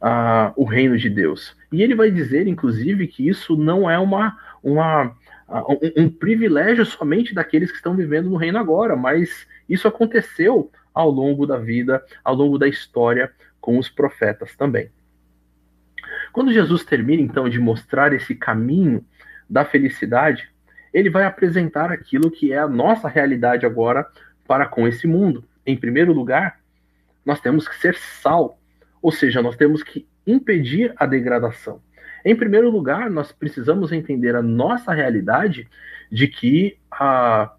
uh, 0.00 0.52
o 0.56 0.64
reino 0.64 0.96
de 0.98 1.08
Deus. 1.08 1.56
E 1.72 1.82
ele 1.82 1.94
vai 1.94 2.10
dizer, 2.10 2.46
inclusive, 2.46 3.06
que 3.06 3.28
isso 3.28 3.56
não 3.56 3.90
é 3.90 3.98
uma, 3.98 4.38
uma, 4.62 5.06
uh, 5.48 5.72
um, 5.96 6.04
um 6.04 6.08
privilégio 6.10 6.84
somente 6.84 7.34
daqueles 7.34 7.70
que 7.70 7.76
estão 7.76 7.94
vivendo 7.94 8.30
no 8.30 8.36
reino 8.36 8.58
agora, 8.58 8.96
mas 8.96 9.46
isso 9.68 9.88
aconteceu 9.88 10.70
ao 10.94 11.10
longo 11.10 11.46
da 11.46 11.58
vida, 11.58 12.02
ao 12.24 12.34
longo 12.34 12.58
da 12.58 12.68
história 12.68 13.30
com 13.60 13.78
os 13.78 13.88
profetas 13.88 14.56
também. 14.56 14.90
Quando 16.32 16.52
Jesus 16.52 16.84
termina 16.84 17.22
então 17.22 17.48
de 17.48 17.58
mostrar 17.58 18.12
esse 18.12 18.34
caminho 18.34 19.04
da 19.48 19.64
felicidade, 19.64 20.48
ele 20.92 21.10
vai 21.10 21.24
apresentar 21.24 21.90
aquilo 21.90 22.30
que 22.30 22.52
é 22.52 22.58
a 22.58 22.68
nossa 22.68 23.08
realidade 23.08 23.66
agora 23.66 24.06
para 24.46 24.66
com 24.66 24.86
esse 24.86 25.06
mundo. 25.06 25.44
Em 25.64 25.76
primeiro 25.76 26.12
lugar, 26.12 26.60
nós 27.26 27.40
temos 27.40 27.66
que 27.66 27.76
ser 27.76 27.96
sal, 27.96 28.58
ou 29.02 29.10
seja, 29.10 29.42
nós 29.42 29.56
temos 29.56 29.82
que 29.82 30.06
impedir 30.26 30.94
a 30.96 31.04
degradação. 31.04 31.82
Em 32.24 32.34
primeiro 32.34 32.70
lugar, 32.70 33.10
nós 33.10 33.32
precisamos 33.32 33.92
entender 33.92 34.34
a 34.34 34.42
nossa 34.42 34.92
realidade 34.92 35.68
de 36.10 36.26
que 36.28 36.78
a, 36.90 37.52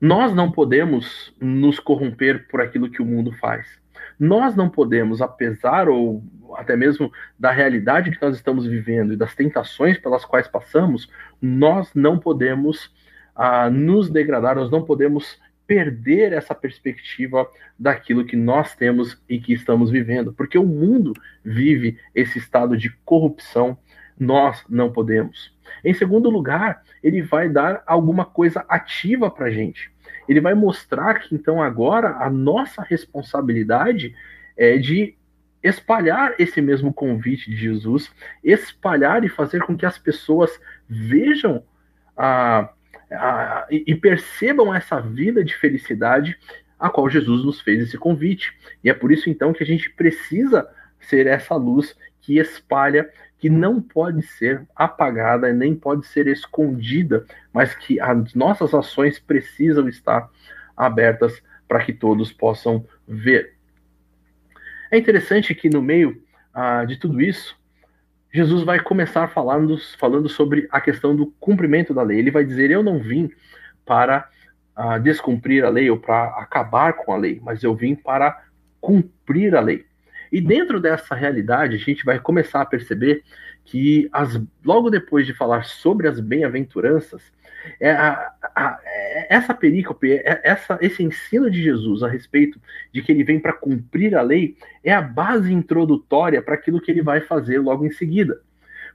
nós 0.00 0.34
não 0.34 0.50
podemos 0.50 1.34
nos 1.40 1.78
corromper 1.78 2.48
por 2.48 2.60
aquilo 2.60 2.90
que 2.90 3.00
o 3.00 3.06
mundo 3.06 3.32
faz. 3.32 3.80
Nós 4.18 4.54
não 4.54 4.68
podemos, 4.68 5.22
apesar 5.22 5.88
ou 5.88 6.22
até 6.56 6.76
mesmo 6.76 7.10
da 7.38 7.50
realidade 7.50 8.10
que 8.10 8.20
nós 8.20 8.36
estamos 8.36 8.66
vivendo 8.66 9.12
e 9.12 9.16
das 9.16 9.34
tentações 9.34 9.98
pelas 9.98 10.24
quais 10.24 10.46
passamos, 10.46 11.08
nós 11.40 11.90
não 11.94 12.18
podemos 12.18 12.92
ah, 13.34 13.70
nos 13.70 14.10
degradar, 14.10 14.56
nós 14.56 14.70
não 14.70 14.84
podemos 14.84 15.40
perder 15.72 16.34
essa 16.34 16.54
perspectiva 16.54 17.48
daquilo 17.78 18.26
que 18.26 18.36
nós 18.36 18.74
temos 18.74 19.18
e 19.26 19.40
que 19.40 19.54
estamos 19.54 19.90
vivendo, 19.90 20.30
porque 20.30 20.58
o 20.58 20.66
mundo 20.66 21.14
vive 21.42 21.98
esse 22.14 22.38
estado 22.38 22.76
de 22.76 22.90
corrupção, 23.06 23.78
nós 24.20 24.62
não 24.68 24.92
podemos. 24.92 25.56
Em 25.82 25.94
segundo 25.94 26.28
lugar, 26.28 26.82
ele 27.02 27.22
vai 27.22 27.48
dar 27.48 27.82
alguma 27.86 28.26
coisa 28.26 28.62
ativa 28.68 29.30
para 29.30 29.46
a 29.46 29.50
gente. 29.50 29.90
Ele 30.28 30.42
vai 30.42 30.52
mostrar 30.52 31.20
que 31.20 31.34
então 31.34 31.62
agora 31.62 32.18
a 32.18 32.28
nossa 32.28 32.82
responsabilidade 32.82 34.14
é 34.54 34.76
de 34.76 35.16
espalhar 35.62 36.34
esse 36.38 36.60
mesmo 36.60 36.92
convite 36.92 37.50
de 37.50 37.56
Jesus, 37.56 38.12
espalhar 38.44 39.24
e 39.24 39.30
fazer 39.30 39.62
com 39.62 39.74
que 39.74 39.86
as 39.86 39.96
pessoas 39.96 40.50
vejam 40.86 41.64
a, 42.14 42.68
a, 43.12 43.66
e 43.70 43.94
percebam 43.94 44.74
essa 44.74 45.00
vida 45.00 45.44
de 45.44 45.54
felicidade 45.56 46.38
a 46.78 46.90
qual 46.90 47.08
Jesus 47.08 47.44
nos 47.44 47.60
fez 47.60 47.80
esse 47.80 47.96
convite. 47.96 48.52
E 48.82 48.90
é 48.90 48.94
por 48.94 49.12
isso 49.12 49.30
então 49.30 49.52
que 49.52 49.62
a 49.62 49.66
gente 49.66 49.88
precisa 49.90 50.68
ser 50.98 51.26
essa 51.26 51.54
luz 51.54 51.96
que 52.20 52.38
espalha, 52.38 53.08
que 53.38 53.48
não 53.48 53.80
pode 53.80 54.22
ser 54.22 54.66
apagada, 54.74 55.52
nem 55.52 55.74
pode 55.74 56.06
ser 56.06 56.26
escondida, 56.26 57.24
mas 57.52 57.74
que 57.74 58.00
as 58.00 58.34
nossas 58.34 58.74
ações 58.74 59.18
precisam 59.18 59.88
estar 59.88 60.28
abertas 60.76 61.42
para 61.68 61.84
que 61.84 61.92
todos 61.92 62.32
possam 62.32 62.86
ver. 63.06 63.54
É 64.90 64.98
interessante 64.98 65.54
que 65.54 65.70
no 65.70 65.80
meio 65.80 66.22
ah, 66.52 66.84
de 66.84 66.96
tudo 66.96 67.20
isso, 67.20 67.56
Jesus 68.32 68.62
vai 68.62 68.80
começar 68.80 69.28
falando, 69.28 69.76
falando 69.98 70.28
sobre 70.28 70.66
a 70.70 70.80
questão 70.80 71.14
do 71.14 71.26
cumprimento 71.38 71.92
da 71.92 72.02
lei. 72.02 72.18
Ele 72.18 72.30
vai 72.30 72.44
dizer: 72.44 72.70
Eu 72.70 72.82
não 72.82 72.98
vim 72.98 73.30
para 73.84 74.28
ah, 74.74 74.98
descumprir 74.98 75.64
a 75.64 75.68
lei 75.68 75.90
ou 75.90 75.98
para 75.98 76.24
acabar 76.38 76.94
com 76.94 77.12
a 77.12 77.16
lei, 77.16 77.40
mas 77.42 77.62
eu 77.62 77.74
vim 77.74 77.94
para 77.94 78.42
cumprir 78.80 79.54
a 79.54 79.60
lei. 79.60 79.84
E 80.32 80.40
dentro 80.40 80.80
dessa 80.80 81.14
realidade, 81.14 81.76
a 81.76 81.78
gente 81.78 82.06
vai 82.06 82.18
começar 82.18 82.62
a 82.62 82.66
perceber 82.66 83.22
que 83.64 84.08
as, 84.10 84.40
logo 84.64 84.88
depois 84.88 85.26
de 85.26 85.34
falar 85.34 85.64
sobre 85.64 86.08
as 86.08 86.18
bem-aventuranças, 86.18 87.22
é 87.80 87.90
a, 87.90 88.32
a, 88.54 88.80
é 88.84 89.34
essa 89.34 89.54
perícope, 89.54 90.12
é 90.12 90.40
essa, 90.42 90.78
esse 90.80 91.02
ensino 91.02 91.50
de 91.50 91.62
Jesus 91.62 92.02
a 92.02 92.08
respeito 92.08 92.60
de 92.92 93.02
que 93.02 93.12
ele 93.12 93.24
vem 93.24 93.40
para 93.40 93.52
cumprir 93.52 94.14
a 94.14 94.22
lei, 94.22 94.56
é 94.82 94.92
a 94.92 95.02
base 95.02 95.52
introdutória 95.52 96.42
para 96.42 96.54
aquilo 96.54 96.80
que 96.80 96.90
ele 96.90 97.02
vai 97.02 97.20
fazer 97.20 97.58
logo 97.58 97.86
em 97.86 97.90
seguida. 97.90 98.40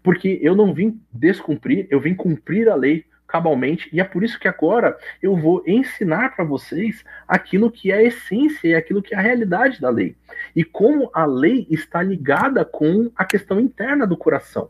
Porque 0.04 0.40
eu 0.42 0.56
não 0.56 0.74
vim 0.74 1.02
descumprir, 1.12 1.88
eu 1.90 2.00
vim 2.00 2.14
cumprir 2.14 2.70
a 2.70 2.76
lei 2.76 3.06
cabalmente, 3.28 3.90
e 3.92 4.00
é 4.00 4.04
por 4.06 4.24
isso 4.24 4.40
que 4.40 4.48
agora 4.48 4.98
eu 5.22 5.36
vou 5.36 5.62
ensinar 5.68 6.34
para 6.34 6.46
vocês 6.46 7.04
aquilo 7.28 7.70
que 7.70 7.92
é 7.92 7.96
a 7.96 8.04
essência 8.04 8.70
e 8.70 8.76
aquilo 8.76 9.02
que 9.02 9.14
é 9.14 9.18
a 9.18 9.22
realidade 9.22 9.82
da 9.82 9.90
lei. 9.90 10.16
E 10.56 10.64
como 10.64 11.12
a 11.14 11.26
lei 11.26 11.68
está 11.70 12.02
ligada 12.02 12.64
com 12.64 13.12
a 13.16 13.26
questão 13.26 13.60
interna 13.60 14.08
do 14.08 14.16
coração. 14.16 14.70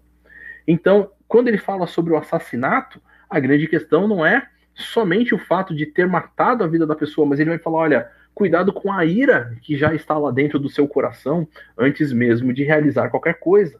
Então, 0.67 1.11
quando 1.27 1.49
ele 1.49 1.57
fala 1.57 1.85
sobre 1.85 2.13
o 2.13 2.17
assassinato, 2.17 2.99
a 3.29 3.39
grande 3.39 3.67
questão 3.67 4.07
não 4.07 4.25
é 4.25 4.47
somente 4.73 5.33
o 5.33 5.39
fato 5.39 5.75
de 5.75 5.85
ter 5.85 6.07
matado 6.07 6.63
a 6.63 6.67
vida 6.67 6.85
da 6.85 6.95
pessoa, 6.95 7.27
mas 7.27 7.39
ele 7.39 7.49
vai 7.49 7.59
falar: 7.59 7.79
olha, 7.79 8.11
cuidado 8.33 8.71
com 8.71 8.91
a 8.91 9.03
ira 9.05 9.55
que 9.61 9.75
já 9.75 9.93
está 9.93 10.17
lá 10.17 10.31
dentro 10.31 10.59
do 10.59 10.69
seu 10.69 10.87
coração 10.87 11.47
antes 11.77 12.13
mesmo 12.13 12.53
de 12.53 12.63
realizar 12.63 13.09
qualquer 13.09 13.39
coisa. 13.39 13.79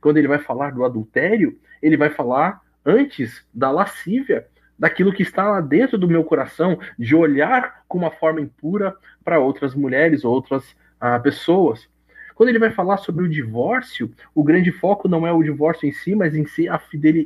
Quando 0.00 0.16
ele 0.16 0.28
vai 0.28 0.38
falar 0.38 0.72
do 0.72 0.84
adultério, 0.84 1.58
ele 1.82 1.96
vai 1.96 2.08
falar 2.08 2.62
antes 2.84 3.46
da 3.52 3.70
lascívia, 3.70 4.46
daquilo 4.78 5.12
que 5.12 5.22
está 5.22 5.46
lá 5.46 5.60
dentro 5.60 5.98
do 5.98 6.08
meu 6.08 6.24
coração, 6.24 6.78
de 6.98 7.14
olhar 7.14 7.82
com 7.86 7.98
uma 7.98 8.10
forma 8.10 8.40
impura 8.40 8.96
para 9.22 9.38
outras 9.38 9.74
mulheres, 9.74 10.24
outras 10.24 10.74
ah, 10.98 11.20
pessoas. 11.20 11.86
Quando 12.34 12.48
ele 12.48 12.58
vai 12.58 12.70
falar 12.70 12.96
sobre 12.96 13.22
o 13.22 13.28
divórcio, 13.28 14.10
o 14.34 14.42
grande 14.42 14.72
foco 14.72 15.06
não 15.06 15.26
é 15.26 15.32
o 15.32 15.42
divórcio 15.42 15.86
em 15.86 15.92
si, 15.92 16.14
mas 16.14 16.34
em 16.34 16.46
si 16.46 16.66
a 16.66 16.80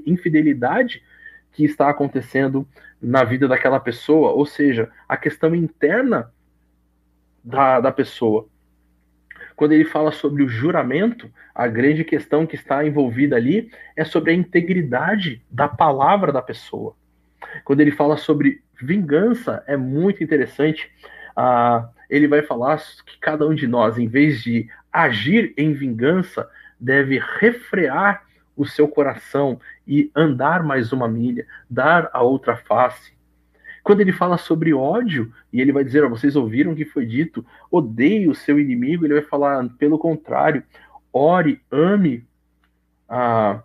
infidelidade 0.04 1.00
que 1.54 1.64
está 1.64 1.88
acontecendo 1.88 2.66
na 3.00 3.24
vida 3.24 3.48
daquela 3.48 3.80
pessoa, 3.80 4.32
ou 4.32 4.44
seja, 4.44 4.90
a 5.08 5.16
questão 5.16 5.54
interna 5.54 6.30
da, 7.42 7.80
da 7.80 7.92
pessoa. 7.92 8.46
Quando 9.54 9.72
ele 9.72 9.84
fala 9.84 10.10
sobre 10.10 10.42
o 10.42 10.48
juramento, 10.48 11.30
a 11.54 11.68
grande 11.68 12.02
questão 12.02 12.46
que 12.46 12.56
está 12.56 12.84
envolvida 12.84 13.36
ali 13.36 13.70
é 13.94 14.04
sobre 14.04 14.32
a 14.32 14.34
integridade 14.34 15.42
da 15.48 15.68
palavra 15.68 16.32
da 16.32 16.42
pessoa. 16.42 16.96
Quando 17.64 17.80
ele 17.80 17.92
fala 17.92 18.16
sobre 18.16 18.62
vingança, 18.80 19.62
é 19.66 19.76
muito 19.76 20.24
interessante. 20.24 20.90
Ah, 21.36 21.88
ele 22.10 22.26
vai 22.26 22.42
falar 22.42 22.78
que 23.06 23.18
cada 23.20 23.46
um 23.46 23.54
de 23.54 23.68
nós, 23.68 23.96
em 23.96 24.08
vez 24.08 24.42
de 24.42 24.68
agir 24.92 25.54
em 25.56 25.72
vingança, 25.72 26.48
deve 26.80 27.22
refrear 27.38 28.24
o 28.56 28.66
seu 28.66 28.88
coração 28.88 29.60
e 29.86 30.10
andar 30.14 30.62
mais 30.62 30.92
uma 30.92 31.08
milha, 31.08 31.46
dar 31.68 32.10
a 32.12 32.22
outra 32.22 32.56
face. 32.56 33.12
Quando 33.82 34.00
ele 34.00 34.12
fala 34.12 34.38
sobre 34.38 34.72
ódio, 34.72 35.32
e 35.52 35.60
ele 35.60 35.72
vai 35.72 35.84
dizer, 35.84 36.08
vocês 36.08 36.36
ouviram 36.36 36.72
o 36.72 36.76
que 36.76 36.86
foi 36.86 37.04
dito, 37.04 37.44
odeie 37.70 38.28
o 38.28 38.34
seu 38.34 38.58
inimigo, 38.58 39.04
ele 39.04 39.14
vai 39.14 39.22
falar, 39.22 39.68
pelo 39.78 39.98
contrário, 39.98 40.62
ore, 41.12 41.60
ame 41.70 42.26
a, 43.08 43.62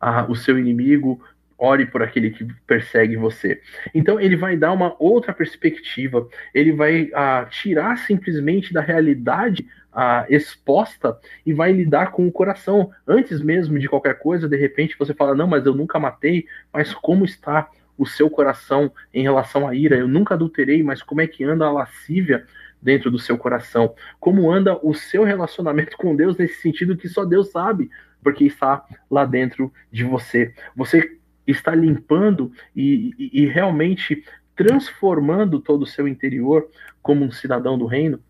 a, 0.00 0.24
o 0.30 0.34
seu 0.34 0.58
inimigo, 0.58 1.22
ore 1.58 1.86
por 1.86 2.02
aquele 2.02 2.30
que 2.30 2.46
persegue 2.66 3.16
você. 3.16 3.60
Então 3.92 4.20
ele 4.20 4.36
vai 4.36 4.56
dar 4.56 4.72
uma 4.72 4.94
outra 4.98 5.32
perspectiva, 5.32 6.26
ele 6.54 6.72
vai 6.72 7.10
a, 7.12 7.46
tirar 7.50 7.98
simplesmente 7.98 8.72
da 8.72 8.80
realidade 8.80 9.66
a, 9.92 10.24
exposta 10.30 11.18
e 11.44 11.52
vai 11.52 11.72
lidar 11.72 12.12
com 12.12 12.26
o 12.26 12.32
coração. 12.32 12.90
Antes 13.06 13.42
mesmo 13.42 13.78
de 13.78 13.88
qualquer 13.88 14.18
coisa, 14.18 14.48
de 14.48 14.56
repente 14.56 14.96
você 14.96 15.12
fala, 15.12 15.34
não, 15.34 15.48
mas 15.48 15.66
eu 15.66 15.74
nunca 15.74 15.98
matei, 15.98 16.46
mas 16.72 16.94
como 16.94 17.24
está 17.24 17.68
o 17.98 18.06
seu 18.06 18.30
coração 18.30 18.92
em 19.12 19.22
relação 19.22 19.66
à 19.66 19.74
ira. 19.74 19.96
Eu 19.96 20.06
nunca 20.06 20.34
adulterei, 20.34 20.82
mas 20.84 21.02
como 21.02 21.20
é 21.20 21.26
que 21.26 21.42
anda 21.42 21.66
a 21.66 21.72
lascívia 21.72 22.46
dentro 22.80 23.10
do 23.10 23.18
seu 23.18 23.36
coração? 23.36 23.92
Como 24.20 24.50
anda 24.50 24.78
o 24.86 24.94
seu 24.94 25.24
relacionamento 25.24 25.96
com 25.96 26.14
Deus 26.14 26.36
nesse 26.36 26.62
sentido 26.62 26.96
que 26.96 27.08
só 27.08 27.24
Deus 27.24 27.50
sabe, 27.50 27.90
porque 28.22 28.44
está 28.44 28.84
lá 29.10 29.24
dentro 29.24 29.72
de 29.90 30.04
você. 30.04 30.54
Você 30.76 31.17
está 31.50 31.74
limpando 31.74 32.52
e, 32.74 33.14
e, 33.18 33.42
e 33.42 33.46
realmente 33.46 34.24
transformando 34.54 35.60
todo 35.60 35.82
o 35.82 35.86
seu 35.86 36.08
interior 36.08 36.68
como 37.02 37.24
um 37.24 37.30
cidadão 37.30 37.78
do 37.78 37.86
reino? 37.86 38.20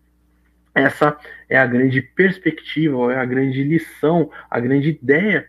Essa 0.73 1.17
é 1.49 1.57
a 1.57 1.65
grande 1.65 2.01
perspectiva, 2.01 3.11
é 3.11 3.17
a 3.17 3.25
grande 3.25 3.63
lição, 3.63 4.31
a 4.49 4.59
grande 4.59 4.89
ideia 4.89 5.47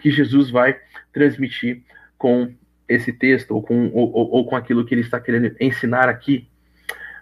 que 0.00 0.10
Jesus 0.10 0.50
vai 0.50 0.78
transmitir 1.12 1.82
com 2.18 2.52
esse 2.88 3.12
texto 3.12 3.52
ou 3.52 3.62
com, 3.62 3.90
ou, 3.92 4.12
ou 4.12 4.46
com 4.46 4.56
aquilo 4.56 4.84
que 4.84 4.94
ele 4.94 5.02
está 5.02 5.20
querendo 5.20 5.54
ensinar 5.60 6.08
aqui. 6.08 6.48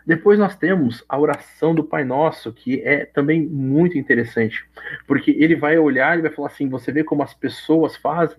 Depois 0.06 0.38
nós 0.38 0.56
temos 0.56 1.04
a 1.06 1.18
oração 1.18 1.74
do 1.74 1.84
Pai 1.84 2.02
Nosso, 2.02 2.50
que 2.50 2.80
é 2.80 3.04
também 3.04 3.42
muito 3.42 3.98
interessante, 3.98 4.64
porque 5.06 5.32
ele 5.32 5.54
vai 5.54 5.76
olhar 5.76 6.18
e 6.18 6.22
vai 6.22 6.30
falar 6.30 6.48
assim: 6.48 6.66
você 6.66 6.90
vê 6.90 7.04
como 7.04 7.22
as 7.22 7.34
pessoas 7.34 7.94
fazem, 7.94 8.38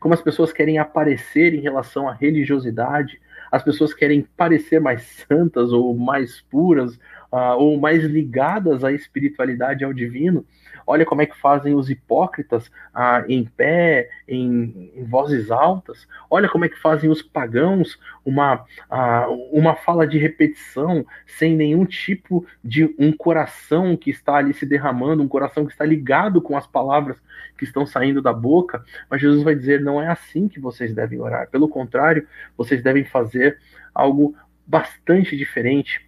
como 0.00 0.14
as 0.14 0.22
pessoas 0.22 0.52
querem 0.52 0.78
aparecer 0.78 1.54
em 1.54 1.60
relação 1.60 2.08
à 2.08 2.12
religiosidade, 2.12 3.20
as 3.50 3.62
pessoas 3.62 3.94
querem 3.94 4.22
parecer 4.36 4.80
mais 4.80 5.02
santas 5.02 5.72
ou 5.72 5.96
mais 5.96 6.40
puras, 6.50 6.98
uh, 7.34 7.56
ou 7.58 7.78
mais 7.78 8.04
ligadas 8.04 8.84
à 8.84 8.92
espiritualidade, 8.92 9.84
ao 9.84 9.92
divino, 9.92 10.44
Olha 10.86 11.06
como 11.06 11.22
é 11.22 11.26
que 11.26 11.38
fazem 11.38 11.74
os 11.74 11.88
hipócritas 11.88 12.70
ah, 12.92 13.24
em 13.28 13.44
pé, 13.44 14.08
em, 14.28 14.92
em, 14.94 15.04
vozes 15.04 15.50
altas. 15.50 16.06
Olha 16.28 16.48
como 16.48 16.64
é 16.64 16.68
que 16.68 16.78
fazem 16.78 17.10
os 17.10 17.22
pagãos 17.22 17.98
uma, 18.24 18.64
ah, 18.90 19.26
uma 19.50 19.74
fala 19.74 20.06
de 20.06 20.18
repetição, 20.18 21.04
sem 21.26 21.56
nenhum 21.56 21.84
tipo 21.86 22.46
de 22.62 22.94
um 22.98 23.12
coração 23.12 23.96
que 23.96 24.10
está 24.10 24.34
ali 24.36 24.52
se 24.52 24.66
derramando, 24.66 25.22
um 25.22 25.28
coração 25.28 25.64
que 25.64 25.72
está 25.72 25.84
ligado 25.84 26.40
com 26.42 26.56
as 26.56 26.66
palavras 26.66 27.16
que 27.56 27.64
estão 27.64 27.86
saindo 27.86 28.20
da 28.20 28.32
boca. 28.32 28.84
Mas 29.08 29.22
Jesus 29.22 29.42
vai 29.42 29.54
dizer: 29.54 29.80
não 29.80 30.00
é 30.02 30.08
assim 30.08 30.48
que 30.48 30.60
vocês 30.60 30.94
devem 30.94 31.20
orar. 31.20 31.48
Pelo 31.48 31.68
contrário, 31.68 32.26
vocês 32.56 32.82
devem 32.82 33.04
fazer 33.04 33.58
algo 33.94 34.36
bastante 34.66 35.36
diferente. 35.36 36.06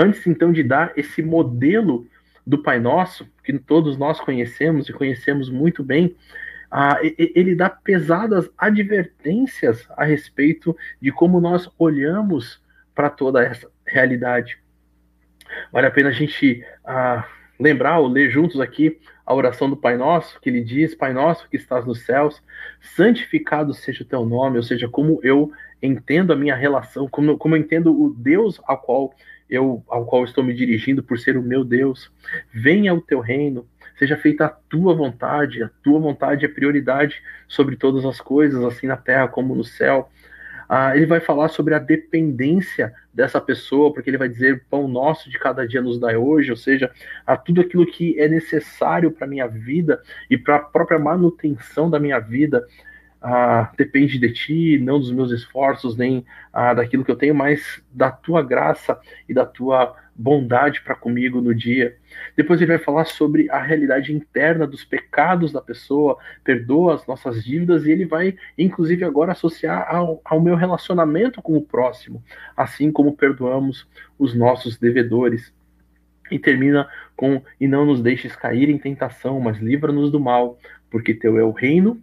Antes 0.00 0.26
então 0.26 0.50
de 0.50 0.62
dar 0.62 0.94
esse 0.96 1.22
modelo 1.22 2.06
do 2.46 2.62
Pai 2.62 2.80
Nosso, 2.80 3.28
que 3.44 3.58
todos 3.58 3.98
nós 3.98 4.18
conhecemos 4.18 4.88
e 4.88 4.94
conhecemos 4.94 5.50
muito 5.50 5.84
bem, 5.84 6.16
ah, 6.70 6.98
ele 7.02 7.54
dá 7.54 7.68
pesadas 7.68 8.48
advertências 8.56 9.86
a 9.90 10.04
respeito 10.04 10.74
de 11.02 11.12
como 11.12 11.38
nós 11.38 11.68
olhamos 11.78 12.62
para 12.94 13.10
toda 13.10 13.44
essa 13.44 13.70
realidade. 13.86 14.58
Vale 15.70 15.88
a 15.88 15.90
pena 15.90 16.08
a 16.08 16.12
gente 16.12 16.64
ah, 16.82 17.28
lembrar 17.58 17.98
ou 17.98 18.08
ler 18.08 18.30
juntos 18.30 18.58
aqui 18.58 18.98
a 19.26 19.34
oração 19.34 19.68
do 19.68 19.76
Pai 19.76 19.98
Nosso, 19.98 20.40
que 20.40 20.48
ele 20.48 20.64
diz: 20.64 20.94
Pai 20.94 21.12
Nosso 21.12 21.46
que 21.46 21.58
estás 21.58 21.84
nos 21.84 22.06
céus, 22.06 22.42
santificado 22.80 23.74
seja 23.74 24.02
o 24.02 24.06
teu 24.06 24.24
nome, 24.24 24.56
ou 24.56 24.62
seja, 24.62 24.88
como 24.88 25.20
eu 25.22 25.52
entendo 25.82 26.32
a 26.32 26.36
minha 26.36 26.54
relação, 26.54 27.08
como, 27.08 27.36
como 27.38 27.56
eu 27.56 27.60
entendo 27.60 27.92
o 27.92 28.12
Deus 28.12 28.60
ao 28.64 28.78
qual 28.78 29.14
eu 29.48 29.82
ao 29.88 30.06
qual 30.06 30.24
estou 30.24 30.44
me 30.44 30.54
dirigindo 30.54 31.02
por 31.02 31.18
ser 31.18 31.36
o 31.36 31.42
meu 31.42 31.64
Deus. 31.64 32.10
Venha 32.52 32.94
o 32.94 33.00
teu 33.00 33.20
reino, 33.20 33.66
seja 33.98 34.16
feita 34.16 34.46
a 34.46 34.48
tua 34.48 34.94
vontade, 34.94 35.62
a 35.62 35.70
tua 35.82 35.98
vontade 35.98 36.44
é 36.44 36.48
prioridade 36.48 37.20
sobre 37.48 37.76
todas 37.76 38.04
as 38.04 38.20
coisas, 38.20 38.62
assim 38.64 38.86
na 38.86 38.96
terra 38.96 39.26
como 39.26 39.54
no 39.54 39.64
céu. 39.64 40.08
Ah, 40.72 40.96
ele 40.96 41.06
vai 41.06 41.18
falar 41.18 41.48
sobre 41.48 41.74
a 41.74 41.80
dependência 41.80 42.92
dessa 43.12 43.40
pessoa, 43.40 43.92
porque 43.92 44.08
ele 44.08 44.16
vai 44.16 44.28
dizer: 44.28 44.64
pão 44.70 44.86
nosso 44.86 45.28
de 45.28 45.36
cada 45.36 45.66
dia 45.66 45.82
nos 45.82 45.98
dá 45.98 46.16
hoje, 46.16 46.52
ou 46.52 46.56
seja, 46.56 46.92
a 47.26 47.36
tudo 47.36 47.60
aquilo 47.60 47.84
que 47.84 48.16
é 48.20 48.28
necessário 48.28 49.10
para 49.10 49.26
minha 49.26 49.48
vida 49.48 50.00
e 50.30 50.38
para 50.38 50.56
a 50.56 50.60
própria 50.60 50.96
manutenção 50.96 51.90
da 51.90 51.98
minha 51.98 52.20
vida. 52.20 52.64
Ah, 53.22 53.70
depende 53.76 54.18
de 54.18 54.32
ti, 54.32 54.78
não 54.78 54.98
dos 54.98 55.12
meus 55.12 55.30
esforços, 55.30 55.96
nem 55.96 56.24
ah, 56.52 56.72
daquilo 56.72 57.04
que 57.04 57.10
eu 57.10 57.16
tenho, 57.16 57.34
mas 57.34 57.82
da 57.92 58.10
tua 58.10 58.42
graça 58.42 58.98
e 59.28 59.34
da 59.34 59.44
tua 59.44 59.94
bondade 60.20 60.82
para 60.82 60.94
comigo 60.94 61.40
no 61.40 61.54
dia. 61.54 61.96
Depois 62.36 62.60
ele 62.60 62.76
vai 62.76 62.78
falar 62.78 63.06
sobre 63.06 63.50
a 63.50 63.58
realidade 63.58 64.12
interna 64.12 64.66
dos 64.66 64.84
pecados 64.84 65.50
da 65.50 65.62
pessoa, 65.62 66.18
perdoa 66.44 66.94
as 66.94 67.06
nossas 67.06 67.42
dívidas 67.42 67.86
e 67.86 67.90
ele 67.90 68.04
vai, 68.04 68.36
inclusive, 68.56 69.04
agora 69.04 69.32
associar 69.32 69.86
ao, 69.88 70.20
ao 70.24 70.40
meu 70.40 70.56
relacionamento 70.56 71.40
com 71.40 71.56
o 71.56 71.62
próximo, 71.62 72.22
assim 72.56 72.92
como 72.92 73.16
perdoamos 73.16 73.88
os 74.18 74.34
nossos 74.34 74.76
devedores. 74.78 75.52
E 76.30 76.38
termina 76.38 76.88
com: 77.16 77.42
E 77.58 77.66
não 77.66 77.84
nos 77.84 78.00
deixes 78.00 78.36
cair 78.36 78.68
em 78.68 78.78
tentação, 78.78 79.40
mas 79.40 79.58
livra-nos 79.58 80.12
do 80.12 80.20
mal, 80.20 80.58
porque 80.90 81.12
teu 81.12 81.38
é 81.38 81.42
o 81.42 81.50
reino, 81.50 82.00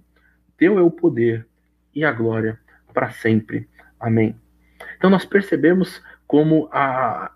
teu 0.57 0.77
é 0.77 0.81
o 0.81 0.91
poder 0.91 1.45
e 1.93 2.03
a 2.03 2.11
glória 2.11 2.59
para 2.93 3.11
sempre. 3.11 3.67
Amém. 3.99 4.35
Então 4.97 5.09
nós 5.09 5.25
percebemos 5.25 6.01
como 6.27 6.67
a, 6.71 7.31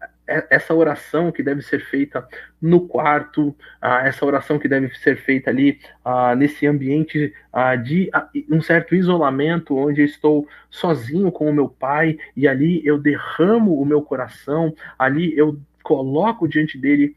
essa 0.49 0.73
oração 0.73 1.31
que 1.31 1.43
deve 1.43 1.61
ser 1.61 1.79
feita 1.81 2.27
no 2.61 2.87
quarto, 2.87 3.55
essa 3.81 4.25
oração 4.25 4.59
que 4.59 4.67
deve 4.67 4.93
ser 4.95 5.17
feita 5.17 5.49
ali 5.49 5.79
nesse 6.37 6.65
ambiente 6.67 7.33
de 7.83 8.09
um 8.49 8.61
certo 8.61 8.95
isolamento, 8.95 9.75
onde 9.75 10.01
eu 10.01 10.05
estou 10.05 10.47
sozinho 10.69 11.31
com 11.31 11.49
o 11.49 11.53
meu 11.53 11.67
pai 11.67 12.17
e 12.35 12.47
ali 12.47 12.85
eu 12.85 12.97
derramo 12.97 13.79
o 13.79 13.85
meu 13.85 14.01
coração, 14.01 14.73
ali 14.97 15.35
eu 15.37 15.59
coloco 15.83 16.47
diante 16.47 16.77
dele 16.77 17.15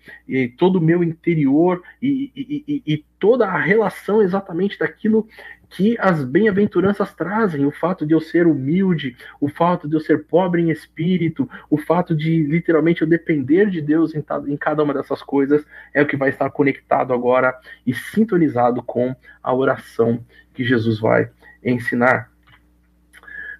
todo 0.56 0.76
o 0.76 0.80
meu 0.80 1.04
interior 1.04 1.82
e, 2.00 2.32
e, 2.34 2.64
e, 2.66 2.94
e 2.94 3.04
toda 3.18 3.46
a 3.46 3.58
relação 3.58 4.22
exatamente 4.22 4.78
daquilo 4.78 5.28
que 5.74 5.96
as 5.98 6.22
bem-aventuranças 6.22 7.12
trazem, 7.14 7.66
o 7.66 7.72
fato 7.72 8.06
de 8.06 8.14
eu 8.14 8.20
ser 8.20 8.46
humilde, 8.46 9.16
o 9.40 9.48
fato 9.48 9.88
de 9.88 9.96
eu 9.96 10.00
ser 10.00 10.24
pobre 10.24 10.62
em 10.62 10.70
espírito, 10.70 11.50
o 11.68 11.76
fato 11.76 12.14
de 12.14 12.44
literalmente 12.44 13.02
eu 13.02 13.08
depender 13.08 13.68
de 13.68 13.80
Deus 13.80 14.14
em, 14.14 14.24
em 14.46 14.56
cada 14.56 14.84
uma 14.84 14.94
dessas 14.94 15.20
coisas, 15.20 15.66
é 15.92 16.00
o 16.00 16.06
que 16.06 16.16
vai 16.16 16.28
estar 16.28 16.48
conectado 16.50 17.12
agora 17.12 17.58
e 17.84 17.92
sintonizado 17.92 18.84
com 18.84 19.16
a 19.42 19.52
oração 19.52 20.24
que 20.54 20.64
Jesus 20.64 21.00
vai 21.00 21.28
ensinar. 21.64 22.30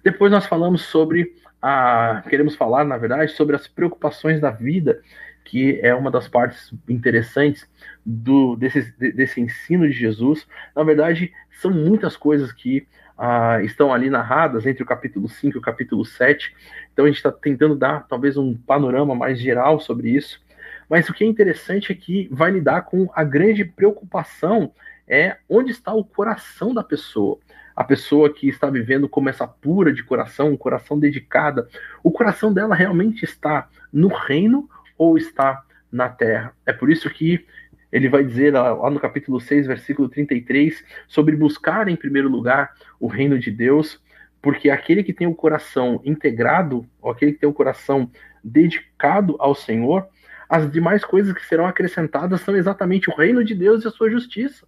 Depois 0.01 0.31
nós 0.31 0.45
falamos 0.45 0.83
sobre 0.83 1.33
a. 1.61 2.23
Queremos 2.29 2.55
falar, 2.55 2.85
na 2.85 2.97
verdade, 2.97 3.31
sobre 3.33 3.57
as 3.57 3.67
preocupações 3.67 4.39
da 4.39 4.51
vida, 4.51 5.01
que 5.45 5.79
é 5.81 5.93
uma 5.93 6.11
das 6.11 6.27
partes 6.27 6.73
interessantes 6.89 7.69
do, 8.05 8.55
desse, 8.55 8.91
desse 9.13 9.39
ensino 9.39 9.87
de 9.87 9.93
Jesus. 9.93 10.45
Na 10.75 10.83
verdade, 10.83 11.31
são 11.61 11.71
muitas 11.71 12.17
coisas 12.17 12.51
que 12.51 12.85
ah, 13.17 13.61
estão 13.63 13.93
ali 13.93 14.09
narradas 14.09 14.65
entre 14.65 14.83
o 14.83 14.85
capítulo 14.85 15.29
5 15.29 15.55
e 15.55 15.59
o 15.59 15.61
capítulo 15.61 16.03
7. 16.03 16.53
Então 16.91 17.05
a 17.05 17.07
gente 17.07 17.17
está 17.17 17.31
tentando 17.31 17.75
dar 17.75 18.05
talvez 18.07 18.35
um 18.35 18.55
panorama 18.55 19.15
mais 19.15 19.39
geral 19.39 19.79
sobre 19.79 20.09
isso. 20.09 20.43
Mas 20.89 21.07
o 21.07 21.13
que 21.13 21.23
é 21.23 21.27
interessante 21.27 21.91
é 21.91 21.95
que 21.95 22.27
vai 22.31 22.51
lidar 22.51 22.81
com 22.81 23.09
a 23.13 23.23
grande 23.23 23.63
preocupação 23.63 24.73
é 25.07 25.37
onde 25.47 25.71
está 25.71 25.93
o 25.93 26.03
coração 26.03 26.73
da 26.73 26.83
pessoa. 26.83 27.37
A 27.75 27.83
pessoa 27.83 28.33
que 28.33 28.47
está 28.47 28.69
vivendo 28.69 29.07
como 29.07 29.29
essa 29.29 29.47
pura 29.47 29.93
de 29.93 30.03
coração, 30.03 30.49
um 30.49 30.57
coração 30.57 30.97
dedicada, 30.97 31.67
o 32.03 32.11
coração 32.11 32.51
dela 32.53 32.73
realmente 32.73 33.23
está 33.23 33.67
no 33.91 34.07
reino 34.07 34.69
ou 34.97 35.17
está 35.17 35.63
na 35.91 36.09
terra. 36.09 36.53
É 36.65 36.73
por 36.73 36.91
isso 36.91 37.09
que 37.09 37.45
ele 37.91 38.09
vai 38.09 38.23
dizer 38.23 38.53
lá, 38.53 38.89
no 38.89 38.99
capítulo 38.99 39.39
6, 39.39 39.67
versículo 39.67 40.09
33, 40.09 40.83
sobre 41.07 41.35
buscar 41.35 41.87
em 41.87 41.95
primeiro 41.95 42.27
lugar 42.27 42.73
o 42.99 43.07
reino 43.07 43.39
de 43.39 43.49
Deus, 43.49 44.01
porque 44.41 44.69
aquele 44.69 45.03
que 45.03 45.13
tem 45.13 45.27
o 45.27 45.35
coração 45.35 46.01
integrado, 46.03 46.85
ou 47.01 47.11
aquele 47.11 47.31
que 47.33 47.39
tem 47.39 47.49
o 47.49 47.53
coração 47.53 48.11
dedicado 48.43 49.35
ao 49.39 49.55
Senhor, 49.55 50.07
as 50.49 50.69
demais 50.69 51.03
coisas 51.03 51.33
que 51.33 51.45
serão 51.45 51.65
acrescentadas 51.65 52.41
são 52.41 52.55
exatamente 52.55 53.09
o 53.09 53.15
reino 53.15 53.43
de 53.43 53.55
Deus 53.55 53.83
e 53.83 53.87
a 53.87 53.91
sua 53.91 54.09
justiça. 54.09 54.67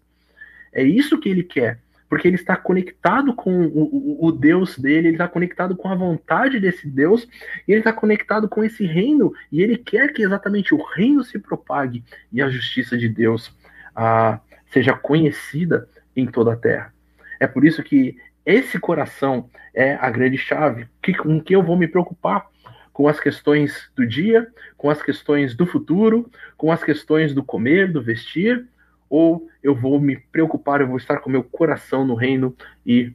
É 0.71 0.83
isso 0.83 1.19
que 1.19 1.29
ele 1.29 1.43
quer 1.43 1.79
porque 2.09 2.27
ele 2.27 2.35
está 2.35 2.55
conectado 2.55 3.33
com 3.33 3.65
o, 3.65 4.25
o, 4.25 4.31
Deus 4.31 4.77
dele, 4.77 5.09
ele 5.09 5.15
está 5.15 5.27
conectado 5.27 5.75
com 5.75 5.89
a 5.89 5.95
vontade 5.95 6.59
desse 6.59 6.87
Deus, 6.87 7.27
e 7.67 7.71
ele 7.71 7.79
está 7.79 7.91
conectado 7.91 8.47
com 8.47 8.63
esse 8.63 8.85
reino, 8.85 9.33
e 9.51 9.61
ele 9.61 9.77
quer 9.77 10.13
que 10.13 10.23
exatamente 10.23 10.73
o 10.73 10.81
reino 10.81 11.23
se 11.23 11.37
propague 11.37 12.03
e 12.31 12.41
a 12.41 12.49
justiça 12.49 12.97
de 12.97 13.09
Deus 13.09 13.53
ah, 13.95 14.39
seja 14.71 14.93
conhecida 14.93 15.87
em 16.15 16.25
toda 16.25 16.53
a 16.53 16.57
terra. 16.57 16.93
É 17.39 17.45
por 17.45 17.65
isso 17.65 17.83
que 17.83 18.17
esse 18.45 18.79
coração 18.79 19.49
é 19.73 19.95
a 19.95 20.09
grande 20.09 20.37
chave, 20.37 20.87
que, 21.01 21.13
com 21.13 21.41
que 21.41 21.55
eu 21.55 21.61
vou 21.61 21.75
me 21.75 21.87
preocupar 21.87 22.47
com 22.93 23.07
as 23.07 23.19
questões 23.19 23.91
do 23.95 24.07
dia, 24.07 24.47
com 24.75 24.89
as 24.89 25.03
questões 25.03 25.53
do 25.53 25.67
futuro, 25.67 26.31
com 26.55 26.71
as 26.71 26.83
questões 26.83 27.33
do 27.33 27.43
comer, 27.43 27.91
do 27.91 28.01
vestir, 28.01 28.65
ou 29.09 29.47
eu 29.63 29.75
vou 29.75 29.99
me 29.99 30.17
preocupar, 30.17 30.81
eu 30.81 30.87
vou 30.87 30.97
estar 30.97 31.19
com 31.19 31.29
meu 31.29 31.43
coração 31.43 32.05
no 32.05 32.15
reino 32.15 32.55
e 32.85 33.13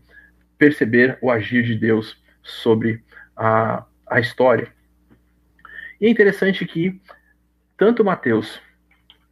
perceber 0.58 1.18
o 1.20 1.30
agir 1.30 1.64
de 1.64 1.74
Deus 1.74 2.20
sobre 2.42 3.02
a, 3.36 3.84
a 4.06 4.20
história. 4.20 4.72
E 6.00 6.06
é 6.06 6.08
interessante 6.08 6.64
que 6.64 7.00
tanto 7.76 8.04
Mateus 8.04 8.60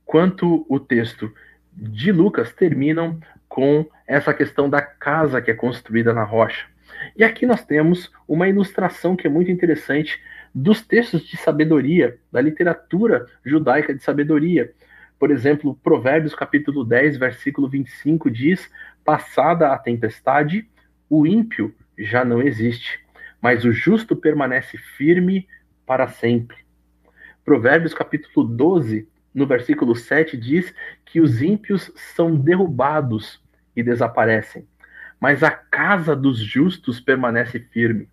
quanto 0.05 0.67
o 0.69 0.81
texto 0.81 1.33
de 1.73 2.11
Lucas 2.11 2.53
terminam 2.53 3.21
com 3.49 3.87
essa 4.07 4.35
questão 4.35 4.69
da 4.69 4.83
casa 4.83 5.41
que 5.41 5.51
é 5.51 5.55
construída 5.55 6.13
na 6.13 6.25
rocha. 6.25 6.67
E 7.17 7.25
aqui 7.25 7.47
nós 7.47 7.65
temos 7.65 8.11
uma 8.27 8.49
ilustração 8.49 9.17
que 9.17 9.27
é 9.27 9.31
muito 9.31 9.51
interessante 9.51 10.21
dos 10.55 10.83
textos 10.83 11.23
de 11.23 11.37
sabedoria, 11.37 12.19
da 12.31 12.41
literatura 12.41 13.27
judaica 13.45 13.95
de 13.95 14.03
sabedoria. 14.03 14.73
Por 15.21 15.31
exemplo, 15.31 15.79
Provérbios 15.83 16.35
capítulo 16.35 16.83
10, 16.83 17.19
versículo 17.19 17.69
25 17.69 18.31
diz: 18.31 18.71
Passada 19.05 19.71
a 19.71 19.79
tempestade, 19.79 20.67
o 21.11 21.27
ímpio 21.27 21.75
já 21.99 22.25
não 22.25 22.41
existe, 22.41 22.99
mas 23.39 23.67
o 23.67 23.71
justo 23.71 24.17
permanece 24.17 24.79
firme 24.79 25.47
para 25.85 26.09
sempre. 26.09 26.57
Provérbios 27.45 27.93
capítulo 27.93 28.49
12, 28.49 29.07
no 29.35 29.47
versículo 29.47 29.95
7 29.95 30.39
diz 30.39 30.75
que 31.05 31.21
os 31.21 31.43
ímpios 31.43 31.93
são 31.95 32.35
derrubados 32.35 33.43
e 33.77 33.83
desaparecem, 33.83 34.67
mas 35.21 35.43
a 35.43 35.51
casa 35.51 36.17
dos 36.17 36.39
justos 36.39 36.99
permanece 36.99 37.61
firme. 37.61 38.09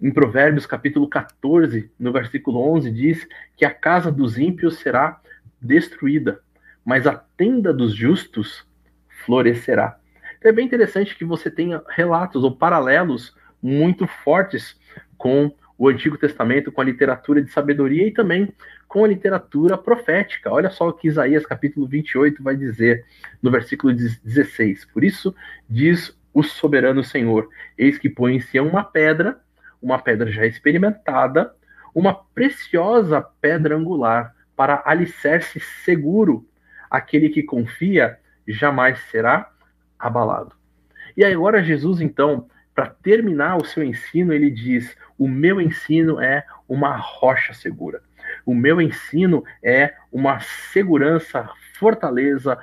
Em 0.00 0.10
Provérbios 0.10 0.64
capítulo 0.64 1.06
14, 1.06 1.90
no 1.98 2.10
versículo 2.10 2.58
11 2.74 2.90
diz 2.90 3.28
que 3.54 3.66
a 3.66 3.70
casa 3.70 4.10
dos 4.10 4.38
ímpios 4.38 4.78
será 4.78 5.21
destruída, 5.62 6.40
mas 6.84 7.06
a 7.06 7.14
tenda 7.14 7.72
dos 7.72 7.94
justos 7.94 8.66
florescerá. 9.24 9.98
Então 10.38 10.50
é 10.50 10.54
bem 10.54 10.66
interessante 10.66 11.16
que 11.16 11.24
você 11.24 11.50
tenha 11.50 11.82
relatos 11.88 12.42
ou 12.42 12.56
paralelos 12.56 13.34
muito 13.62 14.06
fortes 14.06 14.76
com 15.16 15.54
o 15.78 15.88
Antigo 15.88 16.18
Testamento, 16.18 16.70
com 16.70 16.80
a 16.80 16.84
literatura 16.84 17.42
de 17.42 17.50
sabedoria 17.50 18.06
e 18.06 18.12
também 18.12 18.52
com 18.86 19.04
a 19.04 19.08
literatura 19.08 19.78
profética. 19.78 20.50
Olha 20.50 20.70
só 20.70 20.88
o 20.88 20.92
que 20.92 21.08
Isaías 21.08 21.46
capítulo 21.46 21.86
28 21.86 22.42
vai 22.42 22.56
dizer 22.56 23.04
no 23.40 23.50
versículo 23.50 23.92
16. 23.92 24.84
Por 24.86 25.02
isso 25.02 25.34
diz 25.68 26.16
o 26.34 26.42
soberano 26.42 27.02
Senhor: 27.02 27.48
Eis 27.76 27.98
que 27.98 28.08
põe 28.08 28.36
em 28.36 28.40
si 28.40 28.58
uma 28.60 28.84
pedra, 28.84 29.40
uma 29.80 29.98
pedra 29.98 30.30
já 30.30 30.46
experimentada, 30.46 31.54
uma 31.94 32.14
preciosa 32.14 33.20
pedra 33.40 33.76
angular, 33.76 34.34
para 34.62 34.80
alicerce 34.86 35.58
seguro. 35.84 36.46
Aquele 36.88 37.30
que 37.30 37.42
confia 37.42 38.16
jamais 38.46 38.96
será 39.10 39.50
abalado. 39.98 40.54
E 41.16 41.24
agora 41.24 41.64
Jesus, 41.64 42.00
então, 42.00 42.46
para 42.72 42.86
terminar 42.86 43.56
o 43.56 43.64
seu 43.64 43.82
ensino, 43.82 44.32
ele 44.32 44.48
diz: 44.52 44.96
O 45.18 45.26
meu 45.26 45.60
ensino 45.60 46.20
é 46.20 46.44
uma 46.68 46.94
rocha 46.94 47.52
segura. 47.52 48.02
O 48.46 48.54
meu 48.54 48.80
ensino 48.80 49.42
é 49.64 49.94
uma 50.12 50.38
segurança, 50.38 51.50
fortaleza, 51.74 52.56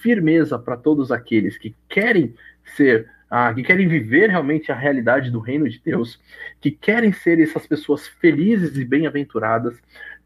firmeza 0.00 0.58
para 0.58 0.76
todos 0.76 1.12
aqueles 1.12 1.56
que 1.56 1.72
querem 1.88 2.34
ser, 2.64 3.08
ah, 3.30 3.54
que 3.54 3.62
querem 3.62 3.86
viver 3.86 4.28
realmente 4.28 4.72
a 4.72 4.74
realidade 4.74 5.30
do 5.30 5.38
reino 5.38 5.68
de 5.68 5.80
Deus, 5.80 6.20
que 6.60 6.72
querem 6.72 7.12
ser 7.12 7.38
essas 7.38 7.64
pessoas 7.64 8.08
felizes 8.08 8.76
e 8.76 8.84
bem-aventuradas, 8.84 9.80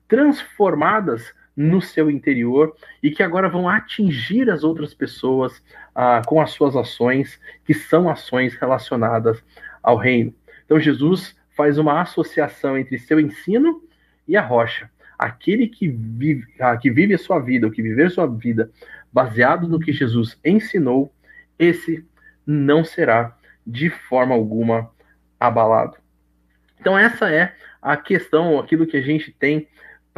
transformadas 0.09 1.33
no 1.59 1.83
seu 1.83 2.09
interior 2.09 2.75
e 3.03 3.11
que 3.11 3.23
agora 3.23 3.49
vão 3.49 3.69
atingir 3.69 4.49
as 4.49 4.63
outras 4.63 4.95
pessoas 4.95 5.61
ah, 5.95 6.23
com 6.25 6.41
as 6.41 6.51
suas 6.53 6.77
ações, 6.77 7.41
que 7.65 7.75
são 7.75 8.09
ações 8.09 8.55
relacionadas 8.55 9.43
ao 9.83 9.97
reino. 9.97 10.33
Então 10.65 10.79
Jesus 10.79 11.37
faz 11.57 11.77
uma 11.77 12.01
associação 12.01 12.79
entre 12.79 12.97
seu 12.99 13.19
ensino 13.19 13.83
e 14.27 14.37
a 14.37 14.41
rocha. 14.41 14.89
Aquele 15.19 15.67
que 15.67 15.89
vive, 15.89 16.47
ah, 16.61 16.77
que 16.77 16.93
vive 16.93 17.15
a 17.15 17.19
sua 17.19 17.41
vida, 17.41 17.67
o 17.67 17.73
que 17.73 17.83
viver 17.83 18.11
sua 18.13 18.27
vida 18.27 18.71
baseado 19.13 19.67
no 19.67 19.81
que 19.81 19.93
Jesus 19.93 20.39
ensinou, 20.45 21.13
esse 21.59 22.07
não 22.47 22.85
será 22.85 23.37
de 23.67 23.91
forma 23.91 24.33
alguma 24.33 24.91
abalado. 25.41 25.97
Então 26.81 26.97
essa 26.97 27.29
é 27.29 27.53
a 27.83 27.97
questão, 27.97 28.61
aquilo 28.61 28.87
que 28.87 28.97
a 28.97 29.03
gente 29.03 29.33
tem 29.33 29.67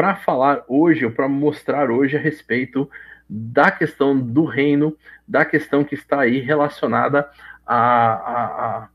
para 0.01 0.17
falar 0.17 0.65
hoje, 0.67 1.05
ou 1.05 1.11
para 1.11 1.29
mostrar 1.29 1.91
hoje 1.91 2.17
a 2.17 2.19
respeito 2.19 2.91
da 3.29 3.71
questão 3.71 4.19
do 4.19 4.47
reino, 4.47 4.97
da 5.29 5.45
questão 5.45 5.85
que 5.85 5.95
está 5.95 6.21
aí 6.21 6.41
relacionada 6.41 7.29
a, 7.67 8.15
a, 8.15 8.89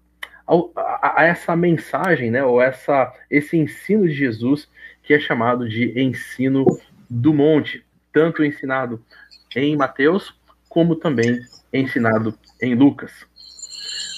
a, 0.47 1.22
a, 1.22 1.24
essa 1.26 1.56
mensagem, 1.56 2.32
né, 2.32 2.43
ou 2.43 2.60
essa, 2.60 3.14
esse 3.30 3.56
ensino 3.56 4.08
de 4.08 4.16
Jesus, 4.16 4.68
que 5.03 5.14
é 5.14 5.20
chamado 5.20 5.70
de 5.70 5.93
ensino 6.01 6.66
do 7.08 7.32
monte, 7.36 7.86
tanto 8.12 8.43
ensinado 8.43 8.99
em 9.56 9.78
Mateus, 9.78 10.34
como 10.68 10.95
também 10.95 11.39
ensinado 11.72 12.34
em 12.60 12.74
Lucas. 12.74 13.12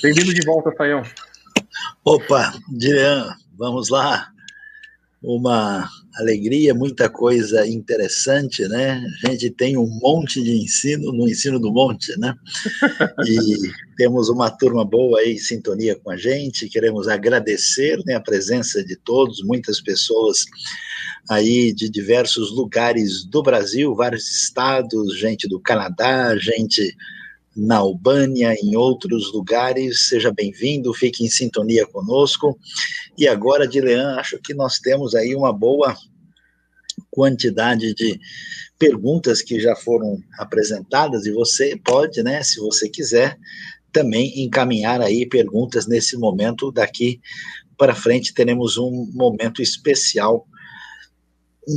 Bem-vindo 0.01 0.33
de 0.33 0.45
volta, 0.45 0.71
Taião. 0.73 1.03
Opa, 2.05 2.53
Dian, 2.69 3.35
vamos 3.57 3.89
lá 3.89 4.31
uma 5.27 5.89
alegria, 6.15 6.73
muita 6.73 7.09
coisa 7.09 7.67
interessante, 7.67 8.65
né? 8.69 9.03
A 9.25 9.29
gente 9.29 9.49
tem 9.49 9.77
um 9.77 9.85
monte 10.01 10.41
de 10.41 10.51
ensino 10.51 11.11
no 11.11 11.27
ensino 11.27 11.59
do 11.59 11.69
monte, 11.69 12.17
né? 12.17 12.33
E 13.25 13.35
temos 13.97 14.29
uma 14.29 14.49
turma 14.49 14.85
boa 14.85 15.19
aí 15.19 15.33
em 15.33 15.37
sintonia 15.37 15.97
com 15.97 16.11
a 16.11 16.15
gente. 16.15 16.69
Queremos 16.69 17.09
agradecer 17.09 17.99
né, 18.05 18.15
a 18.15 18.21
presença 18.21 18.81
de 18.81 18.95
todos, 18.95 19.43
muitas 19.43 19.81
pessoas 19.81 20.45
aí 21.29 21.73
de 21.73 21.89
diversos 21.89 22.55
lugares 22.55 23.25
do 23.25 23.43
Brasil, 23.43 23.93
vários 23.93 24.31
estados, 24.31 25.19
gente 25.19 25.45
do 25.45 25.59
Canadá, 25.59 26.37
gente 26.37 26.95
na 27.57 27.77
Albânia, 27.77 28.53
em 28.53 28.75
outros 28.75 29.33
lugares. 29.33 30.07
Seja 30.07 30.31
bem-vindo, 30.31 30.93
fique 30.93 31.25
em 31.25 31.29
sintonia 31.29 31.87
conosco. 31.87 32.57
E 33.17 33.27
agora, 33.27 33.67
Dilean, 33.67 34.15
acho 34.17 34.37
que 34.39 34.53
nós 34.53 34.77
temos 34.77 35.15
aí 35.15 35.35
uma 35.35 35.51
boa 35.51 35.95
quantidade 37.09 37.95
de 37.95 38.19
perguntas 38.77 39.41
que 39.41 39.59
já 39.59 39.75
foram 39.75 40.19
apresentadas 40.37 41.25
e 41.25 41.31
você 41.31 41.75
pode, 41.83 42.21
né, 42.21 42.43
se 42.43 42.59
você 42.59 42.87
quiser, 42.87 43.35
também 43.91 44.43
encaminhar 44.43 45.01
aí 45.01 45.25
perguntas 45.25 45.87
nesse 45.87 46.15
momento. 46.15 46.71
Daqui 46.71 47.19
para 47.75 47.95
frente 47.95 48.33
teremos 48.33 48.77
um 48.77 49.09
momento 49.13 49.61
especial 49.61 50.45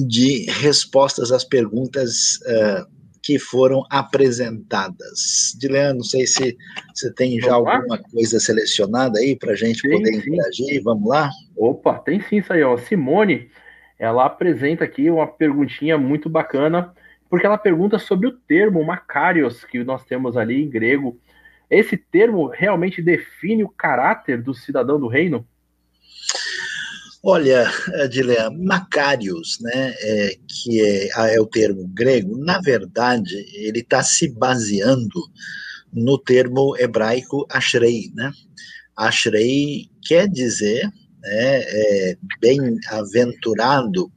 de 0.07 0.45
respostas 0.51 1.33
às 1.33 1.43
perguntas 1.43 2.39
uh, 2.43 3.00
que 3.23 3.39
foram 3.39 3.85
apresentadas. 3.91 5.55
Dileano, 5.59 5.99
não 5.99 6.05
sei 6.05 6.27
se 6.27 6.57
você 6.95 7.13
tem 7.13 7.41
já 7.41 7.53
Vamos 7.53 7.69
alguma 7.69 7.99
coisa 7.99 8.41
selecionada 8.41 9.19
aí 9.19 9.37
para 9.37 9.53
a 9.53 9.57
gente 9.57 9.81
sim, 9.81 9.91
poder 9.91 10.13
sim. 10.13 10.19
interagir. 10.19 10.83
Vamos 10.83 11.09
lá? 11.09 11.31
Opa, 11.57 11.99
tem 11.99 12.21
sim 12.21 12.39
isso 12.39 12.53
aí. 12.53 12.63
Ó. 12.63 12.77
Simone, 12.77 13.51
ela 13.99 14.25
apresenta 14.25 14.85
aqui 14.85 15.11
uma 15.11 15.27
perguntinha 15.27 15.99
muito 15.99 16.29
bacana, 16.29 16.95
porque 17.29 17.47
ela 17.47 17.59
pergunta 17.59 17.99
sobre 17.99 18.27
o 18.27 18.33
termo 18.33 18.85
Macarios, 18.85 19.65
que 19.65 19.85
nós 19.85 20.05
temos 20.05 20.37
ali 20.37 20.63
em 20.63 20.69
grego. 20.69 21.19
Esse 21.69 21.97
termo 21.97 22.49
realmente 22.49 23.01
define 23.01 23.63
o 23.63 23.69
caráter 23.69 24.43
do 24.43 24.55
cidadão 24.55 24.99
do 24.99 25.07
reino? 25.07 25.47
Olha, 27.23 27.71
Adilea, 28.03 28.51
Macarius, 28.51 29.59
né, 29.61 29.95
é, 30.01 30.39
que 30.49 30.81
é, 30.81 31.35
é, 31.35 31.41
o 31.41 31.45
termo 31.45 31.87
grego, 31.89 32.39
na 32.39 32.59
verdade, 32.61 33.35
ele 33.53 33.81
está 33.81 34.03
se 34.03 34.29
baseando 34.29 35.21
no 35.93 36.17
termo 36.17 36.75
hebraico 36.79 37.47
Ashrei, 37.51 38.11
né? 38.15 38.33
Ashrei 38.97 39.91
quer 40.03 40.29
dizer 40.29 40.85
né, 41.23 41.61
é, 41.63 42.17
bem-aventurado, 42.41 44.11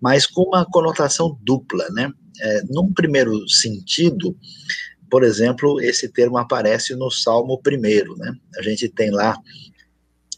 mas 0.00 0.24
com 0.24 0.42
uma 0.42 0.64
conotação 0.64 1.36
dupla, 1.42 1.88
né? 1.90 2.12
É, 2.38 2.62
num 2.68 2.92
primeiro 2.92 3.48
sentido, 3.48 4.36
por 5.10 5.24
exemplo, 5.24 5.80
esse 5.80 6.08
termo 6.08 6.38
aparece 6.38 6.94
no 6.94 7.10
Salmo 7.10 7.60
primeiro, 7.60 8.16
né? 8.16 8.32
A 8.58 8.62
gente 8.62 8.88
tem 8.88 9.10
lá 9.10 9.36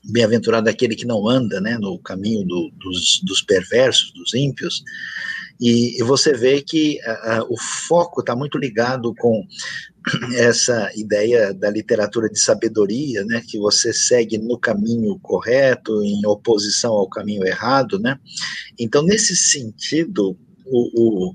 bem-aventurado 0.09 0.69
aquele 0.69 0.97
que 0.97 1.07
não 1.07 1.29
anda 1.29 1.61
né, 1.61 1.79
no 1.79 1.99
caminho 1.99 2.45
do, 2.45 2.71
dos, 2.79 3.21
dos, 3.25 3.43
perversos, 3.43 4.13
dos 4.13 4.35
ímpios, 4.35 4.83
e, 5.61 6.01
e 6.01 6.03
você 6.03 6.33
vê 6.33 6.63
que 6.63 7.01
a, 7.03 7.37
a, 7.37 7.45
o 7.45 7.57
foco 7.59 8.21
está 8.21 8.35
muito 8.35 8.59
ligado 8.59 9.15
com 9.15 9.45
essa 10.37 10.91
ideia 10.97 11.53
da 11.53 11.71
literatura 11.71 12.29
de 12.29 12.39
sabedoria, 12.39 13.25
né, 13.25 13.43
que 13.47 13.59
você 13.59 13.93
segue 13.93 14.39
no 14.39 14.59
caminho 14.59 15.19
correto, 15.21 16.03
em 16.03 16.25
oposição 16.27 16.93
ao 16.93 17.09
caminho 17.09 17.47
errado, 17.47 17.99
né? 17.99 18.19
Então, 18.79 19.03
nesse 19.03 19.37
sentido, 19.37 20.37
o, 20.65 21.29
o 21.31 21.35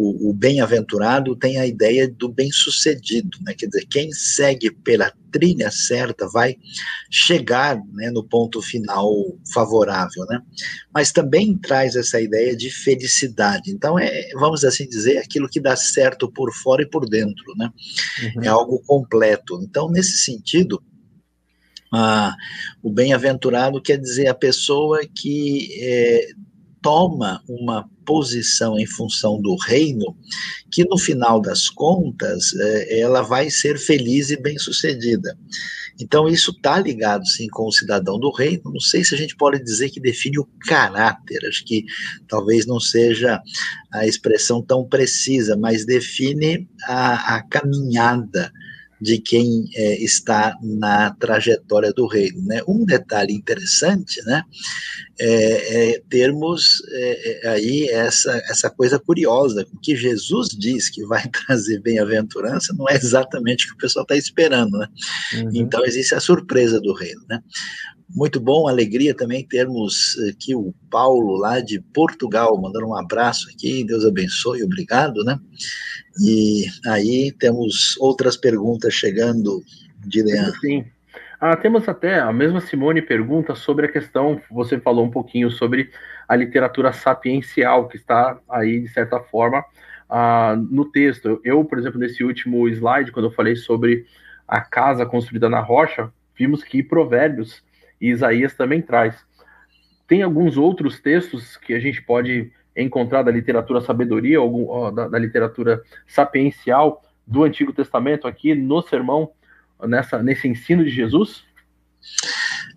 o, 0.00 0.30
o 0.30 0.32
bem-aventurado 0.32 1.34
tem 1.34 1.58
a 1.58 1.66
ideia 1.66 2.08
do 2.08 2.28
bem-sucedido, 2.28 3.36
né? 3.42 3.52
quer 3.52 3.66
dizer, 3.66 3.84
quem 3.86 4.12
segue 4.12 4.70
pela 4.70 5.12
trilha 5.32 5.72
certa 5.72 6.28
vai 6.28 6.56
chegar 7.10 7.76
né, 7.94 8.08
no 8.08 8.22
ponto 8.22 8.62
final 8.62 9.12
favorável, 9.52 10.24
né? 10.26 10.40
Mas 10.94 11.10
também 11.10 11.58
traz 11.58 11.96
essa 11.96 12.20
ideia 12.20 12.56
de 12.56 12.70
felicidade. 12.70 13.72
Então, 13.72 13.98
é, 13.98 14.28
vamos 14.34 14.64
assim 14.64 14.88
dizer, 14.88 15.18
aquilo 15.18 15.48
que 15.48 15.58
dá 15.58 15.74
certo 15.74 16.30
por 16.30 16.54
fora 16.54 16.82
e 16.82 16.88
por 16.88 17.04
dentro, 17.08 17.56
né? 17.56 17.68
Uhum. 18.36 18.44
É 18.44 18.46
algo 18.46 18.80
completo. 18.86 19.60
Então, 19.64 19.90
nesse 19.90 20.18
sentido, 20.18 20.80
ah, 21.92 22.36
o 22.82 22.88
bem-aventurado 22.88 23.82
quer 23.82 23.98
dizer 23.98 24.28
a 24.28 24.34
pessoa 24.34 25.00
que 25.12 25.68
é, 25.82 26.28
toma 26.88 27.44
uma 27.46 27.86
posição 28.06 28.78
em 28.78 28.86
função 28.86 29.38
do 29.42 29.54
reino, 29.56 30.16
que 30.70 30.86
no 30.86 30.96
final 30.96 31.38
das 31.38 31.68
contas 31.68 32.54
é, 32.58 33.00
ela 33.00 33.20
vai 33.20 33.50
ser 33.50 33.78
feliz 33.78 34.30
e 34.30 34.40
bem-sucedida. 34.40 35.38
Então, 36.00 36.26
isso 36.26 36.50
está 36.50 36.80
ligado, 36.80 37.26
sim, 37.26 37.46
com 37.48 37.66
o 37.66 37.72
cidadão 37.72 38.18
do 38.18 38.30
reino. 38.30 38.62
Não 38.72 38.80
sei 38.80 39.04
se 39.04 39.14
a 39.14 39.18
gente 39.18 39.36
pode 39.36 39.62
dizer 39.62 39.90
que 39.90 40.00
define 40.00 40.38
o 40.38 40.48
caráter, 40.66 41.44
acho 41.46 41.62
que 41.66 41.84
talvez 42.26 42.64
não 42.64 42.80
seja 42.80 43.38
a 43.92 44.06
expressão 44.06 44.62
tão 44.62 44.82
precisa, 44.82 45.58
mas 45.58 45.84
define 45.84 46.66
a, 46.84 47.36
a 47.36 47.42
caminhada 47.42 48.50
de 49.00 49.18
quem 49.18 49.68
é, 49.74 50.02
está 50.02 50.56
na 50.62 51.14
trajetória 51.14 51.92
do 51.92 52.06
reino. 52.06 52.44
Né? 52.44 52.60
Um 52.66 52.84
detalhe 52.84 53.32
interessante, 53.32 54.20
né, 54.24 54.42
é, 55.20 55.92
é 55.92 56.02
termos 56.08 56.82
é, 56.92 57.46
é, 57.46 57.48
aí 57.48 57.88
essa, 57.88 58.32
essa 58.48 58.70
coisa 58.70 58.98
curiosa, 58.98 59.66
que 59.82 59.96
Jesus 59.96 60.48
diz 60.48 60.88
que 60.88 61.04
vai 61.04 61.26
trazer 61.46 61.80
bem-aventurança, 61.80 62.74
não 62.76 62.88
é 62.88 62.94
exatamente 62.94 63.64
o 63.64 63.68
que 63.68 63.74
o 63.74 63.78
pessoal 63.78 64.02
está 64.02 64.16
esperando, 64.16 64.78
né? 64.78 64.88
Uhum. 65.34 65.50
Então 65.54 65.84
existe 65.84 66.14
a 66.14 66.20
surpresa 66.20 66.80
do 66.80 66.92
reino, 66.92 67.22
né? 67.28 67.40
Muito 68.10 68.40
bom, 68.40 68.66
alegria 68.66 69.14
também 69.14 69.46
termos 69.46 70.16
aqui 70.30 70.54
o 70.54 70.74
Paulo 70.90 71.36
lá 71.36 71.60
de 71.60 71.78
Portugal, 71.92 72.58
mandando 72.58 72.88
um 72.88 72.96
abraço 72.96 73.48
aqui, 73.50 73.84
Deus 73.84 74.04
abençoe, 74.04 74.62
obrigado, 74.62 75.22
né? 75.24 75.38
E 76.24 76.64
aí 76.86 77.32
temos 77.38 77.96
outras 77.98 78.36
perguntas 78.36 78.94
chegando 78.94 79.62
de 80.06 80.22
Leandro. 80.22 80.58
Sim. 80.60 80.86
Ah, 81.40 81.54
temos 81.54 81.88
até, 81.88 82.18
a 82.18 82.32
mesma 82.32 82.60
Simone 82.60 83.00
pergunta 83.00 83.54
sobre 83.54 83.86
a 83.86 83.92
questão, 83.92 84.40
você 84.50 84.80
falou 84.80 85.04
um 85.04 85.10
pouquinho 85.10 85.50
sobre 85.50 85.90
a 86.26 86.34
literatura 86.34 86.92
sapiencial, 86.92 87.86
que 87.88 87.96
está 87.96 88.40
aí, 88.48 88.80
de 88.80 88.88
certa 88.88 89.20
forma, 89.20 89.64
ah, 90.08 90.56
no 90.70 90.90
texto. 90.90 91.40
Eu, 91.44 91.64
por 91.64 91.78
exemplo, 91.78 92.00
nesse 92.00 92.24
último 92.24 92.66
slide, 92.68 93.12
quando 93.12 93.26
eu 93.26 93.32
falei 93.32 93.54
sobre 93.54 94.06
a 94.48 94.60
casa 94.60 95.06
construída 95.06 95.48
na 95.48 95.60
rocha, 95.60 96.10
vimos 96.34 96.64
que 96.64 96.82
Provérbios 96.82 97.62
e 98.00 98.10
Isaías 98.10 98.54
também 98.54 98.80
traz. 98.80 99.26
Tem 100.06 100.22
alguns 100.22 100.56
outros 100.56 101.00
textos 101.00 101.56
que 101.56 101.74
a 101.74 101.80
gente 101.80 102.02
pode 102.02 102.50
encontrar 102.76 103.22
da 103.22 103.30
literatura 103.30 103.80
sabedoria, 103.80 104.38
da, 104.94 105.08
da 105.08 105.18
literatura 105.18 105.82
sapiencial 106.06 107.02
do 107.26 107.44
Antigo 107.44 107.72
Testamento 107.72 108.26
aqui 108.26 108.54
no 108.54 108.80
sermão, 108.80 109.32
nessa, 109.86 110.22
nesse 110.22 110.48
ensino 110.48 110.84
de 110.84 110.90
Jesus? 110.90 111.44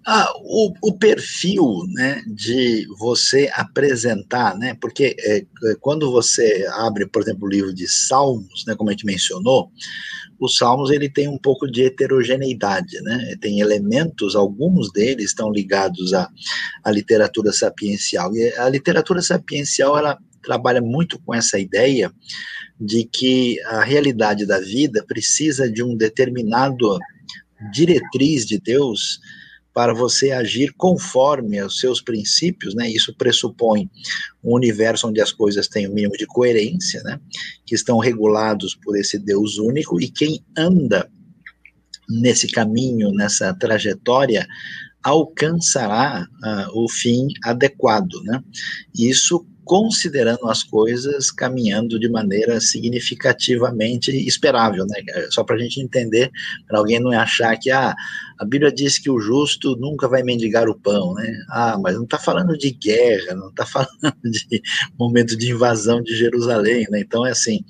Ah, 0.06 0.34
o, 0.38 0.74
o, 0.82 0.94
perfil 0.98 1.64
né, 1.94 2.24
de 2.26 2.88
você 2.98 3.52
apresentar, 3.54 4.58
né, 4.58 4.76
porque 4.82 5.16
é, 5.20 5.46
quando 5.80 6.12
você 6.12 6.68
abre, 6.74 7.06
por 7.06 7.22
exemplo, 7.22 7.48
o 7.48 7.52
livro 7.52 7.72
de 7.72 7.88
Salmos, 7.88 8.66
né, 8.66 8.74
como 8.76 8.90
a 8.90 8.94
gente 8.94 9.06
mencionou, 9.06 9.72
os 10.40 10.58
Salmos 10.58 10.90
ele 10.90 11.08
tem 11.08 11.28
um 11.28 11.38
pouco 11.38 11.70
de 11.70 11.84
heterogeneidade, 11.84 13.00
né, 13.02 13.36
tem 13.40 13.60
elementos, 13.60 14.36
alguns 14.36 14.92
deles 14.92 15.26
estão 15.26 15.52
ligados 15.52 16.16
à, 16.16 16.28
à 16.84 16.90
literatura 16.90 17.54
sapiencial, 17.54 18.36
e 18.36 18.52
a 18.56 18.68
literatura 18.70 19.22
sapiencial, 19.22 19.96
ela 19.96 20.18
trabalha 20.42 20.82
muito 20.82 21.20
com 21.20 21.36
essa 21.36 21.60
ideia 21.60 22.12
de 22.80 23.04
que 23.04 23.62
a 23.66 23.84
realidade 23.84 24.48
da 24.48 24.60
vida 24.60 25.06
precisa 25.08 25.70
de 25.70 25.84
um 25.84 25.96
determinado 25.96 26.98
diretriz 27.72 28.48
de 28.48 28.60
Deus 28.60 29.20
para 29.74 29.94
você 29.94 30.32
agir 30.32 30.74
conforme 30.78 31.62
os 31.62 31.80
seus 31.80 32.02
princípios, 32.02 32.76
né? 32.76 32.90
Isso 32.90 33.16
pressupõe 33.16 33.90
um 34.44 34.56
universo 34.56 35.08
onde 35.08 35.22
as 35.22 35.32
coisas 35.32 35.68
têm 35.68 35.88
o 35.88 35.92
um 35.92 35.94
mínimo 35.94 36.18
de 36.18 36.26
coerência, 36.26 37.02
né? 37.04 37.20
Que 37.66 37.76
estão 37.76 37.98
regulados 37.98 38.76
por 38.76 38.98
esse 38.98 39.18
Deus 39.18 39.58
único 39.58 40.02
e 40.02 40.10
quem 40.10 40.44
anda 40.58 41.10
nesse 42.10 42.48
caminho, 42.48 43.12
nessa 43.14 43.54
trajetória, 43.54 44.46
alcançará 45.04 46.28
uh, 46.44 46.84
o 46.84 46.90
fim 46.90 47.28
adequado, 47.44 48.22
né? 48.24 48.44
Isso 48.94 49.46
considerando 49.64 50.50
as 50.50 50.64
coisas 50.64 51.32
caminhando 51.32 52.00
de 52.00 52.10
maneira 52.10 52.60
significativamente 52.60 54.12
esperável, 54.12 54.86
né? 54.86 55.02
Só 55.30 55.44
para 55.44 55.56
a 55.56 55.60
gente 55.60 55.80
entender, 55.80 56.32
para 56.68 56.80
alguém 56.80 57.00
não 57.00 57.12
achar 57.12 57.58
que 57.58 57.70
ah, 57.70 57.96
a 58.40 58.46
Bíblia 58.46 58.72
diz 58.72 58.98
que 58.98 59.10
o 59.10 59.20
justo 59.20 59.76
nunca 59.78 60.08
vai 60.08 60.24
mendigar 60.24 60.68
o 60.68 60.78
pão, 60.78 61.14
né? 61.14 61.32
Ah, 61.50 61.78
mas 61.82 61.96
não 61.96 62.04
está 62.04 62.18
falando 62.18 62.58
de 62.58 62.72
guerra, 62.72 63.36
não 63.36 63.50
está 63.50 63.66
falando 63.68 64.16
de 64.24 64.62
momento 65.00 65.38
de 65.38 65.52
invasão 65.52 66.02
de 66.02 66.16
Jerusalém, 66.16 66.88
né? 66.90 67.00
Então 67.00 67.26
é 67.26 67.32
assim, 67.32 67.64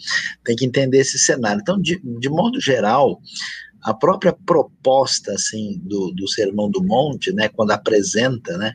tem 0.43 0.55
que 0.55 0.65
entender 0.65 0.99
esse 0.99 1.19
cenário. 1.19 1.61
Então, 1.61 1.79
de, 1.79 2.01
de 2.19 2.29
modo 2.29 2.59
geral, 2.59 3.21
a 3.83 3.93
própria 3.93 4.33
proposta 4.33 5.33
assim 5.33 5.79
do, 5.83 6.11
do 6.11 6.27
Sermão 6.27 6.69
do 6.69 6.83
Monte, 6.83 7.33
né, 7.33 7.49
quando 7.49 7.71
apresenta, 7.71 8.57
né, 8.57 8.73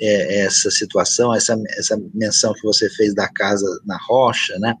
é, 0.00 0.40
essa 0.40 0.70
situação, 0.70 1.34
essa, 1.34 1.60
essa 1.76 2.00
menção 2.12 2.52
que 2.52 2.62
você 2.62 2.88
fez 2.90 3.14
da 3.14 3.28
casa 3.28 3.66
na 3.84 3.96
rocha, 4.08 4.58
né? 4.58 4.74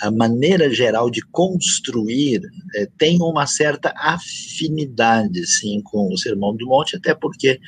A 0.00 0.10
maneira 0.10 0.72
geral 0.72 1.10
de 1.10 1.22
construir 1.26 2.40
é, 2.74 2.86
tem 2.98 3.20
uma 3.20 3.46
certa 3.46 3.92
afinidade, 3.96 5.46
sim, 5.46 5.80
com 5.84 6.12
o 6.12 6.18
Sermão 6.18 6.56
do 6.56 6.66
Monte, 6.66 6.96
até 6.96 7.14
porque 7.14 7.60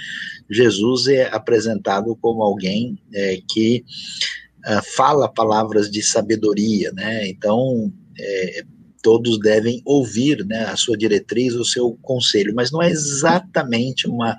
Jesus 0.51 1.07
é 1.09 1.29
apresentado 1.35 2.17
como 2.17 2.43
alguém 2.43 2.99
é, 3.13 3.41
que 3.49 3.85
uh, 4.67 4.83
fala 4.97 5.29
palavras 5.29 5.91
de 5.91 6.03
sabedoria, 6.03 6.93
né? 6.93 7.29
Então, 7.29 7.93
é, 8.19 8.65
todos 9.03 9.39
devem 9.39 9.81
ouvir 9.85 10.45
né, 10.45 10.65
a 10.65 10.77
sua 10.77 10.97
diretriz, 10.97 11.55
o 11.55 11.65
seu 11.65 11.97
conselho, 12.03 12.55
mas 12.55 12.71
não 12.71 12.83
é 12.83 12.91
exatamente 12.91 14.09
uma 14.09 14.37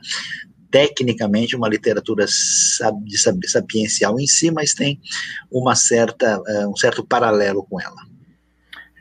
tecnicamente 0.72 1.56
uma 1.56 1.68
literatura 1.68 2.26
de 2.26 3.18
sapiencial 3.48 4.20
em 4.20 4.28
si, 4.28 4.52
mas 4.52 4.74
tem 4.74 5.00
uma 5.52 5.76
certa, 5.76 6.42
eh, 6.48 6.68
um 6.68 6.76
certo 6.76 7.06
paralelo 7.06 7.64
com 7.64 7.80
ela. 7.82 7.98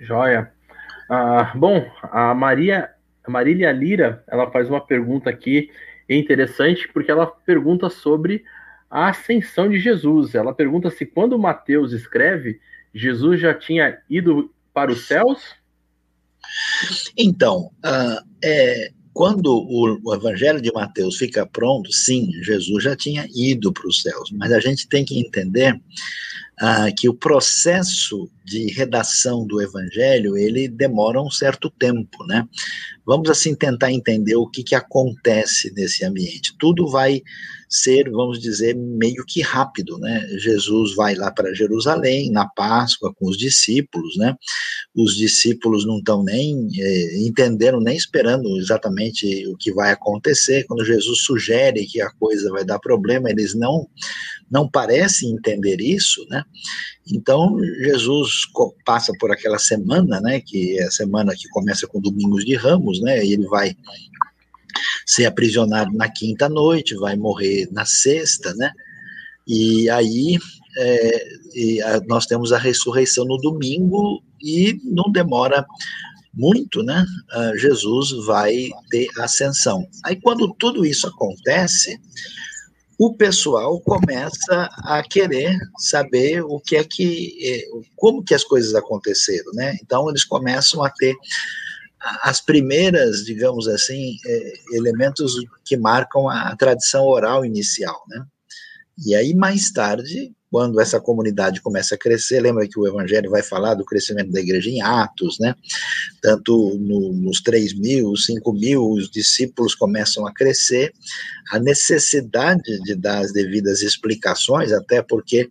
Joia. 0.01 0.53
Ah, 1.11 1.53
bom, 1.55 1.91
a 2.03 2.35
Maria, 2.35 2.91
Marília 3.27 3.73
Lira, 3.73 4.23
ela 4.29 4.51
faz 4.51 4.69
uma 4.69 4.81
pergunta 4.81 5.31
aqui 5.31 5.71
interessante, 6.09 6.89
porque 6.93 7.11
ela 7.11 7.27
pergunta 7.27 7.89
sobre 7.91 8.45
a 8.91 9.09
ascensão 9.09 9.69
de 9.69 9.79
Jesus. 9.79 10.35
Ela 10.35 10.55
pergunta 10.55 10.91
se 10.91 11.05
quando 11.05 11.39
Mateus 11.39 11.93
escreve, 11.93 12.61
Jesus 12.95 13.41
já 13.41 13.55
tinha 13.55 13.99
ido 14.09 14.53
para 14.73 14.91
os 14.91 15.07
céus? 15.07 15.57
Então, 17.17 17.71
uh, 17.85 18.25
é, 18.43 18.91
quando 19.19 19.49
o, 19.49 19.99
o, 20.05 20.15
Evangelho 20.15 20.63
de 20.63 20.71
Mateus 20.73 21.17
fica 21.17 21.45
pronto, 21.45 21.93
sim, 21.93 22.31
Jesus 22.41 22.85
já 22.85 22.95
tinha 22.95 23.27
ido 23.35 23.73
para 23.73 23.89
os 23.89 24.01
céus, 24.01 24.31
mas 24.31 24.53
a 24.53 24.61
gente 24.61 24.89
tem 24.89 25.05
que 25.05 25.19
entender 25.19 25.77
ah, 26.61 26.89
que 26.97 27.09
o 27.09 27.15
processo 27.15 28.29
de 28.45 28.73
redação 28.73 29.47
do 29.47 29.61
Evangelho 29.61 30.37
ele 30.37 30.69
demora 30.69 31.21
um 31.21 31.31
certo 31.31 31.71
tempo, 31.71 32.25
né? 32.27 32.47
Vamos 33.07 33.31
assim 33.31 33.55
tentar 33.55 33.93
entender 33.93 34.37
o 34.37 34.47
que, 34.47 34.63
que 34.63 34.75
acontece 34.75 35.73
nesse 35.75 36.05
ambiente. 36.05 36.55
Tudo 36.59 36.89
vai 36.89 37.23
ser, 37.69 38.11
vamos 38.11 38.41
dizer, 38.41 38.75
meio 38.75 39.25
que 39.27 39.43
rápido, 39.43 39.99
né? 39.99 40.27
Jesus 40.39 40.95
vai 40.95 41.15
lá 41.15 41.31
para 41.31 41.55
Jerusalém 41.55 42.31
na 42.31 42.49
Páscoa 42.49 43.13
com 43.15 43.29
os 43.29 43.37
discípulos, 43.37 44.17
né? 44.17 44.35
Os 44.97 45.15
discípulos 45.15 45.87
não 45.87 45.99
estão 45.99 46.25
nem 46.25 46.69
é, 46.79 47.19
entendendo, 47.21 47.81
nem 47.81 47.97
esperando 47.97 48.59
exatamente 48.59 49.47
o 49.47 49.57
que 49.57 49.73
vai 49.73 49.93
acontecer. 49.93 50.65
Quando 50.65 50.85
Jesus 50.85 51.21
sugere 51.21 51.87
que 51.87 52.01
a 52.01 52.11
coisa 52.13 52.51
vai 52.51 52.65
dar 52.65 52.79
problema, 52.79 53.31
eles 53.31 53.55
não 53.55 53.87
não 54.51 54.69
parecem 54.69 55.31
entender 55.31 55.81
isso, 55.81 56.27
né? 56.29 56.43
Então 57.07 57.59
Jesus 57.81 58.47
passa 58.85 59.13
por 59.19 59.31
aquela 59.31 59.59
semana, 59.59 60.21
né? 60.21 60.41
Que 60.41 60.79
é 60.79 60.85
a 60.85 60.91
semana 60.91 61.35
que 61.35 61.49
começa 61.49 61.87
com 61.87 62.01
Domingos 62.01 62.45
de 62.45 62.55
Ramos, 62.55 63.01
né? 63.01 63.25
E 63.25 63.33
ele 63.33 63.47
vai 63.47 63.77
ser 65.07 65.27
aprisionado 65.27 65.93
na 65.93 66.09
quinta 66.09 66.49
noite, 66.49 66.95
vai 66.95 67.17
morrer 67.17 67.69
na 67.73 67.85
sexta, 67.85 68.55
né? 68.55 68.73
E 69.47 69.89
aí 69.91 70.39
é, 70.79 71.29
e 71.55 71.83
a, 71.83 72.01
nós 72.07 72.27
temos 72.27 72.53
a 72.53 72.59
ressurreição 72.59 73.25
no 73.25 73.39
domingo 73.39 74.23
e 74.41 74.79
não 74.85 75.11
demora 75.11 75.67
muito, 76.33 76.83
né? 76.85 77.05
Uh, 77.35 77.59
Jesus 77.59 78.13
vai 78.25 78.69
ter 78.91 79.09
ascensão. 79.19 79.89
Aí 80.05 80.15
quando 80.21 80.55
tudo 80.55 80.87
isso 80.87 81.09
acontece, 81.09 81.99
o 82.99 83.15
pessoal 83.15 83.81
começa 83.81 84.69
a 84.85 85.03
querer 85.03 85.57
saber 85.79 86.43
o 86.43 86.59
que 86.59 86.77
é 86.77 86.83
que, 86.83 87.39
eh, 87.41 87.65
como 87.95 88.25
que 88.25 88.35
as 88.35 88.43
coisas 88.43 88.75
aconteceram, 88.75 89.53
né? 89.53 89.77
Então 89.81 90.09
eles 90.11 90.25
começam 90.25 90.83
a 90.83 90.91
ter 90.91 91.15
as 92.23 92.41
primeiras, 92.41 93.25
digamos 93.25 93.67
assim, 93.69 94.17
é, 94.25 94.53
elementos 94.73 95.35
que 95.65 95.77
marcam 95.77 96.29
a 96.29 96.55
tradição 96.57 97.05
oral 97.05 97.45
inicial, 97.45 98.03
né? 98.09 98.25
E 99.05 99.15
aí, 99.15 99.35
mais 99.35 99.71
tarde, 99.71 100.33
quando 100.51 100.81
essa 100.81 101.01
comunidade 101.01 101.61
começa 101.61 101.95
a 101.95 101.99
crescer, 101.99 102.41
lembra 102.41 102.67
que 102.67 102.79
o 102.79 102.87
Evangelho 102.87 103.31
vai 103.31 103.43
falar 103.43 103.75
do 103.75 103.85
crescimento 103.85 104.31
da 104.33 104.41
igreja 104.41 104.71
em 104.71 104.81
Atos, 104.81 105.39
né? 105.39 105.55
Tanto 106.23 106.79
no, 106.79 107.13
nos 107.13 107.41
3 107.43 107.79
mil, 107.79 108.17
5 108.17 108.53
mil, 108.55 108.91
os 108.91 109.11
discípulos 109.11 109.75
começam 109.75 110.27
a 110.27 110.33
crescer, 110.33 110.93
a 111.51 111.59
necessidade 111.59 112.81
de 112.83 112.95
dar 112.95 113.19
as 113.19 113.33
devidas 113.33 113.83
explicações, 113.83 114.73
até 114.73 115.03
porque 115.03 115.51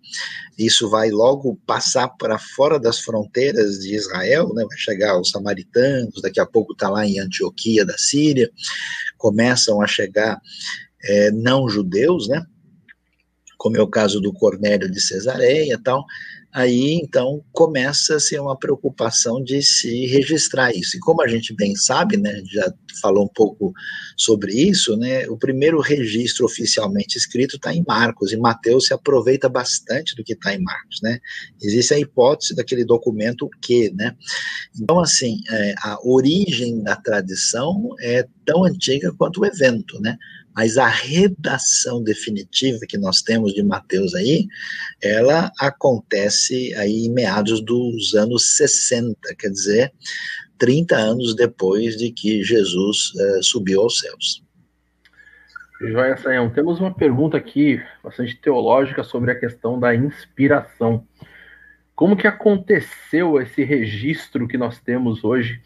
isso 0.57 0.89
vai 0.89 1.11
logo 1.11 1.59
passar 1.67 2.07
para 2.09 2.39
fora 2.39 2.79
das 2.79 2.99
fronteiras 2.99 3.79
de 3.79 3.95
Israel, 3.95 4.51
né? 4.53 4.65
Vai 4.67 4.77
chegar 4.77 5.11
aos 5.11 5.29
samaritanos, 5.29 6.21
daqui 6.21 6.39
a 6.39 6.45
pouco 6.45 6.73
está 6.73 6.89
lá 6.89 7.05
em 7.05 7.19
Antioquia 7.19 7.85
da 7.85 7.97
Síria, 7.97 8.49
começam 9.17 9.79
a 9.79 9.85
chegar 9.85 10.41
é, 11.03 11.31
não 11.31 11.69
judeus, 11.69 12.27
né? 12.27 12.43
Como 13.57 13.77
é 13.77 13.81
o 13.81 13.87
caso 13.87 14.21
do 14.21 14.31
Cornélio 14.31 14.89
de 14.89 15.01
Cesareia 15.01 15.73
e 15.73 15.77
tal, 15.77 16.05
aí 16.53 16.93
então 16.93 17.43
começa 17.51 18.15
a 18.15 18.19
ser 18.19 18.39
uma 18.39 18.57
preocupação 18.57 19.43
de 19.43 19.61
se 19.61 20.05
registrar 20.07 20.71
isso. 20.75 20.97
E 20.97 20.99
como 20.99 21.21
a 21.21 21.27
gente 21.27 21.53
bem 21.53 21.75
sabe, 21.75 22.17
né, 22.17 22.41
já 22.51 22.73
falou 23.01 23.25
um 23.25 23.29
pouco 23.33 23.73
sobre 24.15 24.53
isso, 24.53 24.95
né, 24.97 25.27
o 25.27 25.37
primeiro 25.37 25.79
registro 25.79 26.45
oficialmente 26.45 27.17
escrito 27.17 27.57
está 27.57 27.73
em 27.73 27.83
Marcos, 27.87 28.31
e 28.31 28.37
Mateus 28.37 28.87
se 28.87 28.93
aproveita 28.93 29.47
bastante 29.49 30.15
do 30.15 30.23
que 30.23 30.33
está 30.33 30.53
em 30.53 30.61
Marcos, 30.61 30.99
né. 31.03 31.19
Existe 31.61 31.93
a 31.93 31.99
hipótese 31.99 32.55
daquele 32.55 32.85
documento 32.85 33.49
que, 33.61 33.91
né. 33.91 34.15
Então, 34.79 34.99
assim, 34.99 35.41
é, 35.49 35.75
a 35.83 35.97
origem 36.03 36.81
da 36.81 36.95
tradição 36.95 37.89
é 37.99 38.25
tão 38.45 38.63
antiga 38.63 39.13
quanto 39.17 39.41
o 39.41 39.45
evento, 39.45 39.99
né 40.01 40.17
mas 40.57 40.75
a 40.75 40.87
redação 40.87 42.03
definitiva 42.03 42.79
que 42.89 42.97
nós 42.97 43.21
temos 43.21 43.53
de 43.53 43.61
Mateus 43.61 44.15
aí, 44.15 44.47
ela 44.99 45.51
acontece 45.59 46.73
aí 46.73 47.05
em 47.05 47.13
meados 47.13 47.61
dos 47.61 48.15
anos 48.15 48.57
60, 48.57 49.15
quer 49.37 49.49
dizer, 49.51 49.93
30 50.57 50.95
anos 50.95 51.35
depois 51.35 51.95
de 51.95 52.11
que 52.11 52.43
Jesus 52.43 53.13
uh, 53.13 53.43
subiu 53.43 53.81
aos 53.81 53.99
céus. 53.99 54.43
Joia 55.79 56.17
Sayão, 56.17 56.49
temos 56.49 56.79
uma 56.79 56.91
pergunta 56.91 57.37
aqui 57.37 57.79
bastante 58.03 58.35
teológica 58.37 59.03
sobre 59.03 59.29
a 59.29 59.39
questão 59.39 59.79
da 59.79 59.93
inspiração. 59.93 61.05
Como 61.93 62.17
que 62.17 62.25
aconteceu 62.25 63.39
esse 63.39 63.63
registro 63.63 64.47
que 64.47 64.57
nós 64.57 64.79
temos 64.79 65.23
hoje, 65.23 65.61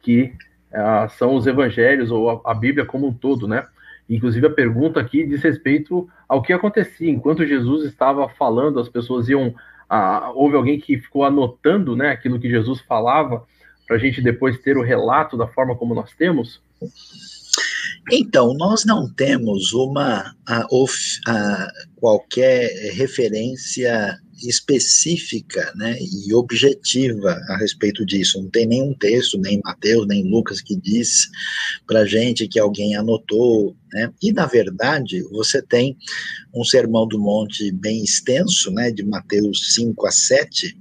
que 0.00 0.32
uh, 0.72 1.10
são 1.18 1.34
os 1.34 1.46
evangelhos 1.46 2.10
ou 2.10 2.30
a, 2.30 2.52
a 2.52 2.54
Bíblia 2.54 2.86
como 2.86 3.06
um 3.06 3.12
todo, 3.12 3.46
né? 3.46 3.66
Inclusive, 4.10 4.48
a 4.48 4.50
pergunta 4.50 4.98
aqui 4.98 5.24
diz 5.24 5.40
respeito 5.40 6.08
ao 6.28 6.42
que 6.42 6.52
acontecia 6.52 7.08
enquanto 7.08 7.46
Jesus 7.46 7.84
estava 7.84 8.28
falando, 8.28 8.80
as 8.80 8.88
pessoas 8.88 9.28
iam. 9.28 9.54
Ah, 9.88 10.32
houve 10.34 10.56
alguém 10.56 10.78
que 10.80 10.98
ficou 10.98 11.24
anotando 11.24 11.96
né, 11.96 12.10
aquilo 12.10 12.38
que 12.38 12.48
Jesus 12.48 12.80
falava, 12.80 13.44
para 13.86 13.96
a 13.96 13.98
gente 13.98 14.20
depois 14.20 14.58
ter 14.58 14.76
o 14.76 14.82
relato 14.82 15.36
da 15.36 15.46
forma 15.46 15.76
como 15.76 15.94
nós 15.94 16.12
temos? 16.12 16.60
Então, 18.10 18.54
nós 18.54 18.84
não 18.84 19.12
temos 19.12 19.72
uma 19.72 20.34
a, 20.46 20.66
a, 21.28 21.68
qualquer 21.96 22.68
referência 22.94 24.16
específica 24.42 25.72
né, 25.76 25.98
e 26.00 26.32
objetiva 26.34 27.30
a 27.48 27.56
respeito 27.58 28.04
disso. 28.04 28.40
Não 28.40 28.50
tem 28.50 28.66
nenhum 28.66 28.94
texto, 28.94 29.38
nem 29.38 29.60
Mateus, 29.64 30.06
nem 30.06 30.24
Lucas, 30.24 30.60
que 30.60 30.76
diz 30.76 31.28
para 31.86 32.06
gente 32.06 32.48
que 32.48 32.58
alguém 32.58 32.96
anotou. 32.96 33.76
Né? 33.92 34.12
E, 34.22 34.32
na 34.32 34.46
verdade, 34.46 35.22
você 35.30 35.60
tem 35.60 35.96
um 36.54 36.64
sermão 36.64 37.06
do 37.06 37.18
monte 37.18 37.70
bem 37.72 38.02
extenso, 38.02 38.70
né, 38.70 38.90
de 38.90 39.04
Mateus 39.04 39.74
5 39.74 40.06
a 40.06 40.10
7, 40.10 40.76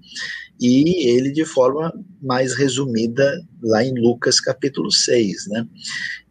e 0.61 1.07
ele 1.07 1.31
de 1.31 1.45
forma 1.45 1.93
mais 2.21 2.53
resumida 2.53 3.41
lá 3.63 3.83
em 3.83 3.93
Lucas 3.93 4.41
capítulo 4.41 4.91
6, 4.91 5.47
né? 5.47 5.65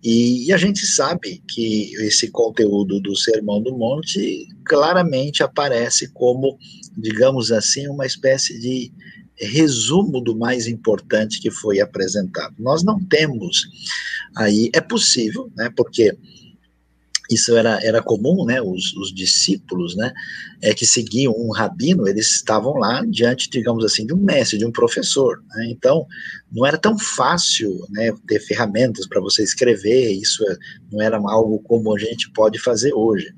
E, 0.03 0.47
e, 0.47 0.53
a 0.53 0.57
gente 0.57 0.87
sabe 0.87 1.43
que 1.49 1.95
esse 2.05 2.31
conteúdo 2.31 3.01
do 3.01 3.17
Sermão 3.17 3.61
do 3.61 3.77
Monte 3.77 4.47
claramente 4.65 5.43
aparece 5.43 6.13
como, 6.13 6.57
digamos 6.99 7.53
assim, 7.53 7.87
uma 7.89 8.05
espécie 8.05 8.59
de 8.59 8.93
resumo 9.37 10.21
do 10.21 10.37
mais 10.37 10.67
importante 10.67 11.41
que 11.41 11.51
foi 11.51 11.79
apresentado. 11.81 12.55
Nós 12.59 12.83
não 12.83 12.99
temos 12.99 13.69
aí, 14.37 14.69
é 14.75 14.81
possível, 14.81 15.51
né? 15.57 15.71
Porque 15.77 16.17
isso 17.31 17.55
era, 17.57 17.79
era 17.85 18.03
comum, 18.03 18.45
né, 18.45 18.61
os, 18.61 18.95
os 18.95 19.15
discípulos, 19.15 19.95
né, 19.95 20.13
é, 20.63 20.73
que 20.73 20.87
seguiam 20.87 21.35
um 21.37 21.53
rabino, 21.53 22.09
eles 22.09 22.31
estavam 22.33 22.75
lá 22.75 23.05
diante, 23.07 23.51
digamos 23.51 23.85
assim, 23.85 24.07
de 24.07 24.15
um 24.15 24.17
mestre, 24.17 24.59
de 24.59 24.65
um 24.65 24.73
professor, 24.73 25.43
né, 25.55 25.67
então 25.71 26.07
não 26.51 26.65
era 26.65 26.79
tão 26.79 26.99
fácil, 26.99 27.87
né, 27.91 28.13
ter 28.27 28.41
ferramentas 28.41 29.07
para 29.07 29.21
você 29.21 29.43
escrever, 29.43 30.11
isso 30.13 30.43
é, 30.49 30.57
não 30.91 31.03
era 31.03 31.17
algo 31.19 31.61
como 31.61 31.95
a 31.95 31.99
gente 31.99 32.31
pode 32.33 32.59
fazer 32.59 32.93
hoje, 32.95 33.33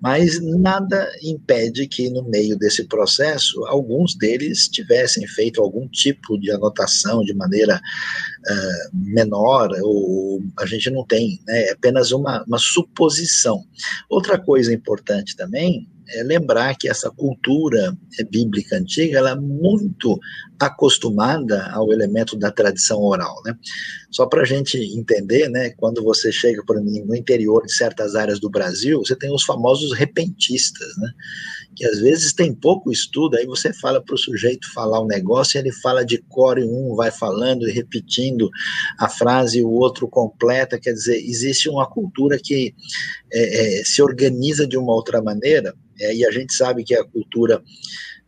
mas 0.00 0.40
nada 0.40 1.08
impede 1.22 1.86
que 1.86 2.10
no 2.10 2.24
meio 2.24 2.58
desse 2.58 2.84
processo 2.84 3.64
alguns 3.66 4.16
deles 4.16 4.66
tivessem 4.66 5.26
feito 5.28 5.62
algum 5.62 5.86
tipo 5.88 6.36
de 6.38 6.50
anotação 6.50 7.22
de 7.22 7.32
maneira 7.32 7.76
uh, 7.76 8.90
menor, 8.92 9.70
ou 9.80 10.42
a 10.58 10.66
gente 10.66 10.90
não 10.90 11.06
tem, 11.06 11.40
né, 11.46 11.68
é 11.68 11.72
apenas 11.72 12.10
uma, 12.10 12.42
uma 12.44 12.58
suposição. 12.58 13.64
Outra 14.10 14.38
coisa 14.38 14.74
importante 14.74 15.36
também 15.36 15.88
é 16.14 16.22
lembrar 16.22 16.76
que 16.76 16.88
essa 16.88 17.10
cultura 17.10 17.96
bíblica 18.30 18.76
antiga 18.76 19.18
ela 19.18 19.30
é 19.30 19.36
muito 19.36 20.18
acostumada 20.60 21.68
ao 21.72 21.92
elemento 21.92 22.36
da 22.36 22.50
tradição 22.50 23.00
oral, 23.00 23.34
né? 23.44 23.56
Só 24.10 24.26
para 24.26 24.42
a 24.42 24.44
gente 24.44 24.76
entender, 24.78 25.48
né? 25.48 25.70
Quando 25.70 26.02
você 26.02 26.30
chega 26.30 26.62
por 26.64 26.80
no 26.80 27.16
interior 27.16 27.64
de 27.66 27.72
certas 27.72 28.14
áreas 28.14 28.38
do 28.38 28.50
Brasil, 28.50 28.98
você 28.98 29.16
tem 29.16 29.32
os 29.34 29.42
famosos 29.42 29.92
repentistas, 29.92 30.88
né? 30.98 31.10
Que 31.74 31.86
às 31.86 31.98
vezes 31.98 32.32
tem 32.32 32.54
pouco 32.54 32.92
estudo, 32.92 33.36
aí 33.36 33.46
você 33.46 33.72
fala 33.72 34.02
para 34.02 34.14
o 34.14 34.18
sujeito 34.18 34.72
falar 34.72 35.00
o 35.00 35.04
um 35.04 35.08
negócio, 35.08 35.58
ele 35.58 35.72
fala 35.72 36.04
de 36.04 36.18
cor 36.28 36.58
e 36.58 36.64
um 36.64 36.94
vai 36.94 37.10
falando 37.10 37.68
e 37.68 37.72
repetindo 37.72 38.50
a 38.98 39.08
frase, 39.08 39.62
o 39.62 39.70
outro 39.70 40.06
completa. 40.06 40.78
Quer 40.78 40.92
dizer, 40.92 41.16
existe 41.16 41.68
uma 41.68 41.88
cultura 41.88 42.38
que 42.38 42.74
é, 43.32 43.80
é, 43.80 43.84
se 43.84 44.02
organiza 44.02 44.66
de 44.66 44.76
uma 44.76 44.92
outra 44.92 45.22
maneira 45.22 45.74
é, 46.02 46.14
e 46.14 46.26
a 46.26 46.30
gente 46.30 46.52
sabe 46.52 46.84
que 46.84 46.94
a 46.94 47.04
cultura 47.04 47.62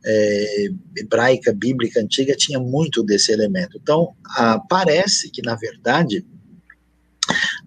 é, 0.05 0.69
hebraica, 0.99 1.53
bíblica 1.53 2.01
antiga 2.01 2.35
tinha 2.37 2.61
muito 2.61 3.03
desse 3.03 3.33
elemento. 3.33 3.79
Então, 3.83 4.15
a, 4.37 4.59
parece 4.59 5.31
que, 5.31 5.43
na 5.43 5.57
verdade, 5.57 6.25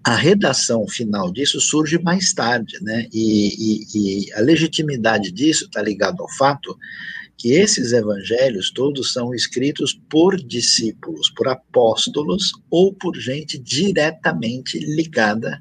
a 0.03 0.15
redação 0.15 0.87
final 0.87 1.31
disso 1.31 1.59
surge 1.59 1.97
mais 1.99 2.31
tarde, 2.33 2.77
né? 2.81 3.07
E, 3.11 3.55
e, 3.57 4.25
e 4.25 4.33
a 4.33 4.39
legitimidade 4.39 5.31
disso 5.31 5.65
está 5.65 5.81
ligado 5.81 6.21
ao 6.21 6.31
fato 6.37 6.77
que 7.37 7.51
esses 7.51 7.91
evangelhos 7.91 8.71
todos 8.71 9.13
são 9.13 9.33
escritos 9.33 9.99
por 10.09 10.35
discípulos, 10.35 11.29
por 11.29 11.47
apóstolos 11.47 12.51
ou 12.69 12.93
por 12.93 13.15
gente 13.15 13.59
diretamente 13.59 14.79
ligada 14.79 15.59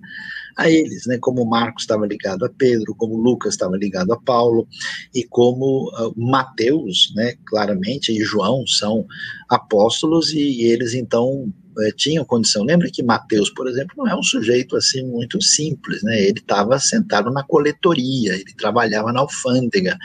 a 0.57 0.71
eles, 0.71 1.07
né? 1.07 1.19
Como 1.19 1.45
Marcos 1.45 1.83
estava 1.83 2.07
ligado 2.07 2.45
a 2.45 2.49
Pedro, 2.49 2.95
como 2.95 3.17
Lucas 3.17 3.55
estava 3.55 3.77
ligado 3.77 4.13
a 4.13 4.21
Paulo 4.21 4.67
e 5.15 5.23
como 5.25 5.91
uh, 5.91 6.15
Mateus, 6.17 7.13
né? 7.15 7.35
Claramente 7.45 8.13
e 8.13 8.25
João 8.25 8.67
são 8.67 9.07
apóstolos 9.49 10.33
e, 10.33 10.41
e 10.41 10.65
eles 10.65 10.95
então 10.95 11.53
é, 11.81 11.91
tinham 11.93 12.25
condição. 12.25 12.65
Lembra 12.65 12.91
que 12.91 13.03
Mateus, 13.03 13.51
por 13.51 13.69
exemplo, 13.69 13.95
não 13.97 14.09
é 14.09 14.15
um 14.15 14.23
sujeito 14.23 14.77
assim 14.77 15.05
muito 15.05 15.43
simples, 15.43 16.03
né? 16.03 16.21
Ele 16.21 16.39
estava 16.39 16.79
sentado 16.79 17.31
na 17.31 17.43
coletoria, 17.43 18.35
ele 18.35 18.55
trabalhava 18.57 19.13
na 19.13 19.21
alfândega, 19.21 19.97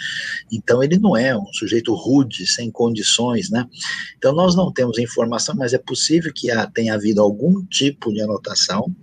então 0.51 0.83
ele 0.83 0.97
não 0.97 1.15
é 1.15 1.35
um 1.35 1.45
sujeito 1.53 1.93
rude, 1.93 2.45
sem 2.47 2.71
condições, 2.71 3.49
né? 3.49 3.65
Então 4.17 4.33
nós 4.33 4.55
não 4.55 4.71
temos 4.71 4.97
informação, 4.97 5.55
mas 5.55 5.73
é 5.73 5.77
possível 5.77 6.31
que 6.33 6.47
tenha 6.73 6.95
havido 6.95 7.21
algum 7.21 7.63
tipo 7.65 8.11
de 8.11 8.21
anotação, 8.21 8.93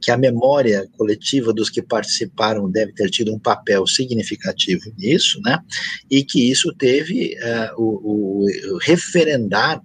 que 0.00 0.10
a 0.10 0.16
memória 0.16 0.88
coletiva 0.96 1.52
dos 1.52 1.70
que 1.70 1.82
participaram 1.82 2.70
deve 2.70 2.92
ter 2.92 3.10
tido 3.10 3.34
um 3.34 3.38
papel 3.38 3.86
significativo 3.86 4.92
nisso, 4.96 5.40
né? 5.42 5.58
E 6.10 6.24
que 6.24 6.50
isso 6.50 6.74
teve 6.76 7.36
uh, 7.36 7.82
o, 7.82 8.44
o 8.44 8.78
referendar 8.78 9.80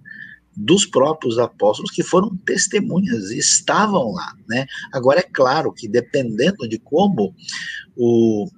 dos 0.56 0.86
próprios 0.86 1.38
apóstolos 1.38 1.90
que 1.90 2.02
foram 2.02 2.34
testemunhas 2.38 3.30
e 3.30 3.38
estavam 3.38 4.12
lá, 4.12 4.32
né? 4.48 4.66
Agora 4.92 5.20
é 5.20 5.22
claro 5.22 5.72
que 5.72 5.86
dependendo 5.86 6.66
de 6.66 6.78
como 6.78 7.34
o, 7.94 8.48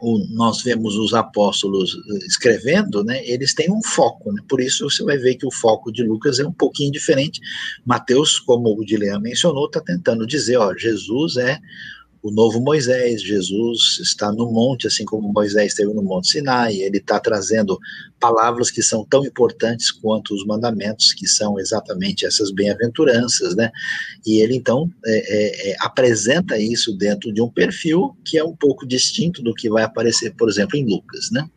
o, 0.00 0.18
nós 0.30 0.62
vemos 0.62 0.96
os 0.96 1.14
apóstolos 1.14 1.94
eh, 1.94 2.26
escrevendo, 2.26 3.04
né, 3.04 3.24
eles 3.24 3.54
têm 3.54 3.70
um 3.70 3.82
foco, 3.82 4.32
né, 4.32 4.42
por 4.48 4.60
isso 4.60 4.88
você 4.88 5.04
vai 5.04 5.18
ver 5.18 5.36
que 5.36 5.46
o 5.46 5.52
foco 5.52 5.92
de 5.92 6.02
Lucas 6.02 6.38
é 6.38 6.46
um 6.46 6.52
pouquinho 6.52 6.92
diferente. 6.92 7.40
Mateus, 7.84 8.38
como 8.38 8.76
o 8.76 8.84
Dilean 8.84 9.20
mencionou, 9.20 9.66
está 9.66 9.80
tentando 9.80 10.26
dizer, 10.26 10.56
ó, 10.56 10.74
Jesus 10.76 11.36
é 11.36 11.58
o 12.22 12.30
novo 12.30 12.60
Moisés, 12.60 13.22
Jesus 13.22 13.98
está 14.00 14.32
no 14.32 14.50
monte, 14.50 14.86
assim 14.86 15.04
como 15.04 15.32
Moisés 15.32 15.68
esteve 15.68 15.92
no 15.94 16.02
Monte 16.02 16.28
Sinai, 16.28 16.74
ele 16.74 16.98
está 16.98 17.20
trazendo 17.20 17.78
palavras 18.18 18.70
que 18.70 18.82
são 18.82 19.04
tão 19.04 19.24
importantes 19.24 19.92
quanto 19.92 20.34
os 20.34 20.44
mandamentos, 20.44 21.12
que 21.12 21.26
são 21.26 21.58
exatamente 21.58 22.26
essas 22.26 22.50
bem-aventuranças, 22.50 23.54
né? 23.54 23.70
E 24.26 24.40
ele 24.42 24.56
então 24.56 24.90
é, 25.06 25.10
é, 25.10 25.70
é, 25.70 25.76
apresenta 25.80 26.58
isso 26.58 26.96
dentro 26.96 27.32
de 27.32 27.40
um 27.40 27.48
perfil 27.48 28.16
que 28.24 28.36
é 28.36 28.44
um 28.44 28.56
pouco 28.56 28.86
distinto 28.86 29.42
do 29.42 29.54
que 29.54 29.70
vai 29.70 29.84
aparecer, 29.84 30.34
por 30.34 30.48
exemplo, 30.48 30.76
em 30.76 30.84
Lucas, 30.84 31.30
né? 31.30 31.48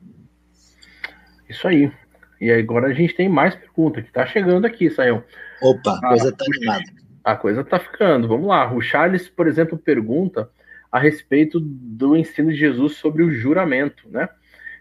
Isso 1.50 1.68
aí. 1.68 1.92
E 2.40 2.52
agora 2.52 2.88
a 2.88 2.94
gente 2.94 3.16
tem 3.16 3.30
mais 3.30 3.56
pergunta 3.56 4.02
que 4.02 4.08
está 4.08 4.26
chegando 4.26 4.66
aqui, 4.66 4.90
Sayão. 4.90 5.24
Opa, 5.62 6.00
a 6.04 6.08
coisa 6.10 6.30
está 6.30 6.46
animada. 6.46 7.01
A 7.24 7.36
coisa 7.36 7.64
tá 7.64 7.80
ficando. 7.80 8.28
Vamos 8.28 8.48
lá. 8.48 8.74
O 8.74 8.82
Charles, 8.82 9.30
por 9.30 9.48
exemplo, 9.48 9.78
pergunta 9.78 10.50
a 10.92 11.00
respeito 11.00 11.60
do 11.60 12.18
ensino 12.18 12.52
de 12.52 12.58
Jesus 12.58 12.98
sobre 12.98 13.24
o 13.24 13.32
juramento, 13.32 14.10
né? 14.10 14.28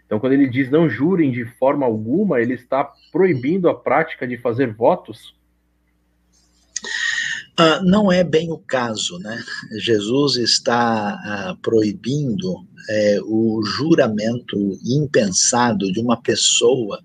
Então, 0.05 0.19
quando 0.19 0.33
ele 0.33 0.49
diz 0.49 0.69
não 0.69 0.89
jurem 0.89 1.31
de 1.31 1.45
forma 1.45 1.85
alguma, 1.85 2.41
ele 2.41 2.53
está 2.53 2.91
proibindo 3.13 3.69
a 3.69 3.79
prática 3.79 4.27
de 4.27 4.37
fazer 4.37 4.73
votos? 4.73 5.33
Uh, 7.57 7.83
não 7.83 8.11
é 8.11 8.23
bem 8.23 8.51
o 8.51 8.57
caso, 8.57 9.17
né? 9.19 9.41
Jesus 9.79 10.35
está 10.35 11.15
uh, 11.53 11.61
proibindo 11.61 12.65
é, 12.89 13.19
o 13.23 13.61
juramento 13.63 14.77
impensado 14.85 15.91
de 15.91 15.99
uma 15.99 16.21
pessoa 16.21 16.99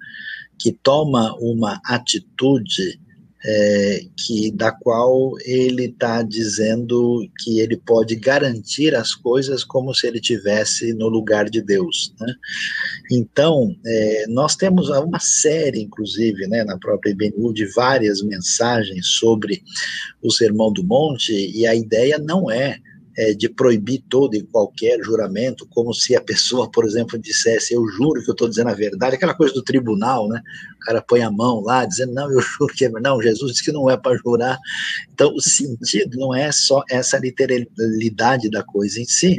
que 0.58 0.72
toma 0.72 1.32
uma 1.38 1.80
atitude 1.84 3.00
é, 3.48 4.00
que 4.16 4.50
da 4.50 4.72
qual 4.72 5.32
ele 5.44 5.84
está 5.84 6.20
dizendo 6.22 7.24
que 7.38 7.60
ele 7.60 7.76
pode 7.76 8.16
garantir 8.16 8.94
as 8.94 9.14
coisas 9.14 9.62
como 9.62 9.94
se 9.94 10.08
ele 10.08 10.20
tivesse 10.20 10.92
no 10.94 11.08
lugar 11.08 11.48
de 11.48 11.62
Deus. 11.62 12.12
Né? 12.20 12.34
Então, 13.12 13.74
é, 13.86 14.26
nós 14.28 14.56
temos 14.56 14.88
uma 14.88 15.20
série, 15.20 15.80
inclusive, 15.80 16.48
né, 16.48 16.64
na 16.64 16.76
própria 16.76 17.10
IBNU, 17.10 17.54
de 17.54 17.66
várias 17.72 18.20
mensagens 18.20 19.06
sobre 19.06 19.62
o 20.20 20.30
Sermão 20.32 20.72
do 20.72 20.82
Monte, 20.82 21.32
e 21.32 21.66
a 21.66 21.74
ideia 21.74 22.18
não 22.18 22.50
é 22.50 22.78
é, 23.16 23.32
de 23.32 23.48
proibir 23.48 24.04
todo 24.10 24.34
e 24.34 24.42
qualquer 24.42 25.02
juramento, 25.02 25.66
como 25.70 25.94
se 25.94 26.14
a 26.14 26.20
pessoa, 26.20 26.70
por 26.70 26.84
exemplo, 26.84 27.18
dissesse, 27.18 27.72
eu 27.72 27.86
juro 27.88 28.22
que 28.22 28.28
eu 28.28 28.32
estou 28.32 28.48
dizendo 28.48 28.68
a 28.68 28.74
verdade, 28.74 29.16
aquela 29.16 29.34
coisa 29.34 29.54
do 29.54 29.62
tribunal, 29.62 30.28
né? 30.28 30.42
O 30.76 30.86
cara 30.86 31.02
põe 31.02 31.22
a 31.22 31.30
mão 31.30 31.60
lá, 31.60 31.86
dizendo, 31.86 32.12
não, 32.12 32.30
eu 32.30 32.40
juro 32.42 32.74
que 32.74 32.84
é 32.84 32.90
não, 32.90 33.20
Jesus 33.22 33.52
disse 33.52 33.64
que 33.64 33.72
não 33.72 33.90
é 33.90 33.96
para 33.96 34.16
jurar. 34.18 34.58
Então, 35.12 35.32
o 35.34 35.40
sentido 35.40 36.18
não 36.18 36.34
é 36.34 36.52
só 36.52 36.82
essa 36.90 37.18
literalidade 37.18 38.50
da 38.50 38.62
coisa 38.62 39.00
em 39.00 39.04
si. 39.04 39.36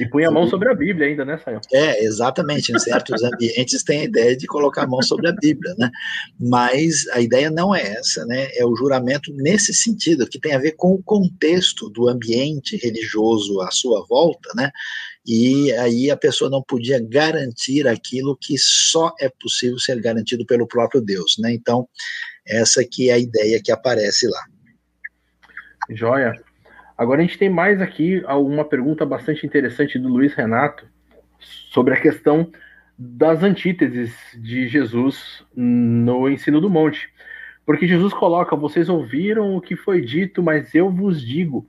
E, 0.00 0.04
e 0.04 0.08
põe 0.08 0.24
a 0.24 0.30
mão 0.30 0.46
sobre 0.46 0.70
a 0.70 0.74
Bíblia 0.74 1.08
ainda, 1.08 1.24
né, 1.24 1.38
Sayão? 1.44 1.60
É, 1.72 2.04
exatamente. 2.04 2.72
Em 2.72 2.78
certos 2.78 3.22
ambientes 3.22 3.82
tem 3.82 4.00
a 4.00 4.04
ideia 4.04 4.36
de 4.36 4.46
colocar 4.46 4.84
a 4.84 4.86
mão 4.86 5.02
sobre 5.02 5.28
a 5.28 5.32
Bíblia, 5.32 5.74
né? 5.76 5.90
Mas 6.38 7.08
a 7.08 7.20
ideia 7.20 7.50
não 7.50 7.74
é 7.74 7.82
essa, 7.82 8.24
né? 8.24 8.48
É 8.54 8.64
o 8.64 8.76
juramento 8.76 9.32
nesse 9.34 9.74
sentido, 9.74 10.28
que 10.28 10.38
tem 10.38 10.54
a 10.54 10.58
ver 10.58 10.72
com 10.72 10.92
o 10.92 11.02
contexto 11.02 11.90
do 11.90 12.08
ambiente 12.08 12.76
religioso 12.76 13.15
à 13.62 13.70
sua 13.70 14.04
volta, 14.08 14.50
né? 14.54 14.70
E 15.26 15.72
aí 15.72 16.10
a 16.10 16.16
pessoa 16.16 16.50
não 16.50 16.62
podia 16.62 17.00
garantir 17.00 17.86
aquilo 17.88 18.36
que 18.36 18.56
só 18.58 19.12
é 19.20 19.28
possível 19.28 19.78
ser 19.78 20.00
garantido 20.00 20.46
pelo 20.46 20.66
próprio 20.66 21.00
Deus, 21.00 21.36
né? 21.38 21.52
Então, 21.52 21.88
essa 22.46 22.84
que 22.84 23.10
é 23.10 23.14
a 23.14 23.18
ideia 23.18 23.60
que 23.62 23.72
aparece 23.72 24.28
lá. 24.28 24.44
Joia. 25.90 26.32
Agora 26.96 27.20
a 27.20 27.24
gente 27.24 27.38
tem 27.38 27.50
mais 27.50 27.80
aqui 27.80 28.22
uma 28.26 28.64
pergunta 28.64 29.04
bastante 29.04 29.44
interessante 29.44 29.98
do 29.98 30.08
Luiz 30.08 30.32
Renato 30.32 30.86
sobre 31.70 31.94
a 31.94 32.00
questão 32.00 32.50
das 32.98 33.42
antíteses 33.42 34.14
de 34.34 34.68
Jesus 34.68 35.44
no 35.54 36.28
ensino 36.28 36.60
do 36.60 36.70
monte. 36.70 37.10
Porque 37.66 37.86
Jesus 37.86 38.14
coloca: 38.14 38.56
vocês 38.56 38.88
ouviram 38.88 39.56
o 39.56 39.60
que 39.60 39.76
foi 39.76 40.00
dito, 40.00 40.42
mas 40.42 40.74
eu 40.74 40.90
vos 40.90 41.20
digo. 41.20 41.68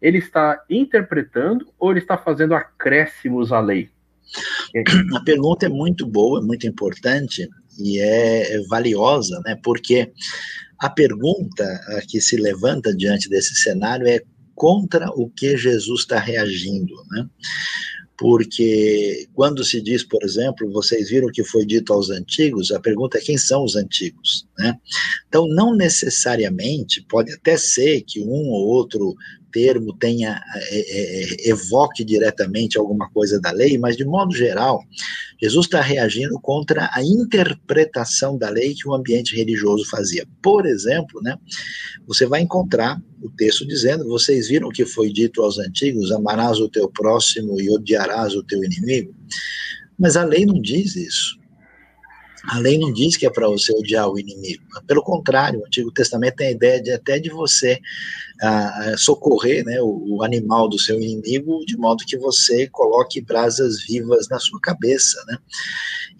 Ele 0.00 0.18
está 0.18 0.62
interpretando 0.68 1.66
ou 1.78 1.90
ele 1.90 2.00
está 2.00 2.16
fazendo 2.16 2.54
acréscimos 2.54 3.52
à 3.52 3.60
lei? 3.60 3.90
A 5.14 5.20
pergunta 5.20 5.66
é 5.66 5.68
muito 5.68 6.06
boa, 6.06 6.42
muito 6.42 6.66
importante 6.66 7.48
e 7.78 8.00
é 8.00 8.60
valiosa, 8.68 9.40
né? 9.44 9.58
Porque 9.62 10.12
a 10.78 10.90
pergunta 10.90 11.64
que 12.08 12.20
se 12.20 12.36
levanta 12.36 12.94
diante 12.94 13.28
desse 13.28 13.54
cenário 13.54 14.06
é 14.06 14.20
contra 14.54 15.08
o 15.10 15.30
que 15.30 15.56
Jesus 15.56 16.00
está 16.00 16.18
reagindo, 16.18 16.94
né? 17.10 17.28
porque 18.18 19.28
quando 19.34 19.62
se 19.62 19.80
diz, 19.80 20.02
por 20.02 20.22
exemplo, 20.22 20.70
vocês 20.72 21.10
viram 21.10 21.28
o 21.28 21.32
que 21.32 21.44
foi 21.44 21.66
dito 21.66 21.92
aos 21.92 22.10
antigos, 22.10 22.72
a 22.72 22.80
pergunta 22.80 23.18
é 23.18 23.20
quem 23.20 23.36
são 23.36 23.62
os 23.62 23.76
antigos, 23.76 24.46
né? 24.58 24.74
Então, 25.28 25.46
não 25.48 25.74
necessariamente, 25.74 27.04
pode 27.08 27.32
até 27.32 27.56
ser 27.56 28.02
que 28.02 28.20
um 28.20 28.48
ou 28.48 28.66
outro 28.68 29.14
termo 29.56 29.94
tenha 29.94 30.38
é, 30.54 30.78
é, 30.78 31.22
é, 31.22 31.48
evoque 31.48 32.04
diretamente 32.04 32.76
alguma 32.76 33.08
coisa 33.08 33.40
da 33.40 33.50
lei, 33.50 33.78
mas 33.78 33.96
de 33.96 34.04
modo 34.04 34.36
geral, 34.36 34.84
Jesus 35.40 35.64
está 35.64 35.80
reagindo 35.80 36.38
contra 36.38 36.90
a 36.92 37.02
interpretação 37.02 38.36
da 38.36 38.50
lei 38.50 38.74
que 38.74 38.86
o 38.86 38.94
ambiente 38.94 39.34
religioso 39.34 39.88
fazia. 39.88 40.26
Por 40.42 40.66
exemplo, 40.66 41.22
né, 41.22 41.38
você 42.06 42.26
vai 42.26 42.42
encontrar 42.42 43.00
o 43.22 43.30
texto 43.30 43.66
dizendo: 43.66 44.06
vocês 44.06 44.48
viram 44.48 44.68
o 44.68 44.72
que 44.72 44.84
foi 44.84 45.10
dito 45.10 45.42
aos 45.42 45.58
antigos, 45.58 46.12
amarás 46.12 46.58
o 46.58 46.68
teu 46.68 46.90
próximo 46.90 47.58
e 47.58 47.70
odiarás 47.70 48.34
o 48.34 48.42
teu 48.42 48.62
inimigo. 48.62 49.14
Mas 49.98 50.18
a 50.18 50.24
lei 50.24 50.44
não 50.44 50.60
diz 50.60 50.94
isso. 50.96 51.38
A 52.48 52.58
lei 52.58 52.78
não 52.78 52.92
diz 52.92 53.16
que 53.16 53.26
é 53.26 53.30
para 53.30 53.48
você 53.48 53.72
odiar 53.72 54.08
o 54.08 54.18
inimigo. 54.18 54.62
Pelo 54.86 55.02
contrário, 55.02 55.60
o 55.60 55.66
Antigo 55.66 55.90
Testamento 55.90 56.36
tem 56.36 56.48
a 56.48 56.52
ideia 56.52 56.82
de 56.82 56.90
até 56.92 57.18
de 57.18 57.28
você 57.28 57.80
ah, 58.40 58.94
socorrer 58.96 59.64
né, 59.64 59.80
o, 59.80 60.16
o, 60.16 60.22
animal 60.22 60.68
do 60.68 60.78
seu 60.78 61.00
inimigo 61.00 61.64
de 61.66 61.76
modo 61.76 62.04
que 62.06 62.18
você 62.18 62.68
coloque 62.68 63.20
brasas 63.20 63.82
vivas 63.82 64.28
na 64.28 64.38
sua 64.38 64.60
cabeça. 64.60 65.22
Né? 65.26 65.38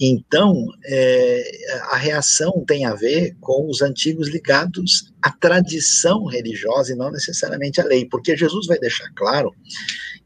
Então, 0.01 0.67
é, 0.85 1.51
a 1.91 1.97
reação 1.97 2.65
tem 2.67 2.85
a 2.85 2.95
ver 2.95 3.37
com 3.41 3.69
os 3.69 3.83
antigos 3.83 4.29
ligados 4.29 5.13
à 5.23 5.31
tradição 5.31 6.25
religiosa 6.25 6.93
e 6.93 6.97
não 6.97 7.11
necessariamente 7.11 7.81
à 7.81 7.85
lei, 7.85 8.07
porque 8.07 8.37
Jesus 8.37 8.67
vai 8.67 8.79
deixar 8.79 9.11
claro 9.15 9.55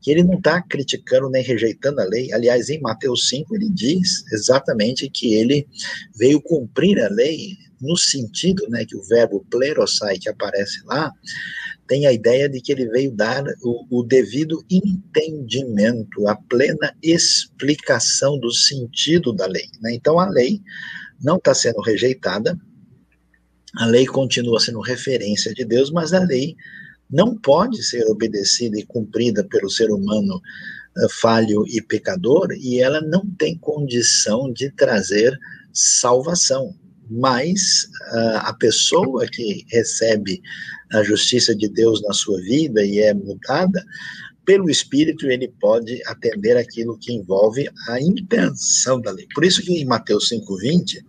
que 0.00 0.10
ele 0.10 0.22
não 0.22 0.34
está 0.34 0.62
criticando 0.62 1.28
nem 1.28 1.42
rejeitando 1.42 2.00
a 2.00 2.04
lei. 2.04 2.32
Aliás, 2.32 2.70
em 2.70 2.80
Mateus 2.80 3.28
5, 3.28 3.54
ele 3.54 3.68
diz 3.70 4.24
exatamente 4.32 5.08
que 5.10 5.34
ele 5.34 5.66
veio 6.16 6.40
cumprir 6.40 6.98
a 7.00 7.08
lei 7.08 7.56
no 7.80 7.96
sentido 7.96 8.68
né, 8.68 8.84
que 8.84 8.96
o 8.96 9.02
verbo 9.02 9.44
plerosai 9.50 10.18
que 10.18 10.28
aparece 10.28 10.82
lá 10.84 11.10
tem 11.90 12.06
a 12.06 12.12
ideia 12.12 12.48
de 12.48 12.60
que 12.60 12.70
ele 12.70 12.86
veio 12.88 13.10
dar 13.10 13.42
o, 13.62 14.00
o 14.00 14.02
devido 14.04 14.64
entendimento, 14.70 16.28
a 16.28 16.36
plena 16.36 16.94
explicação 17.02 18.38
do 18.38 18.52
sentido 18.52 19.32
da 19.32 19.46
lei. 19.46 19.66
Né? 19.80 19.94
Então 19.94 20.20
a 20.20 20.28
lei 20.28 20.60
não 21.20 21.36
está 21.36 21.52
sendo 21.52 21.80
rejeitada, 21.80 22.56
a 23.76 23.86
lei 23.86 24.06
continua 24.06 24.60
sendo 24.60 24.80
referência 24.80 25.52
de 25.52 25.64
Deus, 25.64 25.90
mas 25.90 26.12
a 26.12 26.20
lei 26.20 26.54
não 27.10 27.36
pode 27.36 27.82
ser 27.82 28.04
obedecida 28.06 28.78
e 28.78 28.86
cumprida 28.86 29.44
pelo 29.44 29.68
ser 29.68 29.90
humano 29.90 30.36
uh, 30.36 31.08
falho 31.20 31.64
e 31.66 31.82
pecador, 31.82 32.48
e 32.52 32.80
ela 32.80 33.00
não 33.00 33.26
tem 33.38 33.58
condição 33.58 34.52
de 34.52 34.70
trazer 34.70 35.36
salvação. 35.72 36.74
Mas 37.08 37.88
uh, 38.12 38.38
a 38.42 38.54
pessoa 38.54 39.26
que 39.26 39.64
recebe 39.68 40.40
a 40.92 41.02
justiça 41.02 41.54
de 41.54 41.68
Deus 41.68 42.00
na 42.02 42.12
sua 42.12 42.40
vida 42.40 42.84
e 42.84 42.98
é 43.00 43.12
mudada, 43.12 43.84
pelo 44.44 44.70
Espírito 44.70 45.30
ele 45.30 45.48
pode 45.60 46.00
atender 46.06 46.56
aquilo 46.56 46.98
que 46.98 47.12
envolve 47.12 47.68
a 47.88 48.00
intenção 48.00 49.00
da 49.00 49.10
lei. 49.12 49.26
Por 49.34 49.44
isso 49.44 49.62
que 49.62 49.72
em 49.72 49.84
Mateus 49.84 50.28
5,20, 50.30 51.04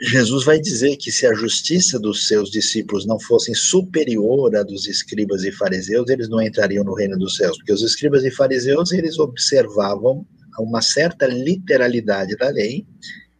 Jesus 0.00 0.44
vai 0.44 0.60
dizer 0.60 0.96
que 0.96 1.10
se 1.10 1.26
a 1.26 1.32
justiça 1.32 1.98
dos 1.98 2.28
seus 2.28 2.50
discípulos 2.50 3.06
não 3.06 3.18
fosse 3.18 3.54
superior 3.54 4.54
à 4.54 4.62
dos 4.62 4.86
escribas 4.86 5.42
e 5.42 5.50
fariseus, 5.50 6.10
eles 6.10 6.28
não 6.28 6.42
entrariam 6.42 6.84
no 6.84 6.94
reino 6.94 7.18
dos 7.18 7.36
céus, 7.36 7.56
porque 7.56 7.72
os 7.72 7.82
escribas 7.82 8.22
e 8.22 8.30
fariseus, 8.30 8.92
eles 8.92 9.18
observavam 9.18 10.26
uma 10.58 10.82
certa 10.82 11.26
literalidade 11.26 12.36
da 12.36 12.50
lei, 12.50 12.84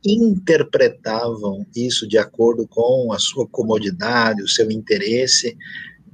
interpretavam 0.04 1.66
isso 1.74 2.08
de 2.08 2.16
acordo 2.16 2.66
com 2.68 3.12
a 3.12 3.18
sua 3.18 3.46
comodidade, 3.48 4.42
o 4.42 4.48
seu 4.48 4.70
interesse, 4.70 5.56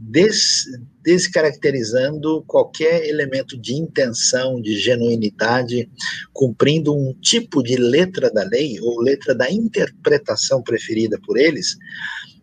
des, 0.02 0.64
descaracterizando 1.02 2.42
qualquer 2.46 3.06
elemento 3.06 3.56
de 3.56 3.74
intenção, 3.74 4.60
de 4.60 4.76
genuinidade, 4.76 5.88
cumprindo 6.32 6.94
um 6.94 7.14
tipo 7.20 7.62
de 7.62 7.76
letra 7.76 8.30
da 8.30 8.42
lei 8.42 8.80
ou 8.80 9.00
letra 9.00 9.34
da 9.34 9.50
interpretação 9.50 10.62
preferida 10.62 11.18
por 11.24 11.38
eles, 11.38 11.76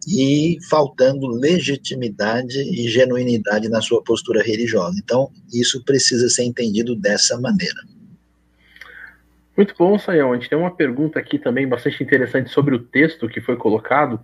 e 0.07 0.57
faltando 0.69 1.27
legitimidade 1.27 2.57
e 2.59 2.87
genuinidade 2.87 3.67
na 3.67 3.81
sua 3.81 4.01
postura 4.01 4.41
religiosa. 4.41 4.97
Então, 5.03 5.29
isso 5.53 5.83
precisa 5.83 6.29
ser 6.29 6.43
entendido 6.43 6.95
dessa 6.95 7.39
maneira. 7.39 7.81
Muito 9.55 9.75
bom, 9.77 9.99
Sayão. 9.99 10.31
A 10.31 10.35
gente 10.35 10.49
tem 10.49 10.57
uma 10.57 10.73
pergunta 10.73 11.19
aqui 11.19 11.37
também 11.37 11.67
bastante 11.67 12.01
interessante 12.01 12.49
sobre 12.49 12.73
o 12.73 12.79
texto 12.79 13.27
que 13.27 13.41
foi 13.41 13.57
colocado 13.57 14.23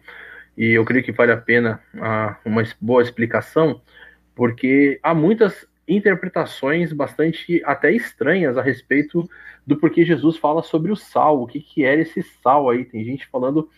e 0.57 0.71
eu 0.71 0.85
creio 0.85 1.03
que 1.03 1.11
vale 1.11 1.31
a 1.31 1.37
pena 1.37 1.81
uh, 1.93 2.35
uma 2.45 2.63
boa 2.79 3.01
explicação, 3.01 3.81
porque 4.33 4.99
há 5.03 5.13
muitas 5.13 5.67
interpretações 5.87 6.91
bastante 6.91 7.61
até 7.65 7.91
estranhas 7.91 8.57
a 8.57 8.61
respeito 8.61 9.29
do 9.65 9.77
porquê 9.77 10.03
Jesus 10.05 10.37
fala 10.37 10.63
sobre 10.63 10.91
o 10.91 10.95
sal, 10.95 11.41
o 11.41 11.47
que, 11.47 11.59
que 11.59 11.83
era 11.83 12.01
esse 12.01 12.23
sal 12.23 12.69
aí. 12.69 12.85
Tem 12.85 13.03
gente 13.03 13.27
falando 13.27 13.69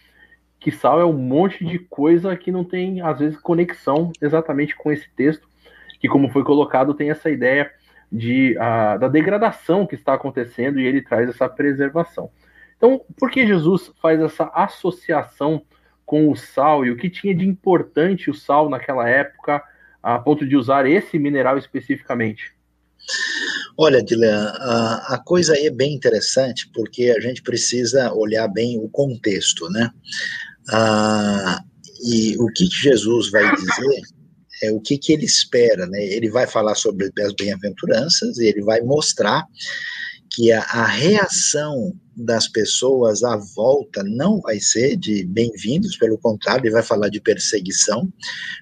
que 0.59 0.71
sal 0.71 0.99
é 0.99 1.05
um 1.05 1.13
monte 1.13 1.65
de 1.65 1.79
coisa 1.79 2.35
que 2.35 2.51
não 2.51 2.63
tem, 2.63 3.01
às 3.01 3.19
vezes, 3.19 3.39
conexão 3.39 4.11
exatamente 4.21 4.75
com 4.75 4.91
esse 4.91 5.09
texto, 5.15 5.47
que, 5.99 6.07
como 6.07 6.29
foi 6.29 6.43
colocado, 6.43 6.93
tem 6.93 7.09
essa 7.09 7.29
ideia 7.29 7.71
de, 8.11 8.55
uh, 8.57 8.99
da 8.99 9.07
degradação 9.07 9.85
que 9.85 9.95
está 9.95 10.13
acontecendo 10.13 10.79
e 10.79 10.85
ele 10.85 11.01
traz 11.01 11.29
essa 11.29 11.49
preservação. 11.49 12.29
Então, 12.77 13.01
por 13.19 13.31
que 13.31 13.45
Jesus 13.45 13.91
faz 14.01 14.19
essa 14.21 14.45
associação 14.53 15.63
com 16.07 16.31
o 16.31 16.35
sal 16.37 16.85
e 16.85 16.89
o 16.89 16.95
que 16.95 17.09
tinha 17.09 17.35
de 17.35 17.45
importante 17.45 18.31
o 18.31 18.33
sal 18.33 18.69
naquela 18.69 19.07
época, 19.07 19.61
a 20.01 20.17
ponto 20.17 20.47
de 20.47 20.55
usar 20.55 20.87
esse 20.87 21.19
mineral 21.19 21.57
especificamente? 21.57 22.55
Olha, 23.77 24.01
Dilan, 24.01 24.53
a, 24.55 25.15
a, 25.15 25.23
coisa 25.23 25.53
aí 25.53 25.67
é 25.67 25.71
bem 25.71 25.93
interessante 25.93 26.69
porque 26.73 27.13
a 27.15 27.19
gente 27.19 27.43
precisa 27.43 28.11
olhar 28.13 28.47
bem 28.47 28.79
o 28.79 28.87
contexto, 28.87 29.69
né? 29.69 29.91
Ah, 30.71 31.59
e 32.05 32.37
o 32.37 32.47
que, 32.47 32.65
Jesus 32.65 33.29
vai 33.29 33.53
dizer 33.53 34.01
é 34.63 34.71
o 34.71 34.79
que, 34.79 34.97
que 34.97 35.11
ele 35.11 35.25
espera, 35.25 35.85
né? 35.87 36.01
Ele 36.03 36.29
vai 36.29 36.47
falar 36.47 36.75
sobre 36.75 37.11
as 37.19 37.33
bem-aventuranças 37.33 38.37
e 38.37 38.47
ele 38.47 38.61
vai 38.63 38.79
mostrar 38.81 39.45
que 40.37 40.51
a, 40.51 40.61
a 40.61 40.85
reação 40.85 41.99
das 42.15 42.47
pessoas 42.47 43.23
à 43.23 43.35
volta 43.55 44.03
não 44.03 44.39
vai 44.39 44.59
ser 44.59 44.95
de 44.95 45.25
bem-vindos, 45.25 45.97
pelo 45.97 46.15
contrário, 46.15 46.63
ele 46.63 46.73
vai 46.75 46.83
falar 46.83 47.09
de 47.09 47.19
perseguição, 47.19 48.07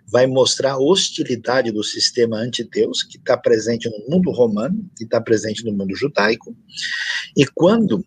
vai 0.10 0.26
mostrar 0.26 0.72
a 0.72 0.80
hostilidade 0.80 1.74
do 1.74 1.84
sistema 1.84 2.38
anti-Deus 2.38 3.04
que 3.04 3.18
está 3.18 3.36
presente 3.36 3.90
no 3.90 4.10
mundo 4.10 4.32
romano, 4.32 4.90
que 4.98 5.04
está 5.04 5.20
presente 5.20 5.66
no 5.66 5.74
mundo 5.74 5.94
judaico. 5.98 6.56
E 7.36 7.46
quando 7.46 8.06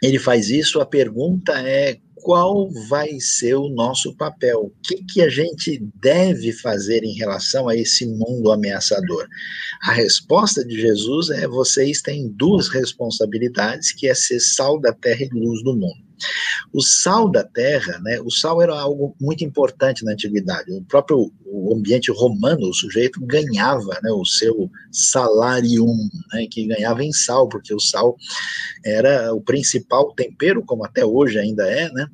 ele 0.00 0.20
faz 0.20 0.48
isso, 0.48 0.80
a 0.80 0.86
pergunta 0.86 1.60
é 1.60 1.98
qual 2.28 2.68
vai 2.90 3.18
ser 3.20 3.54
o 3.54 3.70
nosso 3.70 4.14
papel? 4.14 4.64
O 4.64 4.72
que, 4.82 5.02
que 5.02 5.22
a 5.22 5.30
gente 5.30 5.82
deve 5.94 6.52
fazer 6.52 7.02
em 7.02 7.14
relação 7.14 7.66
a 7.70 7.74
esse 7.74 8.04
mundo 8.04 8.52
ameaçador? 8.52 9.26
A 9.80 9.92
resposta 9.92 10.62
de 10.62 10.78
Jesus 10.78 11.30
é: 11.30 11.48
vocês 11.48 12.02
têm 12.02 12.28
duas 12.28 12.68
responsabilidades, 12.68 13.92
que 13.92 14.06
é 14.06 14.12
ser 14.12 14.40
sal 14.40 14.78
da 14.78 14.92
terra 14.92 15.22
e 15.22 15.30
luz 15.32 15.64
do 15.64 15.74
mundo. 15.74 16.07
O 16.72 16.82
sal 16.82 17.30
da 17.30 17.44
terra, 17.44 17.98
né, 18.00 18.20
o 18.20 18.30
sal 18.30 18.60
era 18.62 18.78
algo 18.78 19.14
muito 19.20 19.44
importante 19.44 20.04
na 20.04 20.12
antiguidade. 20.12 20.70
O 20.72 20.82
próprio 20.84 21.32
o 21.50 21.74
ambiente 21.74 22.10
romano, 22.10 22.68
o 22.68 22.74
sujeito 22.74 23.20
ganhava 23.20 23.98
né, 24.02 24.10
o 24.10 24.24
seu 24.24 24.70
salarium, 24.92 25.96
né, 26.32 26.46
que 26.50 26.66
ganhava 26.66 27.02
em 27.02 27.12
sal, 27.12 27.48
porque 27.48 27.74
o 27.74 27.80
sal 27.80 28.16
era 28.84 29.34
o 29.34 29.40
principal 29.40 30.12
tempero, 30.14 30.62
como 30.64 30.84
até 30.84 31.04
hoje 31.04 31.38
ainda 31.38 31.66
é, 31.66 31.90
né, 31.90 32.06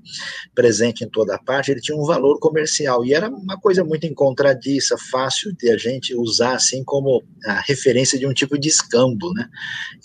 presente 0.54 1.04
em 1.04 1.08
toda 1.08 1.38
parte, 1.38 1.70
ele 1.70 1.80
tinha 1.80 1.96
um 1.96 2.04
valor 2.04 2.38
comercial, 2.38 3.04
e 3.04 3.12
era 3.12 3.28
uma 3.28 3.58
coisa 3.58 3.84
muito 3.84 4.06
encontradiça, 4.06 4.96
fácil 5.10 5.52
de 5.56 5.70
a 5.70 5.76
gente 5.76 6.14
usar 6.14 6.54
assim 6.54 6.84
como 6.84 7.22
a 7.44 7.60
referência 7.60 8.18
de 8.18 8.26
um 8.26 8.32
tipo 8.32 8.58
de 8.58 8.68
escambo, 8.68 9.32
né, 9.34 9.48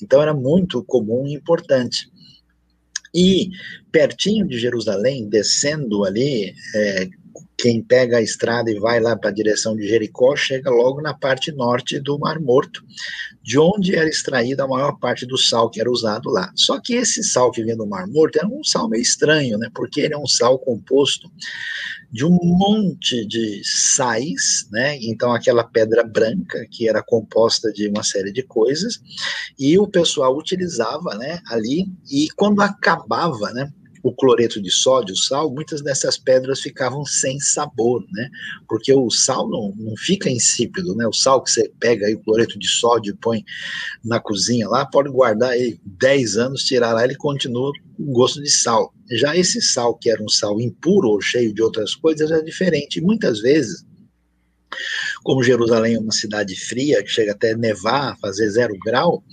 então 0.01 0.21
era 0.21 0.33
muito 0.33 0.83
comum 0.83 1.27
e 1.27 1.33
importante. 1.33 2.09
E 3.13 3.49
pertinho 3.91 4.47
de 4.47 4.57
Jerusalém, 4.57 5.27
descendo 5.27 6.03
ali, 6.05 6.53
é, 6.75 7.09
quem 7.59 7.83
pega 7.83 8.17
a 8.17 8.21
estrada 8.21 8.71
e 8.71 8.79
vai 8.79 9.01
lá 9.01 9.17
para 9.17 9.29
a 9.29 9.33
direção 9.33 9.75
de 9.75 9.85
Jericó 9.85 10.33
chega 10.33 10.69
logo 10.69 11.01
na 11.01 11.13
parte 11.13 11.51
norte 11.51 11.99
do 11.99 12.17
Mar 12.17 12.39
Morto, 12.39 12.81
de 13.43 13.59
onde 13.59 13.95
era 13.97 14.07
extraída 14.07 14.63
a 14.63 14.67
maior 14.67 14.97
parte 14.97 15.25
do 15.25 15.37
sal 15.37 15.69
que 15.69 15.81
era 15.81 15.91
usado 15.91 16.29
lá. 16.29 16.51
Só 16.55 16.79
que 16.79 16.93
esse 16.93 17.21
sal 17.21 17.51
que 17.51 17.61
vinha 17.61 17.75
do 17.75 17.85
Mar 17.85 18.07
Morto 18.07 18.37
era 18.37 18.47
um 18.47 18.63
sal 18.63 18.87
meio 18.87 19.01
estranho, 19.01 19.57
né? 19.57 19.69
Porque 19.75 19.99
ele 19.99 20.13
é 20.13 20.17
um 20.17 20.25
sal 20.25 20.57
composto 20.57 21.29
de 22.09 22.25
um 22.25 22.37
monte 22.41 23.25
de 23.25 23.61
sais, 23.63 24.65
né? 24.71 24.97
Então 25.01 25.33
aquela 25.33 25.63
pedra 25.63 26.03
branca 26.03 26.65
que 26.71 26.87
era 26.87 27.03
composta 27.03 27.73
de 27.73 27.89
uma 27.89 28.03
série 28.03 28.31
de 28.31 28.41
coisas 28.41 29.01
e 29.59 29.77
o 29.77 29.85
pessoal 29.85 30.35
utilizava, 30.37 31.15
né? 31.17 31.41
Ali 31.47 31.87
e 32.09 32.29
quando 32.37 32.61
acabava, 32.61 33.51
né? 33.51 33.69
O 34.01 34.13
cloreto 34.13 34.61
de 34.61 34.71
sódio, 34.71 35.13
o 35.13 35.17
sal, 35.17 35.51
muitas 35.51 35.81
dessas 35.81 36.17
pedras 36.17 36.61
ficavam 36.61 37.05
sem 37.05 37.39
sabor, 37.39 38.03
né? 38.11 38.29
Porque 38.67 38.93
o 38.93 39.09
sal 39.09 39.49
não, 39.49 39.73
não 39.77 39.95
fica 39.97 40.29
insípido, 40.29 40.95
né? 40.95 41.05
O 41.07 41.13
sal 41.13 41.43
que 41.43 41.51
você 41.51 41.71
pega 41.79 42.07
aí, 42.07 42.15
o 42.15 42.19
cloreto 42.19 42.57
de 42.57 42.67
sódio 42.67 43.17
põe 43.21 43.43
na 44.03 44.19
cozinha 44.19 44.67
lá, 44.67 44.85
pode 44.85 45.09
guardar 45.09 45.51
aí 45.51 45.79
10 45.83 46.37
anos, 46.37 46.63
tirar 46.63 46.93
lá, 46.93 47.03
ele 47.03 47.15
continua 47.15 47.71
com 47.97 48.13
gosto 48.13 48.41
de 48.41 48.49
sal. 48.49 48.93
Já 49.11 49.35
esse 49.35 49.61
sal, 49.61 49.95
que 49.95 50.09
era 50.09 50.23
um 50.23 50.29
sal 50.29 50.61
impuro 50.61 51.09
ou 51.09 51.21
cheio 51.21 51.53
de 51.53 51.61
outras 51.61 51.95
coisas, 51.95 52.31
é 52.31 52.41
diferente. 52.41 53.01
Muitas 53.01 53.41
vezes, 53.41 53.85
como 55.23 55.43
Jerusalém 55.43 55.95
é 55.95 55.99
uma 55.99 56.11
cidade 56.11 56.55
fria, 56.55 57.03
que 57.03 57.09
chega 57.09 57.31
até 57.31 57.55
nevar, 57.55 58.17
fazer 58.19 58.49
zero 58.49 58.73
grau, 58.83 59.23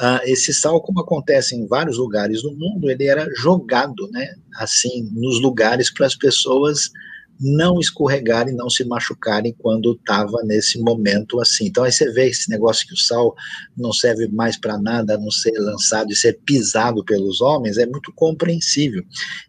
Uh, 0.00 0.24
esse 0.24 0.54
sal, 0.54 0.80
como 0.80 1.00
acontece 1.00 1.54
em 1.54 1.66
vários 1.66 1.98
lugares 1.98 2.42
do 2.42 2.56
mundo, 2.56 2.90
ele 2.90 3.04
era 3.04 3.28
jogado, 3.36 4.08
né, 4.10 4.34
assim, 4.56 5.08
nos 5.12 5.40
lugares 5.40 5.92
para 5.92 6.06
as 6.06 6.16
pessoas 6.16 6.90
não 7.42 7.80
escorregarem, 7.80 8.54
não 8.54 8.70
se 8.70 8.84
machucarem 8.84 9.54
quando 9.58 9.94
estava 9.94 10.42
nesse 10.44 10.78
momento 10.78 11.40
assim. 11.40 11.66
Então 11.66 11.82
aí 11.82 11.90
você 11.90 12.10
vê 12.12 12.28
esse 12.28 12.48
negócio 12.48 12.86
que 12.86 12.94
o 12.94 12.96
sal 12.96 13.34
não 13.76 13.92
serve 13.92 14.28
mais 14.28 14.56
para 14.56 14.78
nada, 14.78 15.14
a 15.14 15.18
não 15.18 15.30
ser 15.30 15.52
lançado 15.58 16.12
e 16.12 16.16
ser 16.16 16.38
pisado 16.44 17.04
pelos 17.04 17.40
homens, 17.40 17.78
é 17.78 17.86
muito 17.86 18.12
compreensível. 18.14 19.02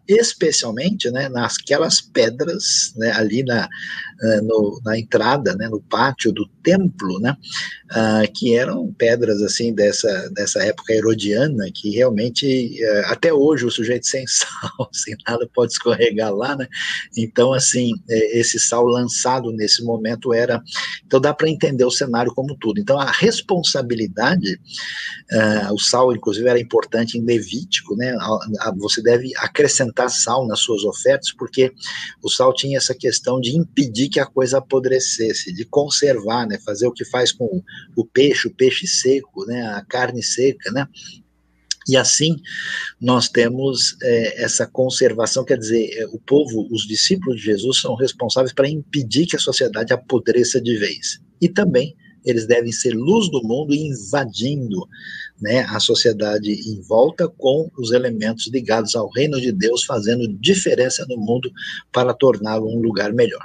Especialmente, 0.08 1.10
né, 1.10 1.28
nasquelas 1.28 2.00
pedras, 2.00 2.92
né, 2.96 3.12
ali 3.12 3.44
na, 3.44 3.68
uh, 4.22 4.44
no, 4.44 4.80
na 4.84 4.98
entrada, 4.98 5.54
né, 5.54 5.68
no 5.68 5.80
pátio 5.80 6.32
do 6.32 6.46
templo, 6.62 7.20
né, 7.20 7.36
uh, 7.90 8.32
que 8.32 8.54
eram 8.54 8.92
pedras 8.92 9.42
assim 9.42 9.74
dessa, 9.74 10.30
dessa 10.30 10.62
época 10.62 10.92
herodiana, 10.92 11.66
que 11.74 11.90
realmente 11.90 12.78
uh, 12.82 13.12
até 13.12 13.32
hoje 13.32 13.64
o 13.64 13.70
sujeito 13.70 14.06
sem 14.06 14.26
sal, 14.28 14.88
sem 14.92 15.16
nada 15.26 15.48
pode 15.54 15.72
escorregar 15.72 16.34
lá, 16.34 16.56
né? 16.56 16.66
Então 17.16 17.52
assim 17.52 17.92
é, 18.08 18.38
esse 18.38 18.58
sal 18.58 18.84
lançado 18.86 19.52
nesse 19.52 19.82
momento 19.84 20.32
era, 20.32 20.62
então 21.06 21.20
dá 21.20 21.32
para 21.34 21.48
entender 21.48 21.84
o 21.84 21.90
cenário 21.90 22.32
como 22.34 22.56
tudo. 22.56 22.80
Então 22.80 22.98
a 22.98 23.10
responsabilidade, 23.10 24.58
o 25.72 25.78
sal 25.78 26.14
inclusive 26.14 26.48
era 26.48 26.60
importante 26.60 27.18
em 27.18 27.24
Levítico, 27.24 27.96
né? 27.96 28.16
Você 28.78 29.02
deve 29.02 29.32
acrescentar 29.36 30.10
sal 30.10 30.46
nas 30.46 30.60
suas 30.60 30.84
ofertas 30.84 31.32
porque 31.32 31.72
o 32.22 32.30
sal 32.30 32.52
tinha 32.54 32.78
essa 32.78 32.94
questão 32.94 33.40
de 33.40 33.56
impedir 33.56 34.03
que 34.08 34.20
a 34.20 34.26
coisa 34.26 34.58
apodrecesse, 34.58 35.52
de 35.52 35.64
conservar, 35.64 36.46
né? 36.46 36.58
Fazer 36.64 36.86
o 36.86 36.92
que 36.92 37.04
faz 37.04 37.32
com 37.32 37.62
o 37.96 38.04
peixe, 38.04 38.48
o 38.48 38.54
peixe 38.54 38.86
seco, 38.86 39.44
né, 39.46 39.62
a 39.68 39.84
carne 39.84 40.22
seca, 40.22 40.70
né, 40.72 40.86
e 41.86 41.96
assim 41.96 42.36
nós 43.00 43.28
temos 43.28 43.96
é, 44.02 44.42
essa 44.42 44.66
conservação, 44.66 45.44
quer 45.44 45.58
dizer, 45.58 45.90
é, 45.98 46.06
o 46.06 46.18
povo, 46.18 46.66
os 46.70 46.86
discípulos 46.86 47.36
de 47.36 47.46
Jesus 47.46 47.80
são 47.80 47.94
responsáveis 47.94 48.52
para 48.52 48.68
impedir 48.68 49.26
que 49.26 49.36
a 49.36 49.40
sociedade 49.40 49.92
apodreça 49.92 50.60
de 50.60 50.76
vez. 50.76 51.20
E 51.40 51.48
também 51.48 51.94
eles 52.24 52.46
devem 52.46 52.72
ser 52.72 52.94
luz 52.94 53.30
do 53.30 53.42
mundo 53.42 53.74
invadindo 53.74 54.88
né, 55.42 55.60
a 55.68 55.78
sociedade 55.78 56.50
em 56.50 56.80
volta 56.80 57.28
com 57.28 57.70
os 57.78 57.92
elementos 57.92 58.50
ligados 58.50 58.96
ao 58.96 59.10
reino 59.10 59.38
de 59.38 59.52
Deus, 59.52 59.84
fazendo 59.84 60.26
diferença 60.38 61.04
no 61.06 61.18
mundo 61.18 61.50
para 61.92 62.14
torná-lo 62.14 62.66
um 62.66 62.80
lugar 62.80 63.12
melhor. 63.12 63.42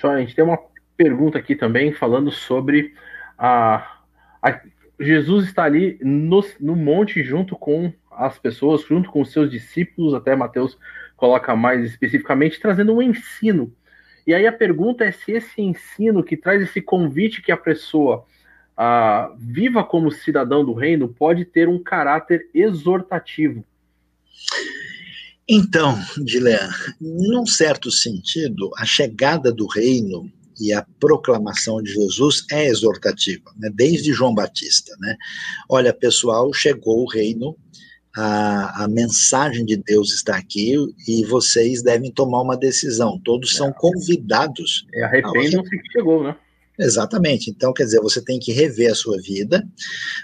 Só 0.00 0.10
a 0.10 0.20
gente 0.20 0.34
tem 0.34 0.44
uma 0.44 0.58
pergunta 0.96 1.38
aqui 1.38 1.54
também 1.54 1.92
falando 1.92 2.30
sobre 2.30 2.94
a, 3.38 3.98
a 4.42 4.60
Jesus 4.98 5.46
está 5.46 5.64
ali 5.64 5.98
no, 6.02 6.44
no 6.58 6.76
monte 6.76 7.22
junto 7.22 7.56
com 7.56 7.92
as 8.10 8.38
pessoas, 8.38 8.82
junto 8.82 9.10
com 9.10 9.20
os 9.20 9.32
seus 9.32 9.50
discípulos, 9.50 10.14
até 10.14 10.34
Mateus 10.34 10.78
coloca 11.16 11.54
mais 11.54 11.84
especificamente, 11.84 12.60
trazendo 12.60 12.94
um 12.94 13.02
ensino. 13.02 13.74
E 14.26 14.34
aí 14.34 14.46
a 14.46 14.52
pergunta 14.52 15.04
é 15.04 15.10
se 15.10 15.32
esse 15.32 15.60
ensino 15.60 16.22
que 16.22 16.36
traz 16.36 16.62
esse 16.62 16.80
convite 16.80 17.42
que 17.42 17.52
a 17.52 17.56
pessoa 17.56 18.24
ah, 18.76 19.32
viva 19.38 19.84
como 19.84 20.10
cidadão 20.10 20.64
do 20.64 20.72
reino 20.72 21.08
pode 21.08 21.44
ter 21.44 21.68
um 21.68 21.82
caráter 21.82 22.48
exortativo. 22.54 23.64
Então, 25.52 25.98
Dilean, 26.24 26.70
num 27.00 27.44
certo 27.44 27.90
sentido, 27.90 28.70
a 28.78 28.84
chegada 28.84 29.50
do 29.50 29.66
reino 29.66 30.30
e 30.60 30.72
a 30.72 30.86
proclamação 31.00 31.82
de 31.82 31.92
Jesus 31.92 32.44
é 32.52 32.68
exortativa, 32.68 33.50
né? 33.58 33.68
desde 33.74 34.12
João 34.12 34.32
Batista. 34.32 34.94
Né? 35.00 35.16
Olha, 35.68 35.92
pessoal, 35.92 36.52
chegou 36.52 37.02
o 37.02 37.08
reino, 37.08 37.56
a, 38.16 38.84
a 38.84 38.88
mensagem 38.88 39.66
de 39.66 39.76
Deus 39.76 40.12
está 40.12 40.36
aqui 40.36 40.76
e 41.08 41.24
vocês 41.24 41.82
devem 41.82 42.12
tomar 42.12 42.42
uma 42.42 42.56
decisão. 42.56 43.20
Todos 43.24 43.56
são 43.56 43.72
convidados. 43.72 44.86
É, 44.94 45.02
arrependam-se 45.02 45.68
que 45.68 45.92
chegou, 45.92 46.22
né? 46.22 46.36
Exatamente. 46.78 47.50
Então, 47.50 47.72
quer 47.72 47.86
dizer, 47.86 48.00
você 48.00 48.22
tem 48.22 48.38
que 48.38 48.52
rever 48.52 48.92
a 48.92 48.94
sua 48.94 49.20
vida, 49.20 49.66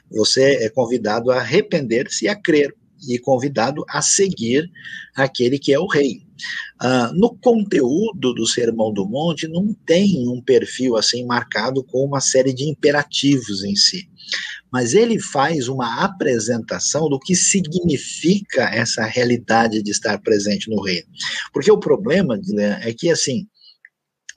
você 0.09 0.65
é 0.65 0.69
convidado 0.71 1.33
a 1.33 1.39
arrepender-se 1.41 2.27
e 2.27 2.29
a 2.29 2.37
crer, 2.37 2.73
e 3.09 3.19
convidado 3.19 3.85
a 3.89 4.01
seguir 4.03 4.71
aquele 5.15 5.59
que 5.59 5.73
é 5.73 5.79
o 5.79 5.87
rei. 5.87 6.23
Uh, 6.83 7.15
no 7.15 7.35
conteúdo 7.37 8.35
do 8.35 8.47
Sermão 8.47 8.93
do 8.93 9.07
Monte, 9.07 9.49
não 9.49 9.75
tem 9.87 10.29
um 10.29 10.41
perfil 10.41 10.97
assim 10.97 11.25
marcado 11.25 11.83
com 11.83 12.05
uma 12.05 12.21
série 12.21 12.53
de 12.53 12.65
imperativos 12.65 13.65
em 13.65 13.75
si. 13.75 14.09
Mas 14.71 14.93
ele 14.93 15.19
faz 15.19 15.69
uma 15.69 16.05
apresentação 16.05 17.09
do 17.09 17.19
que 17.19 17.35
significa 17.35 18.65
essa 18.65 19.05
realidade 19.05 19.83
de 19.83 19.91
estar 19.91 20.19
presente 20.21 20.69
no 20.69 20.83
reino. 20.83 21.07
Porque 21.53 21.71
o 21.71 21.79
problema, 21.79 22.37
Guilherme, 22.37 22.85
é 22.85 22.93
que 22.93 23.09
assim, 23.09 23.47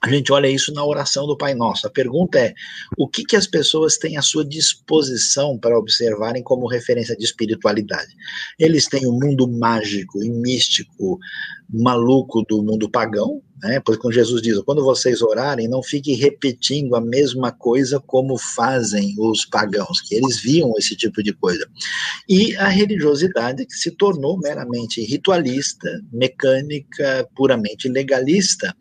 a 0.02 0.08
gente 0.08 0.32
olha 0.32 0.48
isso 0.48 0.72
na 0.72 0.84
oração 0.84 1.26
do 1.26 1.36
Pai 1.36 1.54
Nosso. 1.54 1.86
A 1.86 1.90
pergunta 1.90 2.38
é: 2.38 2.54
o 2.96 3.06
que, 3.06 3.22
que 3.22 3.36
as 3.36 3.46
pessoas 3.46 3.98
têm 3.98 4.16
à 4.16 4.22
sua 4.22 4.44
disposição 4.44 5.58
para 5.58 5.78
observarem 5.78 6.42
como 6.42 6.66
referência 6.66 7.14
de 7.14 7.24
espiritualidade? 7.24 8.14
Eles 8.58 8.86
têm 8.86 9.06
o 9.06 9.10
um 9.10 9.18
mundo 9.18 9.46
mágico 9.46 10.22
e 10.22 10.30
místico, 10.30 11.18
maluco 11.68 12.42
do 12.48 12.62
mundo 12.62 12.90
pagão, 12.90 13.42
né? 13.62 13.80
Porque 13.80 14.00
quando 14.00 14.14
Jesus 14.14 14.42
diz, 14.42 14.58
quando 14.60 14.82
vocês 14.82 15.22
orarem, 15.22 15.68
não 15.68 15.82
fiquem 15.82 16.14
repetindo 16.14 16.94
a 16.96 17.00
mesma 17.00 17.52
coisa 17.52 18.00
como 18.00 18.36
fazem 18.38 19.14
os 19.18 19.44
pagãos, 19.44 20.00
que 20.00 20.14
eles 20.14 20.40
viam 20.40 20.72
esse 20.78 20.96
tipo 20.96 21.22
de 21.22 21.32
coisa. 21.32 21.66
E 22.28 22.56
a 22.56 22.68
religiosidade 22.68 23.66
que 23.66 23.74
se 23.74 23.90
tornou 23.90 24.38
meramente 24.38 25.02
ritualista, 25.02 25.88
mecânica, 26.12 27.28
puramente 27.34 27.88
legalista. 27.88 28.74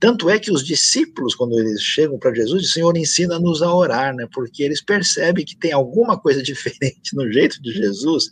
Tanto 0.00 0.28
é 0.28 0.38
que 0.38 0.50
os 0.50 0.64
discípulos, 0.64 1.34
quando 1.34 1.58
eles 1.58 1.80
chegam 1.80 2.18
para 2.18 2.34
Jesus, 2.34 2.62
dizem, 2.62 2.74
Senhor, 2.74 2.96
ensina-nos 2.96 3.62
a 3.62 3.72
orar, 3.72 4.14
né? 4.14 4.26
Porque 4.32 4.62
eles 4.62 4.82
percebem 4.82 5.44
que 5.44 5.56
tem 5.56 5.72
alguma 5.72 6.18
coisa 6.18 6.42
diferente 6.42 7.14
no 7.14 7.30
jeito 7.32 7.60
de 7.62 7.72
Jesus 7.72 8.30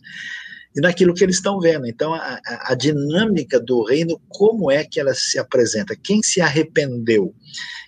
e 0.76 0.80
naquilo 0.80 1.14
que 1.14 1.24
eles 1.24 1.36
estão 1.36 1.58
vendo. 1.58 1.86
Então, 1.86 2.12
a, 2.12 2.38
a, 2.44 2.74
dinâmica 2.74 3.58
do 3.58 3.82
reino, 3.82 4.20
como 4.28 4.70
é 4.70 4.84
que 4.84 5.00
ela 5.00 5.14
se 5.14 5.38
apresenta? 5.38 5.96
Quem 5.96 6.22
se 6.22 6.40
arrependeu 6.40 7.34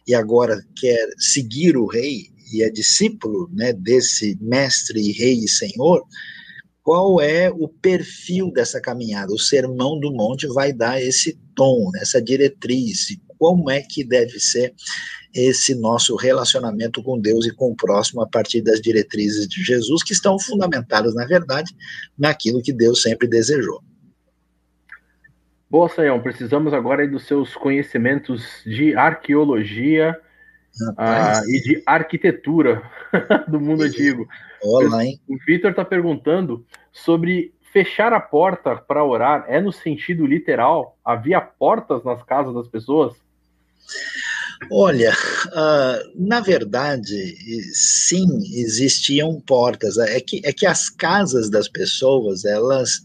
e 0.06 0.14
agora 0.14 0.64
quer 0.74 1.06
seguir 1.18 1.76
o 1.76 1.86
rei 1.86 2.30
e 2.50 2.62
é 2.62 2.70
discípulo 2.70 3.50
né, 3.52 3.74
desse 3.74 4.38
mestre, 4.40 5.12
rei 5.12 5.44
e 5.44 5.48
senhor, 5.48 6.02
qual 6.82 7.20
é 7.20 7.50
o 7.50 7.68
perfil 7.68 8.50
dessa 8.50 8.80
caminhada? 8.80 9.34
O 9.34 9.38
Sermão 9.38 10.00
do 10.00 10.10
Monte 10.10 10.46
vai 10.46 10.72
dar 10.72 11.02
esse 11.02 11.38
tom, 11.54 11.90
essa 12.00 12.22
diretriz, 12.22 13.18
como 13.38 13.70
é 13.70 13.82
que 13.82 14.02
deve 14.02 14.40
ser 14.40 14.72
esse 15.34 15.74
nosso 15.74 16.16
relacionamento 16.16 17.02
com 17.02 17.18
Deus 17.18 17.46
e 17.46 17.54
com 17.54 17.70
o 17.70 17.76
próximo 17.76 18.22
a 18.22 18.28
partir 18.28 18.62
das 18.62 18.80
diretrizes 18.80 19.48
de 19.48 19.62
Jesus, 19.62 20.02
que 20.02 20.12
estão 20.12 20.38
fundamentadas, 20.38 21.14
na 21.14 21.26
verdade, 21.26 21.74
naquilo 22.18 22.62
que 22.62 22.72
Deus 22.72 23.02
sempre 23.02 23.28
desejou. 23.28 23.82
Boa, 25.70 25.88
Sayão, 25.88 26.20
precisamos 26.20 26.72
agora 26.72 27.06
dos 27.06 27.26
seus 27.26 27.54
conhecimentos 27.54 28.62
de 28.64 28.94
arqueologia 28.94 30.18
ah, 30.96 31.42
e 31.46 31.60
de 31.60 31.82
arquitetura 31.84 32.82
do 33.46 33.60
mundo 33.60 33.84
e... 33.84 33.88
antigo. 33.88 34.26
Olá, 34.62 35.04
hein? 35.04 35.20
O 35.28 35.36
Vitor 35.46 35.70
está 35.70 35.84
perguntando 35.84 36.64
sobre 36.90 37.52
fechar 37.70 38.12
a 38.12 38.20
porta 38.20 38.76
para 38.76 39.04
orar 39.04 39.44
é 39.46 39.60
no 39.60 39.70
sentido 39.70 40.26
literal? 40.26 40.96
Havia 41.04 41.40
portas 41.40 42.02
nas 42.02 42.22
casas 42.22 42.54
das 42.54 42.68
pessoas? 42.68 43.14
Olha, 44.70 45.12
uh, 45.12 46.26
na 46.28 46.40
verdade, 46.40 47.36
sim, 47.72 48.26
existiam 48.54 49.40
portas. 49.40 49.96
É 49.98 50.20
que, 50.20 50.40
é 50.44 50.52
que 50.52 50.66
as 50.66 50.90
casas 50.90 51.48
das 51.48 51.68
pessoas, 51.68 52.44
elas, 52.44 53.00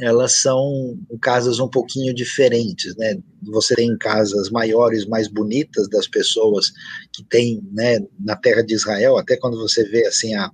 elas 0.00 0.32
são 0.32 0.98
casas 1.20 1.60
um 1.60 1.68
pouquinho 1.68 2.14
diferentes, 2.14 2.96
né? 2.96 3.16
Você 3.42 3.74
tem 3.74 3.96
casas 3.98 4.50
maiores, 4.50 5.06
mais 5.06 5.28
bonitas 5.28 5.88
das 5.88 6.06
pessoas 6.06 6.72
que 7.12 7.22
tem, 7.24 7.62
né, 7.72 7.98
na 8.18 8.36
terra 8.36 8.62
de 8.62 8.74
Israel, 8.74 9.18
até 9.18 9.36
quando 9.36 9.58
você 9.58 9.84
vê, 9.84 10.06
assim, 10.06 10.34
a 10.34 10.50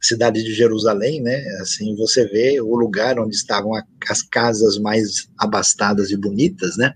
cidade 0.00 0.42
de 0.42 0.54
Jerusalém, 0.54 1.22
né, 1.22 1.42
assim, 1.60 1.94
você 1.96 2.26
vê 2.26 2.60
o 2.60 2.74
lugar 2.76 3.18
onde 3.18 3.34
estavam 3.34 3.74
a, 3.74 3.82
as 4.08 4.22
casas 4.22 4.78
mais 4.78 5.28
abastadas 5.38 6.10
e 6.10 6.16
bonitas, 6.16 6.76
né? 6.76 6.92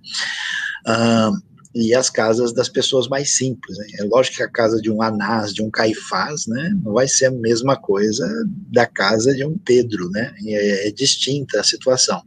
Uh, 0.86 1.53
e 1.74 1.94
as 1.94 2.08
casas 2.08 2.52
das 2.52 2.68
pessoas 2.68 3.08
mais 3.08 3.36
simples. 3.36 3.76
Né? 3.78 3.86
É 4.00 4.04
lógico 4.04 4.36
que 4.36 4.42
a 4.42 4.50
casa 4.50 4.80
de 4.80 4.90
um 4.90 5.02
Anás, 5.02 5.52
de 5.52 5.62
um 5.62 5.70
Caifás, 5.70 6.46
né, 6.46 6.70
não 6.82 6.92
vai 6.92 7.08
ser 7.08 7.26
a 7.26 7.30
mesma 7.32 7.76
coisa 7.76 8.26
da 8.72 8.86
casa 8.86 9.34
de 9.34 9.44
um 9.44 9.58
Pedro, 9.58 10.08
né? 10.10 10.34
É, 10.46 10.88
é 10.88 10.90
distinta 10.92 11.60
a 11.60 11.64
situação. 11.64 12.22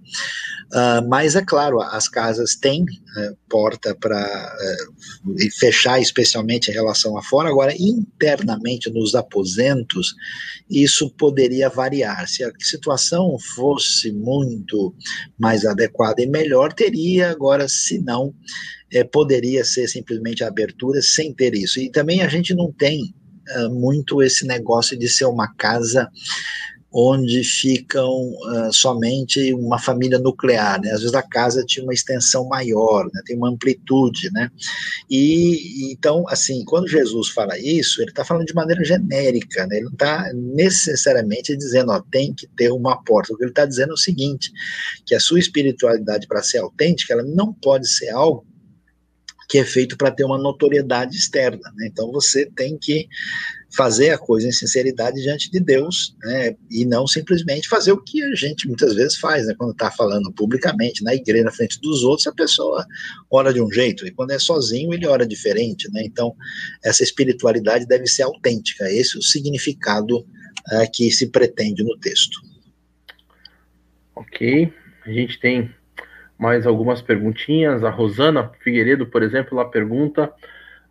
Uh, 0.74 1.08
mas 1.08 1.38
é 1.38 1.42
claro, 1.42 1.80
as 1.80 2.10
casas 2.10 2.56
têm 2.58 2.84
uh, 2.84 3.38
porta 3.50 3.96
para 3.96 4.54
uh, 4.54 5.52
fechar, 5.58 6.02
especialmente 6.02 6.70
em 6.70 6.74
relação 6.74 7.18
a 7.18 7.24
fora. 7.24 7.48
Agora, 7.48 7.74
internamente 7.80 8.90
nos 8.90 9.16
aposentos, 9.16 10.14
isso 10.70 11.10
poderia 11.12 11.70
variar. 11.70 12.28
Se 12.28 12.44
a 12.44 12.52
situação 12.60 13.38
fosse 13.56 14.12
muito 14.12 14.94
mais 15.40 15.66
adequada 15.66 16.22
e 16.22 16.28
melhor, 16.28 16.74
teria. 16.74 17.32
Agora, 17.32 17.70
se 17.70 18.00
não, 18.00 18.34
é, 18.92 19.04
poderia 19.04 19.64
ser 19.64 19.88
simplesmente 19.88 20.44
a 20.44 20.48
abertura 20.48 21.02
sem 21.02 21.34
ter 21.34 21.54
isso. 21.56 21.80
E 21.80 21.90
também 21.90 22.22
a 22.22 22.28
gente 22.28 22.54
não 22.54 22.72
tem 22.72 23.14
uh, 23.58 23.70
muito 23.74 24.22
esse 24.22 24.46
negócio 24.46 24.98
de 24.98 25.08
ser 25.10 25.26
uma 25.26 25.54
casa 25.56 26.10
onde 27.00 27.44
ficam 27.44 28.10
uh, 28.10 28.74
somente 28.74 29.54
uma 29.54 29.78
família 29.78 30.18
nuclear, 30.18 30.82
né? 30.82 30.92
Às 30.92 31.02
vezes 31.02 31.14
a 31.14 31.22
casa 31.22 31.64
tinha 31.66 31.84
uma 31.84 31.94
extensão 31.94 32.48
maior, 32.48 33.06
né? 33.14 33.22
tem 33.26 33.36
uma 33.36 33.50
amplitude, 33.50 34.32
né? 34.32 34.50
E 35.10 35.92
então, 35.92 36.24
assim, 36.30 36.64
quando 36.66 36.88
Jesus 36.88 37.30
fala 37.30 37.60
isso, 37.60 38.02
ele 38.02 38.10
está 38.10 38.24
falando 38.24 38.46
de 38.46 38.54
maneira 38.54 38.84
genérica, 38.84 39.68
né? 39.68 39.76
Ele 39.76 39.86
não 39.86 39.92
está 39.92 40.32
necessariamente 40.34 41.56
dizendo, 41.58 41.92
ó, 41.92 42.02
tem 42.10 42.34
que 42.34 42.48
ter 42.56 42.72
uma 42.72 43.04
porta. 43.04 43.34
O 43.34 43.38
que 43.38 43.44
ele 43.44 43.52
está 43.52 43.66
dizendo 43.66 43.92
é 43.92 43.94
o 43.94 43.98
seguinte, 43.98 44.52
que 45.06 45.14
a 45.14 45.20
sua 45.20 45.40
espiritualidade 45.40 46.26
para 46.26 46.42
ser 46.42 46.60
autêntica, 46.60 47.14
ela 47.14 47.24
não 47.24 47.54
pode 47.54 47.88
ser 47.90 48.10
algo 48.10 48.46
que 49.48 49.58
é 49.58 49.64
feito 49.64 49.96
para 49.98 50.12
ter 50.12 50.26
uma 50.26 50.38
notoriedade 50.38 51.16
externa. 51.16 51.72
Né? 51.76 51.88
Então 51.92 52.12
você 52.12 52.46
tem 52.56 52.78
que 52.78 53.08
fazer 53.76 54.12
a 54.12 54.18
coisa 54.18 54.48
em 54.48 54.52
sinceridade 54.52 55.22
diante 55.22 55.52
de 55.52 55.60
Deus, 55.60 56.16
né? 56.24 56.56
e 56.70 56.86
não 56.86 57.06
simplesmente 57.06 57.68
fazer 57.68 57.92
o 57.92 58.02
que 58.02 58.24
a 58.24 58.36
gente 58.36 58.68
muitas 58.68 58.94
vezes 58.94 59.18
faz, 59.18 59.46
né? 59.46 59.54
quando 59.58 59.72
está 59.72 59.92
falando 59.92 60.32
publicamente 60.32 61.04
na 61.04 61.14
igreja, 61.14 61.44
na 61.44 61.52
frente 61.52 61.80
dos 61.80 62.04
outros, 62.04 62.28
a 62.28 62.34
pessoa 62.34 62.86
ora 63.30 63.54
de 63.54 63.62
um 63.62 63.72
jeito, 63.72 64.06
e 64.06 64.12
quando 64.12 64.32
é 64.32 64.40
sozinho, 64.40 64.94
ele 64.94 65.06
ora 65.06 65.26
diferente. 65.26 65.92
Né? 65.92 66.04
Então, 66.06 66.36
essa 66.84 67.04
espiritualidade 67.04 67.86
deve 67.86 68.08
ser 68.08 68.24
autêntica, 68.24 68.92
esse 68.92 69.16
é 69.16 69.20
o 69.20 69.24
significado 69.24 70.20
uh, 70.20 70.92
que 70.94 71.12
se 71.12 71.28
pretende 71.28 71.84
no 71.84 71.98
texto. 72.00 72.40
Ok, 74.16 74.74
a 75.06 75.12
gente 75.12 75.40
tem 75.40 75.70
mais 76.38 76.68
algumas 76.68 77.02
perguntinhas. 77.02 77.84
A 77.84 77.90
Rosana 77.90 78.52
Figueiredo, 78.60 79.08
por 79.08 79.24
exemplo, 79.24 79.58
ela 79.60 79.70
pergunta 79.70 80.32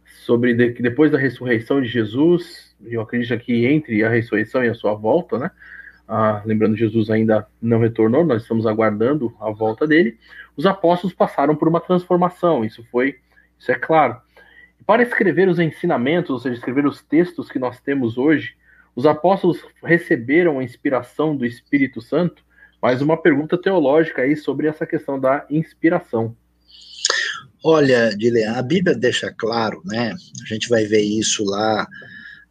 sobre 0.04 0.54
de, 0.54 0.72
que 0.72 0.82
depois 0.82 1.10
da 1.10 1.18
ressurreição 1.18 1.80
de 1.80 1.88
Jesus, 1.88 2.74
eu 2.84 3.00
acredito 3.00 3.38
que 3.38 3.66
entre 3.66 4.02
a 4.04 4.08
ressurreição 4.08 4.64
e 4.64 4.68
a 4.68 4.74
sua 4.74 4.94
volta, 4.94 5.38
né? 5.38 5.50
Ah, 6.08 6.40
lembrando, 6.44 6.76
Jesus 6.76 7.10
ainda 7.10 7.46
não 7.60 7.80
retornou, 7.80 8.24
nós 8.24 8.42
estamos 8.42 8.64
aguardando 8.64 9.34
a 9.40 9.50
volta 9.50 9.86
dele. 9.86 10.16
Os 10.56 10.64
apóstolos 10.64 11.14
passaram 11.14 11.56
por 11.56 11.66
uma 11.66 11.80
transformação, 11.80 12.64
isso 12.64 12.84
foi, 12.92 13.16
isso 13.58 13.72
é 13.72 13.74
claro. 13.74 14.16
Para 14.86 15.02
escrever 15.02 15.48
os 15.48 15.58
ensinamentos, 15.58 16.30
ou 16.30 16.38
seja, 16.38 16.54
escrever 16.54 16.86
os 16.86 17.02
textos 17.02 17.50
que 17.50 17.58
nós 17.58 17.80
temos 17.80 18.16
hoje, 18.16 18.54
os 18.94 19.04
apóstolos 19.04 19.64
receberam 19.82 20.60
a 20.60 20.64
inspiração 20.64 21.36
do 21.36 21.44
Espírito 21.44 22.00
Santo 22.00 22.45
mais 22.86 23.02
uma 23.02 23.20
pergunta 23.20 23.58
teológica 23.58 24.22
aí 24.22 24.36
sobre 24.36 24.68
essa 24.68 24.86
questão 24.86 25.18
da 25.18 25.44
inspiração. 25.50 26.36
Olha, 27.64 28.10
Dilean, 28.16 28.52
a 28.52 28.62
Bíblia 28.62 28.94
deixa 28.94 29.34
claro, 29.36 29.82
né? 29.84 30.14
A 30.40 30.46
gente 30.46 30.68
vai 30.68 30.84
ver 30.84 31.00
isso 31.00 31.44
lá 31.44 31.84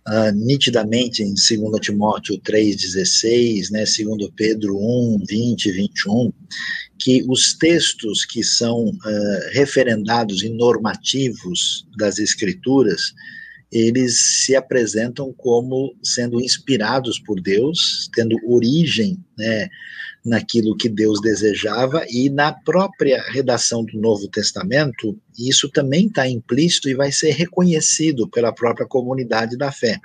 uh, 0.06 0.32
nitidamente 0.36 1.24
em 1.24 1.28
2 1.28 1.80
Timóteo 1.80 2.38
3,16, 2.42 3.72
né? 3.72 3.86
2 3.86 4.30
Pedro 4.36 4.76
1, 4.78 5.24
20 5.26 5.66
e 5.68 5.72
21, 5.72 6.34
que 7.00 7.24
os 7.30 7.54
textos 7.54 8.26
que 8.26 8.44
são 8.44 8.88
uh, 8.88 9.54
referendados 9.54 10.44
e 10.44 10.50
normativos 10.50 11.88
das 11.98 12.20
Escrituras, 12.20 13.14
eles 13.72 14.44
se 14.44 14.54
apresentam 14.54 15.32
como 15.32 15.96
sendo 16.04 16.42
inspirados 16.42 17.20
por 17.20 17.40
Deus, 17.40 18.10
tendo 18.14 18.36
origem, 18.46 19.18
né? 19.38 19.70
Naquilo 20.26 20.76
que 20.76 20.90
Deus 20.90 21.22
desejava 21.22 22.04
e 22.10 22.30
na 22.30 22.52
própria 22.52 23.22
redação 23.30 23.86
do 23.86 24.00
Novo 24.00 24.28
Testamento, 24.28 25.16
isso 25.38 25.70
também 25.70 26.08
está 26.08 26.28
implícito 26.28 26.90
e 26.90 26.96
vai 26.96 27.12
ser 27.12 27.32
reconhecido 27.32 28.28
pela 28.28 28.52
própria 28.52 28.88
comunidade 28.88 29.56
da 29.56 29.72
fé. 29.72 30.00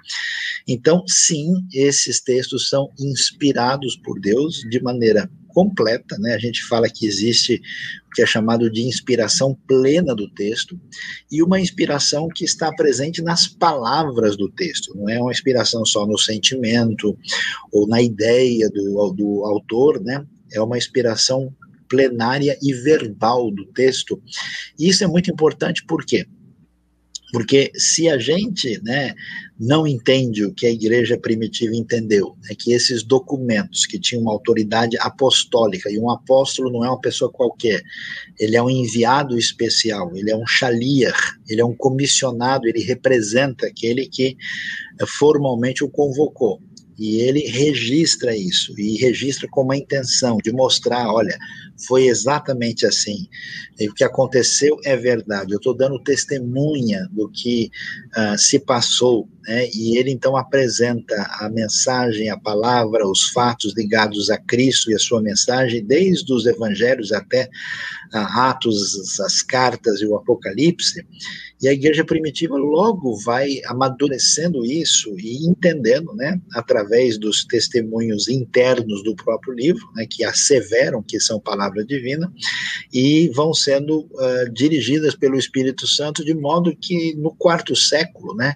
Então, 0.68 1.02
sim, 1.06 1.64
esses 1.72 2.20
textos 2.20 2.68
são 2.68 2.90
inspirados 2.98 3.97
por 3.97 4.20
Deus 4.20 4.56
de 4.68 4.82
maneira 4.82 5.30
completa, 5.52 6.16
né? 6.18 6.35
A 6.35 6.39
gente 6.39 6.64
fala 6.64 6.89
que 6.89 7.06
existe 7.06 7.60
o 8.06 8.10
que 8.14 8.22
é 8.22 8.27
chamado 8.27 8.70
de 8.70 8.82
inspiração 8.82 9.56
plena 9.66 10.14
do 10.14 10.28
texto 10.31 10.78
e 11.31 11.43
uma 11.43 11.60
inspiração 11.60 12.28
que 12.28 12.44
está 12.44 12.72
presente 12.72 13.22
nas 13.22 13.47
palavras 13.47 14.36
do 14.36 14.51
texto, 14.51 14.97
não 14.97 15.09
é 15.09 15.20
uma 15.20 15.31
inspiração 15.31 15.85
só 15.85 16.06
no 16.06 16.18
sentimento 16.18 17.16
ou 17.72 17.86
na 17.86 18.02
ideia 18.02 18.68
do, 18.70 19.12
do 19.12 19.44
autor, 19.44 20.02
né? 20.02 20.24
É 20.52 20.60
uma 20.60 20.78
inspiração 20.78 21.55
plenária 21.89 22.56
e 22.62 22.72
verbal 22.72 23.51
do 23.51 23.66
texto. 23.66 24.22
E 24.78 24.89
isso 24.89 25.02
é 25.05 25.06
muito 25.06 25.31
importante 25.31 25.85
porque 25.86 26.27
Porque 27.32 27.70
se 27.77 28.09
a 28.09 28.18
gente 28.18 28.81
né, 28.82 29.14
não 29.60 29.86
entende 29.86 30.42
o 30.42 30.54
que 30.54 30.64
a 30.64 30.70
igreja 30.70 31.18
primitiva 31.18 31.76
entendeu, 31.76 32.34
é 32.50 32.54
que 32.54 32.72
esses 32.72 33.02
documentos 33.02 33.84
que 33.84 33.98
tinham 33.98 34.22
uma 34.22 34.32
autoridade 34.32 34.96
apostólica, 34.98 35.90
e 35.90 35.98
um 35.98 36.10
apóstolo 36.10 36.72
não 36.72 36.82
é 36.82 36.88
uma 36.88 37.00
pessoa 37.00 37.30
qualquer, 37.30 37.82
ele 38.38 38.56
é 38.56 38.62
um 38.62 38.70
enviado 38.70 39.36
especial, 39.36 40.16
ele 40.16 40.30
é 40.30 40.36
um 40.36 40.46
chalier, 40.46 41.14
ele 41.46 41.60
é 41.60 41.64
um 41.64 41.76
comissionado, 41.76 42.66
ele 42.66 42.80
representa 42.80 43.66
aquele 43.66 44.08
que 44.08 44.34
eh, 44.98 45.06
formalmente 45.06 45.84
o 45.84 45.90
convocou. 45.90 46.58
E 46.98 47.20
ele 47.20 47.40
registra 47.40 48.36
isso, 48.36 48.74
e 48.78 48.96
registra 48.96 49.48
com 49.50 49.62
uma 49.62 49.76
intenção 49.76 50.38
de 50.42 50.52
mostrar, 50.52 51.10
olha, 51.12 51.36
foi 51.86 52.07
exatamente 52.07 52.86
assim, 52.86 53.28
e 53.78 53.89
o 53.89 53.94
que 53.94 54.05
aconteceu 54.05 54.78
é 54.85 54.97
verdade, 54.97 55.52
eu 55.52 55.59
estou 55.59 55.74
dando 55.74 56.02
testemunha 56.02 57.09
do 57.11 57.28
que 57.28 57.70
uh, 58.16 58.39
se 58.39 58.59
passou, 58.59 59.28
né, 59.47 59.69
e 59.74 59.97
ele 59.97 60.11
então 60.11 60.36
apresenta 60.36 61.15
a 61.40 61.48
mensagem, 61.48 62.28
a 62.28 62.39
palavra, 62.39 63.07
os 63.07 63.31
fatos 63.31 63.74
ligados 63.77 64.31
a 64.31 64.39
Cristo 64.39 64.90
e 64.90 64.94
a 64.94 64.98
sua 64.98 65.23
mensagem, 65.23 65.85
desde 65.85 66.32
os 66.32 66.47
evangelhos 66.47 67.12
até 67.12 67.44
uh, 68.15 68.19
Atos, 68.19 69.19
as 69.20 69.43
cartas 69.43 70.01
e 70.01 70.07
o 70.07 70.16
Apocalipse, 70.16 71.05
e 71.62 71.69
a 71.69 71.73
igreja 71.73 72.05
primitiva 72.05 72.57
logo 72.57 73.16
vai 73.16 73.61
amadurecendo 73.66 74.65
isso 74.65 75.15
e 75.19 75.47
entendendo, 75.47 76.15
né, 76.15 76.40
através 76.55 77.19
dos 77.19 77.44
testemunhos 77.44 78.28
internos 78.28 79.02
do 79.05 79.15
próprio 79.15 79.52
livro, 79.52 79.86
né, 79.94 80.07
que 80.09 80.24
asseveram 80.24 81.02
que 81.02 81.20
são 81.20 81.39
palavra 81.70 81.84
divina, 81.84 82.32
e 82.92 83.28
vão 83.28 83.55
sendo 83.55 84.01
uh, 84.01 84.52
dirigidas 84.52 85.14
pelo 85.14 85.38
Espírito 85.38 85.86
Santo, 85.86 86.24
de 86.24 86.34
modo 86.34 86.76
que 86.76 87.14
no 87.14 87.34
quarto 87.34 87.74
século, 87.76 88.34
né, 88.34 88.55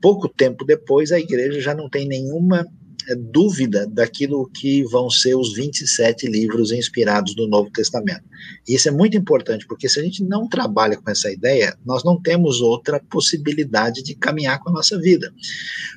pouco 0.00 0.28
tempo 0.28 0.64
depois, 0.64 1.12
a 1.12 1.18
igreja 1.18 1.60
já 1.60 1.74
não 1.74 1.88
tem 1.88 2.06
nenhuma 2.06 2.66
dúvida 3.14 3.86
daquilo 3.86 4.48
que 4.48 4.82
vão 4.84 5.08
ser 5.08 5.34
os 5.34 5.54
27 5.54 6.26
livros 6.26 6.72
inspirados 6.72 7.34
no 7.36 7.46
Novo 7.46 7.70
Testamento. 7.70 8.24
E 8.66 8.74
isso 8.74 8.88
é 8.88 8.92
muito 8.92 9.16
importante, 9.16 9.66
porque 9.66 9.88
se 9.88 9.98
a 9.98 10.02
gente 10.02 10.22
não 10.22 10.48
trabalha 10.48 10.96
com 10.96 11.10
essa 11.10 11.30
ideia, 11.30 11.76
nós 11.84 12.04
não 12.04 12.20
temos 12.20 12.60
outra 12.60 13.00
possibilidade 13.00 14.02
de 14.02 14.14
caminhar 14.14 14.60
com 14.60 14.70
a 14.70 14.72
nossa 14.72 14.98
vida. 14.98 15.32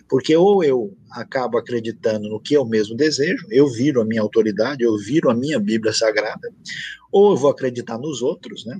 Porque 0.09 0.35
ou 0.35 0.63
eu 0.63 0.95
acabo 1.11 1.57
acreditando 1.57 2.29
no 2.29 2.39
que 2.39 2.53
eu 2.53 2.65
mesmo 2.65 2.95
desejo, 2.95 3.45
eu 3.49 3.67
viro 3.67 4.01
a 4.01 4.05
minha 4.05 4.21
autoridade, 4.21 4.83
eu 4.83 4.97
viro 4.97 5.29
a 5.29 5.35
minha 5.35 5.59
Bíblia 5.59 5.93
Sagrada, 5.93 6.49
ou 7.11 7.31
eu 7.31 7.37
vou 7.37 7.51
acreditar 7.51 7.97
nos 7.97 8.21
outros, 8.21 8.65
né? 8.65 8.79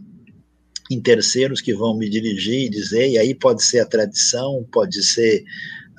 Em 0.90 1.02
terceiros 1.02 1.62
que 1.62 1.74
vão 1.74 1.98
me 1.98 2.10
dirigir 2.10 2.66
e 2.66 2.70
dizer, 2.70 3.10
e 3.10 3.18
aí 3.18 3.34
pode 3.34 3.64
ser 3.64 3.80
a 3.80 3.86
tradição, 3.86 4.66
pode 4.72 5.04
ser 5.04 5.44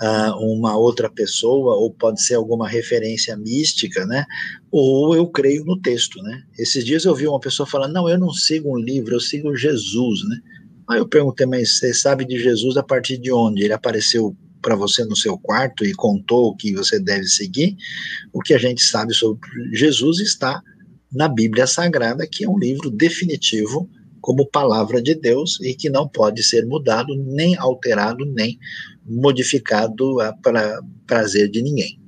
uh, 0.03 0.37
uma 0.45 0.77
outra 0.77 1.09
pessoa, 1.09 1.77
ou 1.77 1.93
pode 1.93 2.21
ser 2.21 2.35
alguma 2.35 2.69
referência 2.69 3.37
mística, 3.37 4.05
né? 4.05 4.27
Ou 4.71 5.15
eu 5.15 5.29
creio 5.29 5.65
no 5.65 5.81
texto, 5.81 6.21
né? 6.23 6.43
Esses 6.59 6.85
dias 6.85 7.05
eu 7.05 7.15
vi 7.15 7.29
uma 7.29 7.39
pessoa 7.39 7.67
falando, 7.67 7.93
não, 7.93 8.09
eu 8.09 8.19
não 8.19 8.33
sigo 8.33 8.73
um 8.73 8.79
livro, 8.79 9.15
eu 9.15 9.21
sigo 9.21 9.55
Jesus, 9.57 10.29
né? 10.29 10.37
Aí 10.91 10.99
eu 10.99 11.07
perguntei, 11.07 11.47
mas 11.47 11.79
você 11.79 11.95
sabe 11.95 12.25
de 12.25 12.39
Jesus 12.39 12.77
a 12.77 12.83
partir 12.83 13.17
de 13.17 13.33
onde? 13.33 13.63
Ele 13.63 13.73
apareceu 13.73 14.37
para 14.61 14.75
você 14.75 15.05
no 15.05 15.17
seu 15.17 15.39
quarto 15.39 15.85
e 15.85 15.95
contou 15.95 16.49
o 16.49 16.57
que 16.57 16.73
você 16.73 16.99
deve 16.99 17.27
seguir? 17.27 17.77
O 18.33 18.41
que 18.41 18.55
a 18.55 18.59
gente 18.59 18.83
sabe 18.83 19.15
sobre 19.15 19.41
Jesus 19.73 20.19
está 20.19 20.61
na 21.13 21.29
Bíblia 21.29 21.67
Sagrada, 21.67 22.27
que 22.27 22.45
é 22.45 22.49
um 22.49 22.59
livro 22.59 22.91
definitivo 22.91 23.89
como 24.21 24.47
palavra 24.47 25.03
de 25.03 25.15
Deus 25.15 25.61
e 25.61 25.75
que 25.75 25.91
não 25.91 26.09
pode 26.09 26.43
ser 26.43 26.65
mudado, 26.65 27.15
nem 27.17 27.57
alterado, 27.57 28.25
nem 28.25 28.59
modificado 29.05 30.17
para 30.43 30.81
prazer 31.07 31.49
de 31.51 31.63
ninguém. 31.63 32.01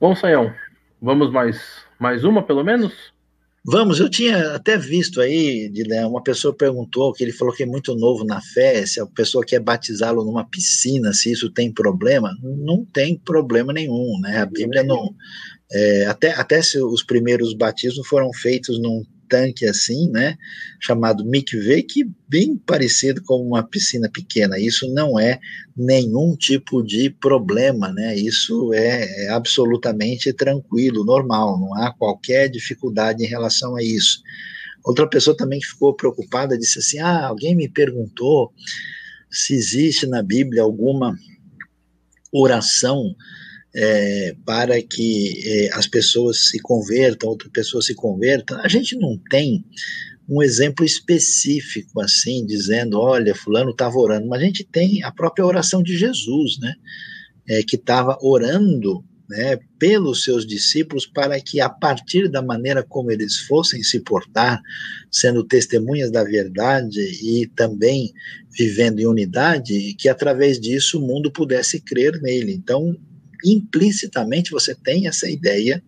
Bom, 0.00 0.16
Sayão, 0.16 0.52
vamos 1.00 1.30
mais, 1.30 1.60
mais 1.98 2.24
uma 2.24 2.42
pelo 2.42 2.64
menos? 2.64 3.12
Vamos, 3.62 4.00
eu 4.00 4.08
tinha 4.08 4.54
até 4.54 4.78
visto 4.78 5.20
aí, 5.20 5.70
uma 6.08 6.22
pessoa 6.22 6.54
perguntou 6.54 7.12
que 7.12 7.22
ele 7.22 7.32
falou 7.32 7.54
que 7.54 7.62
é 7.62 7.66
muito 7.66 7.94
novo 7.94 8.24
na 8.24 8.40
fé, 8.40 8.86
se 8.86 8.98
a 8.98 9.06
pessoa 9.06 9.44
quer 9.44 9.60
batizá-lo 9.60 10.24
numa 10.24 10.48
piscina, 10.48 11.12
se 11.12 11.30
isso 11.30 11.50
tem 11.50 11.70
problema. 11.70 12.34
Não 12.42 12.86
tem 12.86 13.18
problema 13.18 13.70
nenhum, 13.70 14.18
né? 14.22 14.38
A 14.38 14.46
Bíblia 14.46 14.82
não. 14.82 15.14
É, 15.70 16.06
até, 16.06 16.32
até 16.32 16.62
se 16.62 16.82
os 16.82 17.02
primeiros 17.02 17.52
batismos 17.52 18.06
foram 18.08 18.32
feitos 18.32 18.80
num 18.80 19.04
tanque 19.30 19.64
assim, 19.64 20.10
né, 20.10 20.36
chamado 20.80 21.24
mikveh, 21.24 21.82
que 21.82 22.04
bem 22.28 22.56
parecido 22.56 23.22
com 23.22 23.36
uma 23.36 23.62
piscina 23.62 24.10
pequena. 24.12 24.58
Isso 24.58 24.92
não 24.92 25.18
é 25.18 25.38
nenhum 25.76 26.36
tipo 26.36 26.82
de 26.82 27.08
problema, 27.08 27.92
né? 27.92 28.16
Isso 28.16 28.74
é, 28.74 29.26
é 29.26 29.28
absolutamente 29.30 30.32
tranquilo, 30.32 31.04
normal, 31.04 31.58
não 31.58 31.74
há 31.76 31.94
qualquer 31.94 32.48
dificuldade 32.48 33.24
em 33.24 33.28
relação 33.28 33.76
a 33.76 33.82
isso. 33.82 34.20
Outra 34.84 35.08
pessoa 35.08 35.36
também 35.36 35.60
que 35.60 35.66
ficou 35.66 35.94
preocupada 35.94 36.58
disse 36.58 36.78
assim: 36.78 36.98
"Ah, 36.98 37.26
alguém 37.26 37.54
me 37.54 37.68
perguntou 37.68 38.52
se 39.30 39.54
existe 39.54 40.06
na 40.06 40.22
Bíblia 40.22 40.62
alguma 40.62 41.16
oração 42.32 43.14
é, 43.74 44.34
para 44.44 44.80
que 44.82 45.42
é, 45.44 45.70
as 45.74 45.86
pessoas 45.86 46.48
se 46.48 46.58
convertam, 46.60 47.28
outra 47.28 47.48
pessoa 47.50 47.82
se 47.82 47.94
converta. 47.94 48.56
A 48.62 48.68
gente 48.68 48.96
não 48.96 49.18
tem 49.30 49.64
um 50.28 50.42
exemplo 50.42 50.84
específico 50.84 52.00
assim, 52.00 52.46
dizendo, 52.46 52.98
olha, 52.98 53.34
fulano 53.34 53.70
estava 53.70 53.96
orando, 53.98 54.28
mas 54.28 54.40
a 54.40 54.44
gente 54.44 54.64
tem 54.64 55.02
a 55.02 55.10
própria 55.10 55.44
oração 55.44 55.82
de 55.82 55.96
Jesus, 55.96 56.58
né? 56.60 56.74
É, 57.48 57.62
que 57.64 57.74
estava 57.74 58.16
orando 58.22 59.04
né, 59.28 59.58
pelos 59.78 60.24
seus 60.24 60.44
discípulos 60.44 61.06
para 61.06 61.40
que, 61.40 61.60
a 61.60 61.68
partir 61.68 62.28
da 62.28 62.42
maneira 62.42 62.82
como 62.82 63.10
eles 63.10 63.38
fossem 63.38 63.82
se 63.82 64.00
portar, 64.00 64.60
sendo 65.10 65.44
testemunhas 65.44 66.10
da 66.10 66.24
verdade 66.24 67.00
e 67.00 67.46
também 67.54 68.12
vivendo 68.50 68.98
em 68.98 69.06
unidade, 69.06 69.94
que 69.94 70.08
através 70.08 70.60
disso 70.60 70.98
o 70.98 71.06
mundo 71.06 71.30
pudesse 71.30 71.80
crer 71.80 72.20
nele. 72.20 72.52
Então, 72.52 72.96
implicitamente 73.44 74.50
você 74.50 74.74
tem 74.74 75.06
essa 75.06 75.28
ideia 75.28 75.82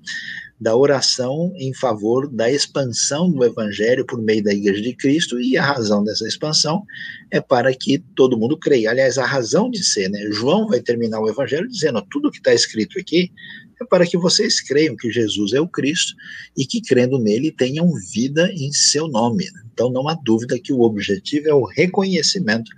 da 0.63 0.77
oração 0.77 1.53
em 1.57 1.75
favor 1.75 2.29
da 2.29 2.49
expansão 2.49 3.29
do 3.29 3.45
evangelho 3.45 4.07
por 4.07 4.23
meio 4.23 4.45
da 4.45 4.55
igreja 4.55 4.81
de 4.81 4.95
Cristo 4.95 5.41
e 5.41 5.57
a 5.57 5.65
razão 5.65 6.05
dessa 6.05 6.27
expansão 6.27 6.85
é 7.33 7.41
para 7.41 7.75
que 7.75 7.99
todo 8.15 8.39
mundo 8.39 8.57
creia. 8.57 8.91
Aliás, 8.91 9.19
a 9.19 9.27
razão 9.27 9.69
de 9.69 9.83
ser, 9.83 10.09
né? 10.09 10.21
João 10.31 10.69
vai 10.69 10.81
terminar 10.81 11.21
o 11.21 11.29
evangelho 11.29 11.67
dizendo: 11.67 12.01
tudo 12.09 12.31
que 12.31 12.39
está 12.39 12.55
escrito 12.55 12.97
aqui 12.97 13.33
é 13.81 13.85
para 13.85 14.07
que 14.07 14.17
vocês 14.17 14.61
creiam 14.61 14.97
que 14.97 15.11
Jesus 15.11 15.53
é 15.53 15.61
o 15.61 15.67
Cristo 15.67 16.15
e 16.57 16.65
que 16.65 16.81
crendo 16.81 17.19
nele 17.19 17.51
tenham 17.51 17.93
vida 18.13 18.49
em 18.53 18.73
seu 18.73 19.09
nome. 19.09 19.47
Então 19.73 19.91
não 19.91 20.09
há 20.09 20.15
dúvida 20.15 20.61
que 20.61 20.73
o 20.73 20.83
objetivo 20.83 21.49
é 21.49 21.55
o 21.55 21.65
reconhecimento 21.65 22.71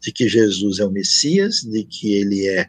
de 0.00 0.10
que 0.10 0.26
Jesus 0.26 0.78
é 0.78 0.86
o 0.86 0.90
Messias, 0.90 1.56
de 1.56 1.84
que 1.84 2.14
ele 2.14 2.46
é 2.46 2.66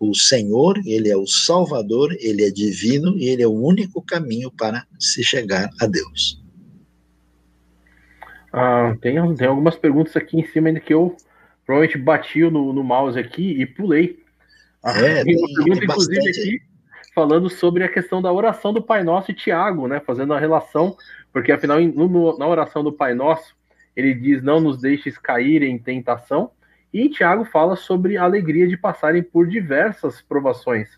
o 0.00 0.14
Senhor, 0.14 0.80
ele 0.86 1.10
é 1.10 1.16
o 1.16 1.26
Salvador, 1.26 2.16
ele 2.18 2.42
é 2.42 2.50
divino 2.50 3.18
e 3.18 3.28
ele 3.28 3.42
é 3.42 3.46
o 3.46 3.52
único 3.52 4.00
caminho 4.00 4.50
para 4.50 4.86
se 4.98 5.22
chegar 5.22 5.68
a 5.78 5.86
Deus. 5.86 6.42
Ah, 8.50 8.96
tem, 9.02 9.34
tem 9.36 9.46
algumas 9.46 9.76
perguntas 9.76 10.16
aqui 10.16 10.40
em 10.40 10.46
cima 10.46 10.68
ainda 10.68 10.80
que 10.80 10.94
eu 10.94 11.14
provavelmente 11.66 11.98
bati 11.98 12.40
no, 12.40 12.72
no 12.72 12.82
mouse 12.82 13.18
aqui 13.18 13.60
e 13.60 13.66
pulei. 13.66 14.18
Ah, 14.82 14.98
é, 14.98 15.22
tem, 15.22 15.36
uma 15.36 15.54
pergunta, 15.54 15.84
inclusive, 15.84 16.28
aqui 16.30 16.62
falando 17.14 17.50
sobre 17.50 17.84
a 17.84 17.88
questão 17.88 18.22
da 18.22 18.32
oração 18.32 18.72
do 18.72 18.82
Pai 18.82 19.04
Nosso 19.04 19.30
e 19.30 19.34
Tiago, 19.34 19.86
né? 19.86 20.00
Fazendo 20.00 20.32
a 20.32 20.38
relação, 20.40 20.96
porque 21.30 21.52
afinal, 21.52 21.78
no, 21.78 22.38
na 22.38 22.48
oração 22.48 22.82
do 22.82 22.90
Pai 22.92 23.12
Nosso, 23.12 23.54
ele 23.94 24.14
diz: 24.14 24.42
Não 24.42 24.60
nos 24.60 24.80
deixes 24.80 25.18
cair 25.18 25.62
em 25.62 25.78
tentação 25.78 26.50
e 26.92 27.08
Tiago 27.08 27.44
fala 27.44 27.76
sobre 27.76 28.16
a 28.16 28.24
alegria 28.24 28.66
de 28.66 28.76
passarem 28.76 29.22
por 29.22 29.46
diversas 29.46 30.20
provações. 30.20 30.88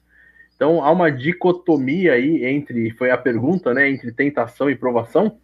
Então 0.55 0.83
há 0.83 0.91
uma 0.91 1.11
dicotomia 1.11 2.13
aí 2.13 2.45
entre, 2.45 2.91
foi 2.93 3.11
a 3.11 3.19
pergunta, 3.19 3.75
né, 3.75 3.89
entre 3.91 4.13
tentação 4.13 4.71
e 4.71 4.77
provação? 4.77 5.39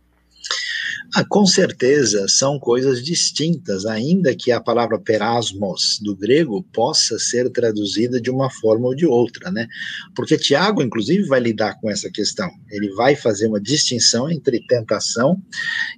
Ah, 1.14 1.24
com 1.26 1.46
certeza 1.46 2.26
são 2.28 2.58
coisas 2.58 3.02
distintas, 3.02 3.86
ainda 3.86 4.34
que 4.34 4.52
a 4.52 4.60
palavra 4.60 4.98
perasmos 4.98 5.98
do 6.02 6.14
grego 6.14 6.62
possa 6.72 7.18
ser 7.18 7.50
traduzida 7.50 8.20
de 8.20 8.30
uma 8.30 8.50
forma 8.50 8.88
ou 8.88 8.94
de 8.94 9.06
outra, 9.06 9.50
né? 9.50 9.66
Porque 10.14 10.36
Tiago, 10.36 10.82
inclusive, 10.82 11.24
vai 11.24 11.40
lidar 11.40 11.78
com 11.80 11.90
essa 11.90 12.10
questão. 12.10 12.50
Ele 12.70 12.90
vai 12.94 13.16
fazer 13.16 13.46
uma 13.46 13.60
distinção 13.60 14.30
entre 14.30 14.64
tentação 14.66 15.40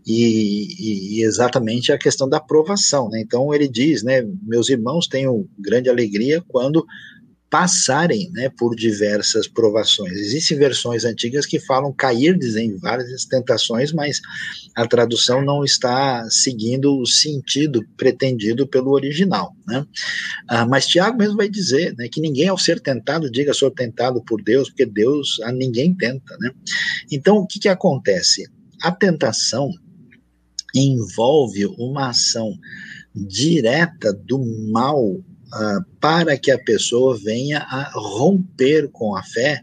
e, 0.06 1.18
e 1.18 1.24
exatamente 1.24 1.92
a 1.92 1.98
questão 1.98 2.28
da 2.28 2.40
provação, 2.40 3.08
né? 3.08 3.20
Então 3.20 3.52
ele 3.52 3.68
diz, 3.68 4.02
né? 4.02 4.22
Meus 4.42 4.68
irmãos, 4.68 5.06
tenho 5.06 5.48
grande 5.58 5.90
alegria 5.90 6.42
quando 6.46 6.86
passarem 7.50 8.30
né, 8.30 8.48
por 8.48 8.76
diversas 8.76 9.48
provações. 9.48 10.12
Existem 10.12 10.56
versões 10.56 11.04
antigas 11.04 11.44
que 11.44 11.58
falam 11.58 11.92
cair 11.92 12.38
em 12.56 12.76
várias 12.78 13.24
tentações, 13.24 13.92
mas 13.92 14.20
a 14.76 14.86
tradução 14.86 15.44
não 15.44 15.64
está 15.64 16.24
seguindo 16.30 16.96
o 16.96 17.04
sentido 17.04 17.84
pretendido 17.96 18.68
pelo 18.68 18.92
original. 18.92 19.52
Né? 19.66 19.84
Ah, 20.48 20.64
mas 20.64 20.86
Tiago 20.86 21.18
mesmo 21.18 21.36
vai 21.36 21.48
dizer 21.48 21.92
né, 21.98 22.08
que 22.08 22.20
ninguém, 22.20 22.46
ao 22.46 22.56
ser 22.56 22.78
tentado, 22.80 23.28
diga 23.28 23.52
sou 23.52 23.70
tentado 23.70 24.22
por 24.22 24.40
Deus, 24.40 24.68
porque 24.68 24.86
Deus 24.86 25.40
a 25.42 25.50
ninguém 25.50 25.92
tenta. 25.92 26.36
Né? 26.38 26.52
Então, 27.10 27.38
o 27.38 27.46
que, 27.46 27.58
que 27.58 27.68
acontece? 27.68 28.48
A 28.80 28.92
tentação 28.92 29.70
envolve 30.72 31.66
uma 31.66 32.10
ação 32.10 32.56
direta 33.12 34.12
do 34.12 34.38
mal 34.70 35.20
uh, 35.52 35.84
para 36.00 36.36
que 36.38 36.50
a 36.50 36.58
pessoa 36.58 37.16
venha 37.16 37.58
a 37.60 37.90
romper 37.94 38.88
com 38.90 39.16
a 39.16 39.22
fé 39.22 39.60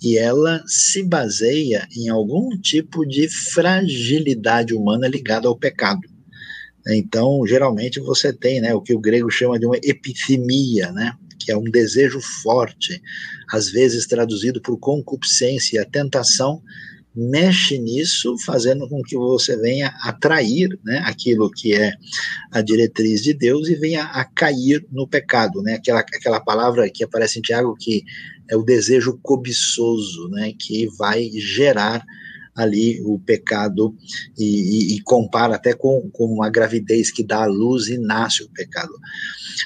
e 0.00 0.16
ela 0.16 0.62
se 0.66 1.02
baseia 1.02 1.86
em 1.96 2.08
algum 2.08 2.50
tipo 2.60 3.04
de 3.04 3.28
fragilidade 3.28 4.72
humana 4.72 5.08
ligada 5.08 5.48
ao 5.48 5.58
pecado. 5.58 6.08
Então, 6.88 7.44
geralmente 7.46 8.00
você 8.00 8.32
tem, 8.32 8.60
né, 8.60 8.74
o 8.74 8.80
que 8.80 8.94
o 8.94 9.00
grego 9.00 9.30
chama 9.30 9.58
de 9.58 9.66
uma 9.66 9.76
epithemia, 9.82 10.90
né, 10.92 11.12
que 11.38 11.52
é 11.52 11.56
um 11.56 11.64
desejo 11.64 12.20
forte, 12.42 13.02
às 13.52 13.70
vezes 13.70 14.06
traduzido 14.06 14.60
por 14.60 14.78
concupiscência, 14.78 15.82
a 15.82 15.84
tentação 15.84 16.62
mexe 17.18 17.78
nisso, 17.78 18.36
fazendo 18.46 18.88
com 18.88 19.02
que 19.02 19.16
você 19.16 19.56
venha 19.56 19.92
atrair 20.02 20.78
né, 20.84 21.02
aquilo 21.04 21.50
que 21.50 21.74
é 21.74 21.92
a 22.52 22.62
diretriz 22.62 23.22
de 23.22 23.34
Deus 23.34 23.68
e 23.68 23.74
venha 23.74 24.04
a 24.04 24.24
cair 24.24 24.86
no 24.92 25.06
pecado, 25.06 25.60
né? 25.60 25.74
Aquela, 25.74 25.98
aquela 25.98 26.40
palavra 26.40 26.88
que 26.88 27.02
aparece 27.02 27.40
em 27.40 27.42
Tiago 27.42 27.74
que 27.74 28.04
é 28.48 28.56
o 28.56 28.62
desejo 28.62 29.18
cobiçoso, 29.20 30.28
né? 30.28 30.52
Que 30.56 30.86
vai 30.96 31.28
gerar 31.30 32.04
ali 32.54 33.00
o 33.04 33.18
pecado 33.18 33.94
e, 34.36 34.44
e, 34.44 34.96
e, 34.96 35.02
compara 35.02 35.54
até 35.54 35.74
com, 35.74 36.10
com 36.12 36.42
a 36.42 36.50
gravidez 36.50 37.10
que 37.10 37.24
dá 37.24 37.44
a 37.44 37.46
luz 37.46 37.86
e 37.86 37.98
nasce 37.98 38.42
o 38.42 38.50
pecado. 38.50 38.92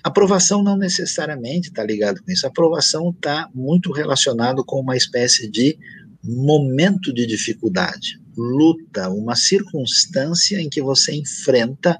Aprovação 0.04 0.62
não 0.62 0.76
necessariamente 0.76 1.68
está 1.68 1.82
ligado 1.82 2.22
com 2.22 2.30
isso. 2.30 2.46
A 2.46 2.50
aprovação 2.50 3.10
está 3.10 3.48
muito 3.54 3.92
relacionado 3.92 4.62
com 4.62 4.78
uma 4.78 4.94
espécie 4.94 5.50
de 5.50 5.78
momento 6.24 7.12
de 7.12 7.26
dificuldade, 7.26 8.20
luta, 8.36 9.08
uma 9.08 9.34
circunstância 9.34 10.60
em 10.60 10.68
que 10.68 10.80
você 10.80 11.14
enfrenta, 11.14 11.98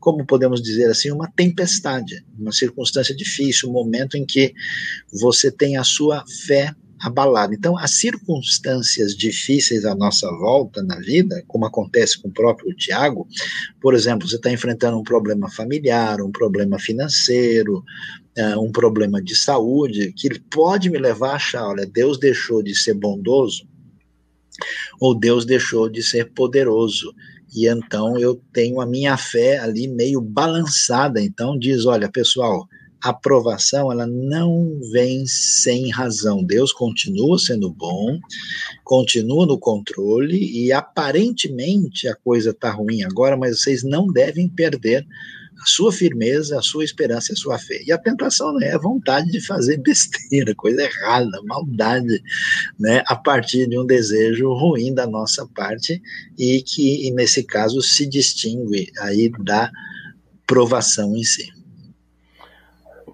como 0.00 0.26
podemos 0.26 0.60
dizer 0.60 0.90
assim, 0.90 1.10
uma 1.10 1.30
tempestade, 1.30 2.24
uma 2.38 2.52
circunstância 2.52 3.14
difícil, 3.14 3.68
um 3.68 3.72
momento 3.72 4.16
em 4.16 4.26
que 4.26 4.52
você 5.12 5.50
tem 5.50 5.76
a 5.76 5.84
sua 5.84 6.24
fé 6.46 6.74
abalada. 7.02 7.52
Então, 7.52 7.76
as 7.76 7.92
circunstâncias 7.92 9.16
difíceis 9.16 9.84
à 9.84 9.94
nossa 9.94 10.30
volta 10.30 10.82
na 10.82 10.96
vida, 11.00 11.42
como 11.48 11.66
acontece 11.66 12.20
com 12.20 12.28
o 12.28 12.32
próprio 12.32 12.74
Tiago, 12.76 13.26
por 13.80 13.94
exemplo, 13.94 14.28
você 14.28 14.36
está 14.36 14.50
enfrentando 14.50 14.96
um 14.96 15.02
problema 15.02 15.50
familiar, 15.50 16.20
um 16.20 16.30
problema 16.30 16.78
financeiro, 16.78 17.84
uh, 18.38 18.60
um 18.60 18.70
problema 18.70 19.22
de 19.22 19.36
saúde 19.36 20.12
que 20.12 20.38
pode 20.38 20.90
me 20.90 20.98
levar 20.98 21.32
a 21.32 21.36
achar, 21.36 21.68
olha, 21.68 21.86
Deus 21.86 22.18
deixou 22.18 22.62
de 22.62 22.74
ser 22.74 22.94
bondoso 22.94 23.66
ou 25.00 25.14
Deus 25.14 25.44
deixou 25.44 25.88
de 25.88 26.02
ser 26.02 26.32
poderoso. 26.32 27.14
E 27.54 27.66
então 27.68 28.18
eu 28.18 28.40
tenho 28.52 28.80
a 28.80 28.86
minha 28.86 29.16
fé 29.16 29.58
ali 29.58 29.86
meio 29.88 30.20
balançada. 30.20 31.20
Então 31.20 31.58
diz, 31.58 31.84
olha, 31.84 32.08
pessoal, 32.10 32.66
a 33.02 33.10
aprovação 33.10 33.90
ela 33.90 34.06
não 34.06 34.78
vem 34.92 35.26
sem 35.26 35.90
razão. 35.90 36.42
Deus 36.42 36.72
continua 36.72 37.38
sendo 37.38 37.70
bom, 37.70 38.18
continua 38.84 39.44
no 39.44 39.58
controle 39.58 40.38
e 40.38 40.72
aparentemente 40.72 42.06
a 42.06 42.14
coisa 42.14 42.50
está 42.50 42.70
ruim 42.70 43.02
agora, 43.02 43.36
mas 43.36 43.60
vocês 43.60 43.82
não 43.82 44.06
devem 44.06 44.48
perder 44.48 45.06
a 45.62 45.66
sua 45.66 45.92
firmeza, 45.92 46.58
a 46.58 46.62
sua 46.62 46.84
esperança 46.84 47.30
e 47.30 47.34
a 47.34 47.36
sua 47.36 47.58
fé. 47.58 47.80
E 47.86 47.92
a 47.92 47.98
tentação 47.98 48.52
né, 48.54 48.68
é 48.68 48.74
a 48.74 48.78
vontade 48.78 49.30
de 49.30 49.40
fazer 49.40 49.78
besteira, 49.82 50.54
coisa 50.54 50.82
errada, 50.82 51.40
maldade, 51.44 52.20
né, 52.78 53.02
a 53.06 53.14
partir 53.14 53.68
de 53.68 53.78
um 53.78 53.86
desejo 53.86 54.52
ruim 54.52 54.92
da 54.92 55.06
nossa 55.06 55.46
parte 55.54 56.02
e 56.36 56.62
que, 56.62 57.10
nesse 57.12 57.44
caso, 57.44 57.80
se 57.80 58.06
distingue 58.06 58.90
aí 59.00 59.30
da 59.38 59.70
provação 60.46 61.16
em 61.16 61.22
si. 61.22 61.48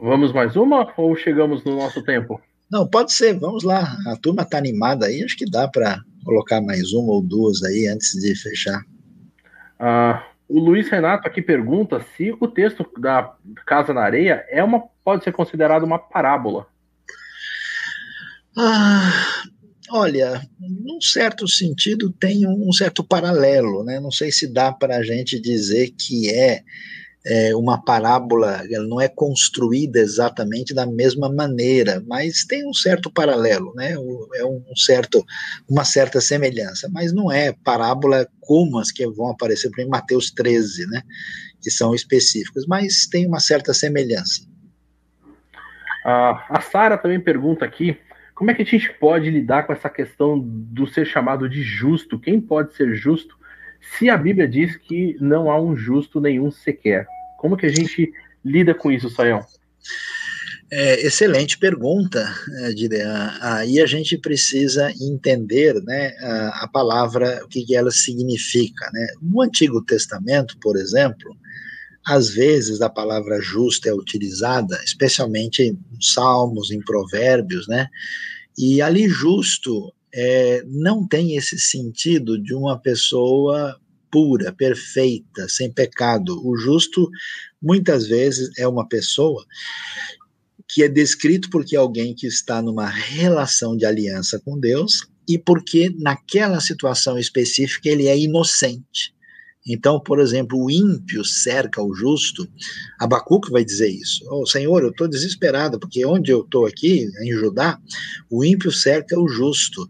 Vamos 0.00 0.32
mais 0.32 0.56
uma 0.56 0.92
ou 0.96 1.14
chegamos 1.16 1.62
no 1.64 1.76
nosso 1.76 2.02
tempo? 2.02 2.40
Não, 2.70 2.86
pode 2.86 3.12
ser, 3.12 3.38
vamos 3.38 3.62
lá. 3.62 3.96
A 4.06 4.16
turma 4.16 4.42
está 4.42 4.58
animada 4.58 5.06
aí, 5.06 5.22
acho 5.22 5.36
que 5.36 5.48
dá 5.50 5.66
para 5.68 6.00
colocar 6.24 6.60
mais 6.60 6.92
uma 6.92 7.12
ou 7.12 7.22
duas 7.22 7.62
aí 7.62 7.88
antes 7.88 8.12
de 8.12 8.34
fechar. 8.34 8.82
Ah, 9.78 10.24
o 10.48 10.58
Luiz 10.58 10.88
Renato 10.88 11.28
aqui 11.28 11.42
pergunta 11.42 12.04
se 12.16 12.34
o 12.40 12.48
texto 12.48 12.86
da 12.98 13.34
Casa 13.66 13.92
na 13.92 14.00
Areia 14.00 14.44
é 14.48 14.64
uma, 14.64 14.82
pode 15.04 15.22
ser 15.22 15.32
considerado 15.32 15.82
uma 15.82 15.98
parábola. 15.98 16.66
Ah, 18.56 19.42
olha, 19.90 20.40
num 20.58 21.00
certo 21.00 21.46
sentido 21.46 22.10
tem 22.10 22.46
um 22.46 22.72
certo 22.72 23.04
paralelo, 23.04 23.84
né? 23.84 24.00
Não 24.00 24.10
sei 24.10 24.32
se 24.32 24.52
dá 24.52 24.72
para 24.72 24.96
a 24.96 25.02
gente 25.02 25.38
dizer 25.38 25.90
que 25.90 26.30
é 26.30 26.62
é, 27.28 27.54
uma 27.54 27.82
parábola, 27.84 28.62
ela 28.70 28.86
não 28.86 28.98
é 28.98 29.06
construída 29.06 29.98
exatamente 29.98 30.72
da 30.72 30.86
mesma 30.86 31.28
maneira, 31.28 32.02
mas 32.08 32.44
tem 32.44 32.66
um 32.66 32.72
certo 32.72 33.10
paralelo, 33.12 33.74
né? 33.74 33.92
É 34.34 34.44
um 34.46 34.62
certo, 34.74 35.22
uma 35.68 35.84
certa 35.84 36.22
semelhança, 36.22 36.88
mas 36.90 37.12
não 37.12 37.30
é 37.30 37.52
parábola 37.52 38.26
como 38.40 38.78
as 38.78 38.90
que 38.90 39.06
vão 39.06 39.30
aparecer 39.30 39.70
em 39.78 39.88
Mateus 39.88 40.30
13, 40.30 40.86
né? 40.86 41.02
Que 41.62 41.70
são 41.70 41.94
específicas, 41.94 42.64
mas 42.66 43.06
tem 43.06 43.26
uma 43.26 43.40
certa 43.40 43.74
semelhança. 43.74 44.48
Ah, 46.02 46.46
a 46.48 46.60
Sara 46.62 46.96
também 46.96 47.20
pergunta 47.20 47.62
aqui 47.62 47.98
como 48.34 48.52
é 48.52 48.54
que 48.54 48.62
a 48.62 48.64
gente 48.64 48.90
pode 48.94 49.28
lidar 49.28 49.64
com 49.64 49.72
essa 49.72 49.90
questão 49.90 50.38
do 50.38 50.86
ser 50.86 51.04
chamado 51.04 51.48
de 51.48 51.60
justo? 51.60 52.20
Quem 52.20 52.40
pode 52.40 52.72
ser 52.72 52.94
justo 52.94 53.36
se 53.80 54.08
a 54.08 54.16
Bíblia 54.16 54.46
diz 54.46 54.76
que 54.76 55.16
não 55.20 55.50
há 55.50 55.60
um 55.60 55.76
justo 55.76 56.20
nenhum 56.20 56.48
sequer? 56.48 57.06
Como 57.38 57.56
que 57.56 57.66
a 57.66 57.70
gente 57.70 58.12
lida 58.44 58.74
com 58.74 58.90
isso, 58.90 59.08
Sayão? 59.08 59.40
É, 60.70 61.06
excelente 61.06 61.56
pergunta, 61.56 62.28
é, 62.60 62.72
Direan. 62.74 63.32
Aí 63.40 63.80
a 63.80 63.86
gente 63.86 64.18
precisa 64.18 64.92
entender 65.00 65.74
né, 65.84 66.14
a, 66.20 66.64
a, 66.64 66.68
palavra, 66.68 67.42
o 67.44 67.48
que, 67.48 67.64
que 67.64 67.76
ela 67.76 67.90
significa. 67.90 68.90
Né? 68.92 69.06
No 69.22 69.40
Antigo 69.40 69.82
Testamento, 69.82 70.58
por 70.60 70.76
exemplo, 70.76 71.34
às 72.04 72.28
vezes 72.28 72.82
a 72.82 72.90
palavra 72.90 73.40
justa 73.40 73.88
é 73.88 73.94
utilizada, 73.94 74.78
especialmente 74.84 75.62
em 75.62 75.78
Salmos, 76.00 76.70
em 76.70 76.80
Provérbios, 76.80 77.68
né? 77.68 77.86
E 78.56 78.82
ali 78.82 79.08
justo 79.08 79.92
é, 80.12 80.62
não 80.66 81.06
tem 81.06 81.36
esse 81.36 81.58
sentido 81.58 82.42
de 82.42 82.54
uma 82.54 82.78
pessoa 82.78 83.78
pura, 84.10 84.52
perfeita, 84.52 85.48
sem 85.48 85.72
pecado. 85.72 86.40
O 86.46 86.56
justo, 86.56 87.08
muitas 87.60 88.06
vezes, 88.06 88.50
é 88.58 88.66
uma 88.66 88.86
pessoa 88.88 89.44
que 90.68 90.82
é 90.82 90.88
descrito 90.88 91.48
porque 91.50 91.74
é 91.74 91.78
alguém 91.78 92.14
que 92.14 92.26
está 92.26 92.60
numa 92.60 92.86
relação 92.86 93.76
de 93.76 93.86
aliança 93.86 94.38
com 94.44 94.58
Deus 94.58 95.08
e 95.26 95.38
porque 95.38 95.90
naquela 95.98 96.60
situação 96.60 97.18
específica 97.18 97.88
ele 97.88 98.06
é 98.06 98.18
inocente. 98.18 99.14
Então, 99.66 100.00
por 100.00 100.18
exemplo, 100.18 100.58
o 100.58 100.70
ímpio 100.70 101.22
cerca 101.24 101.82
o 101.82 101.94
justo, 101.94 102.48
Abacuque 102.98 103.50
vai 103.50 103.62
dizer 103.62 103.90
isso. 103.90 104.24
Oh, 104.30 104.46
Senhor, 104.46 104.82
eu 104.82 104.88
estou 104.88 105.06
desesperado, 105.06 105.78
porque 105.78 106.06
onde 106.06 106.30
eu 106.30 106.40
estou 106.40 106.64
aqui, 106.64 107.06
em 107.22 107.32
Judá, 107.32 107.78
o 108.30 108.42
ímpio 108.42 108.72
cerca 108.72 109.20
o 109.20 109.28
justo. 109.28 109.86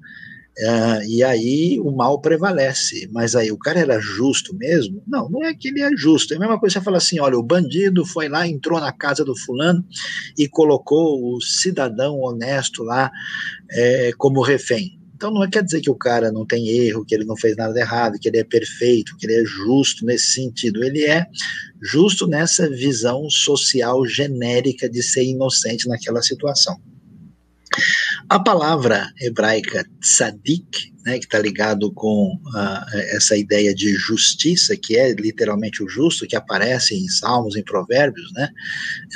Uh, 0.61 1.03
e 1.07 1.23
aí 1.23 1.79
o 1.81 1.93
mal 1.93 2.21
prevalece. 2.21 3.09
Mas 3.13 3.37
aí 3.37 3.53
o 3.53 3.59
cara 3.59 3.79
era 3.79 4.01
justo 4.01 4.57
mesmo? 4.57 5.03
Não, 5.07 5.29
não 5.29 5.45
é 5.45 5.55
que 5.55 5.69
ele 5.69 5.81
é 5.81 5.91
justo. 5.97 6.35
É 6.35 6.37
a 6.37 6.41
mesma 6.41 6.59
coisa 6.59 6.75
que 6.75 6.81
você 6.81 6.85
fala 6.85 6.97
assim: 6.97 7.21
olha, 7.21 7.39
o 7.39 7.43
bandido 7.43 8.05
foi 8.05 8.29
lá, 8.29 8.47
entrou 8.47 8.81
na 8.81 8.93
casa 8.93 9.25
do 9.25 9.37
fulano 9.37 9.85
e 10.37 10.49
colocou 10.49 11.35
o 11.35 11.41
cidadão 11.41 12.19
honesto 12.21 12.83
lá 12.83 13.11
é, 13.71 14.11
como 14.19 14.43
refém. 14.43 14.99
Então 15.15 15.33
não 15.33 15.49
quer 15.51 15.65
dizer 15.65 15.81
que 15.81 15.91
o 15.91 15.97
cara 15.97 16.31
não 16.31 16.47
tem 16.47 16.69
erro, 16.69 17.05
que 17.05 17.13
ele 17.13 17.25
não 17.25 17.37
fez 17.37 17.57
nada 17.57 17.79
errado, 17.79 18.19
que 18.21 18.29
ele 18.29 18.39
é 18.39 18.45
perfeito, 18.45 19.17
que 19.17 19.27
ele 19.27 19.35
é 19.35 19.45
justo 19.45 20.07
nesse 20.07 20.33
sentido. 20.33 20.83
Ele 20.85 21.05
é 21.05 21.27
justo 21.83 22.27
nessa 22.27 22.71
visão 22.71 23.29
social 23.29 24.07
genérica 24.07 24.89
de 24.89 25.03
ser 25.03 25.25
inocente 25.25 25.89
naquela 25.89 26.23
situação. 26.23 26.81
A 28.29 28.39
palavra 28.39 29.13
hebraica 29.21 29.87
tzadik, 30.01 30.93
né, 31.05 31.19
que 31.19 31.25
está 31.25 31.39
ligado 31.39 31.91
com 31.93 32.35
uh, 32.35 32.99
essa 33.13 33.37
ideia 33.37 33.75
de 33.75 33.95
justiça, 33.95 34.77
que 34.77 34.97
é 34.97 35.13
literalmente 35.13 35.83
o 35.83 35.89
justo, 35.89 36.27
que 36.27 36.37
aparece 36.37 36.95
em 36.95 37.09
Salmos, 37.09 37.57
em 37.57 37.63
Provérbios, 37.63 38.31
né? 38.33 38.51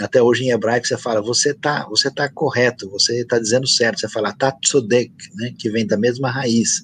Até 0.00 0.22
hoje 0.22 0.44
em 0.44 0.50
hebraico 0.50 0.86
você 0.86 0.96
fala, 0.96 1.20
você 1.20 1.50
está 1.50 1.86
você 1.88 2.10
tá 2.10 2.28
correto, 2.28 2.88
você 2.90 3.20
está 3.20 3.38
dizendo 3.38 3.66
certo, 3.66 4.00
você 4.00 4.08
fala 4.08 4.32
tatzodek, 4.32 5.12
né, 5.34 5.52
que 5.58 5.68
vem 5.70 5.86
da 5.86 5.98
mesma 5.98 6.30
raiz. 6.30 6.80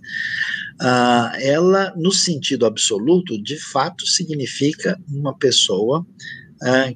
Uh, 0.81 1.35
ela, 1.41 1.95
no 1.97 2.13
sentido 2.13 2.67
absoluto, 2.67 3.43
de 3.43 3.59
fato 3.59 4.07
significa 4.07 4.99
uma 5.09 5.37
pessoa 5.37 6.07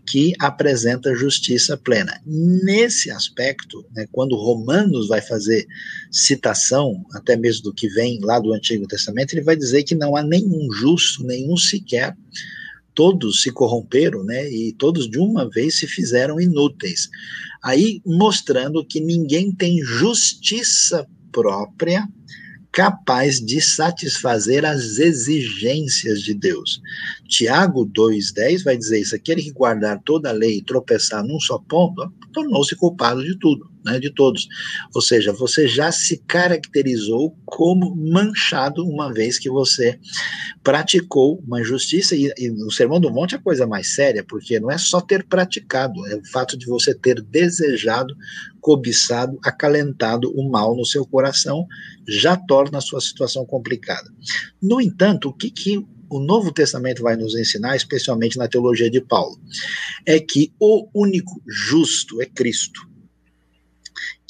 que 0.06 0.32
apresenta 0.38 1.14
justiça 1.14 1.76
plena. 1.76 2.20
Nesse 2.26 3.10
aspecto, 3.10 3.84
né, 3.94 4.06
quando 4.10 4.36
Romanos 4.36 5.08
vai 5.08 5.20
fazer 5.20 5.66
citação, 6.10 7.04
até 7.14 7.36
mesmo 7.36 7.64
do 7.64 7.74
que 7.74 7.88
vem 7.88 8.20
lá 8.20 8.38
do 8.38 8.52
Antigo 8.52 8.86
Testamento, 8.86 9.32
ele 9.32 9.42
vai 9.42 9.56
dizer 9.56 9.84
que 9.84 9.94
não 9.94 10.16
há 10.16 10.22
nenhum 10.22 10.70
justo, 10.72 11.24
nenhum 11.24 11.56
sequer. 11.56 12.16
Todos 12.94 13.42
se 13.42 13.50
corromperam, 13.50 14.22
né? 14.24 14.50
E 14.50 14.72
todos 14.72 15.08
de 15.08 15.18
uma 15.18 15.48
vez 15.48 15.78
se 15.78 15.86
fizeram 15.86 16.40
inúteis. 16.40 17.08
Aí 17.62 18.02
mostrando 18.04 18.84
que 18.84 19.00
ninguém 19.00 19.52
tem 19.52 19.80
justiça 19.82 21.06
própria 21.30 22.06
capaz 22.72 23.38
de 23.40 23.60
satisfazer 23.60 24.64
as 24.64 24.98
exigências 24.98 26.22
de 26.22 26.34
Deus. 26.34 26.80
Tiago 27.28 27.86
2,10 27.86 28.64
vai 28.64 28.76
dizer 28.76 29.00
isso: 29.00 29.14
aquele 29.14 29.42
que 29.42 29.52
guardar 29.52 30.00
toda 30.02 30.30
a 30.30 30.32
lei 30.32 30.58
e 30.58 30.64
tropeçar 30.64 31.22
num 31.22 31.38
só 31.38 31.58
ponto, 31.58 32.10
tornou-se 32.32 32.74
culpado 32.76 33.22
de 33.22 33.38
tudo 33.38 33.71
né, 33.84 33.98
de 33.98 34.10
todos. 34.10 34.48
Ou 34.94 35.00
seja, 35.00 35.32
você 35.32 35.66
já 35.66 35.90
se 35.90 36.18
caracterizou 36.26 37.36
como 37.44 37.94
manchado 37.96 38.86
uma 38.86 39.12
vez 39.12 39.38
que 39.38 39.50
você 39.50 39.98
praticou 40.62 41.42
uma 41.46 41.62
justiça, 41.62 42.14
e, 42.14 42.32
e 42.38 42.50
o 42.50 42.70
Sermão 42.70 43.00
do 43.00 43.10
Monte 43.10 43.34
é 43.34 43.38
a 43.38 43.42
coisa 43.42 43.66
mais 43.66 43.94
séria, 43.94 44.24
porque 44.24 44.60
não 44.60 44.70
é 44.70 44.78
só 44.78 45.00
ter 45.00 45.24
praticado, 45.24 46.06
é 46.06 46.16
o 46.16 46.24
fato 46.26 46.56
de 46.56 46.66
você 46.66 46.94
ter 46.94 47.20
desejado, 47.20 48.14
cobiçado, 48.60 49.38
acalentado 49.44 50.32
o 50.34 50.48
mal 50.50 50.76
no 50.76 50.84
seu 50.84 51.04
coração, 51.04 51.66
já 52.06 52.36
torna 52.36 52.78
a 52.78 52.82
sua 52.82 53.00
situação 53.00 53.44
complicada. 53.44 54.08
No 54.62 54.80
entanto, 54.80 55.28
o 55.28 55.32
que, 55.32 55.50
que 55.50 55.84
o 56.12 56.20
Novo 56.20 56.52
Testamento 56.52 57.02
vai 57.02 57.16
nos 57.16 57.34
ensinar, 57.34 57.74
especialmente 57.74 58.36
na 58.36 58.46
teologia 58.46 58.90
de 58.90 59.00
Paulo, 59.00 59.40
é 60.06 60.20
que 60.20 60.52
o 60.60 60.86
único 60.94 61.42
justo 61.48 62.20
é 62.20 62.26
Cristo. 62.26 62.91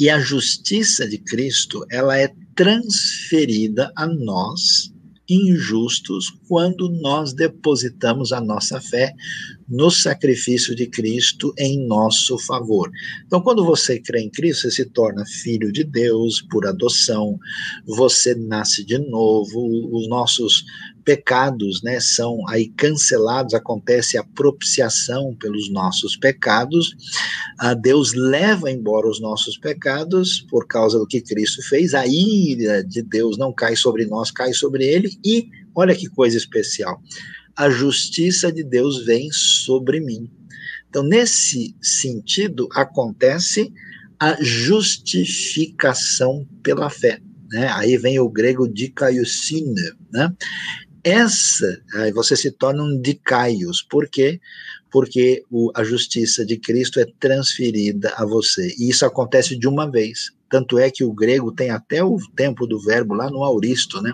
E 0.03 0.11
a 0.11 0.19
justiça 0.19 1.07
de 1.07 1.16
Cristo, 1.16 1.87
ela 1.89 2.19
é 2.19 2.29
transferida 2.57 3.93
a 3.97 4.05
nós, 4.05 4.93
injustos, 5.29 6.29
quando 6.49 6.89
nós 7.01 7.33
depositamos 7.33 8.33
a 8.33 8.41
nossa 8.41 8.81
fé 8.81 9.15
no 9.69 9.93
sacrifício 9.93 10.74
de 10.74 10.89
Cristo 10.89 11.55
em 11.57 11.87
nosso 11.87 12.37
favor. 12.37 12.91
Então, 13.24 13.41
quando 13.41 13.65
você 13.65 14.01
crê 14.01 14.23
em 14.23 14.29
Cristo, 14.29 14.62
você 14.62 14.73
se 14.73 14.87
torna 14.87 15.24
filho 15.24 15.70
de 15.70 15.85
Deus 15.85 16.43
por 16.51 16.66
adoção, 16.66 17.39
você 17.87 18.35
nasce 18.35 18.85
de 18.85 18.99
novo, 18.99 19.89
os 19.97 20.09
nossos 20.09 20.65
pecados, 21.05 21.83
né, 21.83 22.01
são 22.01 22.49
aí 22.49 22.69
cancelados, 22.69 23.55
acontece 23.55 24.16
a 24.16 24.24
propiciação 24.24 25.35
pelos 25.37 25.70
nossos 25.70 26.16
pecados. 26.16 26.95
A 27.59 27.74
Deus 27.74 28.12
leva 28.15 28.70
embora 28.70 29.09
os 29.09 29.20
nossos 29.20 29.59
pecados 29.59 30.41
por 30.51 30.66
causa 30.66 30.99
do 30.99 31.07
que 31.07 31.20
Cristo 31.20 31.62
fez. 31.62 31.95
A 31.95 32.07
ira 32.07 32.85
de 32.85 33.03
Deus 33.03 33.37
não 33.37 33.53
cai 33.53 33.77
sobre 33.77 34.07
nós, 34.07 34.31
cai 34.31 34.53
sobre 34.53 34.85
ele 34.85 35.11
e 35.24 35.49
olha 35.74 35.95
que 35.95 36.09
coisa 36.09 36.37
especial. 36.37 37.01
A 37.57 37.69
justiça 37.69 38.51
de 38.51 38.65
Deus 38.65 39.05
vem 39.05 39.31
sobre 39.31 40.01
mim. 40.01 40.31
Então, 40.89 41.03
nesse 41.03 41.77
sentido, 41.81 42.69
acontece 42.74 43.73
a 44.19 44.37
justificação 44.41 46.47
pela 46.62 46.89
fé. 46.89 47.20
Né? 47.51 47.69
Aí 47.74 47.99
vem 47.99 48.19
o 48.19 48.29
grego 48.29 48.66
dikaiosine, 48.66 49.93
né? 50.12 50.33
Essa, 51.05 51.81
aí 51.95 52.12
você 52.12 52.37
se 52.37 52.51
torna 52.51 52.83
um 52.83 53.01
dicaios. 53.01 53.83
Por 53.83 54.09
quê? 54.09 54.41
Porque 54.91 55.43
o, 55.51 55.70
a 55.74 55.83
justiça 55.83 56.45
de 56.45 56.57
Cristo 56.57 57.01
é 57.01 57.07
transferida 57.19 58.12
a 58.16 58.24
você. 58.24 58.74
E 58.79 58.89
isso 58.89 59.05
acontece 59.05 59.57
de 59.59 59.66
uma 59.66 59.91
vez. 59.91 60.31
Tanto 60.49 60.79
é 60.79 60.91
que 60.91 61.03
o 61.03 61.15
grego 61.15 61.51
tem 61.51 61.70
até 61.70 62.05
o 62.05 62.19
tempo 62.37 62.66
do 62.66 62.79
verbo 62.79 63.15
lá 63.15 63.31
no 63.31 63.43
auristo, 63.43 64.03
né? 64.03 64.12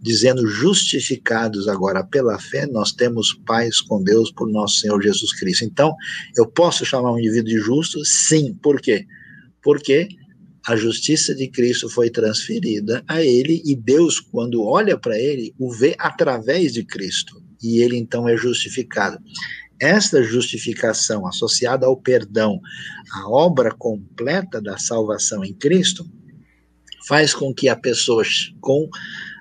Dizendo 0.00 0.46
justificados 0.46 1.66
agora 1.68 2.04
pela 2.04 2.38
fé, 2.38 2.66
nós 2.66 2.92
temos 2.92 3.32
paz 3.46 3.80
com 3.80 4.02
Deus 4.02 4.30
por 4.30 4.46
nosso 4.46 4.80
Senhor 4.80 5.02
Jesus 5.02 5.32
Cristo. 5.32 5.64
Então, 5.64 5.94
eu 6.36 6.46
posso 6.46 6.84
chamar 6.84 7.12
um 7.12 7.18
indivíduo 7.18 7.48
de 7.48 7.58
justo? 7.58 8.04
Sim. 8.04 8.52
Por 8.62 8.78
quê? 8.80 9.06
Porque 9.62 10.06
a 10.70 10.76
justiça 10.76 11.34
de 11.34 11.48
Cristo 11.48 11.90
foi 11.90 12.10
transferida 12.10 13.02
a 13.08 13.20
ele 13.20 13.60
e 13.64 13.74
Deus, 13.74 14.20
quando 14.20 14.62
olha 14.62 14.96
para 14.96 15.18
ele, 15.18 15.52
o 15.58 15.72
vê 15.72 15.96
através 15.98 16.72
de 16.72 16.84
Cristo 16.84 17.42
e 17.60 17.82
ele 17.82 17.96
então 17.96 18.28
é 18.28 18.36
justificado. 18.36 19.18
Esta 19.80 20.22
justificação 20.22 21.26
associada 21.26 21.86
ao 21.86 21.96
perdão, 21.96 22.60
a 23.12 23.28
obra 23.28 23.72
completa 23.72 24.62
da 24.62 24.78
salvação 24.78 25.44
em 25.44 25.52
Cristo, 25.52 26.08
faz 27.08 27.34
com 27.34 27.52
que 27.52 27.68
a 27.68 27.74
pessoa 27.74 28.22
com 28.60 28.88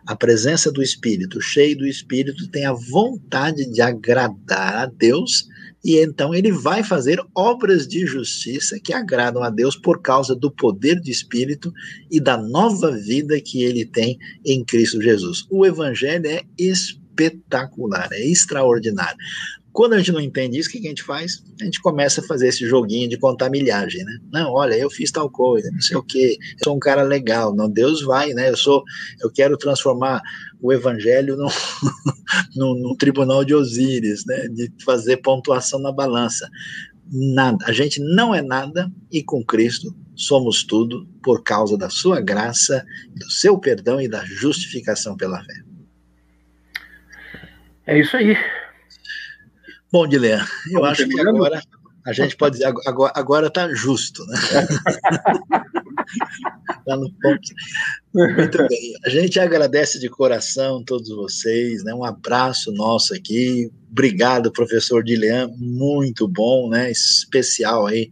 a 0.07 0.15
presença 0.15 0.71
do 0.71 0.81
Espírito, 0.81 1.39
cheio 1.39 1.77
do 1.77 1.85
Espírito, 1.85 2.47
tenha 2.47 2.73
vontade 2.73 3.71
de 3.71 3.81
agradar 3.81 4.77
a 4.77 4.85
Deus 4.87 5.47
e 5.83 5.97
então 5.97 6.33
ele 6.33 6.51
vai 6.51 6.83
fazer 6.83 7.21
obras 7.33 7.87
de 7.87 8.05
justiça 8.05 8.79
que 8.79 8.93
agradam 8.93 9.41
a 9.43 9.49
Deus 9.49 9.75
por 9.75 10.01
causa 10.01 10.35
do 10.35 10.51
poder 10.51 10.99
do 10.99 11.09
Espírito 11.09 11.71
e 12.11 12.19
da 12.19 12.37
nova 12.37 12.91
vida 12.91 13.39
que 13.39 13.63
ele 13.63 13.85
tem 13.85 14.17
em 14.45 14.63
Cristo 14.63 15.01
Jesus. 15.01 15.45
O 15.49 15.65
Evangelho 15.65 16.27
é 16.27 16.43
espetacular, 16.57 18.09
é 18.11 18.27
extraordinário. 18.27 19.17
Quando 19.71 19.93
a 19.93 19.97
gente 19.97 20.11
não 20.11 20.19
entende 20.19 20.57
isso, 20.57 20.67
o 20.67 20.71
que 20.71 20.79
a 20.79 20.89
gente 20.89 21.03
faz? 21.03 21.43
A 21.61 21.63
gente 21.63 21.81
começa 21.81 22.21
a 22.21 22.23
fazer 22.23 22.47
esse 22.47 22.67
joguinho 22.67 23.07
de 23.07 23.17
contar 23.17 23.49
milhagem, 23.49 24.03
né? 24.03 24.17
Não, 24.31 24.51
olha, 24.51 24.75
eu 24.75 24.89
fiz 24.89 25.11
tal 25.11 25.29
coisa, 25.29 25.69
não 25.71 25.81
sei 25.81 25.95
o 25.95 26.03
quê, 26.03 26.37
eu 26.39 26.63
sou 26.63 26.75
um 26.75 26.79
cara 26.79 27.03
legal. 27.03 27.55
Não, 27.55 27.69
Deus 27.69 28.01
vai, 28.01 28.29
né? 28.33 28.49
Eu 28.49 28.57
sou, 28.57 28.83
eu 29.21 29.31
quero 29.31 29.57
transformar 29.57 30.21
o 30.59 30.73
evangelho 30.73 31.37
no, 31.37 31.47
no 32.75 32.95
tribunal 32.97 33.45
de 33.45 33.53
Osíris, 33.53 34.25
né? 34.25 34.47
De 34.47 34.71
fazer 34.83 35.17
pontuação 35.17 35.79
na 35.79 35.91
balança. 35.91 36.49
Nada. 37.11 37.65
A 37.65 37.71
gente 37.71 37.99
não 37.99 38.33
é 38.33 38.41
nada 38.41 38.91
e 39.11 39.23
com 39.23 39.43
Cristo 39.43 39.95
somos 40.15 40.63
tudo 40.63 41.07
por 41.23 41.43
causa 41.43 41.77
da 41.77 41.89
sua 41.89 42.19
graça, 42.19 42.85
do 43.15 43.31
seu 43.31 43.57
perdão 43.57 44.01
e 44.01 44.07
da 44.07 44.23
justificação 44.25 45.15
pela 45.15 45.43
fé. 45.43 45.53
É 47.87 47.99
isso 47.99 48.15
aí. 48.17 48.35
Bom, 49.91 50.07
Dilean, 50.07 50.45
eu 50.71 50.85
acho 50.85 51.07
que 51.07 51.19
agora 51.19 51.63
a 52.05 52.13
gente 52.13 52.37
pode 52.37 52.57
dizer, 52.57 52.71
agora, 52.85 53.11
agora 53.15 53.49
tá 53.49 53.67
justo, 53.73 54.23
né? 54.27 54.37
tá 56.85 56.95
no 56.95 57.11
ponto. 57.13 57.49
Muito 58.35 58.67
bem. 58.67 58.93
A 59.05 59.09
gente 59.09 59.39
agradece 59.39 59.99
de 59.99 60.09
coração 60.09 60.83
todos 60.83 61.09
vocês, 61.09 61.83
né? 61.83 61.93
Um 61.93 62.03
abraço 62.03 62.71
nosso 62.71 63.13
aqui. 63.13 63.71
Obrigado, 63.91 64.51
professor 64.51 65.03
Dilean, 65.03 65.49
muito 65.57 66.27
bom, 66.27 66.69
né? 66.69 66.91
Especial 66.91 67.87
aí 67.87 68.11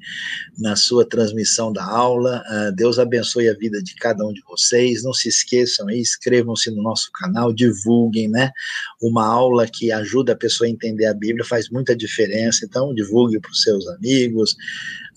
na 0.57 0.75
sua 0.75 1.07
transmissão 1.07 1.71
da 1.71 1.85
aula. 1.85 2.41
Uh, 2.49 2.75
Deus 2.75 2.97
abençoe 2.97 3.47
a 3.47 3.53
vida 3.53 3.81
de 3.83 3.93
cada 3.93 4.25
um 4.25 4.33
de 4.33 4.41
vocês. 4.49 5.03
Não 5.03 5.13
se 5.13 5.29
esqueçam 5.29 5.87
aí, 5.87 5.99
inscrevam-se 5.99 6.71
no 6.71 6.81
nosso 6.81 7.11
canal, 7.13 7.53
divulguem, 7.53 8.27
né? 8.27 8.51
Uma 8.99 9.27
aula 9.27 9.67
que 9.67 9.91
ajuda 9.91 10.33
a 10.33 10.37
pessoa 10.37 10.67
a 10.67 10.71
entender 10.71 11.05
a 11.05 11.13
Bíblia 11.13 11.45
faz 11.45 11.69
muita 11.69 11.95
diferença. 11.95 12.65
Então, 12.65 12.93
divulgue 12.95 13.39
para 13.39 13.51
os 13.51 13.61
seus 13.61 13.87
amigos, 13.87 14.55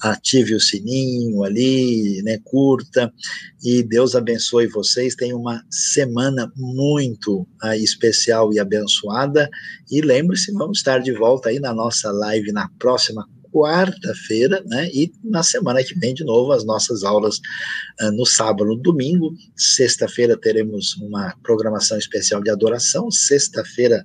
ative 0.02 0.54
o 0.54 0.60
sininho 0.60 1.42
ali, 1.42 2.22
né? 2.22 2.38
Curta 2.44 3.10
e 3.62 3.82
Deus 3.82 4.14
abençoe 4.14 4.66
vocês. 4.66 5.14
Tenham 5.14 5.38
uma 5.38 5.62
semana 5.70 6.50
muito 6.56 7.46
uh, 7.62 7.74
especial 7.74 8.52
e 8.52 8.58
abençoada. 8.58 9.48
E 9.90 10.00
lembre-se, 10.00 10.52
vamos 10.52 10.78
estar 10.78 10.98
de 11.00 11.12
volta 11.12 11.50
aí 11.50 11.60
na 11.60 11.72
nossa 11.72 12.10
live 12.10 12.52
na 12.52 12.68
próxima 12.78 13.26
quarta-feira, 13.52 14.62
né? 14.66 14.88
E 14.92 15.12
na 15.24 15.42
semana 15.42 15.82
que 15.82 15.98
vem, 15.98 16.14
de 16.14 16.24
novo, 16.24 16.52
as 16.52 16.64
nossas 16.64 17.02
aulas 17.02 17.36
uh, 18.00 18.10
no 18.12 18.24
sábado, 18.24 18.64
no 18.64 18.76
domingo. 18.76 19.34
Sexta-feira 19.56 20.36
teremos 20.36 20.96
uma 20.96 21.34
programação 21.42 21.98
especial 21.98 22.42
de 22.42 22.50
adoração. 22.50 23.10
Sexta-feira, 23.10 24.04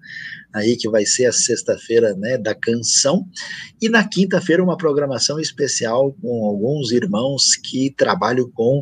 aí 0.56 0.78
que 0.78 0.90
vai 0.90 1.06
ser 1.06 1.26
a 1.26 1.34
sexta-feira, 1.34 2.16
né, 2.16 2.38
da 2.38 2.56
canção. 2.56 3.28
E 3.82 3.90
na 3.90 4.08
quinta-feira, 4.08 4.64
uma 4.64 4.78
programação 4.78 5.38
especial 5.38 6.14
com 6.22 6.46
alguns 6.46 6.92
irmãos 6.92 7.58
que 7.58 7.94
trabalham 7.96 8.50
com 8.52 8.82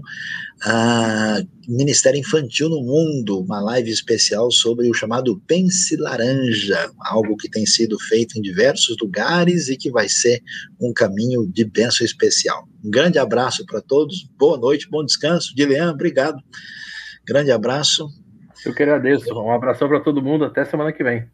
a 0.64 1.42
Ministério 1.68 2.20
Infantil 2.20 2.70
no 2.70 2.82
Mundo, 2.84 3.42
uma 3.42 3.60
live 3.60 3.90
especial 3.90 4.52
sobre 4.52 4.88
o 4.88 4.94
chamado 4.94 5.42
Pense 5.48 5.98
Laranja, 5.98 6.92
algo 7.00 7.36
que 7.36 7.50
tem 7.50 7.66
sido 7.66 7.98
feito 8.00 8.38
em 8.38 8.42
diversos 8.42 8.96
lugares 9.02 9.68
e 9.68 9.76
que 9.76 9.90
vai 9.90 10.08
ser 10.08 10.42
um 10.80 10.94
caminho 10.94 11.48
de 11.52 11.66
bênção 11.66 12.06
especial. 12.06 12.68
Um 12.86 12.92
grande 12.92 13.18
abraço 13.18 13.66
para 13.66 13.82
todos, 13.82 14.30
boa 14.38 14.58
noite, 14.58 14.88
bom 14.90 15.04
descanso. 15.04 15.56
Dilean, 15.56 15.92
obrigado. 15.92 16.38
Grande 17.26 17.52
abraço. 17.52 18.08
Eu 18.64 18.74
que 18.74 18.84
agradeço. 18.84 19.34
Um 19.34 19.52
abração 19.52 19.88
para 19.88 20.02
todo 20.02 20.22
mundo, 20.22 20.46
até 20.46 20.64
semana 20.64 20.94
que 20.94 21.04
vem. 21.04 21.28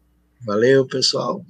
Valeu, 0.44 0.86
pessoal. 0.86 1.44